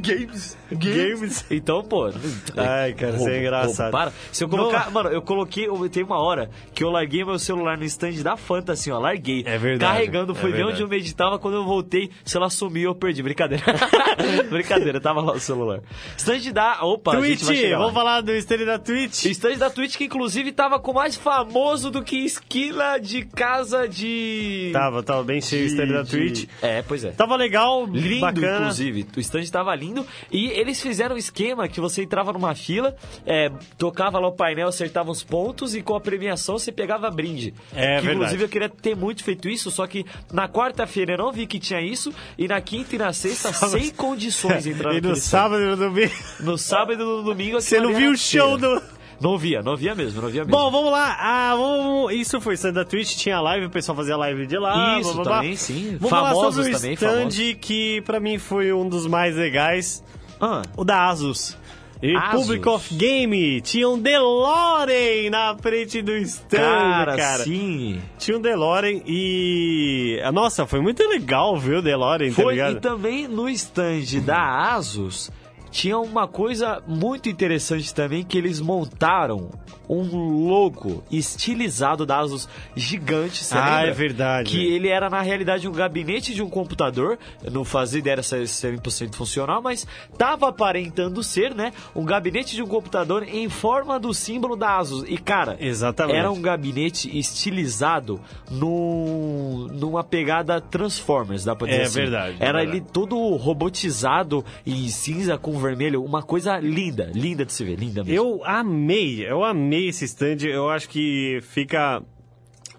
Games. 0.00 0.56
Games. 0.72 1.44
Então, 1.50 1.82
pô... 1.82 2.10
Ai, 2.56 2.94
cara, 2.94 3.16
isso 3.16 3.28
é 3.28 3.38
engraçado. 3.40 3.90
para. 3.90 4.12
Se 4.32 4.44
eu 4.44 4.48
colocar... 4.48 4.90
Mano, 4.90 5.10
eu 5.10 5.20
coloquei... 5.20 5.68
Tem 5.90 6.02
uma 6.02 6.18
hora 6.18 6.50
que 6.74 6.82
eu 6.82 6.90
larguei 6.90 7.24
meu 7.24 7.38
celular 7.38 7.76
no 7.76 7.84
stand 7.84 8.22
da 8.22 8.36
Fanta, 8.36 8.72
assim, 8.72 8.90
ó. 8.90 8.98
Larguei. 8.98 9.42
É 9.46 9.58
verdade, 9.58 9.92
Carregando, 9.92 10.32
é 10.32 10.34
fui 10.34 10.52
ver 10.52 10.64
onde 10.64 10.80
eu 10.80 10.88
meditava. 10.88 11.38
Quando 11.38 11.54
eu 11.54 11.64
voltei, 11.64 12.10
sei 12.24 12.40
lá, 12.40 12.48
sumiu, 12.48 12.90
eu 12.90 12.94
perdi. 12.94 13.22
Brincadeira. 13.22 13.64
Brincadeira, 14.48 15.00
tava 15.00 15.20
lá 15.20 15.32
o 15.32 15.40
celular. 15.40 15.80
Stand 16.16 16.52
da... 16.52 16.84
Opa, 16.84 17.16
a 17.16 17.20
gente 17.20 17.44
vai 17.44 17.54
Twitch, 17.56 17.70
vamos 17.70 17.92
falar 17.92 18.20
do 18.20 18.32
stand 18.32 18.64
da 18.64 18.78
Twitch. 18.78 19.17
Stand 19.26 19.56
da 19.58 19.70
Twitch 19.70 19.96
que 19.96 20.04
inclusive 20.04 20.52
tava 20.52 20.78
com 20.78 20.92
mais 20.92 21.16
famoso 21.16 21.90
do 21.90 22.02
que 22.02 22.16
esquina 22.24 22.98
de 22.98 23.24
casa 23.24 23.88
de. 23.88 24.70
Tava, 24.72 25.02
tava 25.02 25.22
bem 25.22 25.40
cheio 25.40 25.64
o 25.64 25.66
stand 25.66 25.86
da 25.88 26.02
de- 26.02 26.10
Twitch. 26.10 26.44
É, 26.62 26.82
pois 26.82 27.04
é. 27.04 27.10
Tava 27.10 27.36
legal, 27.36 27.86
Lindo, 27.86 28.20
bacana. 28.20 28.58
inclusive. 28.58 29.06
O 29.16 29.20
stand 29.20 29.44
tava 29.50 29.74
lindo. 29.74 30.06
E 30.30 30.46
eles 30.48 30.80
fizeram 30.80 31.14
um 31.14 31.18
esquema 31.18 31.68
que 31.68 31.80
você 31.80 32.02
entrava 32.02 32.32
numa 32.32 32.54
fila, 32.54 32.96
é, 33.26 33.50
tocava 33.76 34.18
lá 34.18 34.28
o 34.28 34.32
painel, 34.32 34.68
acertava 34.68 35.10
os 35.10 35.22
pontos 35.22 35.74
e 35.74 35.82
com 35.82 35.94
a 35.94 36.00
premiação 36.00 36.58
você 36.58 36.70
pegava 36.72 37.10
brinde. 37.10 37.54
É 37.74 37.96
que, 38.00 38.06
verdade. 38.06 38.14
Inclusive 38.16 38.44
eu 38.44 38.48
queria 38.48 38.68
ter 38.68 38.94
muito 38.96 39.24
feito 39.24 39.48
isso, 39.48 39.70
só 39.70 39.86
que 39.86 40.04
na 40.32 40.48
quarta-feira 40.48 41.14
eu 41.14 41.18
não 41.18 41.32
vi 41.32 41.46
que 41.46 41.58
tinha 41.58 41.80
isso. 41.80 42.12
E 42.36 42.46
na 42.48 42.60
quinta 42.60 42.94
e 42.94 42.98
na 42.98 43.12
sexta, 43.12 43.52
sem 43.52 43.90
condições 43.90 44.66
entrar 44.66 44.94
E 44.98 45.00
no 45.00 45.16
sábado 45.16 45.62
e 45.62 45.66
no 45.66 45.76
domingo. 45.76 46.12
No 46.40 46.58
sábado 46.58 46.92
e 47.02 47.04
no 47.04 47.22
domingo. 47.22 47.60
Você 47.60 47.80
não 47.80 47.94
viu 47.94 48.12
o 48.12 48.16
show 48.16 48.56
do. 48.56 48.82
Não 49.20 49.36
via, 49.36 49.62
não 49.62 49.76
via 49.76 49.94
mesmo, 49.94 50.22
não 50.22 50.28
via 50.28 50.44
mesmo. 50.44 50.56
Bom, 50.56 50.70
vamos 50.70 50.92
lá. 50.92 51.16
Ah, 51.20 51.54
vamos... 51.56 52.12
Isso 52.12 52.40
foi 52.40 52.54
stand 52.54 52.72
da 52.74 52.84
Twitch, 52.84 53.16
tinha 53.16 53.40
live, 53.40 53.66
o 53.66 53.70
pessoal 53.70 53.96
fazia 53.96 54.16
live 54.16 54.46
de 54.46 54.56
lá. 54.58 54.98
Isso 55.00 55.12
blá, 55.12 55.14
blá, 55.14 55.24
blá. 55.24 55.36
também, 55.38 55.56
sim. 55.56 55.96
Vamos 55.96 56.10
falar 56.10 56.28
Famosos 56.30 56.54
sobre 56.54 56.70
o 56.70 56.92
stand 56.94 57.54
que 57.60 58.00
pra 58.02 58.20
mim 58.20 58.38
foi 58.38 58.72
um 58.72 58.88
dos 58.88 59.06
mais 59.06 59.34
legais, 59.36 60.04
Ah, 60.40 60.62
o 60.76 60.84
da 60.84 61.08
Asus. 61.08 61.56
Republic 62.00 62.60
Asus. 62.68 62.74
of 62.90 62.94
Game. 62.94 63.60
Tinha 63.60 63.88
um 63.88 63.98
DeLorean 63.98 65.30
na 65.30 65.56
frente 65.60 66.00
do 66.00 66.12
stand, 66.18 66.58
cara, 66.58 67.16
cara. 67.16 67.42
sim. 67.42 68.00
Tinha 68.18 68.38
um 68.38 68.40
DeLorean 68.40 69.00
e... 69.04 70.20
Nossa, 70.32 70.64
foi 70.64 70.80
muito 70.80 71.02
legal 71.08 71.56
ver 71.56 71.78
o 71.78 71.82
DeLorean, 71.82 72.28
tá 72.30 72.40
Foi, 72.42 72.54
ligado? 72.54 72.76
e 72.76 72.80
também 72.80 73.26
no 73.26 73.48
stand 73.48 74.20
da 74.24 74.74
Asus 74.74 75.28
tinha 75.70 75.98
uma 75.98 76.26
coisa 76.26 76.82
muito 76.86 77.28
interessante 77.28 77.92
também 77.94 78.24
que 78.24 78.36
eles 78.38 78.60
montaram 78.60 79.50
um 79.90 80.46
logo 80.46 81.02
estilizado 81.10 82.04
da 82.04 82.18
Asus 82.18 82.46
gigante, 82.76 83.42
você 83.42 83.56
Ah, 83.56 83.76
lembra? 83.76 83.88
é 83.88 83.92
verdade. 83.92 84.50
Que 84.50 84.66
ele 84.74 84.88
era 84.88 85.08
na 85.08 85.22
realidade 85.22 85.66
um 85.66 85.72
gabinete 85.72 86.34
de 86.34 86.42
um 86.42 86.50
computador, 86.50 87.18
eu 87.42 87.50
não 87.50 87.64
fazia 87.64 87.98
ideia 87.98 88.22
se 88.22 88.46
ser 88.46 88.74
100% 88.78 89.14
funcional, 89.14 89.62
mas 89.62 89.86
tava 90.18 90.46
aparentando 90.48 91.22
ser, 91.22 91.54
né, 91.54 91.72
um 91.96 92.04
gabinete 92.04 92.54
de 92.54 92.62
um 92.62 92.66
computador 92.66 93.22
em 93.22 93.48
forma 93.48 93.98
do 93.98 94.12
símbolo 94.12 94.56
da 94.56 94.76
Asus. 94.76 95.04
E 95.08 95.16
cara, 95.16 95.56
Exatamente. 95.58 96.18
era 96.18 96.30
um 96.30 96.40
gabinete 96.42 97.08
estilizado 97.18 98.20
num, 98.50 99.68
numa 99.72 100.04
pegada 100.04 100.60
Transformers, 100.60 101.44
dá 101.44 101.56
pra 101.56 101.66
dizer 101.66 101.80
É 101.80 101.84
assim. 101.84 101.94
verdade, 102.00 102.36
é 102.40 102.44
Era 102.44 102.58
verdade. 102.58 102.76
ele 102.78 102.86
todo 102.92 103.16
robotizado 103.36 104.44
em 104.66 104.86
cinza 104.88 105.38
com 105.38 105.57
vermelho, 105.58 106.02
uma 106.02 106.22
coisa 106.22 106.58
linda, 106.58 107.10
linda 107.14 107.44
de 107.44 107.52
se 107.52 107.64
ver, 107.64 107.76
linda 107.76 108.04
mesmo. 108.04 108.16
Eu 108.16 108.44
amei, 108.44 109.26
eu 109.26 109.44
amei 109.44 109.88
esse 109.88 110.04
stand. 110.04 110.46
Eu 110.46 110.70
acho 110.70 110.88
que 110.88 111.40
fica. 111.42 112.02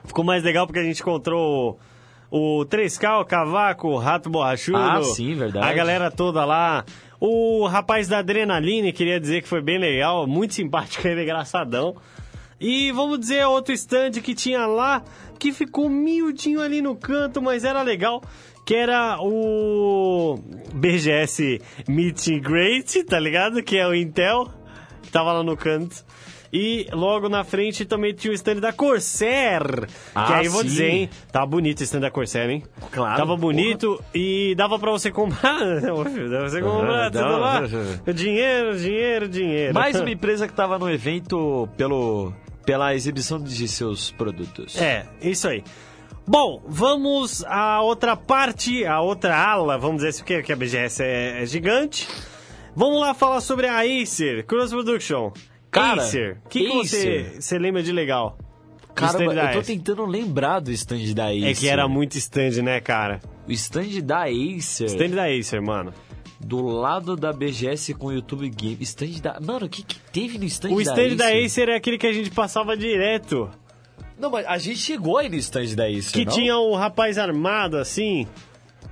Ficou 0.06 0.24
mais 0.24 0.44
legal 0.44 0.66
porque 0.66 0.80
a 0.80 0.84
gente 0.84 1.02
encontrou 1.02 1.80
o 2.32 2.66
3K, 2.66 3.22
o 3.22 3.26
Cavaco, 3.26 3.88
o 3.90 3.98
Rato 3.98 4.30
Borrachudo. 4.30 4.78
Ah, 4.78 5.04
sim, 5.04 5.36
verdade. 5.36 5.66
A 5.66 5.74
galera 5.74 6.12
toda 6.12 6.46
lá. 6.46 6.86
O 7.20 7.68
rapaz 7.68 8.08
da 8.08 8.20
Adrenaline, 8.20 8.94
queria 8.94 9.20
dizer 9.20 9.42
que 9.42 9.48
foi 9.48 9.62
bem 9.62 9.78
legal, 9.78 10.26
muito 10.26 10.54
simpático, 10.54 11.06
ele 11.08 11.22
é 11.22 11.24
engraçadão. 11.24 11.96
E 12.60 12.92
vamos 12.92 13.20
dizer 13.20 13.46
outro 13.46 13.74
stand 13.74 14.12
que 14.22 14.36
tinha 14.36 14.66
lá, 14.66 15.04
que 15.38 15.54
ficou 15.54 15.90
miudinho 15.90 16.62
ali 16.62 16.82
no 16.82 16.96
canto, 16.96 17.42
mas 17.42 17.64
era 17.64 17.82
legal, 17.82 18.22
que 18.70 18.76
era 18.76 19.18
o 19.20 20.38
BGS 20.76 21.60
Meet 21.88 22.28
and 22.28 22.40
Great, 22.42 23.04
tá 23.06 23.20
ligado? 23.20 23.64
Que 23.64 23.78
é 23.78 23.88
o 23.88 23.96
Intel, 23.96 24.48
que 25.02 25.10
tava 25.12 25.34
lá 25.34 25.42
no 25.42 25.58
canto. 25.58 26.06
E 26.54 26.86
logo 26.92 27.28
na 27.30 27.44
frente 27.44 27.84
também 27.84 28.14
tinha 28.14 28.30
o 28.30 28.36
stand 28.36 28.58
da 28.58 28.72
Corsair. 28.72 29.88
Ah, 30.14 30.28
que 30.28 30.34
aí 30.34 30.48
vou 30.48 30.62
sim. 30.62 30.68
dizer, 30.68 30.88
hein? 30.88 31.10
Tava 31.32 31.48
bonito 31.48 31.80
o 31.80 31.84
stand 31.84 32.02
da 32.02 32.12
Corsair, 32.12 32.48
hein? 32.48 32.64
Claro, 32.92 33.18
Tava 33.18 33.36
bonito 33.36 34.00
e 34.14 34.54
dava 34.56 34.78
pra 34.78 34.92
você 34.92 35.10
comprar. 35.10 35.58
dava 35.82 36.04
pra 36.04 36.42
você 36.48 36.62
comprar 36.62 37.10
tudo 37.10 37.24
dava. 37.24 37.38
lá. 37.40 37.62
Dinheiro, 38.14 38.78
dinheiro, 38.78 39.28
dinheiro. 39.28 39.74
Mais 39.74 40.00
uma 40.00 40.12
empresa 40.14 40.48
que 40.48 40.54
tava 40.54 40.78
no 40.78 40.88
evento 40.92 41.68
pelo, 41.76 42.32
pela 42.68 42.94
exibição 42.94 43.42
de 43.42 43.68
seus 43.68 44.12
produtos. 44.12 44.80
É, 44.80 45.08
isso 45.24 45.48
aí. 45.48 45.64
Bom, 46.32 46.62
vamos 46.68 47.44
à 47.46 47.82
outra 47.82 48.16
parte, 48.16 48.86
a 48.86 49.02
outra 49.02 49.36
ala, 49.36 49.80
vamos 49.80 49.96
dizer 50.04 50.10
assim, 50.10 50.24
porque 50.24 50.54
a 50.54 50.56
BGS 50.56 51.02
é, 51.02 51.42
é 51.42 51.46
gigante. 51.48 52.08
Vamos 52.76 53.02
lá 53.02 53.16
falar 53.16 53.42
sobre 53.42 53.66
a 53.66 53.80
Acer, 53.80 54.46
Cross 54.46 54.70
Production. 54.70 55.32
Cara, 55.72 56.04
Acer, 56.04 56.38
o 56.46 56.50
que, 56.50 56.66
que 56.66 56.68
você, 56.68 56.98
Acer. 56.98 57.42
você 57.42 57.58
lembra 57.58 57.82
de 57.82 57.92
legal? 57.92 58.38
da 58.96 59.08
eu 59.24 59.34
tô 59.34 59.40
Acer? 59.40 59.64
tentando 59.64 60.06
lembrar 60.06 60.60
do 60.60 60.72
stand 60.72 61.16
da 61.16 61.30
Acer. 61.30 61.46
É 61.46 61.54
que 61.56 61.68
era 61.68 61.88
muito 61.88 62.16
stand, 62.20 62.62
né, 62.62 62.80
cara? 62.80 63.22
O 63.48 63.52
stand 63.52 64.00
da 64.04 64.26
Acer, 64.26 64.86
Stand 64.86 65.16
da 65.16 65.26
Acer, 65.26 65.60
mano. 65.64 65.92
do 66.40 66.62
lado 66.62 67.16
da 67.16 67.34
BGS 67.34 67.96
com 67.96 68.06
o 68.06 68.14
YouTube 68.14 68.48
Game. 68.50 68.78
Stand 68.82 69.20
da... 69.24 69.40
Mano, 69.40 69.66
o 69.66 69.70
que 69.70 69.82
que 69.82 70.00
teve 70.12 70.38
no 70.38 70.46
stand 70.46 70.74
O 70.74 70.76
da 70.76 70.92
stand 70.92 71.16
da 71.16 71.26
Acer? 71.26 71.44
Acer 71.46 71.70
é 71.70 71.76
aquele 71.76 71.98
que 71.98 72.06
a 72.06 72.14
gente 72.14 72.30
passava 72.30 72.78
direto. 72.78 73.50
Não, 74.20 74.30
mas 74.30 74.46
a 74.46 74.58
gente 74.58 74.78
chegou 74.80 75.18
aí 75.18 75.30
no 75.30 75.36
stand 75.36 75.76
da 75.76 75.86
Acer, 75.86 76.12
Que 76.12 76.26
não? 76.26 76.34
tinha 76.34 76.60
um 76.60 76.76
rapaz 76.76 77.18
armado 77.18 77.78
assim. 77.78 78.28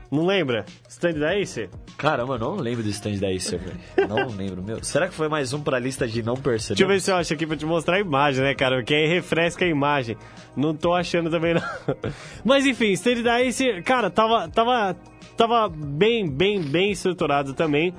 Não 0.10 0.26
lembra? 0.26 0.66
Stand 0.88 1.14
da 1.20 1.38
Acer? 1.38 1.70
Caramba, 1.98 2.36
eu 2.36 2.40
não 2.40 2.56
lembro 2.56 2.82
do 2.82 2.90
stand 2.90 3.18
da 3.18 3.28
Acer, 3.28 3.60
velho. 3.60 4.08
Não 4.08 4.28
lembro, 4.34 4.64
meu. 4.64 4.82
Será 4.84 5.08
que 5.10 5.14
foi 5.14 5.28
mais 5.28 5.52
um 5.52 5.60
pra 5.62 5.78
lista 5.80 6.08
de 6.08 6.24
não 6.24 6.36
perceber? 6.36 6.76
Deixa 6.76 6.84
eu 6.84 6.88
ver 6.88 7.02
se 7.02 7.12
eu 7.12 7.16
acho 7.18 7.34
aqui 7.34 7.46
pra 7.46 7.58
te 7.58 7.66
mostrar 7.66 7.98
a 7.98 8.00
imagem, 8.00 8.42
né, 8.42 8.56
cara? 8.56 8.78
Porque 8.78 8.94
aí 8.94 9.06
refresca 9.08 9.66
a 9.66 9.68
imagem. 9.68 10.16
Não 10.56 10.74
tô 10.74 10.94
achando 10.94 11.30
também, 11.30 11.56
não. 11.56 11.62
Mas 12.46 12.66
enfim, 12.66 12.92
stand 12.94 13.22
da 13.22 13.36
Acer, 13.36 13.84
cara, 13.84 14.10
tava, 14.10 14.48
tava, 14.48 14.96
tava 15.36 15.68
bem, 15.68 16.30
bem, 16.30 16.62
bem 16.62 16.92
estruturado 16.92 17.54
também. 17.54 17.94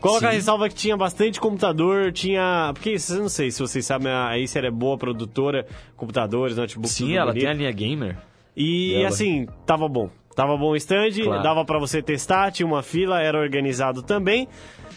Coloca 0.00 0.26
a 0.28 0.30
Sim. 0.30 0.36
ressalva 0.36 0.68
que 0.68 0.74
tinha 0.74 0.96
bastante 0.96 1.38
computador, 1.40 2.10
tinha. 2.12 2.70
Porque 2.74 2.96
não 3.10 3.28
sei 3.28 3.50
se 3.50 3.60
vocês 3.60 3.84
sabem, 3.84 4.10
a 4.10 4.34
Acer 4.34 4.64
é 4.64 4.70
boa 4.70 4.96
produtora, 4.96 5.66
computadores, 5.96 6.56
notebooks. 6.56 6.92
Sim, 6.92 7.16
ela 7.16 7.26
bonito. 7.26 7.42
tem 7.42 7.50
a 7.50 7.54
linha 7.54 7.70
gamer. 7.72 8.16
E 8.56 8.94
Ela. 8.94 9.08
assim, 9.08 9.46
tava 9.66 9.88
bom. 9.88 10.10
Tava 10.34 10.56
bom 10.56 10.70
o 10.70 10.76
stand, 10.76 11.10
Claro. 11.22 11.42
dava 11.42 11.64
pra 11.64 11.78
você 11.78 12.00
testar, 12.00 12.50
tinha 12.50 12.66
uma 12.66 12.82
fila, 12.82 13.20
era 13.20 13.38
organizado 13.38 14.02
também. 14.02 14.48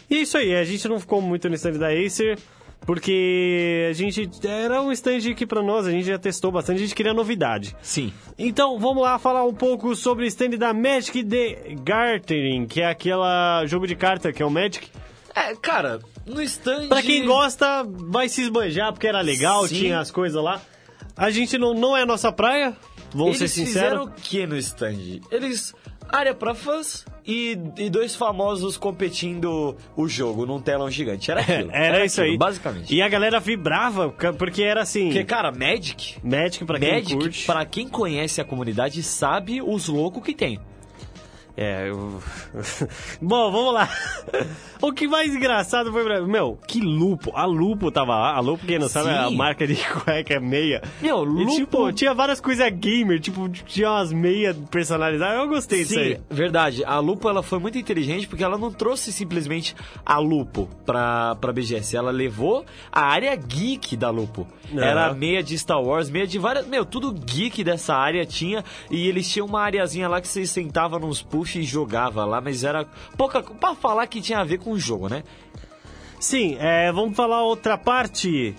E 0.09 0.15
é 0.15 0.21
isso 0.21 0.37
aí, 0.37 0.55
a 0.55 0.63
gente 0.63 0.87
não 0.87 0.99
ficou 0.99 1.21
muito 1.21 1.49
no 1.49 1.55
stand 1.55 1.73
da 1.73 1.89
Acer, 1.89 2.37
porque 2.85 3.87
a 3.89 3.93
gente. 3.93 4.29
Era 4.43 4.81
um 4.81 4.91
stand 4.91 5.33
que 5.35 5.45
pra 5.45 5.61
nós, 5.61 5.87
a 5.87 5.91
gente 5.91 6.05
já 6.05 6.17
testou 6.17 6.51
bastante, 6.51 6.77
a 6.77 6.81
gente 6.81 6.95
queria 6.95 7.13
novidade. 7.13 7.75
Sim. 7.81 8.13
Então 8.37 8.77
vamos 8.79 9.03
lá 9.03 9.17
falar 9.17 9.45
um 9.45 9.53
pouco 9.53 9.95
sobre 9.95 10.25
o 10.25 10.27
stand 10.27 10.51
da 10.51 10.73
Magic 10.73 11.23
the 11.23 11.75
Gathering, 11.83 12.65
que 12.65 12.81
é 12.81 12.89
aquela 12.89 13.65
jogo 13.65 13.87
de 13.87 13.95
carta 13.95 14.31
que 14.31 14.41
é 14.41 14.45
o 14.45 14.49
Magic. 14.49 14.89
É, 15.35 15.55
cara, 15.55 15.99
no 16.27 16.41
stand... 16.43 16.87
Pra 16.89 17.01
quem 17.01 17.25
gosta, 17.25 17.83
vai 17.83 18.29
se 18.29 18.43
esbanjar, 18.43 18.93
porque 18.93 19.07
era 19.07 19.19
legal, 19.21 19.67
Sim. 19.67 19.75
tinha 19.75 19.99
as 19.99 20.11
coisas 20.11 20.41
lá. 20.41 20.61
A 21.17 21.31
gente 21.31 21.57
não, 21.57 21.73
não 21.73 21.97
é 21.97 22.03
a 22.03 22.05
nossa 22.05 22.31
praia, 22.31 22.77
vamos 23.11 23.39
Eles 23.39 23.51
ser 23.51 23.65
fizeram 23.65 24.03
sinceros. 24.05 24.19
o 24.19 24.21
que 24.21 24.45
no 24.45 24.57
stand? 24.57 25.21
Eles... 25.31 25.73
Área 26.13 26.35
pra 26.35 26.53
fãs 26.53 27.03
e, 27.25 27.57
e 27.75 27.89
dois 27.89 28.15
famosos 28.15 28.77
competindo 28.77 29.75
o 29.95 30.07
jogo 30.07 30.45
num 30.45 30.61
telão 30.61 30.87
gigante. 30.89 31.31
Era 31.31 31.41
aquilo. 31.41 31.71
Era, 31.73 32.05
isso 32.05 32.21
aquilo, 32.21 32.33
aí. 32.33 32.37
Basicamente. 32.37 32.93
E 32.93 33.01
a 33.01 33.09
galera 33.09 33.39
vibrava, 33.39 34.09
porque 34.37 34.61
era 34.61 34.83
assim. 34.83 35.05
Porque, 35.05 35.23
cara, 35.23 35.51
Magic... 35.51 36.17
Magic, 36.23 36.63
pra 36.65 36.79
quem 36.79 36.91
Magic, 36.93 37.15
curte. 37.15 37.45
pra 37.47 37.65
quem 37.65 37.87
conhece 37.89 38.39
a 38.39 38.45
comunidade, 38.45 39.01
sabe 39.01 39.59
os 39.59 39.87
loucos 39.87 40.21
que 40.23 40.35
tem. 40.35 40.59
É, 41.55 41.89
eu... 41.89 42.21
Bom, 43.21 43.51
vamos 43.51 43.73
lá. 43.73 43.87
o 44.81 44.91
que 44.91 45.07
mais 45.07 45.33
engraçado 45.35 45.91
foi 45.91 46.03
pra... 46.03 46.21
Meu, 46.21 46.57
que 46.67 46.79
lupo. 46.79 47.31
A 47.35 47.45
lupo 47.45 47.91
tava 47.91 48.13
lá. 48.17 48.35
A 48.35 48.39
lupo, 48.39 48.65
quem 48.65 48.79
não 48.79 48.89
sabe, 48.89 49.09
é 49.09 49.17
a 49.19 49.27
Sim. 49.29 49.35
marca 49.35 49.67
de 49.67 49.75
cueca 50.03 50.39
meia. 50.39 50.81
Meu, 51.01 51.23
E, 51.23 51.27
lupo... 51.27 51.55
tipo, 51.55 51.91
tinha 51.93 52.13
várias 52.13 52.41
coisas 52.41 52.67
gamer, 52.71 53.19
tipo, 53.19 53.47
tinha 53.49 53.91
umas 53.91 54.11
meias 54.11 54.57
personalizadas. 54.71 55.37
Eu 55.37 55.47
gostei 55.47 55.83
disso 55.83 55.99
aí. 55.99 56.15
Sim, 56.15 56.21
verdade. 56.29 56.83
A 56.85 56.97
Lupo 56.99 57.29
ela 57.29 57.43
foi 57.43 57.59
muito 57.59 57.77
inteligente 57.77 58.27
porque 58.27 58.43
ela 58.43 58.57
não 58.57 58.71
trouxe 58.71 59.11
simplesmente 59.11 59.75
a 60.05 60.17
Lupo 60.17 60.67
pra, 60.85 61.35
pra 61.35 61.53
BGS. 61.53 61.95
Ela 61.95 62.11
levou 62.11 62.65
a 62.91 63.01
área 63.01 63.35
geek 63.35 63.95
da 63.95 64.09
Lupo. 64.09 64.47
Aham. 64.71 64.81
Era 64.83 65.13
meia 65.13 65.43
de 65.43 65.57
Star 65.57 65.81
Wars, 65.81 66.09
meia 66.09 66.25
de 66.25 66.39
várias. 66.39 66.65
Meu, 66.65 66.83
tudo 66.83 67.11
geek 67.11 67.63
dessa 67.63 67.93
área 67.93 68.25
tinha. 68.25 68.63
E 68.89 69.07
eles 69.07 69.29
tinham 69.29 69.45
uma 69.45 69.61
areazinha 69.61 70.07
lá 70.07 70.19
que 70.19 70.27
você 70.27 70.47
sentava 70.47 70.97
nos 70.97 71.21
e 71.43 71.63
jogava 71.63 72.25
lá, 72.25 72.41
mas 72.41 72.63
era 72.63 72.85
pouca. 73.17 73.41
Pra 73.41 73.75
falar 73.75 74.07
que 74.07 74.21
tinha 74.21 74.39
a 74.39 74.43
ver 74.43 74.59
com 74.59 74.71
o 74.71 74.79
jogo, 74.79 75.07
né? 75.09 75.23
Sim, 76.19 76.57
é, 76.59 76.91
vamos 76.91 77.15
falar 77.15 77.43
outra 77.43 77.77
parte. 77.77 78.55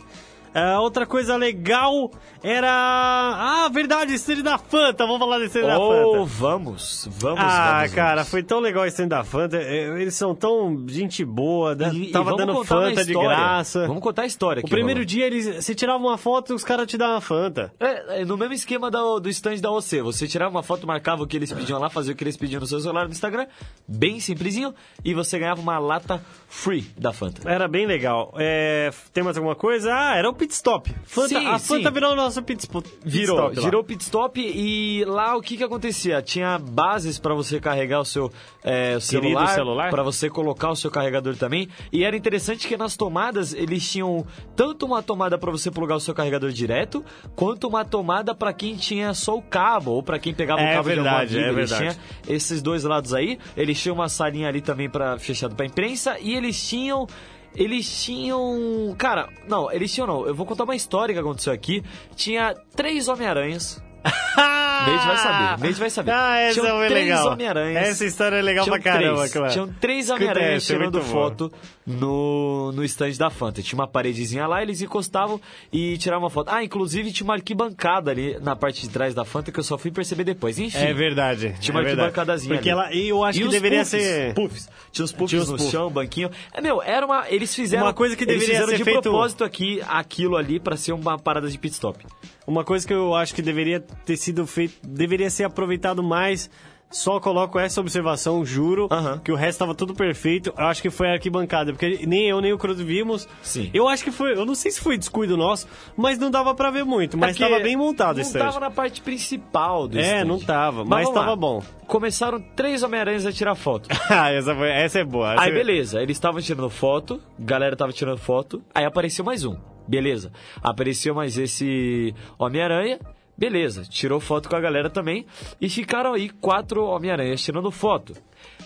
É, 0.54 0.78
outra 0.78 1.04
coisa 1.04 1.36
legal 1.36 2.10
era. 2.42 2.70
Ah, 2.70 3.68
verdade, 3.72 4.14
stand 4.14 4.42
da 4.42 4.56
Fanta. 4.58 5.04
Vamos 5.04 5.18
falar 5.18 5.38
desse 5.38 5.58
stand 5.58 5.66
da 5.68 5.78
Oh, 5.78 5.90
Fanta. 5.90 6.32
vamos, 6.38 7.08
vamos, 7.18 7.40
Ah, 7.40 7.76
vamos, 7.78 7.92
cara, 7.94 8.14
vamos. 8.16 8.28
foi 8.30 8.42
tão 8.42 8.60
legal 8.60 8.84
esse 8.86 8.94
stand 8.94 9.08
da 9.08 9.24
Fanta. 9.24 9.56
é, 9.56 10.00
Eles 10.00 10.14
são 10.14 10.34
tão 10.34 10.84
gente 10.88 11.24
boa, 11.24 11.74
né? 11.74 11.90
E- 11.92 12.04
e 12.08 12.12
tava 12.12 12.30
vamos 12.30 12.38
dando 12.46 12.64
Fanta 12.64 13.04
de 13.04 13.12
graça. 13.14 13.86
Vamos 13.86 14.02
contar 14.02 14.22
a 14.22 14.26
história 14.26 14.60
O 14.60 14.64
aqui. 14.64 14.70
primeiro 14.70 15.00
Rolando. 15.00 15.06
dia 15.06 15.26
eles, 15.26 15.46
você 15.64 15.74
tirava 15.74 15.98
uma 15.98 16.16
foto 16.18 16.52
e 16.52 16.54
os 16.56 16.62
caras 16.64 16.86
te 16.86 16.96
davam 16.96 17.20
Fanta. 17.20 17.72
É, 17.80 18.20
é 18.20 18.24
no 18.24 18.36
mesmo 18.36 18.54
esquema 18.54 18.90
do, 18.90 19.18
do 19.20 19.28
stand 19.28 19.56
da 19.56 19.70
OC. 19.72 20.02
Você 20.02 20.28
tirava 20.28 20.50
uma 20.50 20.62
foto, 20.62 20.86
marcava 20.86 21.22
o 21.22 21.26
que 21.26 21.36
eles 21.36 21.52
pediam 21.52 21.78
lá, 21.80 21.90
fazia 21.90 22.12
o 22.12 22.16
que 22.16 22.22
eles 22.22 22.36
pediam 22.36 22.60
no 22.60 22.66
seu 22.66 22.78
celular 22.80 23.06
no 23.06 23.10
Instagram, 23.12 23.46
bem 23.88 24.20
simplesinho, 24.20 24.74
e 25.04 25.14
você 25.14 25.38
ganhava 25.38 25.60
uma 25.60 25.78
lata 25.78 26.22
free 26.48 26.82
da 26.96 27.12
Fanta. 27.12 27.42
Era 27.50 27.66
bem 27.66 27.86
legal. 27.86 28.32
É, 28.38 28.90
tem 29.12 29.24
mais 29.24 29.36
alguma 29.36 29.54
coisa? 29.56 29.92
Ah, 29.92 30.16
era 30.16 30.28
o 30.28 30.34
pit 30.44 30.52
stop. 30.54 30.94
Fanta, 31.04 31.28
Sim, 31.28 31.46
a 31.46 31.58
Fanta 31.58 31.88
sim. 31.88 31.94
virou 31.94 32.12
o 32.12 32.14
nosso 32.14 32.42
pit, 32.42 32.68
Virou, 33.04 33.36
stop. 33.38 33.56
lá. 33.56 33.62
virou 33.64 33.82
pit 33.84 34.02
stop 34.02 34.40
e 34.40 35.04
lá 35.06 35.36
o 35.36 35.40
que 35.40 35.56
que 35.56 35.64
acontecia? 35.64 36.20
Tinha 36.20 36.58
bases 36.58 37.18
pra 37.18 37.34
você 37.34 37.58
carregar 37.58 38.00
o 38.00 38.04
seu 38.04 38.30
é, 38.62 38.98
celular, 39.00 39.48
celular. 39.48 39.90
para 39.90 40.02
você 40.02 40.28
colocar 40.28 40.70
o 40.70 40.76
seu 40.76 40.90
carregador 40.90 41.36
também. 41.36 41.68
E 41.90 42.04
era 42.04 42.16
interessante 42.16 42.68
que 42.68 42.76
nas 42.76 42.96
tomadas 42.96 43.54
eles 43.54 43.90
tinham 43.90 44.26
tanto 44.54 44.84
uma 44.86 45.02
tomada 45.02 45.38
pra 45.38 45.50
você 45.50 45.70
plugar 45.70 45.96
o 45.96 46.00
seu 46.00 46.12
carregador 46.14 46.50
direto, 46.50 47.02
quanto 47.34 47.66
uma 47.66 47.84
tomada 47.84 48.34
pra 48.34 48.52
quem 48.52 48.76
tinha 48.76 49.14
só 49.14 49.36
o 49.36 49.42
cabo 49.42 49.92
ou 49.92 50.02
pra 50.02 50.18
quem 50.18 50.34
pegava 50.34 50.60
É 50.60 50.72
o 50.72 50.74
cabo 50.76 50.88
verdade, 50.88 51.30
de 51.30 51.38
alguma 51.38 51.58
é 51.58 51.60
Eles 51.60 51.70
verdade. 51.70 51.98
tinham 52.26 52.36
esses 52.36 52.60
dois 52.60 52.84
lados 52.84 53.14
aí. 53.14 53.38
Eles 53.56 53.80
tinham 53.80 53.94
uma 53.94 54.08
salinha 54.08 54.48
ali 54.48 54.60
também 54.60 54.90
para 54.90 55.18
fechado 55.18 55.54
pra 55.54 55.64
imprensa 55.64 56.18
e 56.20 56.34
eles 56.34 56.68
tinham 56.68 57.06
eles 57.54 58.02
tinham. 58.02 58.94
Cara, 58.98 59.28
não, 59.48 59.70
eles 59.70 59.92
tinham 59.92 60.06
não. 60.06 60.26
Eu 60.26 60.34
vou 60.34 60.46
contar 60.46 60.64
uma 60.64 60.76
história 60.76 61.14
que 61.14 61.20
aconteceu 61.20 61.52
aqui. 61.52 61.82
Tinha 62.14 62.54
três 62.74 63.08
Homem-Aranhas. 63.08 63.82
Neide 64.86 65.06
vai 65.06 65.16
saber, 65.16 65.60
Neide 65.62 65.80
vai 65.80 65.90
saber. 65.90 66.10
Ah, 66.12 66.38
essa 66.40 66.60
Tinham 66.60 66.76
foi 66.76 66.88
três 66.88 67.04
legal. 67.08 67.32
Homem-Aranhas. 67.32 67.88
Essa 67.88 68.04
história 68.04 68.36
é 68.36 68.42
legal 68.42 68.64
Tinham 68.64 68.80
pra 68.80 68.92
caramba, 68.92 69.16
três, 69.18 69.32
claro. 69.32 69.52
Tinham 69.52 69.68
três 69.80 70.10
Homem-Aranhas 70.10 70.62
é 70.70 70.74
tirando 70.74 71.00
foto 71.02 71.52
no, 71.86 72.72
no 72.72 72.84
stand 72.84 73.12
da 73.18 73.30
Fanta. 73.30 73.62
Tinha 73.62 73.78
uma 73.78 73.86
paredezinha 73.88 74.46
lá, 74.46 74.62
eles 74.62 74.80
encostavam 74.80 75.40
e 75.72 75.96
tiravam 75.98 76.24
uma 76.24 76.30
foto. 76.30 76.48
Ah, 76.50 76.62
inclusive 76.64 77.12
tinha 77.12 77.24
uma 77.24 77.34
arquibancada 77.34 78.10
ali 78.10 78.38
na 78.40 78.56
parte 78.56 78.80
de 78.82 78.88
trás 78.88 79.14
da 79.14 79.24
Fanta 79.24 79.52
que 79.52 79.58
eu 79.60 79.64
só 79.64 79.76
fui 79.78 79.90
perceber 79.90 80.24
depois. 80.24 80.58
Enfim. 80.58 80.78
É 80.78 80.92
verdade. 80.92 81.54
Tinha 81.60 81.74
uma 81.74 81.80
é 81.80 81.84
verdade. 81.84 82.06
arquibancadazinha 82.08 82.54
Porque 82.54 82.70
ali. 82.70 82.80
ela, 82.80 82.92
e 82.94 83.08
eu 83.08 83.22
acho 83.24 83.38
E 83.38 83.42
que 83.42 83.48
deveria 83.48 83.80
puffs, 83.80 83.88
ser. 84.02 84.34
Puffs. 84.34 84.68
Tinha 84.92 85.04
os 85.04 85.12
puffs 85.12 85.30
Tinha 85.30 85.42
os 85.42 85.48
no 85.50 85.56
puffs. 85.56 85.70
chão, 85.72 85.90
banquinho. 85.90 86.30
É, 86.52 86.60
meu, 86.60 86.82
era 86.82 87.04
uma. 87.04 87.24
Eles 87.28 87.54
fizeram. 87.54 87.84
Uma 87.84 87.92
coisa 87.94 88.16
que 88.16 88.24
deveria 88.24 88.64
ser 88.66 88.76
de 88.76 88.84
feito- 88.84 89.02
propósito 89.02 89.44
aqui, 89.44 89.80
aquilo 89.88 90.36
ali, 90.36 90.58
pra 90.60 90.76
ser 90.76 90.92
uma 90.92 91.18
parada 91.18 91.48
de 91.48 91.58
pit 91.58 91.74
stop. 91.74 92.04
Uma 92.46 92.62
coisa 92.64 92.86
que 92.86 92.92
eu 92.92 93.14
acho 93.14 93.34
que 93.34 93.40
deveria 93.42 93.80
ter 93.80 94.16
sido 94.16 94.46
feito, 94.46 94.73
deveria 94.82 95.30
ser 95.30 95.44
aproveitado 95.44 96.02
mais. 96.02 96.50
Só 96.90 97.18
coloco 97.18 97.58
essa 97.58 97.80
observação, 97.80 98.44
juro, 98.44 98.88
que 99.24 99.32
o 99.32 99.34
resto 99.34 99.58
tava 99.58 99.74
tudo 99.74 99.94
perfeito. 99.94 100.54
Eu 100.56 100.66
acho 100.66 100.80
que 100.80 100.90
foi 100.90 101.08
a 101.08 101.14
arquibancada, 101.14 101.72
porque 101.72 102.06
nem 102.06 102.28
eu 102.28 102.40
nem 102.40 102.52
o 102.52 102.58
Cruz 102.58 102.78
vimos. 102.80 103.26
Sim. 103.42 103.68
Eu 103.74 103.88
acho 103.88 104.04
que 104.04 104.12
foi, 104.12 104.34
eu 104.38 104.46
não 104.46 104.54
sei 104.54 104.70
se 104.70 104.80
foi 104.80 104.96
descuido 104.96 105.36
nosso, 105.36 105.66
mas 105.96 106.18
não 106.18 106.30
dava 106.30 106.54
pra 106.54 106.70
ver 106.70 106.84
muito, 106.84 107.18
mas 107.18 107.30
É 107.30 107.32
porque 107.32 107.50
tava 107.50 107.60
bem 107.64 107.74
montado 107.76 108.14
Não 108.16 108.22
esse 108.22 108.38
tava 108.38 108.60
na 108.60 108.70
parte 108.70 109.00
principal 109.00 109.88
do 109.88 109.98
É, 109.98 110.02
stand. 110.18 110.24
não 110.26 110.38
tava, 110.38 110.84
mas 110.84 111.02
vamos 111.06 111.14
tava 111.18 111.30
lá. 111.30 111.36
bom. 111.36 111.62
Começaram 111.88 112.40
três 112.54 112.84
Homem-Aranhas 112.84 113.26
a 113.26 113.32
tirar 113.32 113.56
foto. 113.56 113.88
Ah, 114.08 114.30
essa, 114.30 114.54
foi- 114.54 114.70
essa 114.70 115.00
é 115.00 115.04
boa. 115.04 115.30
Aí 115.32 115.36
essa- 115.48 115.50
beleza, 115.50 116.00
eles 116.00 116.16
estavam 116.16 116.40
tirando 116.40 116.70
foto, 116.70 117.20
galera 117.36 117.74
tava 117.74 117.92
tirando 117.92 118.18
foto, 118.18 118.62
aí 118.72 118.84
apareceu 118.84 119.24
mais 119.24 119.44
um. 119.44 119.56
Beleza. 119.88 120.30
Apareceu 120.62 121.12
mais 121.12 121.36
esse 121.36 122.14
Homem-Aranha. 122.38 123.00
Beleza, 123.36 123.82
tirou 123.82 124.20
foto 124.20 124.48
com 124.48 124.56
a 124.56 124.60
galera 124.60 124.88
também. 124.88 125.26
E 125.60 125.68
ficaram 125.68 126.14
aí 126.14 126.28
quatro 126.28 126.84
Homem-Aranhas 126.84 127.42
tirando 127.42 127.70
foto. 127.70 128.14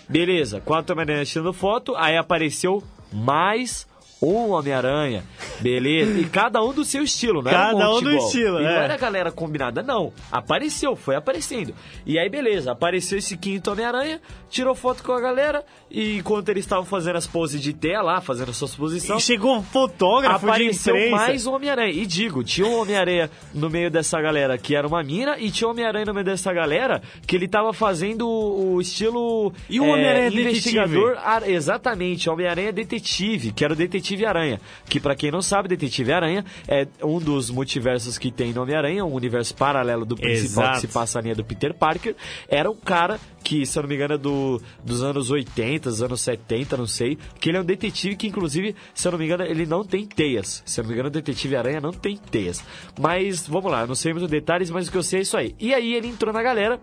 Beleza, 0.07 0.61
quatro 0.61 0.93
Homem-Aranhas 0.93 1.29
tirando 1.29 1.53
foto. 1.53 1.95
Aí 1.95 2.15
apareceu 2.15 2.83
mais 3.11 3.87
um 4.21 4.51
Homem-Aranha. 4.51 5.23
Beleza. 5.61 6.19
E 6.19 6.25
cada 6.25 6.61
um 6.63 6.73
do 6.73 6.83
seu 6.83 7.03
estilo, 7.03 7.41
não 7.41 7.51
Cada 7.51 7.89
um, 7.89 7.97
um 7.97 8.01
do 8.01 8.11
estilo, 8.17 8.59
e 8.59 8.63
não 8.63 8.69
é. 8.69 8.83
era 8.83 8.93
a 8.93 8.97
galera 8.97 9.31
combinada, 9.31 9.81
não. 9.81 10.11
Apareceu, 10.31 10.95
foi 10.95 11.15
aparecendo. 11.15 11.73
E 12.05 12.19
aí, 12.19 12.29
beleza, 12.29 12.71
apareceu 12.71 13.17
esse 13.17 13.37
quinto 13.37 13.71
Homem-Aranha, 13.71 14.19
tirou 14.49 14.75
foto 14.75 15.03
com 15.03 15.13
a 15.13 15.21
galera. 15.21 15.63
E 15.89 16.17
enquanto 16.17 16.49
eles 16.49 16.65
estavam 16.65 16.85
fazendo 16.85 17.15
as 17.15 17.27
poses 17.27 17.61
de 17.61 17.73
tela 17.73 18.13
lá, 18.13 18.21
fazendo 18.21 18.49
as 18.49 18.57
suas 18.57 18.75
posições. 18.75 19.23
E 19.23 19.25
chegou 19.25 19.55
um 19.55 19.63
fotógrafo 19.63 20.45
Apareceu 20.47 21.11
mais 21.11 21.45
um 21.47 21.53
Homem-Aranha. 21.53 21.91
E 21.91 22.05
digo, 22.05 22.43
tinha 22.43 22.67
um 22.67 22.79
Homem-Aranha 22.79 23.29
no 23.53 23.69
meio 23.69 23.89
dessa 23.89 24.19
galera 24.21 24.57
que 24.57 24.75
era 24.75 24.87
uma 24.87 25.03
mina, 25.03 25.37
e 25.39 25.51
tinha 25.51 25.67
um 25.67 25.71
Homem-Aranha 25.71 26.05
no 26.05 26.13
meio 26.13 26.25
dessa 26.25 26.51
galera 26.53 27.01
que 27.25 27.35
ele 27.35 27.47
tava 27.47 27.71
fazendo 27.73 28.27
o 28.27 28.81
estilo. 28.81 29.53
E 29.69 29.79
o 29.79 29.85
Homem-Aranha 29.85 30.27
investigador. 30.27 31.17
ah, 31.23 31.41
exatamente, 31.45 32.29
Homem-Aranha 32.29 32.71
Detetive, 32.71 33.51
que 33.51 33.63
era 33.63 33.73
o 33.73 33.75
Detetive 33.75 34.08
Aranha. 34.25 34.59
Que 34.85 34.99
pra 34.99 35.15
quem 35.15 35.31
não 35.31 35.41
sabe, 35.41 35.67
Detetive 35.67 36.11
Aranha 36.11 36.45
é 36.67 36.87
um 37.03 37.19
dos 37.19 37.49
multiversos 37.49 38.17
que 38.17 38.31
tem 38.31 38.53
no 38.53 38.61
Homem-Aranha, 38.61 39.05
um 39.05 39.13
universo 39.13 39.55
paralelo 39.55 40.05
do 40.05 40.15
principal 40.15 40.63
Exato. 40.63 40.81
que 40.81 40.87
se 40.87 40.93
passa 40.93 41.19
a 41.19 41.21
linha 41.21 41.35
do 41.35 41.43
Peter 41.43 41.73
Parker. 41.73 42.15
Era 42.47 42.69
um 42.69 42.75
cara 42.75 43.19
que, 43.43 43.65
se 43.65 43.77
eu 43.77 43.83
não 43.83 43.89
me 43.89 43.95
engano, 43.95 44.13
é 44.13 44.17
do, 44.17 44.61
dos 44.83 45.03
anos 45.03 45.31
80, 45.31 45.89
dos 45.89 46.01
anos 46.01 46.21
70, 46.21 46.77
não 46.77 46.87
sei. 46.87 47.17
Que 47.39 47.49
ele 47.49 47.57
é 47.57 47.61
um 47.61 47.65
detetive 47.65 48.15
que, 48.15 48.27
inclusive, 48.27 48.75
se 48.93 49.07
eu 49.07 49.11
não 49.11 49.19
me 49.19 49.25
engano, 49.25 49.43
ele 49.43 49.65
não 49.65 49.83
tem 49.83 50.05
teias. 50.05 50.61
Se 50.65 50.79
eu 50.79 50.83
não 50.83 50.89
me 50.89 50.93
engano, 50.93 51.09
o 51.09 51.11
detetive 51.11 51.55
Aranha 51.55 51.81
não 51.81 51.91
tem 51.91 52.17
teias. 52.17 52.63
Mas, 52.99 53.47
vamos 53.47 53.71
lá, 53.71 53.85
não 53.87 53.95
sei 53.95 54.13
muitos 54.13 54.29
detalhes, 54.29 54.69
mas 54.69 54.87
o 54.87 54.91
que 54.91 54.97
eu 54.97 55.03
sei 55.03 55.19
é 55.19 55.21
isso 55.23 55.37
aí. 55.37 55.55
E 55.59 55.73
aí 55.73 55.93
ele 55.93 56.07
entrou 56.07 56.33
na 56.33 56.43
galera. 56.43 56.79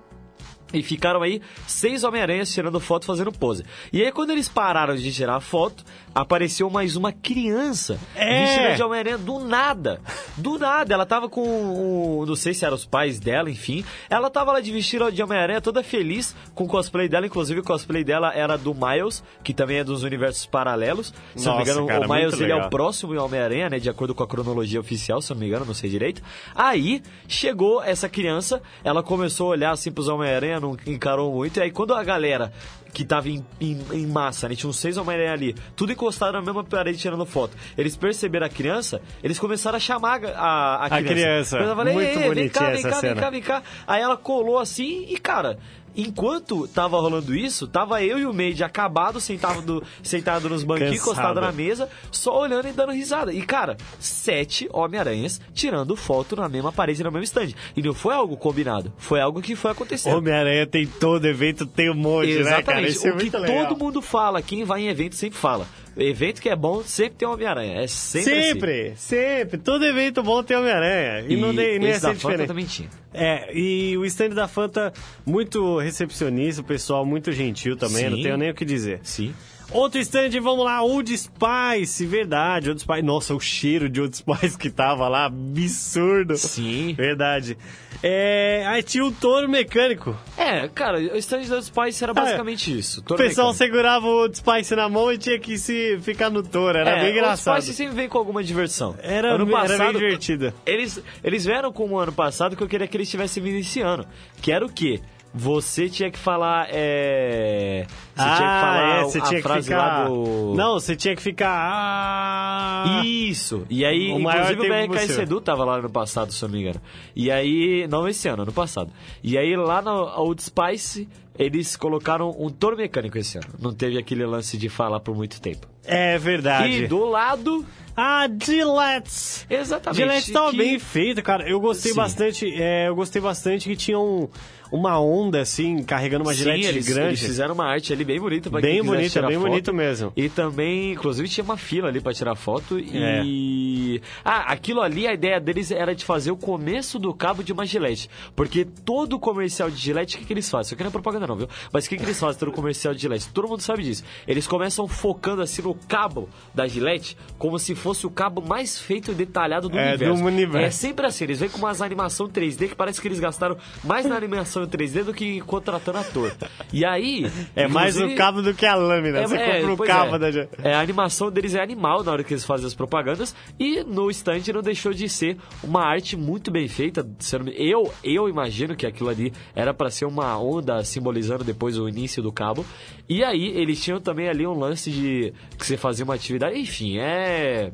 E 0.72 0.82
ficaram 0.82 1.22
aí 1.22 1.40
seis 1.66 2.02
Homem-Aranhas 2.02 2.52
tirando 2.52 2.80
foto, 2.80 3.06
fazendo 3.06 3.30
pose. 3.30 3.64
E 3.92 4.02
aí, 4.02 4.10
quando 4.10 4.30
eles 4.30 4.48
pararam 4.48 4.96
de 4.96 5.12
tirar 5.12 5.38
foto, 5.40 5.84
apareceu 6.16 6.70
mais 6.70 6.96
uma 6.96 7.12
criança 7.12 7.98
É. 8.14 8.44
vestida 8.46 8.74
de 8.74 8.82
Homem-Aranha 8.82 9.18
do 9.18 9.38
nada. 9.38 10.00
Do 10.34 10.58
nada. 10.58 10.94
Ela 10.94 11.04
tava 11.04 11.28
com. 11.28 11.42
o- 11.42 12.24
não 12.26 12.34
sei 12.34 12.54
se 12.54 12.64
eram 12.64 12.74
os 12.74 12.86
pais 12.86 13.20
dela, 13.20 13.50
enfim. 13.50 13.84
Ela 14.08 14.30
tava 14.30 14.50
lá 14.52 14.60
de 14.60 14.72
vestida 14.72 15.12
de 15.12 15.22
Homem-Aranha, 15.22 15.60
toda 15.60 15.82
feliz 15.82 16.34
com 16.54 16.64
o 16.64 16.66
cosplay 16.66 17.06
dela. 17.06 17.26
Inclusive, 17.26 17.60
o 17.60 17.62
cosplay 17.62 18.02
dela 18.02 18.32
era 18.34 18.56
do 18.56 18.74
Miles, 18.74 19.22
que 19.44 19.52
também 19.52 19.76
é 19.78 19.84
dos 19.84 20.02
universos 20.04 20.46
paralelos. 20.46 21.12
Se 21.36 21.44
não 21.44 21.52
me 21.52 21.58
Nossa, 21.58 21.70
engano, 21.72 21.86
cara, 21.86 22.06
o 22.06 22.10
Miles 22.12 22.40
ele 22.40 22.52
é 22.52 22.56
o 22.56 22.70
próximo 22.70 23.14
em 23.14 23.18
Homem-Aranha, 23.18 23.68
né? 23.68 23.78
De 23.78 23.90
acordo 23.90 24.14
com 24.14 24.22
a 24.22 24.26
cronologia 24.26 24.80
oficial, 24.80 25.20
se 25.20 25.30
não 25.34 25.38
me 25.40 25.46
engano, 25.46 25.66
não 25.66 25.74
sei 25.74 25.90
direito. 25.90 26.22
Aí 26.54 27.02
chegou 27.28 27.82
essa 27.82 28.08
criança, 28.08 28.62
ela 28.82 29.02
começou 29.02 29.48
a 29.48 29.50
olhar 29.50 29.70
assim 29.72 29.92
pros 29.92 30.08
Homem-Aranha, 30.08 30.60
não 30.60 30.76
encarou 30.86 31.30
muito. 31.34 31.58
E 31.58 31.62
aí 31.62 31.70
quando 31.70 31.92
a 31.94 32.02
galera 32.02 32.52
que 32.96 33.04
tava 33.04 33.28
em, 33.28 33.44
em, 33.60 33.78
em 33.92 34.06
massa, 34.06 34.48
né? 34.48 34.54
Tinha 34.54 34.70
uns 34.70 34.78
seis 34.78 34.96
Homem-Aranha 34.96 35.30
ali, 35.34 35.54
tudo 35.76 35.92
encostado 35.92 36.32
na 36.32 36.40
mesma 36.40 36.64
parede 36.64 36.96
tirando 36.96 37.26
foto. 37.26 37.54
Eles 37.76 37.94
perceberam 37.94 38.46
a 38.46 38.48
criança, 38.48 39.02
eles 39.22 39.38
começaram 39.38 39.76
a 39.76 39.80
chamar 39.80 40.24
a, 40.24 40.30
a, 40.38 40.86
A 40.86 41.02
criança. 41.02 41.58
Eu 41.58 41.76
falei, 41.76 41.92
Muito 41.92 42.08
"Ei, 42.08 42.14
ei, 42.24 42.34
vem 42.34 42.48
cá, 42.48 42.60
bonitinha 42.60 42.70
vem 42.70 42.82
cá, 42.82 42.90
vem 42.90 43.00
cena. 43.00 43.20
cá, 43.20 43.30
vem 43.30 43.42
cá. 43.42 43.62
Aí 43.86 44.00
ela 44.00 44.16
colou 44.16 44.58
assim 44.58 45.04
e, 45.10 45.18
cara. 45.18 45.58
Enquanto 45.96 46.68
tava 46.68 47.00
rolando 47.00 47.34
isso, 47.34 47.66
tava 47.66 48.02
eu 48.02 48.18
e 48.18 48.26
o 48.26 48.34
Made 48.34 48.62
acabado, 48.62 49.20
sentado, 49.20 49.82
sentado 50.02 50.48
nos 50.48 50.62
banquinhos, 50.62 50.96
encostado 50.96 51.40
na 51.40 51.50
mesa, 51.50 51.88
só 52.10 52.38
olhando 52.38 52.68
e 52.68 52.72
dando 52.72 52.92
risada. 52.92 53.32
E, 53.32 53.42
cara, 53.42 53.76
sete 53.98 54.68
Homem-Aranhas 54.72 55.40
tirando 55.54 55.96
foto 55.96 56.36
na 56.36 56.48
mesma 56.48 56.70
parede, 56.72 57.02
no 57.02 57.10
mesmo 57.10 57.24
stand. 57.24 57.54
E 57.76 57.82
não 57.82 57.94
foi 57.94 58.14
algo 58.14 58.36
combinado, 58.36 58.92
foi 58.98 59.20
algo 59.20 59.40
que 59.40 59.56
foi 59.56 59.70
acontecendo. 59.70 60.16
Homem-Aranha 60.18 60.66
tem 60.66 60.86
todo 60.86 61.24
evento, 61.26 61.64
tem 61.66 61.90
um 61.90 61.94
monte, 61.94 62.34
né, 62.34 62.44
cara? 62.44 62.56
Exatamente. 62.56 62.90
Isso 62.90 63.06
é 63.06 63.12
o 63.12 63.16
que 63.16 63.36
legal. 63.36 63.68
todo 63.68 63.78
mundo 63.78 64.02
fala, 64.02 64.42
quem 64.42 64.64
vai 64.64 64.82
em 64.82 64.88
evento 64.88 65.14
sempre 65.14 65.38
fala. 65.38 65.66
Evento 65.96 66.42
que 66.42 66.48
é 66.48 66.56
bom, 66.56 66.82
sempre 66.82 67.14
tem 67.18 67.26
Homem-Aranha. 67.26 67.80
É 67.80 67.86
sempre, 67.86 68.32
assim. 68.32 68.52
Sempre, 68.52 68.92
sempre. 68.96 69.58
Todo 69.58 69.84
evento 69.84 70.22
bom 70.22 70.42
tem 70.42 70.56
Homem-Aranha. 70.56 71.24
E, 71.26 71.36
não 71.36 71.52
nem, 71.52 71.78
nem 71.78 71.90
é 71.90 71.98
da 71.98 72.14
ser 72.14 72.16
Fanta 72.16 72.46
também 72.46 72.66
tinha. 72.66 72.88
É, 73.14 73.50
e 73.56 73.96
o 73.96 74.04
stand 74.04 74.30
da 74.30 74.46
Fanta, 74.46 74.92
muito 75.24 75.78
recepcionista, 75.78 76.60
o 76.60 76.64
pessoal 76.64 77.06
muito 77.06 77.32
gentil 77.32 77.76
também, 77.76 78.04
Sim. 78.04 78.10
não 78.10 78.22
tenho 78.22 78.36
nem 78.36 78.50
o 78.50 78.54
que 78.54 78.64
dizer. 78.64 79.00
Sim. 79.02 79.34
Outro 79.70 80.00
stand, 80.00 80.30
vamos 80.40 80.64
lá, 80.64 80.80
Old 80.82 81.12
Spice, 81.16 82.06
verdade, 82.06 82.68
Old 82.68 82.80
Spice. 82.80 83.02
Nossa, 83.02 83.34
o 83.34 83.40
cheiro 83.40 83.88
de 83.88 84.00
Old 84.00 84.16
Spice 84.16 84.56
que 84.56 84.70
tava 84.70 85.08
lá, 85.08 85.26
absurdo. 85.26 86.36
Sim. 86.36 86.94
Verdade. 86.94 87.58
É, 88.02 88.64
aí 88.68 88.82
tinha 88.82 89.04
o 89.04 89.10
touro 89.10 89.48
mecânico. 89.48 90.16
É, 90.36 90.68
cara, 90.68 90.98
o 90.98 91.16
stand 91.16 91.42
dos 91.48 91.68
pais 91.68 92.00
era 92.00 92.14
basicamente 92.14 92.78
isso. 92.78 93.00
O 93.00 93.16
pessoal 93.16 93.48
mecânico. 93.52 93.54
segurava 93.54 94.06
o 94.06 94.20
Old 94.22 94.36
Spice 94.38 94.76
na 94.76 94.88
mão 94.88 95.12
e 95.12 95.18
tinha 95.18 95.38
que 95.38 95.58
se 95.58 95.98
ficar 96.00 96.30
no 96.30 96.42
touro, 96.42 96.78
era 96.78 96.90
É, 96.90 97.00
bem 97.02 97.12
engraçado. 97.12 97.54
pais 97.54 97.64
sempre 97.64 97.94
vem 97.94 98.08
com 98.08 98.18
alguma 98.18 98.44
diversão. 98.44 98.94
Era, 99.02 99.34
ano 99.34 99.44
era 99.48 99.52
passado, 99.68 99.78
bem 99.78 99.92
divertido. 100.00 100.52
Eles, 100.64 101.02
eles 101.24 101.44
vieram 101.44 101.72
com 101.72 101.88
o 101.90 101.98
ano 101.98 102.12
passado 102.12 102.54
que 102.54 102.62
eu 102.62 102.68
queria 102.68 102.86
que 102.86 102.96
eles 102.96 103.10
tivessem 103.10 103.42
vindo 103.42 103.56
esse 103.58 103.80
ano. 103.80 104.06
Que 104.40 104.52
era 104.52 104.64
o 104.64 104.68
quê? 104.72 105.00
Você 105.34 105.88
tinha 105.90 106.10
que 106.10 106.18
falar. 106.18 106.68
É... 106.70 107.86
Você 108.14 108.24
tinha 108.24 108.36
que 108.36 108.60
falar 108.60 108.88
é, 108.98 109.02
você 109.02 109.18
a 109.18 109.22
tinha 109.22 109.36
que 109.36 109.42
frase 109.42 109.68
ficar... 109.68 109.76
lá 109.78 110.04
do. 110.08 110.54
Não, 110.54 110.74
você 110.74 110.96
tinha 110.96 111.14
que 111.14 111.22
ficar... 111.22 111.50
Ah... 111.50 113.02
Isso! 113.04 113.66
E 113.68 113.84
aí, 113.84 114.12
O 114.12 114.18
inclusive 114.20 114.60
o 114.60 114.68
BRK 114.68 114.88
possível. 114.88 115.22
Edu 115.22 115.40
tava 115.40 115.64
lá 115.64 115.80
no 115.82 115.90
passado, 115.90 116.32
se 116.32 116.42
eu 116.42 116.48
não 116.48 116.54
me 116.56 116.62
engano. 116.62 116.80
E 117.14 117.30
aí, 117.30 117.86
não 117.88 118.08
esse 118.08 118.26
ano, 118.28 118.42
ano 118.42 118.52
passado. 118.52 118.90
E 119.22 119.36
aí 119.36 119.54
lá 119.56 119.82
no 119.82 119.90
Old 120.20 120.42
Spice, 120.42 121.06
eles 121.38 121.76
colocaram 121.76 122.34
um 122.38 122.48
touro 122.48 122.76
mecânico 122.76 123.18
esse 123.18 123.36
ano. 123.36 123.48
Não 123.58 123.74
teve 123.74 123.98
aquele 123.98 124.24
lance 124.24 124.56
de 124.56 124.68
falar 124.70 125.00
por 125.00 125.14
muito 125.14 125.40
tempo. 125.40 125.66
É 125.84 126.16
verdade. 126.18 126.84
E 126.84 126.86
do 126.86 127.04
lado. 127.04 127.64
Ah, 127.98 128.28
Gillette! 128.42 129.46
Exatamente. 129.48 129.96
Gillette 130.02 130.32
tava 130.32 130.50
que- 130.50 130.58
bem 130.58 130.78
feito, 130.78 131.22
cara. 131.22 131.48
Eu 131.48 131.58
gostei 131.58 131.92
Sim. 131.92 131.96
bastante. 131.96 132.46
é, 132.54 132.88
eu 132.88 132.94
gostei 132.94 133.22
bastante 133.22 133.68
que 133.68 133.74
tinha 133.76 133.98
um, 133.98 134.28
uma 134.70 135.00
onda 135.00 135.40
assim, 135.40 135.82
carregando 135.82 136.24
uma 136.24 136.34
Sim, 136.34 136.50
eles, 136.50 136.86
grande. 136.88 137.08
eles 137.08 137.20
fizeram 137.20 137.54
uma 137.54 137.66
arte 137.66 137.92
ali 137.92 138.04
bem 138.04 138.18
bonita 138.20 138.50
pra 138.50 138.60
Bem 138.60 138.82
bonita, 138.82 139.22
bem 139.22 139.36
foto. 139.38 139.48
bonito 139.48 139.74
mesmo. 139.74 140.12
E 140.16 140.28
também, 140.28 140.92
inclusive, 140.92 141.28
tinha 141.28 141.44
uma 141.44 141.56
fila 141.56 141.88
ali 141.88 142.00
pra 142.00 142.12
tirar 142.12 142.34
foto 142.34 142.78
É. 142.78 143.22
e... 143.24 144.00
Ah, 144.24 144.52
aquilo 144.52 144.80
ali, 144.80 145.06
a 145.06 145.12
ideia 145.14 145.40
deles 145.40 145.70
era 145.70 145.94
de 145.94 146.04
fazer 146.04 146.30
o 146.30 146.36
começo 146.36 146.98
do 146.98 147.12
cabo 147.14 147.42
de 147.42 147.52
uma 147.52 147.64
Gillette. 147.64 148.10
Porque 148.34 148.64
todo 148.64 149.18
comercial 149.18 149.70
de 149.70 149.76
Gillette, 149.76 150.16
o 150.16 150.18
que, 150.20 150.24
que 150.26 150.32
eles 150.32 150.48
fazem? 150.48 150.66
Isso 150.66 150.74
aqui 150.74 150.82
não 150.82 150.88
é 150.88 150.92
propaganda 150.92 151.26
não, 151.26 151.36
viu? 151.36 151.48
Mas 151.72 151.86
o 151.86 151.88
que, 151.88 151.96
que 151.96 152.02
eles 152.02 152.18
fazem 152.18 152.38
todo 152.38 152.52
comercial 152.52 152.94
de 152.94 153.00
Gillette? 153.00 153.28
Todo 153.28 153.48
mundo 153.48 153.60
sabe 153.62 153.82
disso. 153.82 154.04
Eles 154.26 154.46
começam 154.46 154.86
focando 154.88 155.42
assim 155.42 155.62
no 155.62 155.74
cabo 155.74 156.28
da 156.54 156.66
Gillette, 156.66 157.16
como 157.38 157.58
se 157.58 157.74
fosse 157.74 158.06
o 158.06 158.10
cabo 158.10 158.40
mais 158.42 158.78
feito 158.78 159.12
e 159.12 159.14
detalhado 159.14 159.68
do 159.68 159.78
É, 159.78 159.90
universo. 159.90 160.20
do 160.22 160.26
universo. 160.26 160.66
É 160.66 160.70
sempre 160.70 161.06
assim, 161.06 161.24
eles 161.24 161.40
vêm 161.40 161.48
com 161.48 161.58
umas 161.58 161.80
animação 161.80 162.28
3D 162.28 162.68
que 162.68 162.74
parece 162.74 163.00
que 163.00 163.08
eles 163.08 163.20
gastaram 163.20 163.56
mais 163.84 164.06
na 164.06 164.16
animação 164.16 164.55
em 164.64 164.66
3D 164.66 165.04
do 165.04 165.14
que 165.14 165.40
contratando 165.42 165.98
ator. 165.98 166.32
E 166.72 166.84
aí... 166.84 167.30
É 167.54 167.66
mais 167.66 167.96
o 168.00 168.14
cabo 168.14 168.42
do 168.42 168.54
que 168.54 168.66
a 168.66 168.74
lâmina. 168.74 169.26
você 169.26 169.38
compra 169.38 169.72
o 169.72 169.76
pois 169.76 169.88
cabo 169.88 170.16
é. 170.16 170.18
da 170.18 170.30
Gillette. 170.30 170.54
É, 170.62 170.74
a 170.74 170.80
animação 170.80 171.30
deles 171.30 171.54
é 171.54 171.62
animal 171.62 172.02
na 172.02 172.12
hora 172.12 172.24
que 172.24 172.32
eles 172.32 172.44
fazem 172.44 172.66
as 172.66 172.74
propagandas 172.74 173.34
e 173.58 173.82
no 173.84 174.10
stand 174.10 174.42
não 174.52 174.62
deixou 174.62 174.92
de 174.92 175.08
ser 175.08 175.36
uma 175.62 175.82
arte 175.84 176.16
muito 176.16 176.50
bem 176.50 176.68
feita. 176.68 177.06
Eu, 177.54 177.92
eu 178.02 178.28
imagino 178.28 178.76
que 178.76 178.86
aquilo 178.86 179.08
ali 179.08 179.32
era 179.54 179.72
para 179.72 179.90
ser 179.90 180.04
uma 180.04 180.38
onda 180.38 180.82
simbolizando 180.84 181.44
depois 181.44 181.78
o 181.78 181.88
início 181.88 182.22
do 182.22 182.32
cabo. 182.32 182.64
E 183.08 183.22
aí 183.22 183.48
eles 183.48 183.82
tinham 183.82 184.00
também 184.00 184.28
ali 184.28 184.46
um 184.46 184.58
lance 184.58 184.90
de 184.90 185.32
que 185.58 185.66
você 185.66 185.76
fazia 185.76 186.04
uma 186.04 186.14
atividade. 186.14 186.58
Enfim, 186.58 186.98
é. 186.98 187.72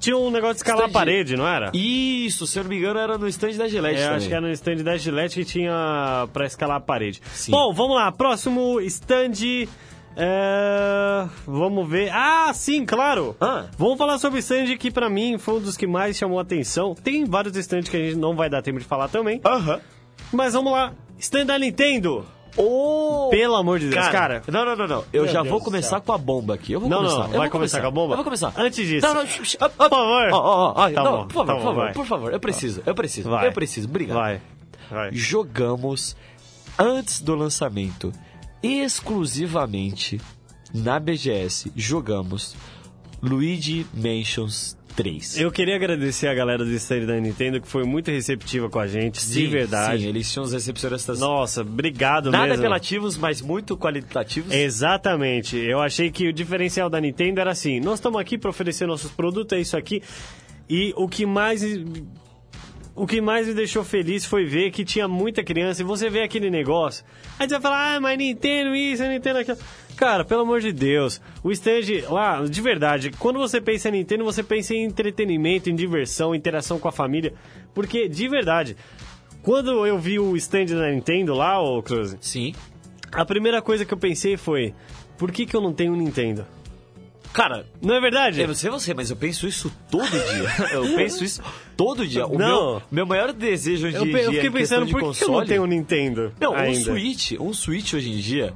Tinha 0.00 0.16
um 0.16 0.30
negócio 0.30 0.54
de 0.54 0.60
escalar 0.60 0.84
a 0.84 0.86
Stand- 0.88 0.92
parede, 0.98 1.36
não 1.36 1.46
era? 1.46 1.70
Isso, 1.74 2.46
se 2.46 2.58
eu 2.58 2.64
não 2.64 2.70
me 2.70 2.78
engano, 2.78 2.98
era 2.98 3.16
no 3.18 3.28
stand 3.28 3.52
da 3.52 3.68
Gillette. 3.68 4.00
É, 4.00 4.04
também. 4.04 4.16
acho 4.16 4.28
que 4.28 4.32
era 4.34 4.40
no 4.46 4.50
stand 4.52 4.76
da 4.76 4.96
Gillette 4.96 5.34
que 5.38 5.44
tinha 5.44 6.26
pra 6.32 6.46
escalar 6.46 6.78
a 6.78 6.80
parede. 6.80 7.20
Sim. 7.34 7.52
Bom, 7.52 7.72
vamos 7.74 7.94
lá. 7.96 8.10
Próximo 8.10 8.80
stand. 8.80 9.68
é, 10.16 11.28
Vamos 11.46 11.88
ver. 11.88 12.10
Ah, 12.12 12.50
sim, 12.54 12.84
claro. 12.84 13.36
Ah. 13.40 13.66
Vamos 13.78 13.98
falar 13.98 14.18
sobre 14.18 14.38
o 14.38 14.40
stand 14.40 14.76
que 14.78 14.90
pra 14.90 15.08
mim 15.08 15.38
foi 15.38 15.54
um 15.54 15.60
dos 15.60 15.76
que 15.76 15.86
mais 15.86 16.16
chamou 16.16 16.38
a 16.38 16.42
atenção. 16.42 16.94
Tem 16.94 17.24
vários 17.24 17.54
stands 17.56 17.88
que 17.88 17.96
a 17.96 18.00
gente 18.00 18.16
não 18.16 18.34
vai 18.34 18.48
dar 18.50 18.62
tempo 18.62 18.78
de 18.78 18.84
falar 18.84 19.08
também. 19.08 19.40
Aham. 19.44 19.80
Mas 20.32 20.54
vamos 20.54 20.72
lá. 20.72 20.92
Stand 21.18 21.46
da 21.46 21.58
Nintendo. 21.58 22.24
Oh! 22.62 23.28
Pelo 23.30 23.54
amor 23.56 23.78
de 23.78 23.88
Deus, 23.88 24.08
cara. 24.08 24.42
Não, 24.48 24.64
não, 24.64 24.76
não, 24.76 24.86
não. 24.86 25.04
Eu 25.12 25.24
Meu 25.24 25.32
já 25.32 25.42
Deus 25.42 25.50
vou 25.50 25.60
começar 25.60 26.00
com 26.00 26.12
a 26.12 26.18
bomba 26.18 26.54
aqui. 26.54 26.72
Eu 26.72 26.80
vou 26.80 26.88
Não, 26.88 26.98
começar. 26.98 27.16
não, 27.16 27.24
eu 27.24 27.30
vai 27.30 27.40
vou 27.40 27.50
começar 27.50 27.80
com 27.80 27.86
a 27.86 27.90
bomba? 27.90 28.12
Eu 28.12 28.16
vou 28.16 28.24
começar. 28.24 28.52
Antes 28.56 28.86
disso. 28.86 29.06
Não, 29.06 29.14
não, 29.14 29.26
por 29.26 29.46
favor. 29.46 30.74
Tá 30.74 31.02
não, 31.02 31.18
bom, 31.18 31.26
por 31.26 31.34
favor, 31.34 31.46
tá 31.46 31.54
por 31.54 31.62
bom, 31.62 31.62
favor, 31.62 31.92
por 31.92 32.06
favor. 32.06 32.32
Eu 32.32 32.40
preciso, 32.40 32.82
eu 32.84 32.94
preciso. 32.94 33.30
Vai. 33.30 33.46
Eu 33.46 33.52
preciso. 33.52 33.88
Obrigado. 33.88 34.16
Vai. 34.16 34.40
Vai. 34.90 35.10
Jogamos 35.12 36.16
antes 36.78 37.20
do 37.20 37.34
lançamento, 37.34 38.12
exclusivamente 38.62 40.20
na 40.74 40.98
BGS, 41.00 41.72
jogamos 41.76 42.56
Luigi 43.22 43.86
Mansions 43.92 44.76
3. 45.00 45.38
Eu 45.40 45.50
queria 45.50 45.76
agradecer 45.76 46.28
a 46.28 46.34
galera 46.34 46.62
do 46.62 46.70
stand 46.72 47.06
da 47.06 47.18
Nintendo 47.18 47.58
que 47.58 47.66
foi 47.66 47.84
muito 47.84 48.10
receptiva 48.10 48.68
com 48.68 48.78
a 48.78 48.86
gente, 48.86 49.26
de 49.26 49.46
verdade. 49.46 50.02
Sim, 50.02 50.08
eles 50.08 50.30
tinham 50.30 50.44
os 50.44 50.52
recepcionistas 50.52 51.18
Nossa, 51.18 51.62
obrigado 51.62 52.30
nada 52.30 52.48
mesmo. 52.48 52.62
apelativos, 52.62 53.16
mas 53.16 53.40
muito 53.40 53.78
qualitativos. 53.78 54.52
Exatamente. 54.52 55.56
Eu 55.56 55.80
achei 55.80 56.10
que 56.10 56.28
o 56.28 56.32
diferencial 56.34 56.90
da 56.90 57.00
Nintendo 57.00 57.40
era 57.40 57.50
assim: 57.50 57.80
nós 57.80 57.94
estamos 57.94 58.20
aqui 58.20 58.36
para 58.36 58.50
oferecer 58.50 58.86
nossos 58.86 59.10
produtos, 59.10 59.56
é 59.56 59.60
isso 59.62 59.74
aqui. 59.74 60.02
E 60.68 60.92
o 60.96 61.08
que 61.08 61.24
mais 61.24 61.62
o 62.94 63.06
que 63.06 63.20
mais 63.20 63.48
me 63.48 63.54
deixou 63.54 63.82
feliz 63.82 64.26
foi 64.26 64.44
ver 64.44 64.70
que 64.70 64.84
tinha 64.84 65.08
muita 65.08 65.42
criança 65.42 65.80
e 65.80 65.84
você 65.84 66.10
vê 66.10 66.22
aquele 66.22 66.50
negócio. 66.50 67.02
Aí 67.38 67.48
você 67.48 67.54
vai 67.54 67.62
falar, 67.62 67.94
ah, 67.96 68.00
mas 68.00 68.18
Nintendo 68.18 68.74
isso, 68.74 69.02
Nintendo 69.04 69.38
aquilo. 69.38 69.56
Cara, 70.00 70.24
pelo 70.24 70.40
amor 70.40 70.62
de 70.62 70.72
Deus, 70.72 71.20
o 71.44 71.52
stand 71.52 72.08
lá, 72.08 72.42
de 72.46 72.62
verdade, 72.62 73.10
quando 73.18 73.38
você 73.38 73.60
pensa 73.60 73.90
em 73.90 73.92
Nintendo, 73.92 74.24
você 74.24 74.42
pensa 74.42 74.72
em 74.72 74.82
entretenimento, 74.84 75.68
em 75.68 75.74
diversão, 75.74 76.34
interação 76.34 76.78
com 76.78 76.88
a 76.88 76.92
família. 76.92 77.34
Porque, 77.74 78.08
de 78.08 78.26
verdade, 78.26 78.78
quando 79.42 79.86
eu 79.86 79.98
vi 79.98 80.18
o 80.18 80.34
stand 80.38 80.64
da 80.68 80.90
Nintendo 80.90 81.34
lá, 81.34 81.60
ô 81.60 81.82
Cruz, 81.82 82.16
Sim. 82.18 82.54
a 83.12 83.26
primeira 83.26 83.60
coisa 83.60 83.84
que 83.84 83.92
eu 83.92 83.98
pensei 83.98 84.38
foi: 84.38 84.72
por 85.18 85.30
que, 85.30 85.44
que 85.44 85.54
eu 85.54 85.60
não 85.60 85.74
tenho 85.74 85.92
um 85.92 85.96
Nintendo? 85.96 86.46
Cara, 87.30 87.66
Não 87.82 87.94
é 87.94 88.00
verdade? 88.00 88.40
eu 88.40 88.46
não 88.48 88.54
sei 88.54 88.70
você, 88.70 88.94
mas 88.94 89.10
eu 89.10 89.16
penso 89.16 89.46
isso 89.46 89.70
todo 89.90 90.08
dia. 90.08 90.66
eu 90.72 90.96
penso 90.96 91.22
isso 91.22 91.42
todo 91.76 92.06
dia. 92.06 92.26
O 92.26 92.38
Não. 92.38 92.72
meu, 92.72 92.82
meu 92.90 93.06
maior 93.06 93.34
desejo 93.34 93.86
hoje 93.86 93.98
em 93.98 94.10
pe- 94.10 94.18
eu 94.24 94.30
dia 94.30 94.42
fiquei 94.42 94.50
pensando, 94.50 94.86
por 94.86 94.86
que, 94.86 94.92
que 94.94 95.04
eu 95.04 95.06
console... 95.08 95.38
não 95.40 95.46
tenho 95.46 95.62
um 95.62 95.66
Nintendo? 95.66 96.32
Não, 96.40 96.52
um 96.52 96.56
ainda? 96.56 96.80
Switch, 96.90 97.32
um 97.38 97.52
Switch 97.52 97.92
hoje 97.92 98.10
em 98.10 98.16
dia 98.16 98.52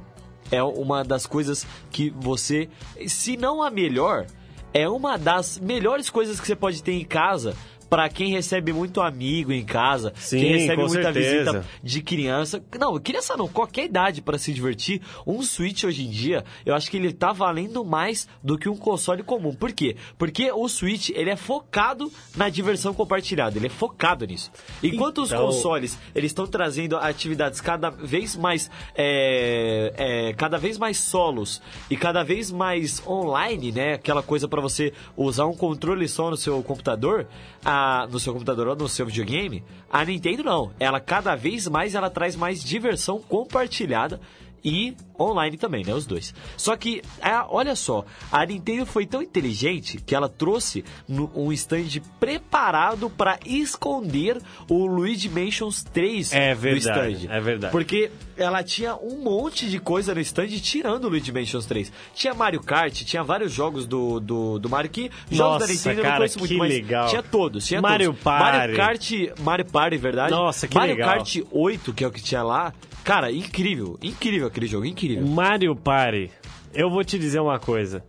é 0.51 0.61
uma 0.63 1.03
das 1.03 1.25
coisas 1.25 1.65
que 1.91 2.09
você, 2.09 2.69
se 3.07 3.35
não 3.37 3.61
a 3.61 3.69
melhor, 3.69 4.25
é 4.73 4.87
uma 4.89 5.17
das 5.17 5.57
melhores 5.57 6.09
coisas 6.09 6.39
que 6.39 6.45
você 6.45 6.55
pode 6.55 6.83
ter 6.83 6.93
em 6.93 7.05
casa. 7.05 7.55
Pra 7.95 8.09
quem 8.09 8.29
recebe 8.29 8.73
muito 8.73 8.99
amigo 8.99 9.53
em 9.53 9.63
casa, 9.63 10.11
Sim, 10.17 10.39
quem 10.41 10.51
recebe 10.57 10.83
muita 10.83 11.13
certeza. 11.13 11.51
visita 11.53 11.65
de 11.81 12.01
criança. 12.01 12.61
Não, 12.77 12.99
criança 12.99 13.37
não, 13.37 13.47
qualquer 13.47 13.85
idade 13.85 14.21
para 14.21 14.37
se 14.37 14.51
divertir. 14.51 15.01
Um 15.25 15.41
Switch 15.41 15.85
hoje 15.85 16.05
em 16.05 16.09
dia, 16.09 16.43
eu 16.65 16.75
acho 16.75 16.91
que 16.91 16.97
ele 16.97 17.13
tá 17.13 17.31
valendo 17.31 17.85
mais 17.85 18.27
do 18.43 18.57
que 18.57 18.67
um 18.67 18.75
console 18.75 19.23
comum. 19.23 19.55
Por 19.55 19.71
quê? 19.71 19.95
Porque 20.17 20.51
o 20.51 20.67
Switch, 20.67 21.09
ele 21.11 21.29
é 21.29 21.37
focado 21.37 22.11
na 22.35 22.49
diversão 22.49 22.93
compartilhada, 22.93 23.57
ele 23.57 23.67
é 23.67 23.69
focado 23.69 24.25
nisso. 24.25 24.51
Enquanto 24.83 25.21
os 25.21 25.31
Então- 25.31 25.45
consoles, 25.45 25.97
eles 26.13 26.31
estão 26.31 26.45
trazendo 26.45 26.97
atividades 26.97 27.61
cada 27.61 27.89
vez 27.91 28.35
mais 28.35 28.69
é, 28.93 29.93
é, 29.95 30.33
cada 30.33 30.57
vez 30.57 30.77
mais 30.77 30.97
solos 30.97 31.61
e 31.89 31.95
cada 31.95 32.23
vez 32.23 32.51
mais 32.51 33.01
online, 33.07 33.71
né? 33.71 33.93
Aquela 33.93 34.21
coisa 34.21 34.49
para 34.49 34.59
você 34.59 34.91
usar 35.15 35.45
um 35.45 35.55
controle 35.55 36.09
só 36.09 36.29
no 36.29 36.35
seu 36.35 36.61
computador, 36.61 37.25
a, 37.63 37.84
no 38.09 38.19
seu 38.19 38.33
computador 38.33 38.67
ou 38.67 38.75
no 38.75 38.89
seu 38.89 39.05
videogame. 39.05 39.63
A 39.89 40.03
Nintendo 40.03 40.43
não, 40.43 40.71
ela 40.79 40.99
cada 40.99 41.35
vez 41.35 41.67
mais 41.67 41.95
ela 41.95 42.09
traz 42.09 42.35
mais 42.35 42.63
diversão 42.63 43.19
compartilhada 43.19 44.19
e 44.65 44.97
online 45.17 45.55
também, 45.57 45.85
né? 45.85 45.93
Os 45.93 46.05
dois. 46.07 46.33
Só 46.57 46.75
que, 46.75 47.01
ah, 47.21 47.45
olha 47.49 47.75
só, 47.75 48.03
a 48.31 48.43
Nintendo 48.45 48.85
foi 48.85 49.05
tão 49.05 49.21
inteligente 49.21 50.01
que 50.03 50.15
ela 50.15 50.27
trouxe 50.27 50.83
no- 51.07 51.31
um 51.35 51.53
stand 51.53 52.01
preparado 52.19 53.09
para 53.09 53.37
esconder 53.45 54.41
o 54.69 54.85
Luigi 54.87 55.29
Mansions 55.29 55.83
3 55.83 56.33
É 56.33 56.53
do 56.55 56.59
verdade, 56.61 57.13
stand. 57.17 57.33
é 57.33 57.39
verdade. 57.39 57.71
Porque 57.71 58.11
ela 58.35 58.63
tinha 58.63 58.95
um 58.95 59.17
monte 59.23 59.69
de 59.69 59.79
coisa 59.79 60.13
no 60.13 60.19
stand 60.21 60.47
tirando 60.47 61.05
o 61.05 61.09
Luigi 61.09 61.31
Mansions 61.31 61.65
3. 61.65 61.91
Tinha 62.13 62.33
Mario 62.33 62.61
Kart, 62.61 62.93
tinha 63.03 63.23
vários 63.23 63.51
jogos 63.53 63.85
do, 63.85 64.19
do, 64.19 64.57
do 64.59 64.67
Mario 64.69 64.89
que 64.89 65.11
jogos 65.31 65.59
da 65.59 65.67
Nossa, 65.67 65.73
Nintendo 65.73 65.99
eu 65.99 66.03
cara, 66.03 66.11
não 66.13 66.17
conheço 66.19 66.39
muito, 66.39 66.51
que 66.51 66.57
mas 66.57 66.69
legal. 66.69 67.07
tinha 67.09 67.23
todos, 67.23 67.65
tinha 67.67 67.81
Mario 67.81 68.07
todos. 68.07 68.21
Party. 68.23 68.57
Mario 68.57 68.75
Kart, 68.75 69.11
Mario 69.39 69.65
Party, 69.65 69.97
verdade? 69.97 70.31
Nossa, 70.31 70.67
que 70.67 70.75
Mario 70.75 70.95
legal. 70.95 71.15
Kart 71.17 71.35
8, 71.51 71.93
que 71.93 72.03
é 72.03 72.07
o 72.07 72.11
que 72.11 72.21
tinha 72.23 72.41
lá. 72.43 72.73
Cara, 73.05 73.31
incrível, 73.31 73.97
incrível 74.01 74.47
aquele 74.47 74.65
jogo, 74.67 74.85
incrível. 74.85 75.25
Mario 75.25 75.75
Party, 75.75 76.29
eu 76.73 76.89
vou 76.89 77.03
te 77.03 77.17
dizer 77.17 77.39
uma 77.39 77.59
coisa. 77.59 78.03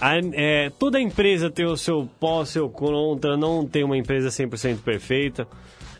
A- 0.00 0.16
é, 0.34 0.70
toda 0.78 1.00
empresa 1.00 1.48
tem 1.50 1.64
o 1.64 1.76
seu 1.76 2.06
pó, 2.20 2.40
o 2.42 2.46
seu 2.46 2.68
contra, 2.68 3.36
não 3.36 3.64
tem 3.66 3.82
uma 3.84 3.96
empresa 3.96 4.28
100% 4.28 4.78
perfeita. 4.82 5.46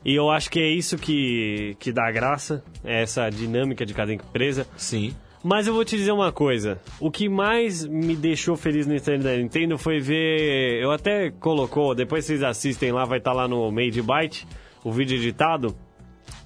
E 0.05 0.15
eu 0.15 0.31
acho 0.31 0.51
que 0.51 0.59
é 0.61 0.69
isso 0.69 0.97
que, 0.99 1.77
que 1.79 1.91
dá 1.93 2.11
graça, 2.11 2.63
é 2.85 3.03
essa 3.03 3.29
dinâmica 3.31 3.87
de 3.87 3.95
cada 3.95 4.13
empresa. 4.13 4.67
Sim. 4.77 5.15
Mas 5.43 5.67
eu 5.69 5.75
vou 5.75 5.85
te 5.85 5.97
dizer 5.97 6.11
uma 6.13 6.33
coisa. 6.33 6.81
O 7.01 7.11
que 7.13 7.29
mais 7.29 7.85
me 7.87 8.17
deixou 8.17 8.57
feliz 8.57 8.87
no 8.87 8.95
stand 8.97 9.21
da 9.21 9.37
Nintendo 9.37 9.79
foi 9.79 10.01
ver. 10.01 10.83
Eu 10.83 10.91
até 10.91 11.31
colocou, 11.31 11.95
depois 11.95 12.25
vocês 12.25 12.43
assistem 12.43 12.91
lá, 12.91 13.05
vai 13.05 13.19
estar 13.19 13.33
lá 13.33 13.47
no 13.47 13.71
Made 13.71 14.03
Byte, 14.03 14.47
o 14.85 14.91
vídeo 14.91 15.17
editado. 15.17 15.77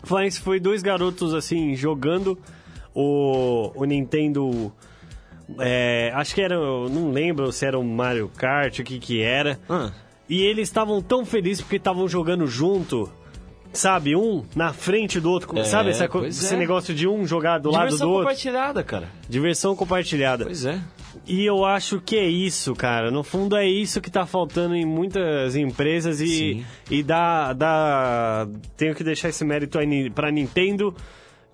Mas 0.09 0.37
foi 0.37 0.59
dois 0.59 0.83
garotos 0.83 1.35
assim 1.35 1.75
jogando 1.75 2.39
o, 2.95 3.73
o 3.75 3.85
Nintendo. 3.85 4.73
é, 5.59 6.13
acho 6.15 6.35
que 6.35 6.41
era. 6.41 6.57
Não 6.57 7.11
lembro 7.11 7.51
se 7.53 7.65
era 7.65 7.79
o 7.79 7.85
Mario 7.85 8.31
Kart, 8.37 8.79
o 8.79 8.85
que 8.85 8.99
que 8.99 9.23
era. 9.23 9.59
Ah, 9.69 9.91
E 10.29 10.43
eles 10.43 10.69
estavam 10.69 11.01
tão 11.03 11.25
felizes 11.25 11.63
porque 11.63 11.77
estavam 11.77 12.09
jogando 12.09 12.47
junto. 12.47 13.11
Sabe, 13.73 14.15
um 14.15 14.45
na 14.55 14.71
frente 14.75 15.19
do 15.19 15.31
outro. 15.31 15.59
É, 15.59 15.65
sabe 15.65 15.91
essa 15.91 16.07
esse 16.27 16.55
é. 16.55 16.59
negócio 16.59 16.95
de 16.95 17.09
um 17.09 17.27
jogar 17.27 17.59
do 17.59 17.71
lado 17.71 17.85
diversão 17.85 18.07
do 18.07 18.13
outro? 18.13 18.27
compartilhada, 18.27 18.85
cara. 18.85 19.09
Diversão 19.27 19.75
compartilhada. 19.75 20.45
Pois 20.45 20.67
é. 20.67 20.79
E 21.27 21.45
eu 21.45 21.65
acho 21.65 22.01
que 22.01 22.17
é 22.17 22.27
isso, 22.27 22.75
cara. 22.75 23.11
No 23.11 23.23
fundo 23.23 23.57
é 23.57 23.67
isso 23.69 24.01
que 24.01 24.11
tá 24.11 24.25
faltando 24.27 24.75
em 24.75 24.85
muitas 24.85 25.55
empresas 25.57 26.21
e, 26.21 26.27
Sim. 26.27 26.65
e 26.91 27.03
dá, 27.03 27.53
dá. 27.53 28.49
Tenho 28.77 28.95
que 28.95 29.05
deixar 29.05 29.29
esse 29.29 29.45
mérito 29.45 29.79
aí 29.79 30.11
pra 30.11 30.31
Nintendo, 30.31 30.95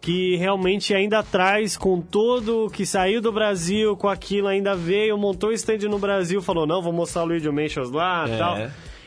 que 0.00 0.36
realmente 0.36 0.94
ainda 0.94 1.22
traz 1.22 1.76
com 1.76 2.00
todo 2.00 2.66
o 2.66 2.70
que 2.70 2.86
saiu 2.86 3.20
do 3.20 3.32
Brasil, 3.32 3.96
com 3.96 4.08
aquilo, 4.08 4.46
ainda 4.48 4.74
veio, 4.76 5.18
montou 5.18 5.50
o 5.50 5.52
stand 5.52 5.78
no 5.88 5.98
Brasil, 5.98 6.40
falou, 6.40 6.66
não, 6.66 6.80
vou 6.80 6.92
mostrar 6.92 7.22
o 7.24 7.26
Luigi 7.26 7.50
Mansions 7.50 7.90
lá 7.90 8.26
e 8.28 8.32
É. 8.32 8.36
tal. 8.38 8.58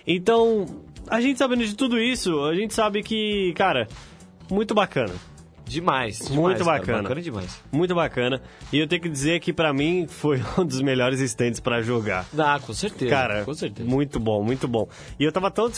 Então, 0.06 0.66
a 1.08 1.22
gente 1.22 1.38
sabendo 1.40 1.66
de 1.66 1.76
tudo 1.76 2.00
isso, 2.00 2.44
a 2.44 2.54
gente 2.56 2.74
sabe 2.74 3.02
que, 3.04 3.54
cara, 3.56 3.88
muito 4.50 4.74
bacana. 4.74 5.14
Demais, 5.72 6.18
demais. 6.20 6.36
Muito 6.36 6.66
cara, 6.66 6.80
bacana. 6.80 7.02
Bacana 7.04 7.22
demais. 7.22 7.62
Muito 7.72 7.96
bacana. 7.96 8.42
E 8.74 8.80
eu 8.80 8.88
tenho 8.88 9.02
que 9.02 9.10
dizer 9.10 9.40
que 9.40 9.54
pra 9.54 9.72
mim 9.74 10.06
foi 10.08 10.42
um 10.58 10.66
dos 10.66 10.82
melhores 10.82 11.20
stands 11.22 11.60
pra 11.60 11.82
jogar. 11.82 12.26
Ah, 12.38 12.60
com 12.66 12.74
certeza. 12.74 13.10
Cara, 13.10 13.44
com 13.46 13.54
certeza. 13.54 13.88
muito 13.90 14.20
bom, 14.20 14.44
muito 14.44 14.68
bom. 14.68 14.88
E 15.20 15.24
eu 15.24 15.32
tava 15.32 15.50
tão 15.50 15.70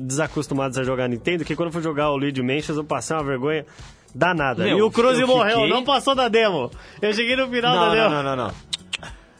desacostumado 0.00 0.78
a 0.80 0.82
jogar 0.84 1.08
Nintendo 1.08 1.44
que 1.44 1.54
quando 1.54 1.68
eu 1.68 1.72
fui 1.72 1.82
jogar 1.82 2.10
o 2.10 2.16
Luigi 2.16 2.42
Mansions 2.42 2.76
eu 2.76 2.84
passei 2.84 3.16
uma 3.16 3.24
vergonha 3.24 3.64
danada. 4.14 4.64
Meu, 4.64 4.78
e 4.78 4.82
o 4.82 4.90
Cruze 4.90 5.20
eu 5.22 5.26
morreu, 5.26 5.56
fiquei- 5.56 5.70
não 5.70 5.84
passou 5.84 6.14
da 6.14 6.28
demo. 6.28 6.70
Eu 7.00 7.12
cheguei 7.14 7.36
no 7.36 7.48
final 7.48 7.74
da 7.74 7.86
Não, 7.86 7.94
demo. 7.94 8.10
não, 8.10 8.22
não, 8.22 8.36
não, 8.36 8.46
não. 8.48 8.54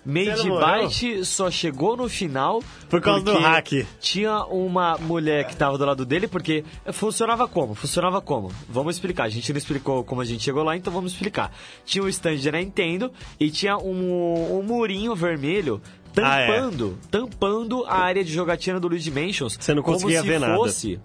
Made? 0.05 0.49
Byte 0.51 1.25
só 1.25 1.51
chegou 1.51 1.97
no 1.97 2.09
final 2.09 2.63
Por 2.91 3.01
causa 3.01 3.25
do 3.25 3.39
hack. 3.39 3.87
Tinha 4.01 4.45
uma 4.47 4.99
mulher 4.99 5.47
que 5.47 5.55
tava 5.55 5.79
do 5.79 5.85
lado 5.85 6.05
dele, 6.05 6.27
porque 6.27 6.65
funcionava 6.93 7.47
como? 7.47 7.75
Funcionava 7.75 8.21
como? 8.21 8.51
Vamos 8.69 8.97
explicar. 8.97 9.25
A 9.25 9.29
gente 9.29 9.53
não 9.53 9.59
explicou 9.59 10.03
como 10.03 10.21
a 10.21 10.25
gente 10.25 10.43
chegou 10.43 10.63
lá, 10.65 10.77
então 10.77 10.93
vamos 10.93 11.13
explicar. 11.13 11.53
Tinha 11.85 12.03
o 12.03 12.09
stand 12.09 12.39
da 12.51 12.53
Nintendo 12.59 13.13
e 13.39 13.51
tinha 13.51 13.77
um, 13.79 14.59
um 14.59 14.63
murinho 14.63 15.15
vermelho 15.15 15.81
Ah, 16.21 16.41
é. 16.41 16.47
tampando, 16.49 16.99
tampando 17.11 17.85
a 17.87 17.95
área 17.99 18.25
de 18.25 18.33
jogatina 18.33 18.81
do 18.81 18.89
Luigi 18.89 19.11
Mansions. 19.11 19.57
Você 19.61 19.73
não 19.73 19.83
conseguia 19.83 20.19
como 20.19 20.27
se 20.27 20.29
ver 20.33 20.41
nada. 20.41 20.57
fosse, 20.57 21.01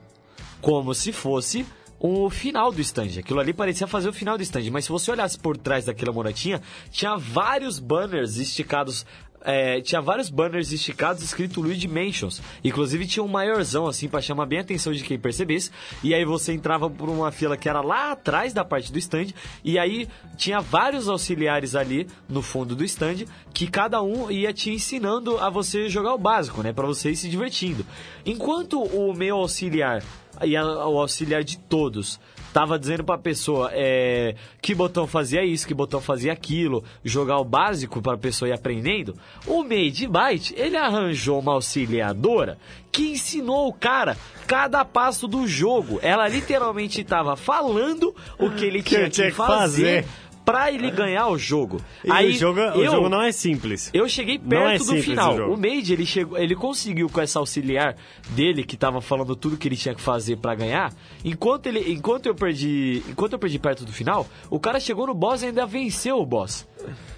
Como 0.60 0.94
se 0.96 1.12
fosse 1.12 1.66
o 2.00 2.30
final 2.30 2.72
do 2.72 2.82
stand. 2.82 3.20
Aquilo 3.20 3.40
ali 3.40 3.54
parecia 3.54 3.88
fazer 3.88 4.10
o 4.10 4.14
final 4.14 4.38
do 4.38 4.44
stand. 4.44 4.70
Mas 4.72 4.86
se 4.86 4.92
você 4.92 5.12
olhasse 5.12 5.38
por 5.38 5.58
trás 5.58 5.86
daquela 5.86 6.12
moratinha, 6.12 6.62
tinha 6.92 7.16
vários 7.18 7.80
banners 7.80 8.38
esticados. 8.38 9.06
é, 9.44 9.80
tinha 9.82 10.02
vários 10.02 10.30
banners 10.30 10.72
esticados 10.72 11.24
escrito 11.24 11.62
Luigi 11.62 11.88
Mansions. 11.88 12.42
Inclusive 12.64 13.08
tinha 13.08 13.24
um 13.24 13.28
maiorzão 13.28 13.88
assim 13.88 14.10
pra 14.10 14.22
chamar 14.22 14.46
bem 14.46 14.60
a 14.60 14.62
atenção 14.62 14.92
de 14.92 15.04
quem 15.04 15.18
percebesse. 15.18 15.72
E 16.04 16.14
aí 16.14 16.26
você 16.26 16.54
entrava 16.54 16.90
por 16.90 17.10
uma 17.10 17.32
fila 17.32 17.56
que 17.56 17.70
era 17.70 17.82
lá 17.82 18.12
atrás 18.12 18.54
da 18.54 18.66
parte 18.66 18.92
do 18.92 19.00
stand. 19.00 19.28
E 19.64 19.80
aí 19.80 20.08
tinha 20.36 20.60
vários 20.60 21.08
auxiliares 21.08 21.76
ali 21.76 22.08
no 22.28 22.42
fundo 22.42 22.76
do 22.76 22.84
stand 22.84 23.26
que 23.54 23.68
cada 23.68 24.02
um 24.02 24.30
ia 24.30 24.54
te 24.54 24.70
ensinando 24.70 25.38
a 25.38 25.50
você 25.50 25.88
jogar 25.90 26.14
o 26.14 26.18
básico, 26.18 26.62
né? 26.62 26.74
Pra 26.74 26.86
você 26.86 27.12
ir 27.12 27.16
se 27.16 27.30
divertindo. 27.30 27.86
Enquanto 28.26 28.84
o 28.84 29.14
meu 29.14 29.38
auxiliar 29.38 30.04
e 30.44 30.56
a- 30.56 30.66
o 30.88 31.00
auxiliar 31.00 31.44
de 31.44 31.58
todos 31.58 32.20
tava 32.54 32.80
dizendo 32.80 33.04
pra 33.04 33.18
pessoa 33.20 33.70
é, 33.74 34.34
que 34.62 34.74
botão 34.74 35.06
fazia 35.06 35.44
isso, 35.46 35.68
que 35.68 35.74
botão 35.76 36.02
fazia 36.02 36.34
aquilo, 36.34 36.84
jogar 37.04 37.38
o 37.38 37.46
básico 37.46 38.02
pra 38.02 38.18
pessoa 38.18 38.50
ir 38.50 38.54
aprendendo, 38.54 39.16
o 39.46 39.64
Made 39.64 40.08
Byte, 40.08 40.56
ele 40.58 40.76
arranjou 40.76 41.40
uma 41.40 41.54
auxiliadora 41.54 42.58
que 42.92 43.12
ensinou 43.12 43.68
o 43.68 43.74
cara 43.74 44.18
cada 44.48 44.84
passo 44.84 45.28
do 45.28 45.46
jogo. 45.48 46.00
Ela 46.02 46.28
literalmente 46.28 47.04
tava 47.04 47.36
falando 47.36 48.16
o 48.40 48.50
que 48.50 48.66
ele 48.66 48.82
tinha 48.82 49.02
que 49.12 49.36
fazer. 49.48 50.06
Pra 50.48 50.72
ele 50.72 50.90
ganhar 50.90 51.28
o 51.28 51.38
jogo. 51.38 51.82
E 52.06 52.10
Aí 52.10 52.30
o, 52.30 52.34
jogo, 52.34 52.62
o 52.62 52.82
eu- 52.82 52.90
jogo 52.90 53.10
não 53.10 53.22
é 53.22 53.34
simples. 53.34 53.90
eu 53.94 54.08
cheguei 54.08 54.36
é 54.38 54.40
perto 54.40 54.78
do 54.80 54.84
simples 54.86 55.04
final. 55.04 55.36
o. 55.38 55.54
O 55.56 55.58
Made, 55.58 55.92
ele 55.92 56.06
chegou, 56.06 56.38
ele 56.38 56.56
conseguiu 56.56 57.10
com 57.10 57.20
essa 57.20 57.38
auxiliar 57.40 57.98
dele 58.30 58.64
que 58.64 58.78
tava 58.78 59.02
falando 59.02 59.36
tudo 59.36 59.58
que 59.58 59.68
ele 59.68 59.76
tinha 59.76 59.94
que 59.94 60.00
fazer 60.02 60.38
pra 60.38 60.56
ganhar. 60.56 60.94
Enquanto 61.26 61.68
ele, 61.68 61.92
enquanto 61.92 62.28
eu 62.28 62.34
perdi, 62.34 63.04
enquanto 63.10 63.34
eu 63.34 63.40
perdi 63.40 63.60
perto 63.60 63.84
do 63.84 63.92
final, 63.92 64.26
o 64.50 64.58
cara 64.58 64.80
chegou 64.80 65.06
no 65.06 65.14
boss 65.14 65.42
e 65.44 65.48
ainda 65.48 65.66
venceu 65.66 66.18
o 66.18 66.26
boss. 66.26 66.66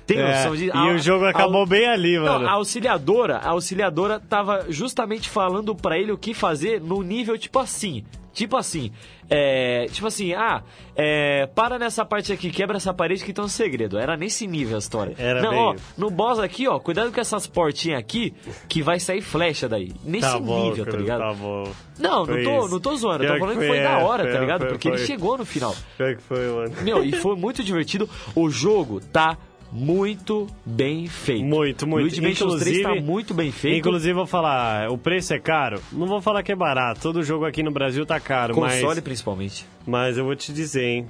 Tem 0.08 0.18
É, 0.18 0.36
noção 0.38 0.56
de 0.56 0.66
e 0.66 0.90
o 0.96 0.98
jogo 0.98 1.26
acabou 1.26 1.68
bem 1.68 1.88
ali, 1.88 2.18
mano. 2.18 2.40
Não, 2.40 2.50
a 2.50 2.54
auxiliadora, 2.54 3.38
a 3.38 3.50
auxiliadora 3.50 4.20
tava 4.20 4.66
justamente 4.70 5.30
falando 5.30 5.76
pra 5.76 6.00
ele 6.00 6.12
o 6.12 6.18
que 6.18 6.34
fazer 6.34 6.82
no 6.82 7.04
nível 7.04 7.38
tipo 7.38 7.60
assim. 7.60 8.04
Tipo 8.40 8.56
assim, 8.56 8.90
é, 9.30 9.88
tipo 9.92 10.08
assim, 10.08 10.34
ah, 10.34 10.64
é, 10.96 11.46
para 11.48 11.78
nessa 11.78 12.06
parte 12.06 12.32
aqui, 12.32 12.50
quebra 12.50 12.78
essa 12.78 12.94
parede 12.94 13.22
que 13.22 13.34
tem 13.34 13.44
um 13.44 13.50
segredo. 13.50 14.00
Era 14.00 14.16
nesse 14.16 14.48
nível 14.48 14.78
a 14.78 14.80
história. 14.80 15.14
Era 15.18 15.42
não, 15.42 15.54
ó, 15.54 15.76
no 15.98 16.10
boss 16.10 16.40
aqui, 16.40 16.66
ó, 16.66 16.80
cuidado 16.80 17.12
com 17.12 17.20
essas 17.20 17.46
portinhas 17.48 18.00
aqui, 18.00 18.34
que 18.70 18.82
vai 18.82 18.98
sair 18.98 19.22
flecha 19.22 19.68
daí. 19.68 19.92
Nesse 20.06 20.32
Tá 20.32 20.40
bom, 20.40 20.70
nível, 20.70 20.86
tá 20.86 20.96
ligado? 20.96 21.20
Tá 21.20 21.34
bom. 21.34 21.70
Não, 22.00 22.20
não 22.20 22.26
Foi 22.28 22.44
tô, 22.46 22.60
isso. 22.60 22.70
não 22.70 22.80
tô 22.80 22.96
zoando, 22.96 23.24
eu 23.26 23.34
tô 23.34 23.40
falando 23.40 23.56
que 23.56 23.62
que 23.62 23.68
foi, 23.68 23.76
foi, 23.76 23.84
da 23.84 24.00
é, 24.00 24.04
hora, 24.06 24.24
foi, 24.24 24.32
tá 24.32 24.40
ligado? 24.40 24.60
foi, 24.62 24.70
Porque 24.70 24.88
foi. 24.88 24.98
ele 24.98 25.06
chegou 25.06 25.38
no 25.38 25.46
final. 25.46 25.76
Pior 25.98 26.16
que 26.16 26.22
foi, 26.24 26.48
mano. 26.48 26.76
Meu, 26.82 27.04
e 27.04 27.12
foi 27.12 27.36
muito 27.36 27.62
divertido. 27.62 28.10
O 28.34 28.50
jogo 28.50 29.02
tá 29.02 29.38
muito 29.72 30.48
bem 30.66 31.08
feito. 31.08 31.44
Muito, 31.46 31.88
muito. 31.88 32.02
Luigi 32.04 32.22
Mansion 32.22 32.58
3 32.58 32.64
tá 32.82 32.90
Inclusive- 32.90 33.06
muito 33.06 33.34
bem 33.34 33.52
feito. 33.52 33.78
Inclusive, 33.78 34.14
vou 34.14 34.26
falar, 34.26 34.90
o 34.92 34.98
preço 34.98 35.34
é 35.34 35.40
caro? 35.40 35.82
Não 35.92 36.08
vou 36.08 36.22
falar 36.22 36.42
que 36.44 36.52
é 36.52 36.56
barato. 36.56 37.02
Todo 37.02 37.22
jogo 37.24 37.46
aqui 37.46 37.62
no 37.62 37.72
Brasil 37.72 38.06
tá 38.06 38.20
caro, 38.20 38.54
console 38.54 38.86
mas, 38.96 39.00
principalmente. 39.02 39.66
mas 39.86 40.18
eu 40.18 40.26
vou 40.26 40.36
te 40.36 40.52
dizer, 40.52 40.84
hein? 40.86 41.08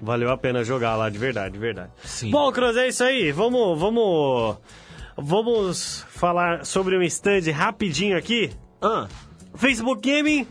Valeu 0.00 0.30
a 0.30 0.36
pena 0.36 0.64
jogar 0.64 0.96
lá, 0.96 1.08
de 1.08 1.16
verdade, 1.16 1.52
de 1.54 1.58
verdade. 1.60 1.90
Sim. 2.04 2.30
Bom, 2.30 2.50
Cruz, 2.50 2.76
é 2.76 2.88
isso 2.88 3.04
aí. 3.04 3.30
Vamos, 3.30 3.78
vamos, 3.78 4.56
vamos 5.16 6.04
falar 6.10 6.64
sobre 6.66 6.96
um 6.98 7.02
stand 7.02 7.50
rapidinho 7.52 8.16
aqui. 8.16 8.50
Ah, 8.80 9.06
Facebook 9.54 10.00
Gaming, 10.10 10.46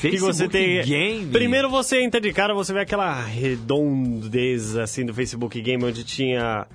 que 0.00 0.10
Facebook 0.10 0.34
você 0.34 0.48
tem. 0.48 0.82
Game. 0.82 1.26
Primeiro 1.26 1.68
você 1.68 2.02
entra 2.02 2.20
de 2.20 2.32
cara, 2.32 2.54
você 2.54 2.72
vê 2.72 2.80
aquela 2.80 3.22
redondez 3.22 4.76
assim 4.76 5.04
do 5.04 5.12
Facebook 5.14 5.60
Game, 5.60 5.84
onde 5.84 6.04
tinha. 6.04 6.66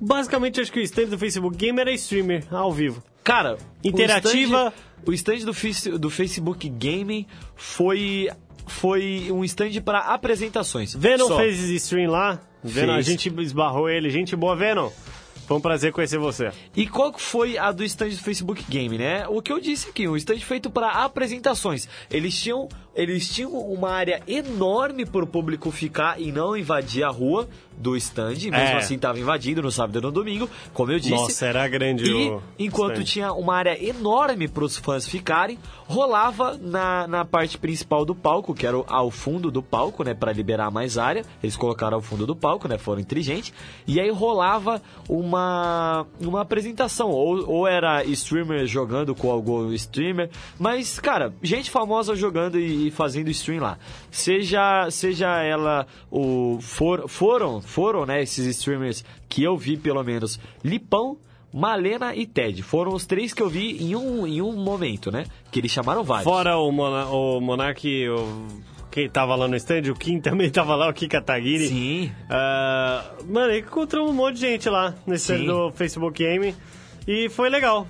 Basicamente, 0.00 0.60
acho 0.60 0.70
que 0.70 0.78
o 0.78 0.82
stand 0.82 1.06
do 1.06 1.18
Facebook 1.18 1.56
Game 1.56 1.80
era 1.80 1.90
streamer 1.92 2.44
ao 2.50 2.72
vivo. 2.72 3.02
Cara, 3.24 3.58
Interativa. 3.82 4.72
O 5.04 5.12
stand, 5.12 5.44
o 5.44 5.52
stand 5.52 5.90
do, 5.90 5.98
do 5.98 6.10
Facebook 6.10 6.68
Gaming 6.68 7.26
foi 7.56 8.28
foi 8.66 9.28
um 9.32 9.44
stand 9.44 9.80
para 9.84 9.98
apresentações. 10.00 10.94
Venom 10.94 11.26
Só. 11.28 11.36
fez 11.38 11.58
stream 11.58 12.10
lá. 12.10 12.40
Venom, 12.62 12.92
a 12.92 12.94
Fez. 12.96 13.06
gente 13.06 13.32
esbarrou 13.40 13.88
ele. 13.88 14.10
Gente 14.10 14.36
boa, 14.36 14.54
Venom. 14.54 14.90
Foi 15.48 15.56
um 15.56 15.62
prazer 15.62 15.92
conhecer 15.92 16.18
você. 16.18 16.52
E 16.76 16.86
qual 16.86 17.10
foi 17.18 17.56
a 17.56 17.72
do 17.72 17.82
stand 17.82 18.10
do 18.10 18.18
Facebook 18.18 18.62
Game, 18.68 18.98
né? 18.98 19.26
O 19.28 19.40
que 19.40 19.50
eu 19.50 19.58
disse 19.58 19.88
aqui, 19.88 20.06
um 20.06 20.14
stand 20.14 20.40
feito 20.40 20.68
para 20.68 20.90
apresentações. 20.90 21.88
Eles 22.10 22.38
tinham, 22.38 22.68
eles 22.94 23.30
tinham 23.30 23.52
uma 23.52 23.90
área 23.90 24.22
enorme 24.28 25.06
para 25.06 25.24
o 25.24 25.26
público 25.26 25.70
ficar 25.70 26.20
e 26.20 26.30
não 26.30 26.54
invadir 26.54 27.02
a 27.02 27.08
rua 27.08 27.48
do 27.78 27.96
stand. 27.96 28.30
Mesmo 28.34 28.54
É. 28.56 28.76
assim, 28.76 28.96
estava 28.96 29.18
invadindo 29.18 29.62
no 29.62 29.70
sábado 29.70 29.98
e 29.98 30.02
no 30.02 30.10
domingo, 30.10 30.48
como 30.74 30.90
eu 30.92 30.98
disse. 30.98 31.14
Nossa, 31.14 31.46
era 31.46 31.66
grande 31.68 32.04
E 32.10 32.12
o 32.28 32.42
enquanto 32.58 32.94
stand. 32.94 33.04
tinha 33.04 33.32
uma 33.32 33.54
área 33.56 33.82
enorme 33.82 34.48
para 34.48 34.64
os 34.64 34.76
fãs 34.76 35.06
ficarem, 35.06 35.58
rolava 35.86 36.58
na, 36.60 37.06
na 37.06 37.24
parte 37.24 37.56
principal 37.56 38.04
do 38.04 38.14
palco, 38.14 38.54
que 38.54 38.66
era 38.66 38.76
ao 38.86 39.10
fundo 39.10 39.50
do 39.50 39.62
palco, 39.62 40.02
né, 40.04 40.12
para 40.14 40.32
liberar 40.32 40.70
mais 40.70 40.98
área. 40.98 41.24
Eles 41.42 41.56
colocaram 41.56 41.96
ao 41.96 42.02
fundo 42.02 42.26
do 42.26 42.34
palco, 42.36 42.66
né, 42.68 42.76
foram 42.78 43.00
inteligentes. 43.00 43.52
E 43.86 44.00
aí 44.00 44.10
rolava 44.10 44.82
uma 45.08 46.06
uma 46.20 46.40
apresentação, 46.42 47.10
ou, 47.10 47.48
ou 47.48 47.66
era 47.66 48.04
streamer 48.04 48.66
jogando 48.66 49.14
com 49.14 49.30
algum 49.30 49.72
streamer, 49.72 50.30
mas 50.58 50.98
cara, 50.98 51.32
gente 51.42 51.70
famosa 51.70 52.14
jogando 52.16 52.58
e, 52.58 52.88
e 52.88 52.90
fazendo 52.90 53.30
stream 53.30 53.62
lá. 53.62 53.78
Seja 54.10 54.88
seja 54.90 55.42
ela 55.42 55.86
o 56.10 56.58
for, 56.60 57.08
foram 57.08 57.60
foram, 57.68 58.06
né, 58.06 58.22
esses 58.22 58.46
streamers 58.46 59.04
que 59.28 59.42
eu 59.42 59.56
vi 59.56 59.76
pelo 59.76 60.02
menos 60.02 60.40
Lipão 60.64 61.18
Malena 61.52 62.14
e 62.14 62.26
Ted. 62.26 62.62
Foram 62.62 62.92
os 62.94 63.06
três 63.06 63.32
que 63.32 63.42
eu 63.42 63.48
vi 63.48 63.82
em 63.82 63.94
um, 63.94 64.26
em 64.26 64.42
um 64.42 64.52
momento, 64.52 65.10
né? 65.10 65.24
Que 65.50 65.60
eles 65.60 65.70
chamaram 65.70 66.04
vários. 66.04 66.24
Fora 66.24 66.58
o, 66.58 66.70
Mona, 66.70 67.06
o 67.06 67.40
Monark, 67.40 68.08
o, 68.08 68.46
quem 68.90 69.08
tava 69.08 69.34
lá 69.34 69.48
no 69.48 69.56
stand, 69.56 69.90
o 69.90 69.94
Kim 69.94 70.20
também 70.20 70.50
tava 70.50 70.74
lá, 70.76 70.88
o 70.88 70.92
Kim 70.92 71.08
Kataguiri. 71.08 71.68
Sim. 71.68 72.12
Ah, 72.28 73.12
mano, 73.26 73.54
encontrou 73.54 74.08
um 74.08 74.12
monte 74.12 74.34
de 74.34 74.40
gente 74.40 74.68
lá 74.68 74.94
nesse 75.06 75.38
do 75.38 75.70
Facebook 75.72 76.22
Game. 76.22 76.54
E 77.06 77.28
foi 77.30 77.48
legal, 77.48 77.86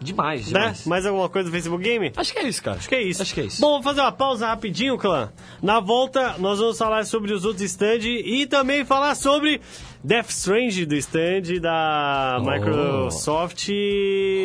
Demais, 0.00 0.46
né? 0.52 0.60
demais. 0.60 0.86
Mais 0.86 1.06
alguma 1.06 1.28
coisa 1.28 1.48
do 1.48 1.52
Facebook 1.52 1.82
Game? 1.82 2.12
Acho 2.16 2.32
que 2.32 2.38
é 2.38 2.48
isso, 2.48 2.62
cara. 2.62 2.76
Acho 2.78 2.88
que 2.88 2.94
é 2.94 3.02
isso. 3.02 3.20
Acho 3.20 3.34
que 3.34 3.40
é 3.40 3.44
isso. 3.44 3.60
Bom, 3.60 3.70
vamos 3.72 3.84
fazer 3.84 4.00
uma 4.00 4.12
pausa 4.12 4.46
rapidinho, 4.46 4.96
clã. 4.96 5.30
Na 5.60 5.80
volta, 5.80 6.36
nós 6.38 6.58
vamos 6.60 6.78
falar 6.78 7.04
sobre 7.04 7.32
os 7.32 7.44
outros 7.44 7.62
stands 7.64 8.04
e 8.04 8.46
também 8.46 8.84
falar 8.84 9.14
sobre 9.16 9.60
Death 10.04 10.30
Strange 10.30 10.86
do 10.86 10.94
stand 10.94 11.60
da 11.60 12.38
Oh. 12.40 12.44
Microsoft. 12.48 13.68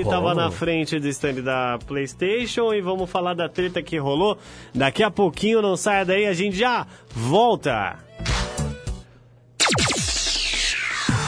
Tava 0.10 0.32
Oh. 0.32 0.34
na 0.34 0.49
frente 0.49 0.99
do 0.99 1.08
stand 1.10 1.43
da 1.43 1.78
PlayStation 1.86 2.74
e 2.74 2.82
vamos 2.82 3.10
falar 3.10 3.36
da 3.36 3.47
treta 3.47 3.82
que 3.84 3.97
rolou. 3.97 4.38
Daqui 4.74 5.04
a 5.04 5.12
pouquinho, 5.12 5.62
não 5.62 5.78
saia 5.78 6.04
daí, 6.04 6.26
a 6.26 6.34
gente 6.34 6.58
já 6.58 6.88
volta. 7.12 7.99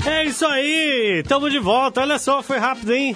É 0.06 0.24
isso 0.24 0.46
aí, 0.46 1.22
tamo 1.28 1.50
de 1.50 1.58
volta. 1.58 2.00
Olha 2.00 2.18
só, 2.18 2.42
foi 2.42 2.56
rápido, 2.56 2.94
hein? 2.94 3.14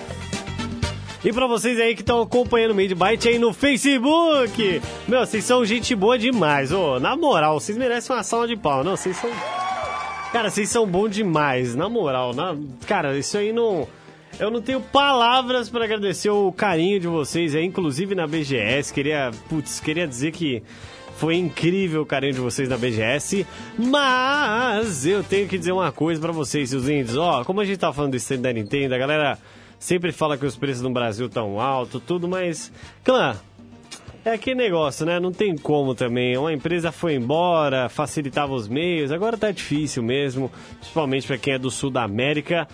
E 1.27 1.33
pra 1.33 1.49
vocês 1.49 1.81
aí 1.81 1.93
que 1.97 2.03
estão 2.03 2.23
acompanhando 2.23 2.71
o 2.71 2.75
Made 2.77 2.95
Byte 2.95 3.29
aí 3.29 3.37
no 3.37 3.53
Facebook, 3.53 4.81
meu, 5.09 5.27
vocês 5.27 5.43
são 5.43 5.65
gente 5.65 5.93
boa 5.93 6.17
demais. 6.17 6.71
Ô, 6.71 7.01
na 7.01 7.17
moral, 7.17 7.59
vocês 7.59 7.77
merecem 7.77 8.15
uma 8.15 8.23
salva 8.23 8.47
de 8.47 8.55
pau. 8.55 8.85
Não, 8.85 8.97
vocês 8.97 9.17
são. 9.17 9.29
Cara, 10.31 10.49
vocês 10.49 10.69
são 10.69 10.87
bons 10.87 11.11
demais, 11.11 11.75
na 11.75 11.89
moral. 11.89 12.33
Na... 12.33 12.57
Cara, 12.87 13.19
isso 13.19 13.37
aí 13.37 13.53
não. 13.53 13.89
Eu 14.39 14.53
não 14.53 14.63
tenho 14.63 14.81
palavras 14.81 15.69
pra 15.69 15.83
agradecer 15.83 16.31
o 16.31 16.53
carinho 16.53 17.01
de 17.01 17.09
vocês 17.09 17.57
aí, 17.57 17.65
inclusive 17.65 18.15
na 18.15 18.29
BGS. 18.29 18.95
Queria, 18.95 19.33
putz, 19.49 19.81
queria 19.81 20.07
dizer 20.07 20.31
que 20.31 20.63
foi 21.17 21.35
incrível 21.35 22.03
o 22.03 22.07
carinho 22.07 22.35
de 22.35 22.41
vocês 22.41 22.69
na 22.69 22.77
BGS, 22.77 23.45
mas 23.77 25.05
eu 25.05 25.25
tenho 25.25 25.49
que 25.49 25.59
dizer 25.59 25.73
uma 25.73 25.91
coisa 25.91 26.21
pra 26.21 26.31
vocês, 26.31 26.71
seus 26.71 26.89
índios. 26.89 27.17
Ó, 27.17 27.43
como 27.43 27.61
a 27.61 27.65
gente 27.65 27.79
tá 27.79 27.93
falando 27.93 28.13
do 28.13 28.17
stand 28.17 28.43
da 28.43 28.53
Nintendo, 28.53 28.95
a 28.95 28.99
galera 28.99 29.37
sempre 29.79 30.13
fala 30.13 30.37
que 30.37 30.47
os 30.47 30.57
preços 30.57 30.83
no 30.83 30.91
Brasil 30.91 31.29
tão 31.29 31.61
altos, 31.61 32.03
tudo, 32.07 32.29
mas, 32.29 32.73
clã, 33.05 33.37
é 34.25 34.33
aquele 34.33 34.57
negócio, 34.57 35.07
né? 35.07 35.21
Não 35.21 35.31
tem 35.31 35.57
como 35.57 35.95
também. 35.95 36.37
Uma 36.37 36.53
empresa 36.53 36.91
foi 36.91 37.15
embora, 37.15 37.89
facilitava 37.89 38.53
os 38.53 38.67
meios, 38.67 39.13
agora 39.13 39.37
tá 39.37 39.51
difícil 39.51 40.03
mesmo, 40.03 40.51
principalmente 40.81 41.27
para 41.27 41.39
quem 41.39 41.55
é 41.55 41.59
do 41.59 41.71
sul 41.71 41.91
da 41.91 42.03
América. 42.03 42.67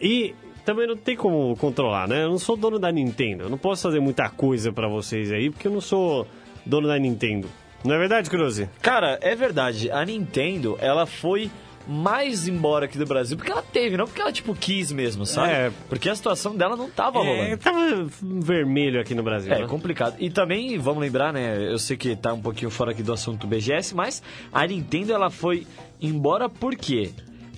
E 0.00 0.34
também 0.64 0.86
não 0.86 0.96
tem 0.96 1.16
como 1.16 1.56
controlar, 1.56 2.06
né? 2.06 2.24
Eu 2.24 2.28
não 2.30 2.38
sou 2.38 2.56
dono 2.56 2.78
da 2.78 2.92
Nintendo, 2.92 3.44
eu 3.44 3.50
não 3.50 3.56
posso 3.56 3.82
fazer 3.82 3.98
muita 3.98 4.28
coisa 4.28 4.70
para 4.70 4.88
vocês 4.88 5.32
aí, 5.32 5.48
porque 5.48 5.68
eu 5.68 5.72
não 5.72 5.80
sou 5.80 6.26
dono 6.66 6.86
da 6.86 6.98
Nintendo. 6.98 7.48
Não 7.82 7.94
é 7.94 7.98
verdade, 7.98 8.28
Cruze? 8.28 8.68
Cara, 8.82 9.18
é 9.22 9.34
verdade. 9.34 9.90
A 9.90 10.04
Nintendo, 10.04 10.76
ela 10.80 11.06
foi 11.06 11.50
mais 11.90 12.46
embora 12.46 12.84
aqui 12.86 12.96
do 12.96 13.04
Brasil 13.04 13.36
porque 13.36 13.50
ela 13.50 13.62
teve, 13.62 13.96
não 13.96 14.06
porque 14.06 14.20
ela, 14.20 14.32
tipo, 14.32 14.54
quis 14.54 14.92
mesmo, 14.92 15.26
sabe? 15.26 15.52
É. 15.52 15.72
Porque 15.88 16.08
a 16.08 16.14
situação 16.14 16.56
dela 16.56 16.76
não 16.76 16.88
tava 16.88 17.18
É, 17.18 17.22
rolando. 17.22 17.56
tava 17.58 18.06
vermelho 18.22 19.00
aqui 19.00 19.14
no 19.14 19.22
Brasil. 19.22 19.52
É 19.52 19.60
né? 19.60 19.66
complicado. 19.66 20.16
E 20.20 20.30
também, 20.30 20.78
vamos 20.78 21.00
lembrar, 21.02 21.32
né? 21.32 21.56
Eu 21.70 21.78
sei 21.78 21.96
que 21.96 22.14
tá 22.14 22.32
um 22.32 22.40
pouquinho 22.40 22.70
fora 22.70 22.92
aqui 22.92 23.02
do 23.02 23.12
assunto 23.12 23.46
BGS, 23.46 23.94
mas 23.94 24.22
a 24.52 24.66
Nintendo 24.66 25.12
ela 25.12 25.30
foi 25.30 25.66
embora 26.00 26.48
por 26.48 26.76
quê? 26.76 27.10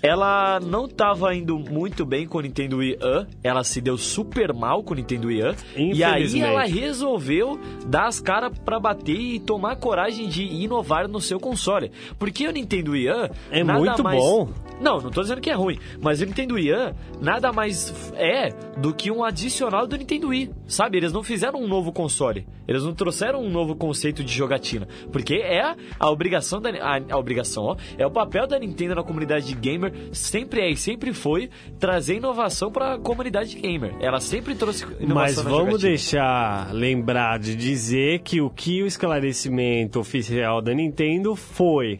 Ela 0.02 0.58
não 0.60 0.88
tava 0.88 1.32
indo 1.34 1.58
muito 1.58 2.04
bem 2.04 2.26
com 2.26 2.38
o 2.38 2.40
Nintendo 2.40 2.78
Wii 2.78 2.94
U, 3.00 3.26
ela 3.42 3.62
se 3.62 3.80
deu 3.80 3.96
super 3.96 4.52
mal 4.52 4.82
com 4.82 4.94
o 4.94 4.96
Nintendo 4.96 5.28
Wii 5.28 5.42
U, 5.42 5.54
e 5.76 6.02
aí 6.02 6.40
ela 6.40 6.64
resolveu 6.64 7.58
dar 7.86 8.06
as 8.08 8.18
caras 8.20 8.58
pra 8.64 8.80
bater 8.80 9.16
e 9.16 9.38
tomar 9.38 9.76
coragem 9.76 10.28
de 10.28 10.42
inovar 10.42 11.06
no 11.06 11.20
seu 11.20 11.38
console. 11.38 11.92
Porque 12.18 12.46
o 12.48 12.50
Nintendo 12.52 12.92
Wii 12.92 13.10
U 13.10 13.30
É 13.50 13.62
muito 13.62 14.02
mais... 14.02 14.18
bom. 14.18 14.48
Não, 14.80 15.00
não 15.00 15.10
tô 15.10 15.22
dizendo 15.22 15.40
que 15.40 15.48
é 15.48 15.54
ruim, 15.54 15.78
mas 16.00 16.20
o 16.20 16.26
Nintendo 16.26 16.54
Wii 16.54 16.72
U 16.72 16.94
nada 17.20 17.52
mais 17.52 18.12
é 18.16 18.48
do 18.76 18.92
que 18.92 19.12
um 19.12 19.22
adicional 19.22 19.86
do 19.86 19.96
Nintendo 19.96 20.28
Wii, 20.28 20.50
sabe? 20.66 20.96
Eles 20.96 21.12
não 21.12 21.22
fizeram 21.22 21.60
um 21.60 21.68
novo 21.68 21.92
console, 21.92 22.44
eles 22.66 22.82
não 22.82 22.92
trouxeram 22.92 23.40
um 23.40 23.48
novo 23.48 23.76
conceito 23.76 24.24
de 24.24 24.32
jogatina, 24.32 24.88
porque 25.12 25.34
é 25.34 25.76
a 26.00 26.10
obrigação 26.10 26.60
da 26.60 26.70
a, 26.70 27.00
a 27.10 27.16
obrigação, 27.16 27.62
ó, 27.64 27.76
é 27.96 28.04
o 28.04 28.10
papel 28.10 28.48
da 28.48 28.58
Nintendo 28.58 28.96
na 28.96 29.04
comunidade 29.04 29.46
de 29.46 29.54
gamer, 29.54 29.91
sempre 30.12 30.60
é 30.60 30.70
e 30.70 30.76
sempre 30.76 31.12
foi 31.12 31.50
trazer 31.78 32.16
inovação 32.16 32.70
pra 32.70 32.98
comunidade 32.98 33.58
gamer. 33.58 33.94
Ela 34.00 34.20
sempre 34.20 34.54
trouxe 34.54 34.84
inovação 35.00 35.14
Mas 35.14 35.36
vamos 35.36 35.50
jogatina. 35.58 35.78
deixar 35.88 36.72
lembrar 36.74 37.38
de 37.38 37.54
dizer 37.56 38.20
que 38.20 38.40
o 38.40 38.50
que 38.50 38.82
o 38.82 38.86
esclarecimento 38.86 39.98
oficial 40.00 40.60
da 40.62 40.72
Nintendo 40.74 41.34
foi: 41.36 41.98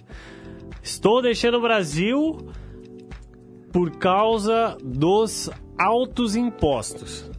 estou 0.83 1.21
deixando 1.23 1.59
o 1.59 1.63
Brasil 1.63 2.39
por 3.73 3.91
causa 3.99 4.77
dos 4.83 5.51
altos 5.79 6.37
impostos. 6.37 7.31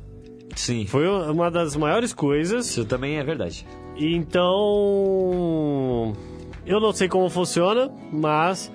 Sim, 0.55 0.85
Foi 0.85 1.07
uma 1.07 1.49
das 1.49 1.75
maiores 1.75 2.13
coisas. 2.13 2.67
isso 2.67 2.85
também 2.85 3.17
é 3.17 3.23
verdade. 3.23 3.65
Então, 3.97 6.13
eu 6.65 6.79
não 6.79 6.91
sei 6.91 7.07
como 7.07 7.29
funciona, 7.29 7.91
mas 8.11 8.71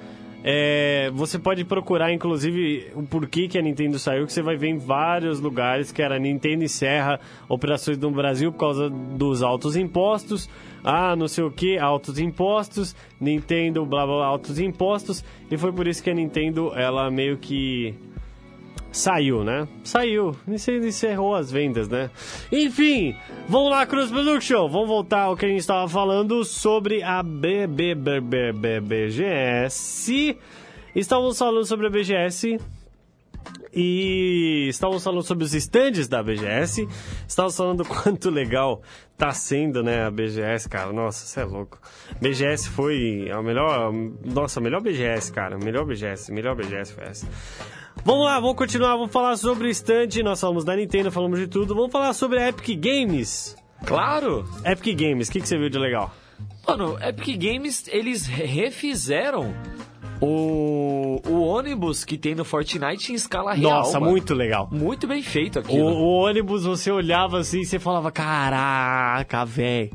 é, 0.51 1.11
você 1.13 1.39
pode 1.39 1.63
procurar, 1.63 2.11
inclusive, 2.11 2.91
o 2.95 3.03
porquê 3.03 3.47
que 3.49 3.59
a 3.59 3.61
Nintendo 3.61 3.99
saiu, 3.99 4.25
que 4.25 4.33
você 4.33 4.41
vai 4.41 4.57
ver 4.57 4.69
em 4.69 4.79
vários 4.79 5.41
lugares 5.41 5.93
que 5.93 6.01
era 6.01 6.19
Nintendo 6.19 6.65
encerra 6.65 7.21
operações 7.51 7.99
no 7.99 8.11
Brasil 8.11 8.51
por 8.51 8.59
causa 8.59 8.89
dos 8.89 9.43
altos 9.43 9.77
impostos. 9.77 10.49
Ah, 10.83 11.15
não 11.15 11.29
sei 11.29 11.45
o 11.45 11.51
que, 11.51 11.77
altos 11.77 12.19
impostos, 12.19 12.97
Nintendo, 13.21 13.85
blá 13.85 14.07
blá, 14.07 14.17
blá, 14.17 14.27
altos 14.27 14.59
impostos. 14.59 15.23
E 15.51 15.59
foi 15.59 15.71
por 15.71 15.87
isso 15.87 16.03
que 16.03 16.09
a 16.09 16.15
Nintendo, 16.15 16.73
ela 16.75 17.11
meio 17.11 17.37
que 17.37 17.95
Saiu, 18.91 19.45
né? 19.45 19.69
Saiu. 19.85 20.35
Encerrou 20.47 21.35
as 21.35 21.51
vendas, 21.51 21.89
né? 21.89 22.11
Enfim, 22.51 23.15
vamos 23.49 23.71
lá, 23.71 23.87
Cruz 23.87 24.11
Production. 24.11 24.69
Vamos 24.69 24.89
voltar 24.89 25.23
ao 25.23 25.37
que 25.37 25.47
a 25.47 25.49
gente 25.49 25.61
estava 25.61 25.89
falando 25.89 26.45
sobre 26.45 27.03
a 27.03 27.23
BBBGS. 27.23 28.09
Estávamos 30.95 31.39
falando 31.39 31.65
sobre 31.65 31.87
a 31.87 31.91
BGS 31.91 32.59
e 33.73 34.67
estávamos 34.69 35.05
falando 35.05 35.23
sobre 35.23 35.45
os 35.45 35.55
stands 35.55 36.09
da 36.09 36.23
BGS. 36.23 36.89
Estávamos 37.27 37.57
falando 37.57 37.85
quanto 37.87 38.31
legal 38.31 38.83
tá 39.17 39.33
sendo, 39.33 39.83
né, 39.83 40.05
a 40.05 40.11
BGS, 40.11 40.69
cara. 40.69 40.93
Nossa, 40.93 41.27
você 41.27 41.41
é 41.41 41.45
louco. 41.45 41.79
BGS 42.21 42.69
foi 42.69 43.29
a 43.31 43.43
melhor, 43.43 43.93
nossa, 44.25 44.61
a 44.61 44.63
melhor 44.63 44.81
BGS, 44.81 45.33
cara. 45.33 45.59
Melhor 45.59 45.85
BGS, 45.85 46.33
melhor 46.33 46.57
BGS 46.57 46.93
foi 46.93 47.05
essa. 47.05 47.27
Vamos 48.05 48.25
lá, 48.25 48.41
vamos 48.41 48.57
continuar, 48.57 48.97
vamos 48.97 49.13
falar 49.13 49.37
sobre 49.37 49.67
o 49.69 49.71
stand. 49.71 50.09
Nós 50.25 50.41
falamos 50.41 50.65
da 50.65 50.75
Nintendo, 50.75 51.11
falamos 51.11 51.39
de 51.39 51.47
tudo. 51.47 51.75
Vamos 51.75 51.93
falar 51.93 52.13
sobre 52.15 52.39
a 52.39 52.49
Epic 52.49 52.79
Games. 52.81 53.57
Claro! 53.85 54.45
Epic 54.65 54.99
Games, 54.99 55.29
o 55.29 55.33
que, 55.33 55.41
que 55.41 55.49
você 55.49 55.59
viu 55.59 55.69
de 55.69 55.79
legal? 55.79 56.13
Mano, 56.67 56.99
Epic 57.03 57.37
Games, 57.39 57.87
eles 57.89 58.27
re- 58.27 58.45
refizeram 58.45 59.55
o, 60.21 61.21
o 61.29 61.41
ônibus 61.43 62.05
que 62.05 62.17
tem 62.19 62.35
no 62.35 62.45
Fortnite 62.45 63.13
em 63.13 63.15
escala 63.15 63.53
real. 63.55 63.71
Nossa, 63.71 64.01
muito 64.01 64.35
legal. 64.35 64.69
Muito 64.73 65.07
bem 65.07 65.23
feito 65.23 65.57
O, 65.57 65.61
aquilo. 65.61 65.87
o 65.91 66.09
ônibus, 66.25 66.65
você 66.65 66.91
olhava 66.91 67.39
assim 67.39 67.61
e 67.61 67.67
você 67.67 67.79
falava, 67.79 68.11
caraca, 68.11 69.45
velho. 69.45 69.91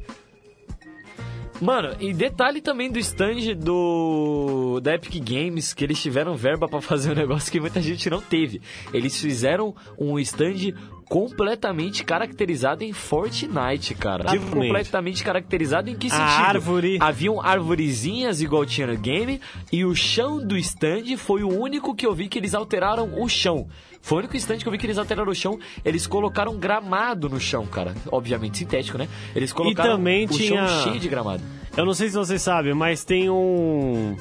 Mano, 1.63 1.95
e 2.01 2.13
detalhe 2.13 2.59
também 2.59 2.91
do 2.91 2.99
stand 2.99 3.55
do 3.57 4.81
da 4.81 4.95
Epic 4.95 5.15
Games, 5.23 5.73
que 5.73 5.83
eles 5.85 6.01
tiveram 6.01 6.35
verba 6.35 6.67
pra 6.67 6.81
fazer 6.81 7.11
um 7.11 7.15
negócio 7.15 7.49
que 7.49 7.59
muita 7.59 7.81
gente 7.81 8.09
não 8.09 8.19
teve. 8.19 8.61
Eles 8.93 9.17
fizeram 9.17 9.73
um 9.97 10.19
stand 10.19 10.73
completamente 11.07 12.03
caracterizado 12.03 12.83
em 12.83 12.91
Fortnite, 12.91 13.93
cara. 13.95 14.25
Tipo, 14.25 14.47
completamente 14.47 15.23
caracterizado 15.23 15.89
em 15.89 15.95
que 15.95 16.07
A 16.07 16.09
sentido? 16.09 16.47
árvore. 16.47 16.97
Haviam 16.99 17.39
arvorezinhas 17.41 18.41
igual 18.41 18.65
tinha 18.65 18.87
no 18.87 18.97
game 18.97 19.39
e 19.71 19.85
o 19.85 19.95
chão 19.95 20.45
do 20.45 20.57
stand 20.57 21.15
foi 21.17 21.43
o 21.43 21.49
único 21.49 21.95
que 21.95 22.05
eu 22.05 22.13
vi 22.13 22.27
que 22.27 22.37
eles 22.37 22.53
alteraram 22.53 23.21
o 23.21 23.29
chão. 23.29 23.67
Foi 24.05 24.17
o 24.17 24.19
único 24.19 24.35
stand 24.35 24.57
que 24.57 24.67
eu 24.67 24.71
vi 24.71 24.77
que 24.77 24.85
eles 24.85 24.97
alteraram 24.97 25.31
o 25.31 25.35
chão. 25.35 25.57
Eles 25.83 26.05
colocaram 26.05 26.57
gramado 26.57 27.29
no 27.29 27.39
chão, 27.39 27.65
cara. 27.65 27.95
Obviamente 28.11 28.57
sintético, 28.57 28.97
né? 28.97 29.07
Eles 29.33 29.53
colocaram 29.53 29.95
também 29.95 30.25
o 30.25 30.27
tinha- 30.27 30.67
chão 30.67 30.83
cheio 30.83 30.99
de 30.99 31.07
gramado. 31.07 31.41
Eu 31.77 31.85
não 31.85 31.93
sei 31.93 32.09
se 32.09 32.15
você 32.15 32.37
sabe, 32.37 32.73
mas 32.73 33.03
tem 33.05 33.29
um. 33.29 34.15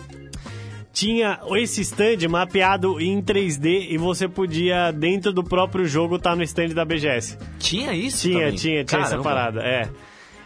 Tinha 0.93 1.41
esse 1.57 1.81
stand 1.81 2.29
mapeado 2.29 3.01
em 3.01 3.21
3D 3.21 3.89
e 3.91 3.97
você 3.99 4.29
podia, 4.29 4.93
dentro 4.93 5.33
do 5.33 5.43
próprio 5.43 5.85
jogo, 5.87 6.17
estar 6.17 6.37
no 6.37 6.43
stand 6.43 6.69
da 6.69 6.85
BGS. 6.85 7.37
Tinha 7.59 7.93
isso 7.95 8.23
Tinha, 8.29 8.39
também? 8.45 8.55
tinha, 8.55 8.85
tinha 8.85 9.01
essa 9.01 9.11
Caramba. 9.17 9.23
parada, 9.29 9.61
é. 9.63 9.89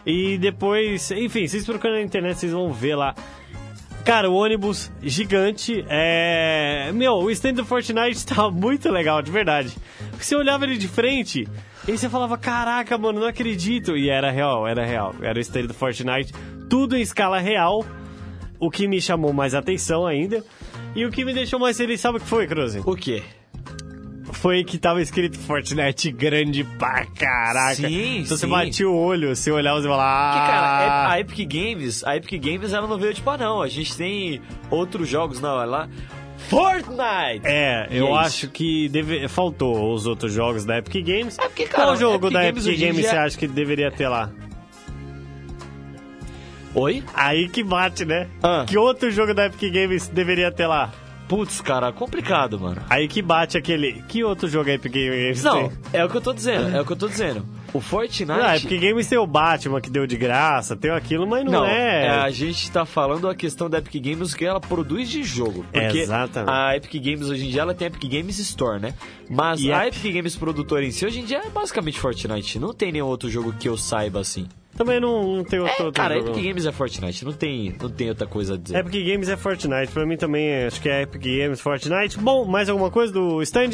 E 0.05 0.37
depois, 0.37 1.11
enfim, 1.11 1.45
vocês 1.45 1.65
procurando 1.65 1.97
na 1.97 2.01
internet, 2.03 2.39
vocês 2.39 2.53
vão 2.53 2.71
ver 2.71 2.95
lá. 2.95 3.13
Cara, 4.07 4.29
o 4.29 4.35
ônibus 4.35 4.89
gigante 5.03 5.83
é. 5.89 6.93
Meu, 6.93 7.15
o 7.15 7.29
stand 7.29 7.55
do 7.55 7.65
Fortnite 7.65 8.23
tava 8.25 8.49
muito 8.49 8.89
legal, 8.89 9.21
de 9.21 9.29
verdade. 9.29 9.75
Porque 10.11 10.23
você 10.23 10.33
olhava 10.33 10.63
ele 10.63 10.77
de 10.77 10.87
frente 10.87 11.45
e 11.85 11.91
você 11.91 12.07
falava: 12.07 12.37
Caraca, 12.37 12.97
mano, 12.97 13.19
não 13.19 13.27
acredito. 13.27 13.97
E 13.97 14.09
era 14.09 14.31
real, 14.31 14.65
era 14.65 14.85
real. 14.85 15.13
Era 15.21 15.37
o 15.37 15.41
stand 15.41 15.65
do 15.65 15.73
Fortnite, 15.73 16.31
tudo 16.69 16.95
em 16.95 17.01
escala 17.01 17.37
real. 17.37 17.85
O 18.57 18.71
que 18.71 18.87
me 18.87 19.01
chamou 19.01 19.33
mais 19.33 19.53
atenção 19.53 20.07
ainda. 20.07 20.41
E 20.95 21.05
o 21.05 21.11
que 21.11 21.25
me 21.25 21.33
deixou 21.33 21.59
mais 21.59 21.75
feliz, 21.75 21.99
sabe 21.99 22.17
o 22.17 22.21
que 22.21 22.27
foi, 22.27 22.47
Cruze? 22.47 22.81
O 22.85 22.95
quê? 22.95 23.23
Foi 24.47 24.63
que 24.63 24.77
tava 24.77 25.01
escrito 25.01 25.37
Fortnite 25.37 26.09
grande 26.09 26.63
pra 26.63 27.05
caraca. 27.07 27.75
Sim, 27.75 28.19
então 28.19 28.37
você 28.37 28.45
sim. 28.45 28.49
batia 28.49 28.89
o 28.89 28.95
olho, 28.95 29.35
você 29.35 29.51
olhava 29.51 29.79
e 29.79 29.81
você 29.81 29.89
falava. 29.89 30.37
Porque, 30.37 30.39
Ah, 30.39 30.53
cara, 30.53 31.11
a 31.11 31.19
Epic 31.19 31.51
Games, 31.51 32.03
a 32.05 32.15
Epic 32.15 32.41
Games 32.41 32.71
ela 32.71 32.87
não 32.87 32.97
veio 32.97 33.13
tipo, 33.13 33.29
ah 33.29 33.37
não, 33.37 33.61
a 33.61 33.67
gente 33.67 33.97
tem 33.97 34.39
outros 34.71 35.09
jogos, 35.09 35.41
não, 35.41 35.61
ela. 35.61 35.89
Fortnite! 36.47 37.41
É, 37.43 37.87
E 37.91 37.97
eu 37.97 38.07
é 38.15 38.19
acho 38.19 38.47
que 38.47 38.87
deve... 38.87 39.27
faltou 39.27 39.93
os 39.93 40.07
outros 40.07 40.31
jogos 40.31 40.63
da 40.63 40.77
Epic 40.77 41.05
Games. 41.05 41.37
É 41.37 41.49
porque, 41.49 41.65
cara, 41.65 41.87
Qual 41.87 41.97
jogo 41.97 42.27
Epic 42.27 42.33
da 42.33 42.43
Games 42.45 42.65
Epic 42.67 42.79
Games 42.79 43.05
você 43.05 43.17
acha 43.17 43.37
que 43.37 43.47
deveria 43.49 43.91
ter 43.91 44.07
lá? 44.07 44.31
Oi? 46.73 47.03
Aí 47.13 47.49
que 47.49 47.61
bate, 47.65 48.05
né? 48.05 48.29
Ah. 48.41 48.63
Que 48.65 48.77
outro 48.77 49.11
jogo 49.11 49.33
da 49.33 49.47
Epic 49.47 49.73
Games 49.73 50.07
deveria 50.07 50.49
ter 50.53 50.67
lá? 50.67 50.93
Putz, 51.27 51.59
cara, 51.61 51.91
complicado, 51.91 52.59
mano. 52.59 52.81
Aí 52.89 53.07
que 53.07 53.21
bate 53.21 53.57
aquele. 53.57 54.01
Que 54.07 54.23
outro 54.23 54.47
jogo 54.47 54.69
a 54.69 54.73
Epic 54.73 54.93
Games 54.93 55.43
Não, 55.43 55.67
tem? 55.67 55.71
é 55.93 56.05
o 56.05 56.09
que 56.09 56.15
eu 56.17 56.21
tô 56.21 56.33
dizendo, 56.33 56.75
é 56.75 56.81
o 56.81 56.85
que 56.85 56.93
eu 56.93 56.97
tô 56.97 57.07
dizendo. 57.07 57.45
O 57.77 57.81
Fortnite. 57.81 58.31
Ah, 58.31 58.51
a 58.51 58.57
Epic 58.57 58.81
Games 58.81 59.07
tem 59.07 59.17
o 59.17 59.27
Batman 59.27 59.79
que 59.79 59.89
deu 59.89 60.07
de 60.07 60.17
graça, 60.17 60.75
tem 60.75 60.89
aquilo, 60.91 61.27
mas 61.27 61.45
não, 61.45 61.51
Não, 61.51 61.65
é. 61.65 62.09
a 62.09 62.29
gente 62.31 62.71
tá 62.71 62.85
falando 62.85 63.29
a 63.29 63.35
questão 63.35 63.69
da 63.69 63.77
Epic 63.77 64.01
Games 64.03 64.33
que 64.33 64.43
ela 64.45 64.59
produz 64.59 65.09
de 65.09 65.23
jogo. 65.23 65.63
Porque 65.71 65.99
Exatamente. 65.99 66.51
a 66.51 66.75
Epic 66.75 66.93
Games 67.03 67.29
hoje 67.29 67.45
em 67.45 67.49
dia 67.49 67.61
ela 67.61 67.73
tem 67.73 67.87
a 67.87 67.89
Epic 67.89 68.09
Games 68.09 68.39
Store, 68.39 68.79
né? 68.81 68.93
Mas 69.29 69.61
E 69.61 69.71
a 69.71 69.87
Epic 69.87 70.11
Games 70.13 70.35
produtora 70.35 70.83
em 70.83 70.91
si 70.91 71.05
hoje 71.05 71.19
em 71.19 71.25
dia 71.25 71.37
é 71.45 71.49
basicamente 71.49 71.99
Fortnite. 71.99 72.57
Não 72.59 72.73
tem 72.73 72.91
nenhum 72.91 73.05
outro 73.07 73.29
jogo 73.29 73.53
que 73.53 73.69
eu 73.69 73.77
saiba 73.77 74.19
assim. 74.19 74.47
Também 74.75 74.99
não, 74.99 75.37
não 75.37 75.43
tem 75.43 75.59
outro, 75.59 75.75
É, 75.81 75.85
outro 75.85 76.01
cara, 76.01 76.15
jogo. 76.19 76.29
Epic 76.29 76.43
Games 76.45 76.65
é 76.67 76.71
Fortnite, 76.71 77.25
não 77.25 77.33
tem, 77.33 77.75
não 77.81 77.89
tem 77.89 78.09
outra 78.09 78.27
coisa 78.27 78.53
a 78.53 78.57
dizer. 78.57 78.77
Epic 78.77 79.07
Games 79.07 79.27
é 79.27 79.35
Fortnite, 79.35 79.91
pra 79.91 80.05
mim 80.05 80.17
também 80.17 80.65
acho 80.65 80.79
que 80.79 80.87
é 80.87 81.01
Epic 81.01 81.21
Games 81.21 81.59
Fortnite. 81.59 82.19
Bom, 82.19 82.45
mais 82.45 82.69
alguma 82.69 82.91
coisa 82.91 83.11
do 83.11 83.41
stand? 83.41 83.71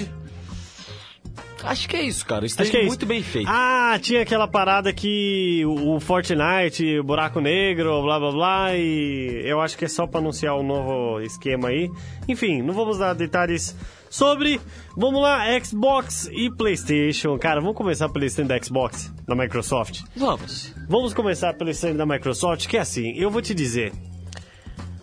Acho 1.63 1.87
que 1.87 1.95
é 1.95 2.01
isso, 2.01 2.25
cara. 2.25 2.45
Isso 2.45 2.61
Acho 2.61 2.69
que 2.71 2.77
é 2.77 2.85
muito 2.85 2.99
isso. 3.01 3.05
bem 3.07 3.23
feito. 3.23 3.47
Ah, 3.49 3.97
tinha 4.01 4.21
aquela 4.21 4.47
parada 4.47 4.91
que 4.93 5.63
o 5.65 5.95
o 5.95 5.99
Fortnite, 5.99 6.99
o 6.99 7.03
buraco 7.03 7.39
negro, 7.39 8.01
blá 8.01 8.19
blá 8.19 8.31
blá, 8.31 8.75
e 8.75 9.41
eu 9.45 9.61
acho 9.61 9.77
que 9.77 9.85
é 9.85 9.87
só 9.87 10.05
pra 10.07 10.19
anunciar 10.19 10.55
um 10.57 10.63
novo 10.63 11.21
esquema 11.21 11.69
aí. 11.69 11.89
Enfim, 12.27 12.61
não 12.61 12.73
vamos 12.73 12.97
dar 12.97 13.13
detalhes 13.13 13.75
sobre. 14.09 14.59
Vamos 14.97 15.21
lá, 15.21 15.43
Xbox 15.63 16.29
e 16.33 16.49
PlayStation. 16.49 17.37
Cara, 17.37 17.61
vamos 17.61 17.75
começar 17.77 18.09
pelo 18.09 18.25
stand 18.25 18.45
da 18.47 18.61
Xbox, 18.61 19.13
da 19.27 19.35
Microsoft. 19.35 20.01
Vamos. 20.15 20.73
Vamos 20.89 21.13
começar 21.13 21.53
pelo 21.53 21.69
stand 21.69 21.95
da 21.95 22.05
Microsoft, 22.05 22.67
que 22.67 22.77
é 22.77 22.79
assim, 22.81 23.13
eu 23.15 23.29
vou 23.29 23.41
te 23.41 23.53
dizer. 23.53 23.91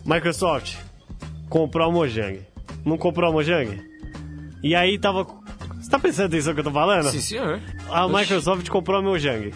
Microsoft 0.05 0.77
comprou 1.49 1.89
a 1.89 1.93
Mojang. 1.93 2.41
Não 2.85 2.97
comprou 2.97 3.29
a 3.31 3.33
Mojang? 3.33 3.81
E 4.63 4.75
aí 4.75 4.99
tava. 4.99 5.27
Você 5.91 5.97
tá 5.97 5.99
prestando 5.99 6.29
atenção 6.29 6.53
no 6.53 6.55
que 6.55 6.61
eu 6.61 6.65
tô 6.65 6.71
falando? 6.71 7.11
Sim, 7.11 7.19
senhor. 7.21 7.61
A 7.89 8.07
Oxi. 8.07 8.17
Microsoft 8.17 8.69
comprou 8.69 8.99
a 8.99 9.03
Mojang. 9.03 9.53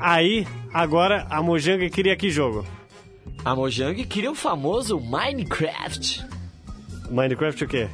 Aí, 0.00 0.44
agora 0.74 1.28
a 1.30 1.40
Mojang 1.40 1.88
queria 1.90 2.16
que 2.16 2.28
jogo? 2.28 2.66
A 3.44 3.54
Mojang 3.54 4.04
queria 4.04 4.32
o 4.32 4.34
famoso 4.34 4.98
Minecraft. 4.98 6.26
Minecraft 7.08 7.62
o 7.64 7.68
quê? 7.68 7.88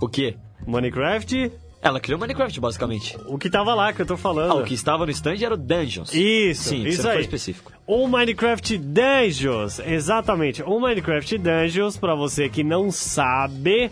O 0.00 0.08
quê? 0.08 0.34
Minecraft, 0.66 1.52
Ela 1.82 2.00
criou 2.00 2.18
Minecraft, 2.18 2.58
basicamente. 2.58 3.18
o 3.26 3.36
que 3.36 3.50
tava 3.50 3.74
lá 3.74 3.92
que 3.92 4.00
eu 4.00 4.06
tô 4.06 4.16
falando. 4.16 4.52
Ah, 4.52 4.54
o 4.54 4.64
que 4.64 4.72
estava 4.72 5.04
no 5.04 5.12
stand 5.12 5.42
era 5.44 5.52
o 5.52 5.58
Dungeons. 5.58 6.14
Isso, 6.14 6.70
Sim, 6.70 6.86
isso 6.86 7.06
aí. 7.06 7.14
foi 7.16 7.20
específico. 7.22 7.70
O 7.86 8.08
Minecraft 8.08 8.78
Dungeons, 8.78 9.78
exatamente. 9.80 10.62
O 10.62 10.80
Minecraft 10.80 11.36
Dungeons, 11.36 11.98
pra 11.98 12.14
você 12.14 12.48
que 12.48 12.64
não 12.64 12.90
sabe, 12.90 13.90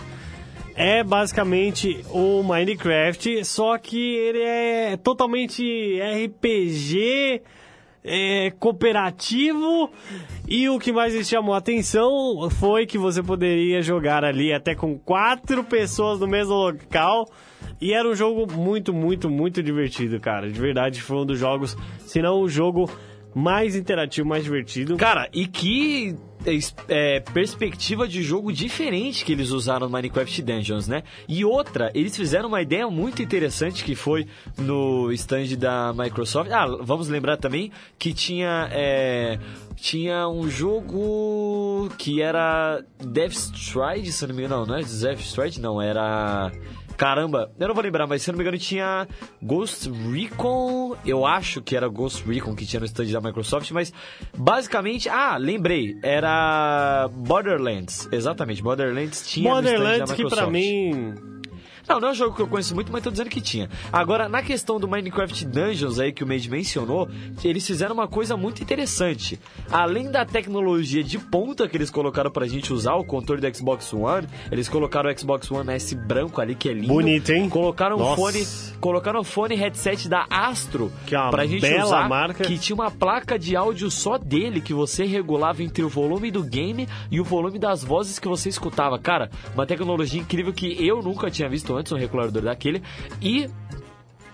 é 0.78 1.02
basicamente 1.02 2.04
o 2.08 2.40
Minecraft, 2.44 3.44
só 3.44 3.76
que 3.76 3.98
ele 3.98 4.38
é 4.38 4.96
totalmente 4.96 6.00
RPG, 6.00 7.42
é, 8.04 8.52
cooperativo, 8.60 9.90
e 10.46 10.68
o 10.68 10.78
que 10.78 10.92
mais 10.92 11.12
me 11.12 11.24
chamou 11.24 11.52
a 11.52 11.58
atenção 11.58 12.48
foi 12.48 12.86
que 12.86 12.96
você 12.96 13.20
poderia 13.24 13.82
jogar 13.82 14.24
ali 14.24 14.52
até 14.52 14.76
com 14.76 14.96
quatro 14.96 15.64
pessoas 15.64 16.20
no 16.20 16.28
mesmo 16.28 16.54
local. 16.54 17.28
E 17.80 17.92
era 17.92 18.08
um 18.08 18.14
jogo 18.14 18.50
muito, 18.52 18.92
muito, 18.92 19.28
muito 19.28 19.60
divertido, 19.60 20.20
cara. 20.20 20.48
De 20.48 20.60
verdade, 20.60 21.02
foi 21.02 21.16
um 21.16 21.26
dos 21.26 21.40
jogos, 21.40 21.76
se 22.06 22.22
não 22.22 22.40
o 22.40 22.48
jogo 22.48 22.88
mais 23.34 23.74
interativo, 23.74 24.28
mais 24.28 24.44
divertido. 24.44 24.96
Cara, 24.96 25.28
e 25.32 25.46
que 25.46 26.16
é, 26.88 27.20
perspectiva 27.20 28.06
de 28.06 28.22
jogo 28.22 28.52
diferente 28.52 29.24
que 29.24 29.32
eles 29.32 29.50
usaram 29.50 29.86
no 29.86 29.92
Minecraft 29.92 30.42
Dungeons, 30.42 30.88
né? 30.88 31.02
E 31.28 31.44
outra, 31.44 31.90
eles 31.94 32.16
fizeram 32.16 32.48
uma 32.48 32.62
ideia 32.62 32.88
muito 32.88 33.22
interessante 33.22 33.84
que 33.84 33.94
foi 33.94 34.26
no 34.56 35.12
stand 35.12 35.56
da 35.58 35.92
Microsoft. 35.92 36.50
Ah, 36.50 36.66
vamos 36.80 37.08
lembrar 37.08 37.36
também 37.36 37.70
que 37.98 38.12
tinha 38.12 38.68
é, 38.72 39.38
tinha 39.80 40.28
um 40.28 40.48
jogo 40.48 41.88
que 41.96 42.20
era 42.20 42.84
Death 42.98 43.32
Stride, 43.32 44.12
se 44.12 44.26
não 44.26 44.34
me 44.34 44.44
engano, 44.44 44.60
não, 44.60 44.66
não 44.66 44.76
é 44.76 44.82
Death 44.82 45.20
Stride, 45.20 45.60
não, 45.60 45.80
era 45.80 46.52
Caramba, 46.98 47.52
eu 47.60 47.68
não 47.68 47.74
vou 47.76 47.84
lembrar, 47.84 48.08
mas 48.08 48.22
se 48.22 48.32
não 48.32 48.36
me 48.36 48.42
engano 48.42 48.58
tinha 48.58 49.06
Ghost 49.40 49.88
Recon, 49.88 50.96
eu 51.06 51.24
acho 51.24 51.62
que 51.62 51.76
era 51.76 51.86
Ghost 51.86 52.28
Recon 52.28 52.56
que 52.56 52.66
tinha 52.66 52.80
no 52.80 52.86
stand 52.86 53.06
da 53.12 53.20
Microsoft, 53.20 53.70
mas 53.70 53.92
basicamente, 54.36 55.08
ah, 55.08 55.36
lembrei, 55.36 55.96
era 56.02 57.08
Borderlands, 57.12 58.08
exatamente, 58.10 58.60
Borderlands 58.60 59.28
tinha 59.28 59.48
Borderlands 59.48 59.98
no 60.00 60.04
stand 60.06 60.16
que 60.16 60.22
da 60.24 60.28
pra 60.28 60.46
Microsoft. 60.48 60.52
mim 60.52 61.14
Não, 61.88 61.98
não 62.00 62.08
é 62.08 62.10
um 62.10 62.14
jogo 62.14 62.34
que 62.36 62.42
eu 62.42 62.46
conheço 62.46 62.74
muito, 62.74 62.92
mas 62.92 63.02
tô 63.02 63.10
dizendo 63.10 63.30
que 63.30 63.40
tinha. 63.40 63.68
Agora, 63.92 64.28
na 64.28 64.42
questão 64.42 64.78
do 64.78 64.86
Minecraft 64.86 65.46
Dungeons 65.46 65.98
aí 65.98 66.12
que 66.12 66.22
o 66.22 66.26
Made 66.26 66.50
mencionou, 66.50 67.08
eles 67.42 67.66
fizeram 67.66 67.94
uma 67.94 68.06
coisa 68.06 68.36
muito 68.36 68.62
interessante. 68.62 69.40
Além 69.70 70.10
da 70.10 70.24
tecnologia 70.24 71.02
de 71.02 71.18
ponta 71.18 71.66
que 71.68 71.76
eles 71.76 71.88
colocaram 71.90 72.30
pra 72.30 72.46
gente 72.46 72.72
usar, 72.72 72.94
o 72.96 73.04
controle 73.04 73.40
do 73.40 73.56
Xbox 73.56 73.92
One, 73.92 74.26
eles 74.52 74.68
colocaram 74.68 75.10
o 75.10 75.18
Xbox 75.18 75.50
One 75.50 75.70
S 75.72 75.94
branco 75.94 76.40
ali, 76.40 76.54
que 76.54 76.68
é 76.68 76.72
lindo. 76.74 76.88
Bonito, 76.88 77.30
hein? 77.30 77.48
Colocaram 77.48 77.96
um 77.96 78.00
Nossa. 78.00 78.16
fone, 78.16 78.46
colocaram 78.80 79.20
um 79.20 79.24
fone 79.24 79.54
headset 79.54 80.08
da 80.08 80.26
Astro 80.28 80.92
Que 81.06 81.14
é 81.14 81.18
uma 81.18 81.30
pra 81.30 81.46
gente 81.46 81.62
bela 81.62 81.84
usar, 81.84 82.08
marca. 82.08 82.44
que 82.44 82.58
tinha 82.58 82.74
uma 82.74 82.90
placa 82.90 83.38
de 83.38 83.56
áudio 83.56 83.90
só 83.90 84.18
dele 84.18 84.60
que 84.60 84.74
você 84.74 85.04
regulava 85.04 85.62
entre 85.62 85.82
o 85.82 85.88
volume 85.88 86.30
do 86.30 86.42
game 86.42 86.86
e 87.10 87.18
o 87.20 87.24
volume 87.24 87.58
das 87.58 87.82
vozes 87.82 88.18
que 88.18 88.28
você 88.28 88.48
escutava. 88.48 88.98
Cara, 88.98 89.30
uma 89.54 89.66
tecnologia 89.66 90.20
incrível 90.20 90.52
que 90.52 90.86
eu 90.86 91.02
nunca 91.02 91.30
tinha 91.30 91.48
visto 91.48 91.77
antes, 91.78 91.92
um 91.92 91.96
regulador 91.96 92.42
daquele. 92.42 92.82
E 93.22 93.48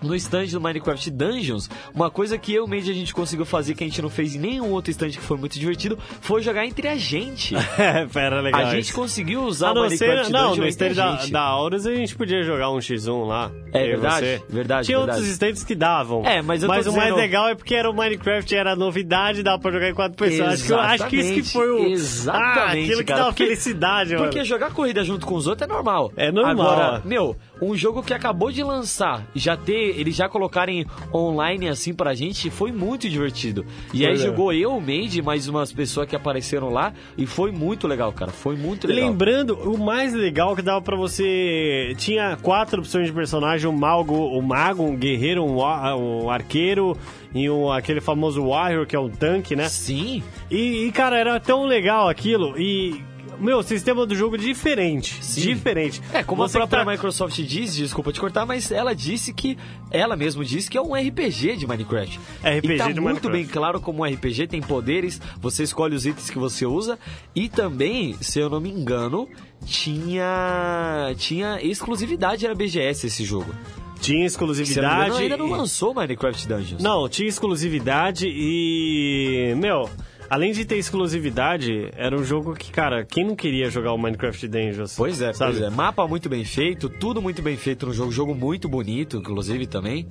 no 0.01 0.15
stand 0.15 0.45
do 0.47 0.61
Minecraft 0.61 1.09
Dungeons, 1.11 1.69
uma 1.93 2.09
coisa 2.09 2.37
que 2.37 2.53
eu 2.53 2.65
o 2.65 2.67
Mandy 2.67 2.89
a 2.91 2.93
gente 2.93 3.13
conseguiu 3.13 3.45
fazer 3.45 3.75
que 3.75 3.83
a 3.83 3.87
gente 3.87 4.01
não 4.01 4.09
fez 4.09 4.35
em 4.35 4.39
nenhum 4.39 4.71
outro 4.71 4.89
stand 4.91 5.09
que 5.11 5.19
foi 5.21 5.37
muito 5.37 5.59
divertido, 5.59 5.97
foi 6.21 6.41
jogar 6.41 6.65
entre 6.65 6.87
a 6.87 6.95
gente. 6.95 7.53
É, 7.77 8.05
pera, 8.05 8.41
legal. 8.41 8.61
a 8.61 8.75
gente 8.75 8.91
conseguiu 8.93 9.43
usar 9.43 9.67
A 9.69 9.71
o 9.71 9.75
não 9.75 9.81
Minecraft 9.83 10.25
ser, 10.25 10.31
não, 10.31 10.49
Dungeon 10.49 10.63
no 10.63 10.67
stand 10.69 10.93
da, 10.93 11.25
da 11.27 11.41
Aurus 11.41 11.85
a 11.85 11.93
gente 11.93 12.15
podia 12.15 12.41
jogar 12.43 12.69
um 12.71 12.77
X1 12.77 13.27
lá. 13.27 13.51
É 13.73 13.85
verdade, 13.87 14.25
você. 14.25 14.41
verdade, 14.49 14.85
Tinha 14.87 14.97
verdade. 14.97 15.17
outros 15.19 15.33
stands 15.33 15.63
que 15.63 15.75
davam. 15.75 16.25
É, 16.25 16.41
mas 16.41 16.63
eu 16.63 16.69
tô 16.69 16.73
o 16.91 16.95
mais 16.95 17.13
legal 17.15 17.47
é 17.49 17.55
porque 17.55 17.75
era 17.75 17.89
o 17.89 17.93
Minecraft, 17.93 18.55
era 18.55 18.75
novidade, 18.75 19.43
dava 19.43 19.59
pra 19.61 19.71
jogar 19.71 19.89
em 19.89 19.93
quatro 19.93 20.17
pessoas. 20.17 20.53
Acho 20.53 20.63
que, 20.65 20.71
eu- 20.73 20.79
acho 20.79 21.07
que 21.07 21.15
isso 21.17 21.33
que 21.33 21.43
foi 21.43 21.69
o. 21.69 21.85
Exatamente, 21.87 22.59
Ah, 22.59 22.65
aquilo 22.71 22.97
que 22.99 23.03
cara, 23.05 23.19
dava 23.19 23.31
porque- 23.31 23.43
felicidade, 23.45 24.13
mano. 24.15 24.25
Porque 24.25 24.43
jogar 24.45 24.71
corrida 24.71 25.03
junto 25.03 25.25
com 25.25 25.35
os 25.35 25.47
outros 25.47 25.67
é 25.69 25.71
normal. 25.71 26.11
É 26.15 26.31
normal. 26.31 26.51
Agora, 26.71 27.01
meu, 27.05 27.35
um 27.61 27.75
jogo 27.75 28.03
que 28.03 28.13
acabou 28.13 28.51
de 28.51 28.63
lançar, 28.63 29.25
já 29.33 29.55
ter, 29.55 29.99
eles 29.99 30.15
já 30.15 30.27
colocarem 30.27 30.85
online 31.13 31.69
assim 31.69 31.93
pra 31.93 32.13
gente, 32.13 32.49
foi 32.49 32.71
muito 32.71 33.09
divertido. 33.09 33.65
E 33.93 34.05
aí 34.05 34.13
é. 34.13 34.17
jogou 34.17 34.51
eu, 34.53 34.75
o 34.75 34.81
Mandy, 34.81 35.21
mais 35.21 35.47
umas 35.47 35.71
pessoas 35.71 36.07
que 36.07 36.15
apareceram 36.15 36.69
lá, 36.69 36.93
e 37.17 37.25
foi 37.25 37.51
muito 37.51 37.87
legal, 37.87 38.11
cara. 38.11 38.31
Foi 38.31 38.55
muito 38.55 38.87
legal. 38.87 39.09
Lembrando, 39.09 39.55
o 39.55 39.77
mais 39.77 40.13
legal 40.13 40.55
que 40.55 40.61
dava 40.61 40.81
pra 40.81 40.95
você. 40.95 41.93
Tinha 41.97 42.37
quatro 42.41 42.79
opções 42.81 43.07
de 43.07 43.13
personagem: 43.13 43.69
um 43.69 43.73
mago, 43.73 44.15
um 44.37 44.41
mago, 44.41 44.83
um 44.83 44.95
guerreiro, 44.95 45.43
um, 45.43 45.59
um 45.59 46.29
arqueiro 46.29 46.97
e 47.33 47.49
um, 47.49 47.71
aquele 47.71 48.01
famoso 48.01 48.45
warrior, 48.47 48.85
que 48.85 48.95
é 48.95 48.99
um 48.99 49.09
tanque, 49.09 49.55
né? 49.55 49.67
Sim. 49.67 50.23
E, 50.49 50.85
e, 50.85 50.91
cara, 50.91 51.17
era 51.17 51.39
tão 51.39 51.65
legal 51.65 52.07
aquilo. 52.07 52.57
E. 52.57 53.03
Meu, 53.39 53.61
sistema 53.63 54.05
do 54.05 54.15
jogo 54.15 54.37
diferente. 54.37 55.23
Sim. 55.23 55.41
Diferente. 55.41 56.01
É, 56.13 56.23
como 56.23 56.47
Você 56.47 56.57
a 56.57 56.61
própria 56.61 56.85
tá- 56.85 56.91
Microsoft 56.91 57.35
diz, 57.41 57.75
desculpa 57.75 58.11
te 58.11 58.19
cortar, 58.19 58.45
mas 58.45 58.71
ela 58.71 58.93
disse 58.95 59.33
que, 59.33 59.57
ela 59.91 60.15
mesma 60.15 60.43
disse 60.45 60.69
que 60.69 60.77
é 60.77 60.81
um 60.81 60.93
RPG 60.95 61.55
de 61.57 61.67
Minecraft. 61.67 62.19
RPG 62.43 62.73
e 62.73 62.77
tá 62.77 62.85
muito 62.85 63.01
Minecraft. 63.03 63.31
bem 63.31 63.45
claro 63.45 63.79
como 63.81 64.03
um 64.03 64.05
RPG, 64.05 64.47
tem 64.47 64.61
poderes, 64.61 65.21
você 65.39 65.63
escolhe 65.63 65.95
os 65.95 66.05
itens 66.05 66.29
que 66.29 66.37
você 66.39 66.65
usa, 66.65 66.97
e 67.35 67.47
também, 67.49 68.15
se 68.21 68.39
eu 68.39 68.49
não 68.49 68.59
me 68.59 68.69
engano, 68.69 69.27
tinha 69.65 71.13
tinha 71.17 71.59
exclusividade 71.61 72.47
na 72.47 72.53
BGS 72.53 73.07
esse 73.07 73.23
jogo. 73.23 73.53
Tinha 74.01 74.29
Se 74.29 74.35
eu 74.37 74.41
não 74.47 74.53
me 74.53 74.61
exclusividade. 74.61 75.05
engano, 75.05 75.15
ainda 75.17 75.37
não 75.37 75.49
lançou 75.49 75.93
Minecraft 75.93 76.47
Dungeons. 76.47 76.83
Não, 76.83 77.07
tinha 77.09 77.27
exclusividade 77.27 78.27
e. 78.27 79.55
Meu, 79.57 79.89
além 80.29 80.51
de 80.51 80.65
ter 80.65 80.77
exclusividade, 80.77 81.89
era 81.95 82.15
um 82.15 82.23
jogo 82.23 82.53
que, 82.53 82.71
cara, 82.71 83.05
quem 83.05 83.25
não 83.25 83.35
queria 83.35 83.69
jogar 83.69 83.93
o 83.93 83.97
Minecraft 83.97 84.47
Dungeons? 84.47 84.95
Pois 84.95 85.21
é, 85.21 85.33
sabe? 85.33 85.53
pois 85.53 85.63
é. 85.63 85.69
Mapa 85.69 86.07
muito 86.07 86.29
bem 86.29 86.43
feito, 86.43 86.89
tudo 86.89 87.21
muito 87.21 87.41
bem 87.41 87.57
feito 87.57 87.85
no 87.85 87.93
jogo. 87.93 88.11
Jogo 88.11 88.33
muito 88.35 88.67
bonito, 88.67 89.17
inclusive, 89.17 89.65
também. 89.67 90.07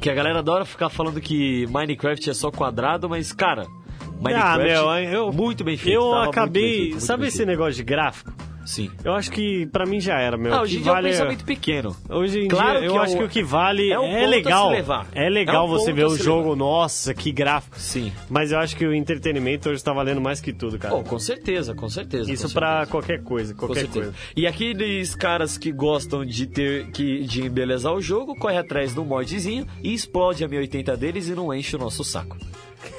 Que 0.00 0.08
a 0.08 0.14
galera 0.14 0.38
adora 0.38 0.64
ficar 0.64 0.88
falando 0.88 1.20
que 1.20 1.66
Minecraft 1.66 2.30
é 2.30 2.34
só 2.34 2.50
quadrado, 2.50 3.08
mas, 3.08 3.32
cara, 3.32 3.66
Ah, 3.66 4.56
Minecraft 4.56 4.58
meu, 4.62 4.90
eu, 5.12 5.32
muito 5.32 5.62
bem 5.62 5.76
feito. 5.76 5.94
Eu 5.94 6.14
acabei. 6.14 6.90
feito, 6.90 7.00
sabe 7.00 7.26
esse 7.26 7.38
feito. 7.38 7.48
negócio 7.48 7.74
de 7.74 7.82
gráfico? 7.84 8.32
Sim. 8.64 8.90
Eu 9.04 9.14
acho 9.14 9.30
que 9.30 9.66
pra 9.66 9.84
mim 9.86 10.00
já 10.00 10.18
era, 10.20 10.36
meu. 10.36 10.52
Ah, 10.54 10.62
hoje 10.62 10.78
em 10.78 10.82
dia 10.82 10.88
é 10.88 10.92
um 10.92 10.94
vale 10.94 11.08
pensamento 11.10 11.44
pequeno. 11.44 11.96
Hoje 12.08 12.40
em 12.40 12.48
Claro 12.48 12.78
dia, 12.78 12.88
eu 12.88 12.94
é 12.96 12.98
acho 12.98 13.14
o- 13.14 13.18
que 13.18 13.24
o 13.24 13.28
que 13.28 13.42
vale 13.42 13.90
é 13.90 13.94
é, 13.94 13.98
um 13.98 14.20
se 14.20 14.26
legal. 14.26 14.70
levar. 14.70 15.06
É 15.12 15.28
legal 15.28 15.64
É 15.64 15.68
um 15.68 15.70
você 15.70 15.92
ver 15.92 16.04
o 16.06 16.16
jogo, 16.16 16.50
levar. 16.50 16.56
nossa, 16.56 17.12
que 17.14 17.32
gráfico. 17.32 17.78
Sim. 17.78 18.12
Mas 18.28 18.52
eu 18.52 18.58
acho 18.58 18.76
que 18.76 18.86
o 18.86 18.94
entretenimento 18.94 19.68
hoje 19.70 19.82
tá 19.82 19.92
valendo 19.92 20.20
mais 20.20 20.40
que 20.40 20.52
tudo, 20.52 20.78
cara. 20.78 20.94
Pô, 20.94 21.02
com 21.02 21.18
certeza, 21.18 21.74
com 21.74 21.88
certeza. 21.88 22.30
Isso 22.32 22.48
certeza. 22.48 22.86
qualquer 22.86 23.22
coisa, 23.22 23.54
qualquer 23.54 23.86
coisa. 23.88 24.14
E 24.36 24.46
aqueles 24.46 25.14
caras 25.14 25.56
que 25.58 25.72
gostam 25.72 26.24
de 26.24 26.46
ter 26.46 26.90
que 26.92 27.24
de 27.24 27.42
embelezar 27.46 27.92
o 27.92 28.00
jogo, 28.00 28.34
corre 28.36 28.56
atrás 28.58 28.94
do 28.94 29.04
modzinho 29.04 29.66
e 29.82 29.92
explode 29.94 30.44
a 30.44 30.48
1080 30.48 30.96
deles 30.96 31.28
e 31.28 31.34
não 31.34 31.52
enche 31.52 31.74
o 31.76 31.78
nosso 31.78 32.04
saco. 32.04 32.36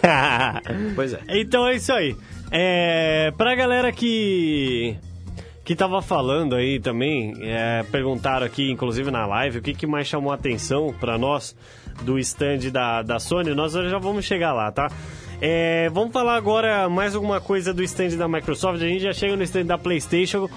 Pois 0.95 1.13
é. 1.13 1.19
Então 1.29 1.67
é 1.67 1.75
isso 1.75 1.91
aí. 1.93 2.15
É, 2.51 3.31
pra 3.38 3.55
galera 3.55 3.91
que 3.91 4.95
que 5.72 5.76
tava 5.77 6.02
falando 6.02 6.53
aí 6.53 6.81
também, 6.81 7.34
é, 7.39 7.81
perguntaram 7.89 8.45
aqui, 8.45 8.69
inclusive 8.69 9.10
na 9.10 9.26
live, 9.26 9.60
o 9.60 9.61
que, 9.61 9.73
que 9.73 9.88
mais 9.88 10.06
chamou 10.06 10.30
a 10.30 10.35
atenção 10.35 10.93
pra 10.99 11.18
nós 11.18 11.56
do 12.02 12.19
stand 12.19 12.69
da, 12.73 13.02
da 13.02 13.19
Sony. 13.19 13.56
Nós 13.56 13.72
já 13.72 13.98
vamos 13.98 14.26
chegar 14.26 14.52
lá, 14.52 14.69
tá? 14.69 14.91
É, 15.39 15.89
vamos 15.93 16.11
falar 16.11 16.35
agora 16.35 16.89
mais 16.89 17.15
alguma 17.15 17.39
coisa 17.39 17.73
do 17.73 17.81
stand 17.84 18.18
da 18.18 18.27
Microsoft. 18.27 18.81
A 18.81 18.85
gente 18.85 19.02
já 19.02 19.14
chega 19.14 19.38
no 19.38 19.43
stand 19.43 19.64
da 19.64 19.77
PlayStation. 19.77 20.49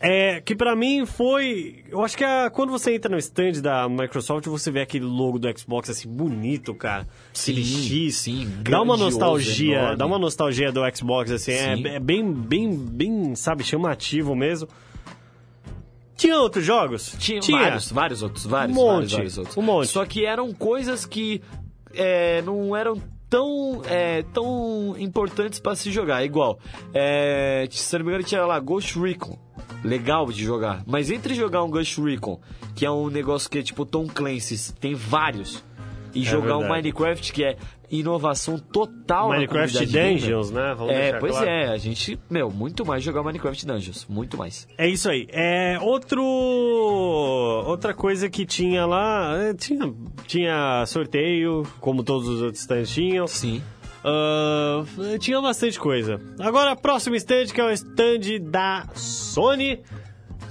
É, 0.00 0.40
que 0.42 0.54
pra 0.54 0.76
mim 0.76 1.06
foi. 1.06 1.82
Eu 1.88 2.02
acho 2.04 2.16
que 2.16 2.24
a- 2.24 2.50
quando 2.50 2.70
você 2.70 2.94
entra 2.94 3.10
no 3.10 3.16
stand 3.18 3.62
da 3.62 3.88
Microsoft, 3.88 4.46
você 4.46 4.70
vê 4.70 4.82
aquele 4.82 5.04
logo 5.06 5.38
do 5.38 5.58
Xbox 5.58 5.88
assim, 5.88 6.08
bonito, 6.08 6.74
cara. 6.74 7.08
Sim, 7.32 7.54
X. 7.62 8.16
sim, 8.16 8.48
dá 8.68 8.82
uma 8.82 8.96
nostalgia. 8.98 9.76
enorme. 9.78 9.96
Dá 9.96 10.04
uma 10.06 10.18
nostalgia 10.18 10.70
do 10.70 10.80
Xbox, 10.94 11.30
assim. 11.30 11.52
É, 11.52 11.72
é 11.94 12.00
bem, 12.00 12.30
bem, 12.32 12.74
bem, 12.76 13.34
sabe, 13.34 13.64
chamativo 13.64 14.34
mesmo. 14.34 14.68
Tinha 16.16 16.36
outros 16.38 16.64
jogos? 16.64 17.16
Tinha, 17.18 17.40
vários, 17.40 17.90
vários 17.90 18.22
outros, 18.22 18.44
vários, 18.46 18.76
Um 18.76 18.80
monte, 18.80 18.92
vários, 18.94 19.12
vários 19.12 19.38
outros. 19.38 19.56
um 19.56 19.62
monte. 19.62 19.88
Só 19.88 20.04
que 20.04 20.24
eram 20.26 20.52
coisas 20.52 21.06
que 21.06 21.40
é, 21.92 22.40
não 22.42 22.76
eram 22.76 23.00
tão, 23.34 23.82
é, 23.86 24.22
tão 24.32 24.94
importantes 24.96 25.58
pra 25.58 25.74
se 25.74 25.90
jogar. 25.90 26.24
Igual, 26.24 26.56
é, 26.92 27.66
se 27.68 27.98
não 27.98 28.04
me 28.04 28.12
engano, 28.12 28.22
tinha 28.22 28.46
lá 28.46 28.60
Ghost 28.60 28.96
Recon. 28.96 29.36
Legal 29.82 30.26
de 30.30 30.44
jogar. 30.44 30.84
Mas 30.86 31.10
entre 31.10 31.34
jogar 31.34 31.64
um 31.64 31.70
Ghost 31.70 32.00
Recon, 32.00 32.40
que 32.76 32.86
é 32.86 32.90
um 32.90 33.08
negócio 33.08 33.50
que 33.50 33.58
é 33.58 33.62
tipo 33.62 33.84
Tom 33.84 34.06
Clancy's, 34.06 34.72
tem 34.78 34.94
vários, 34.94 35.64
e 36.14 36.22
jogar 36.22 36.56
um 36.56 36.60
verdade. 36.60 36.82
Minecraft, 36.82 37.32
que 37.32 37.44
é 37.44 37.56
inovação 37.90 38.58
total 38.58 39.28
Minecraft 39.28 39.72
comunidade 39.72 39.92
gamer. 39.92 40.20
Dungeons, 40.20 40.50
né? 40.50 40.74
Vamos 40.76 40.92
É, 40.94 41.18
pois 41.18 41.32
claro. 41.32 41.48
é, 41.48 41.68
a 41.68 41.76
gente, 41.76 42.18
meu, 42.28 42.50
muito 42.50 42.84
mais 42.84 43.02
jogar 43.02 43.22
Minecraft 43.22 43.66
Dungeons, 43.66 44.06
muito 44.08 44.36
mais. 44.36 44.66
É 44.78 44.88
isso 44.88 45.08
aí. 45.08 45.26
É 45.30 45.78
outro 45.80 46.22
outra 47.66 47.94
coisa 47.94 48.28
que 48.28 48.44
tinha 48.46 48.86
lá, 48.86 49.36
é, 49.42 49.54
tinha 49.54 49.92
tinha 50.26 50.84
sorteio, 50.86 51.62
como 51.80 52.02
todos 52.02 52.28
os 52.28 52.42
outros 52.42 52.60
stands 52.60 52.90
tinham. 52.90 53.26
Sim. 53.26 53.62
Ah, 54.04 54.84
tinha 55.18 55.40
bastante 55.40 55.80
coisa. 55.80 56.20
Agora, 56.38 56.76
próximo 56.76 57.16
stand 57.16 57.46
que 57.46 57.60
é 57.60 57.64
o 57.64 57.70
stand 57.70 58.40
da 58.42 58.86
Sony. 58.94 59.80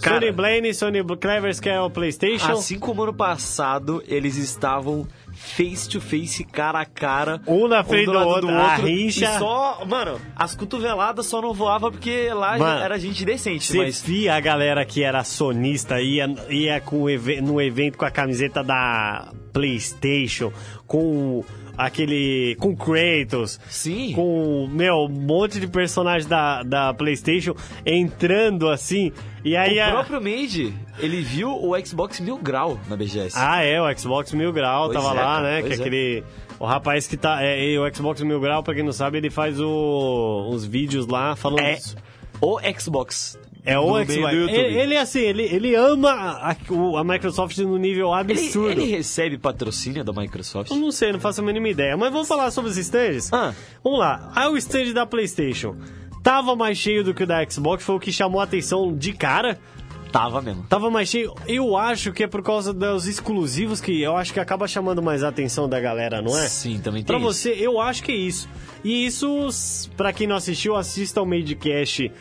Cara. 0.01 0.19
Sony 0.19 0.31
Blaine, 0.31 0.73
Sony 0.73 1.03
Clevers, 1.17 1.59
que 1.59 1.69
é 1.69 1.79
o 1.79 1.89
PlayStation. 1.89 2.51
Assim 2.51 2.79
como 2.79 3.03
ano 3.03 3.13
passado, 3.13 4.03
eles 4.07 4.35
estavam 4.37 5.07
face 5.43 5.89
to 5.89 5.99
face, 5.99 6.43
cara 6.45 6.79
a 6.79 6.85
cara. 6.85 7.41
Um 7.45 7.67
na 7.67 7.83
frente 7.83 8.05
do 8.05 8.13
lado 8.13 8.27
outro, 8.27 8.49
a 8.49 8.75
rincha. 8.75 9.25
E 9.25 9.39
só, 9.39 9.83
mano, 9.85 10.19
as 10.35 10.55
cotoveladas 10.55 11.25
só 11.25 11.41
não 11.41 11.53
voavam 11.53 11.91
porque 11.91 12.29
lá 12.33 12.57
Mano, 12.57 12.81
era 12.81 12.97
gente 12.97 13.25
decente, 13.25 13.67
Você 13.67 13.77
mas. 13.77 14.01
via 14.01 14.35
a 14.35 14.39
galera 14.39 14.85
que 14.85 15.03
era 15.03 15.23
sonista, 15.23 16.01
ia, 16.01 16.33
ia 16.49 16.79
com 16.79 17.05
no 17.43 17.61
evento 17.61 17.97
com 17.97 18.05
a 18.05 18.11
camiseta 18.11 18.63
da 18.63 19.31
PlayStation, 19.51 20.51
com 20.87 21.43
aquele. 21.77 22.55
com 22.59 22.75
Kratos. 22.75 23.59
Sim. 23.69 24.13
Com, 24.13 24.67
meu, 24.71 25.05
um 25.05 25.09
monte 25.09 25.59
de 25.59 25.67
personagens 25.67 26.25
da, 26.25 26.63
da 26.63 26.93
PlayStation 26.93 27.55
entrando 27.85 28.69
assim. 28.69 29.11
E 29.43 29.55
aí. 29.55 29.77
o 29.77 29.83
a- 29.83 29.91
próprio 29.91 30.21
Made, 30.21 30.73
ele 30.99 31.21
viu 31.21 31.49
o 31.49 31.73
Xbox 31.85 32.19
Mil 32.19 32.37
Grau 32.37 32.79
na 32.87 32.95
BGS. 32.95 33.37
Ah, 33.37 33.61
é, 33.61 33.81
o 33.81 33.97
Xbox 33.97 34.31
Mil 34.33 34.53
Grau 34.53 34.89
Pois 34.89 35.01
tava 35.01 35.19
é, 35.19 35.23
lá, 35.23 35.41
né? 35.41 35.61
Que 35.61 35.73
é 35.73 35.75
aquele. 35.75 36.23
O 36.59 36.65
rapaz 36.65 37.07
que 37.07 37.17
tá. 37.17 37.41
É, 37.41 37.77
o 37.77 37.93
Xbox 37.93 38.21
Mil 38.21 38.39
Grau, 38.39 38.63
pra 38.63 38.73
quem 38.73 38.83
não 38.83 38.93
sabe, 38.93 39.17
ele 39.17 39.29
faz 39.29 39.59
o, 39.59 40.49
uns 40.51 40.65
vídeos 40.65 41.07
lá 41.07 41.35
falando. 41.35 41.59
É 41.59 41.77
o 42.39 42.59
Xbox. 42.79 43.37
É 43.65 43.79
o 43.79 43.83
Xbox. 44.03 44.33
Ele, 44.33 44.77
ele, 44.79 44.97
assim, 44.97 45.19
ele, 45.21 45.43
ele 45.43 45.73
ama 45.75 46.11
a, 46.11 46.51
a 46.51 47.03
Microsoft 47.03 47.57
no 47.59 47.77
nível 47.77 48.07
Ele, 48.19 48.33
absurdo. 48.33 48.71
ele 48.71 48.85
recebe 48.91 49.37
patrocínio 49.37 50.03
da 50.03 50.11
Microsoft? 50.11 50.69
Eu 50.71 50.77
não 50.77 50.91
sei, 50.91 51.13
não 51.13 51.19
faço 51.19 51.39
a 51.39 51.43
mínima 51.45 51.69
ideia. 51.69 51.95
Mas 51.95 52.11
vamos 52.11 52.27
falar 52.27 52.51
sobre 52.51 52.69
os 52.71 52.77
stands? 52.77 53.31
Ah. 53.31 53.53
Vamos 53.81 53.99
lá. 53.99 54.31
Aí 54.35 54.47
o 54.49 54.57
stand 54.57 54.91
da 54.93 55.05
PlayStation 55.05 55.77
tava 56.21 56.55
mais 56.57 56.77
cheio 56.77 57.03
do 57.05 57.13
que 57.13 57.23
o 57.23 57.27
da 57.27 57.43
Xbox, 57.49 57.83
foi 57.85 57.95
o 57.95 57.99
que 57.99 58.11
chamou 58.11 58.41
a 58.41 58.43
atenção 58.43 58.93
de 58.95 59.13
cara. 59.13 59.57
Tava 60.11 60.41
mesmo. 60.41 60.63
Tava 60.69 60.91
mais 60.91 61.09
cheio. 61.09 61.33
Eu 61.47 61.75
acho 61.75 62.11
que 62.11 62.23
é 62.23 62.27
por 62.27 62.43
causa 62.43 62.71
dos 62.71 63.07
exclusivos 63.07 63.81
que 63.81 64.01
eu 64.01 64.15
acho 64.15 64.31
que 64.31 64.39
acaba 64.39 64.67
chamando 64.67 65.01
mais 65.01 65.23
a 65.23 65.29
atenção 65.29 65.67
da 65.67 65.79
galera, 65.79 66.21
não 66.21 66.37
é? 66.37 66.47
Sim, 66.49 66.79
também 66.83 67.01
tem 67.01 67.07
Pra 67.07 67.17
isso. 67.17 67.25
você, 67.33 67.49
eu 67.57 67.79
acho 67.79 68.03
que 68.03 68.11
é 68.11 68.15
isso. 68.15 68.47
E 68.83 69.05
isso, 69.07 69.49
pra 69.97 70.13
quem 70.13 70.27
não 70.27 70.35
assistiu, 70.35 70.75
assista 70.75 71.19
ao 71.19 71.25
Madecast 71.25 72.11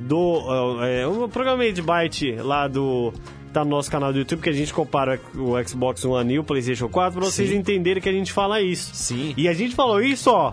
do. 0.00 0.82
É, 0.84 1.06
o 1.06 1.28
programa 1.28 1.64
Made 1.64 1.82
Byte 1.82 2.32
lá 2.36 2.66
do. 2.68 3.12
Tá 3.52 3.64
no 3.64 3.70
nosso 3.70 3.90
canal 3.90 4.12
do 4.12 4.18
YouTube, 4.20 4.40
que 4.42 4.48
a 4.48 4.52
gente 4.52 4.72
compara 4.72 5.20
o 5.34 5.60
Xbox 5.66 6.04
One 6.04 6.34
e 6.34 6.38
o 6.38 6.44
PlayStation 6.44 6.88
4 6.88 7.18
pra 7.20 7.28
vocês 7.28 7.50
Sim. 7.50 7.56
entenderem 7.56 8.00
que 8.00 8.08
a 8.08 8.12
gente 8.12 8.32
fala 8.32 8.60
isso. 8.60 8.90
Sim. 8.94 9.34
E 9.36 9.48
a 9.48 9.52
gente 9.52 9.74
falou 9.74 10.00
isso, 10.00 10.30
ó, 10.30 10.52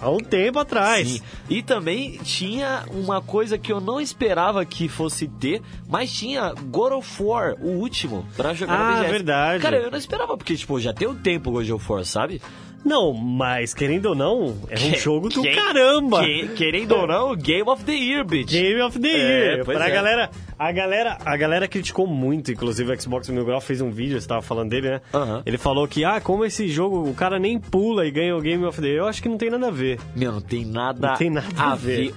há 0.00 0.10
um 0.10 0.18
tempo 0.18 0.58
atrás. 0.58 1.08
Sim. 1.08 1.20
E 1.48 1.62
também 1.62 2.18
tinha 2.24 2.82
uma 2.90 3.22
coisa 3.22 3.56
que 3.56 3.70
eu 3.72 3.80
não 3.80 4.00
esperava 4.00 4.64
que 4.64 4.88
fosse 4.88 5.28
ter, 5.28 5.62
mas 5.88 6.12
tinha 6.12 6.52
God 6.54 6.94
of 6.94 7.22
War, 7.22 7.54
o 7.60 7.68
último, 7.78 8.26
pra 8.36 8.52
jogar 8.52 8.74
Ah, 8.74 8.78
na 8.78 8.96
BGS. 8.96 9.10
verdade. 9.12 9.62
Cara, 9.62 9.76
eu 9.76 9.88
não 9.92 9.98
esperava, 9.98 10.36
porque, 10.36 10.56
tipo, 10.56 10.80
já 10.80 10.92
tem 10.92 11.06
um 11.06 11.14
tempo 11.14 11.52
God 11.52 11.70
of 11.70 11.92
War, 11.92 12.04
sabe? 12.04 12.42
Não, 12.88 13.12
mas 13.12 13.74
querendo 13.74 14.06
ou 14.06 14.14
não, 14.14 14.56
é 14.70 14.74
um 14.74 14.90
Que- 14.92 14.98
jogo 14.98 15.28
do 15.28 15.42
que- 15.42 15.54
caramba. 15.54 16.24
que- 16.24 16.48
querendo 16.56 16.92
ou 16.96 17.06
não, 17.06 17.36
Game 17.36 17.68
of 17.68 17.84
the 17.84 17.92
Year, 17.92 18.24
bitch. 18.24 18.50
Game 18.50 18.80
of 18.80 18.98
the 18.98 19.08
É, 19.08 19.12
Year. 19.54 19.64
pois 19.64 19.76
pra 19.76 19.88
é. 19.88 19.90
galera, 19.90 20.30
a 20.58 20.72
galera, 20.72 21.18
a 21.24 21.36
galera 21.36 21.68
criticou 21.68 22.06
muito, 22.06 22.50
inclusive 22.50 22.92
o 22.92 23.00
Xbox 23.00 23.28
Mil 23.28 23.44
Grau 23.44 23.60
fez 23.60 23.80
um 23.80 23.90
vídeo, 23.90 24.20
você 24.20 24.26
tava 24.26 24.40
falando 24.42 24.70
dele, 24.70 24.88
né? 24.90 25.00
Ele 25.44 25.58
falou 25.58 25.86
que, 25.86 26.04
ah, 26.04 26.20
como 26.20 26.44
esse 26.44 26.66
jogo, 26.68 27.08
o 27.08 27.14
cara 27.14 27.38
nem 27.38 27.58
pula 27.60 28.06
e 28.06 28.10
ganha 28.10 28.34
o 28.36 28.40
Game 28.40 28.64
of 28.64 28.80
the 28.80 28.86
Year. 28.88 28.98
Eu 29.00 29.06
acho 29.06 29.22
que 29.22 29.28
não 29.28 29.36
tem 29.36 29.50
nada 29.50 29.68
a 29.68 29.70
ver. 29.70 29.98
Meu, 30.16 30.32
não 30.32 30.40
tem 30.40 30.64
nada, 30.64 31.08
Não 31.10 31.16
tem 31.16 31.30
nada 31.30 31.46
a 31.58 31.74
ver. 31.74 32.14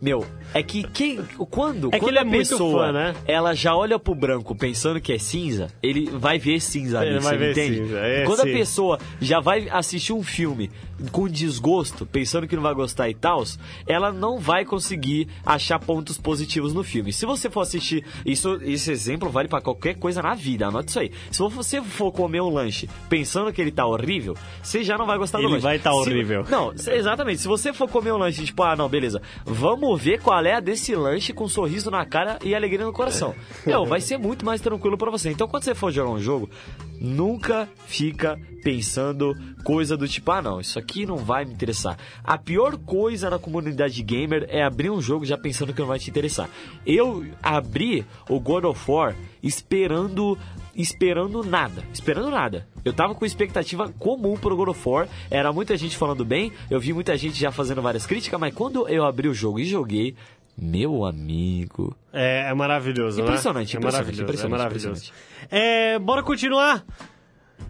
Meu, 0.00 0.24
é 0.54 0.62
que 0.62 0.82
quem, 0.84 1.16
quando, 1.50 1.88
É 1.88 1.92
que 1.92 1.98
quando 2.00 2.08
ele 2.10 2.18
a 2.18 2.22
é 2.22 2.24
pessoa 2.30 2.86
fã, 2.86 2.92
né? 2.92 3.14
ela 3.26 3.54
já 3.54 3.74
olha 3.74 3.98
pro 3.98 4.14
branco 4.14 4.54
pensando 4.54 5.00
que 5.00 5.12
é 5.12 5.18
cinza, 5.18 5.68
ele 5.82 6.08
vai 6.10 6.38
ver 6.38 6.60
cinza 6.60 7.00
ali, 7.00 7.10
Ele 7.10 7.20
você 7.20 7.50
entende? 7.50 7.76
cinza, 7.78 7.98
é, 7.98 8.24
quando 8.24 8.42
sim. 8.42 8.50
a 8.50 8.52
pessoa 8.54 8.98
já 9.20 9.40
vai 9.40 9.68
assistir 9.70 10.12
um 10.12 10.22
filme 10.22 10.70
com 11.12 11.28
desgosto, 11.28 12.04
pensando 12.06 12.46
que 12.48 12.56
não 12.56 12.62
vai 12.62 12.74
gostar 12.74 13.08
e 13.08 13.14
tal, 13.14 13.44
ela 13.86 14.12
não 14.12 14.38
vai 14.38 14.64
conseguir 14.64 15.28
achar 15.46 15.78
pontos 15.78 16.18
positivos 16.18 16.72
no 16.74 16.82
filme. 16.82 17.12
Se 17.12 17.24
você 17.24 17.48
for 17.48 17.60
assistir, 17.60 18.04
isso, 18.26 18.58
esse 18.62 18.90
exemplo 18.90 19.28
vale 19.30 19.46
pra 19.48 19.60
qualquer 19.60 19.94
coisa 19.94 20.20
na 20.22 20.34
vida, 20.34 20.66
anota 20.66 20.88
isso 20.88 20.98
aí. 20.98 21.12
Se 21.30 21.38
você 21.40 21.80
for 21.82 22.10
comer 22.10 22.40
um 22.42 22.48
lanche 22.50 22.88
pensando 23.08 23.52
que 23.52 23.60
ele 23.60 23.70
tá 23.70 23.86
horrível, 23.86 24.34
você 24.62 24.82
já 24.82 24.98
não 24.98 25.06
vai 25.06 25.18
gostar 25.18 25.38
do 25.38 25.44
Ele 25.44 25.52
lanche. 25.52 25.62
vai 25.62 25.78
tá 25.78 25.90
Se- 25.92 25.96
horrível. 25.96 26.44
não, 26.50 26.76
se- 26.76 26.90
exatamente. 26.90 27.40
Se 27.42 27.46
você 27.46 27.72
for 27.72 27.88
comer 27.88 28.12
um 28.12 28.16
lanche, 28.18 28.44
tipo, 28.44 28.62
ah, 28.64 28.74
não, 28.74 28.88
beleza. 28.88 29.22
Vamos 29.44 29.67
ver 29.96 30.20
qual 30.20 30.44
é 30.44 30.54
a 30.54 30.60
desse 30.60 30.94
lanche 30.94 31.32
com 31.32 31.44
um 31.44 31.48
sorriso 31.48 31.90
na 31.90 32.04
cara 32.04 32.38
e 32.44 32.54
alegria 32.54 32.84
no 32.84 32.92
coração. 32.92 33.34
Meu, 33.66 33.84
vai 33.84 34.00
ser 34.00 34.18
muito 34.18 34.44
mais 34.44 34.60
tranquilo 34.60 34.96
pra 34.96 35.10
você. 35.10 35.30
Então, 35.30 35.48
quando 35.48 35.64
você 35.64 35.74
for 35.74 35.90
jogar 35.90 36.10
um 36.10 36.20
jogo, 36.20 36.48
nunca 37.00 37.68
fica 37.86 38.38
pensando 38.62 39.34
coisa 39.64 39.96
do 39.96 40.06
tipo, 40.06 40.30
ah, 40.30 40.42
não, 40.42 40.60
isso 40.60 40.78
aqui 40.78 41.06
não 41.06 41.16
vai 41.16 41.44
me 41.44 41.52
interessar. 41.52 41.96
A 42.22 42.36
pior 42.36 42.76
coisa 42.76 43.30
na 43.30 43.38
comunidade 43.38 44.02
gamer 44.02 44.46
é 44.48 44.62
abrir 44.62 44.90
um 44.90 45.00
jogo 45.00 45.24
já 45.24 45.36
pensando 45.36 45.72
que 45.72 45.80
não 45.80 45.88
vai 45.88 45.98
te 45.98 46.10
interessar. 46.10 46.48
Eu 46.86 47.24
abri 47.42 48.04
o 48.28 48.38
God 48.40 48.64
of 48.64 48.90
War 48.90 49.14
esperando 49.42 50.38
esperando 50.78 51.42
nada, 51.42 51.82
esperando 51.92 52.30
nada. 52.30 52.66
Eu 52.84 52.92
tava 52.92 53.14
com 53.14 53.26
expectativa 53.26 53.92
comum 53.98 54.36
pro 54.36 54.56
God 54.56 54.68
of 54.68 54.88
War, 54.88 55.08
era 55.30 55.52
muita 55.52 55.76
gente 55.76 55.96
falando 55.96 56.24
bem, 56.24 56.52
eu 56.70 56.78
vi 56.78 56.92
muita 56.92 57.16
gente 57.18 57.38
já 57.38 57.50
fazendo 57.50 57.82
várias 57.82 58.06
críticas, 58.06 58.38
mas 58.38 58.54
quando 58.54 58.88
eu 58.88 59.04
abri 59.04 59.28
o 59.28 59.34
jogo 59.34 59.58
e 59.58 59.64
joguei, 59.64 60.14
meu 60.56 61.04
amigo, 61.04 61.96
É, 62.12 62.48
é 62.50 62.54
maravilhoso, 62.54 63.20
Impressionante, 63.20 63.74
né? 63.74 63.76
É 63.76 63.78
impressionante, 63.78 63.82
maravilhoso, 63.82 64.22
impressionante, 64.22 64.54
é 64.54 64.58
maravilhoso. 64.58 64.88
impressionante. 64.88 65.12
É, 65.50 65.98
bora 65.98 66.22
continuar? 66.22 66.84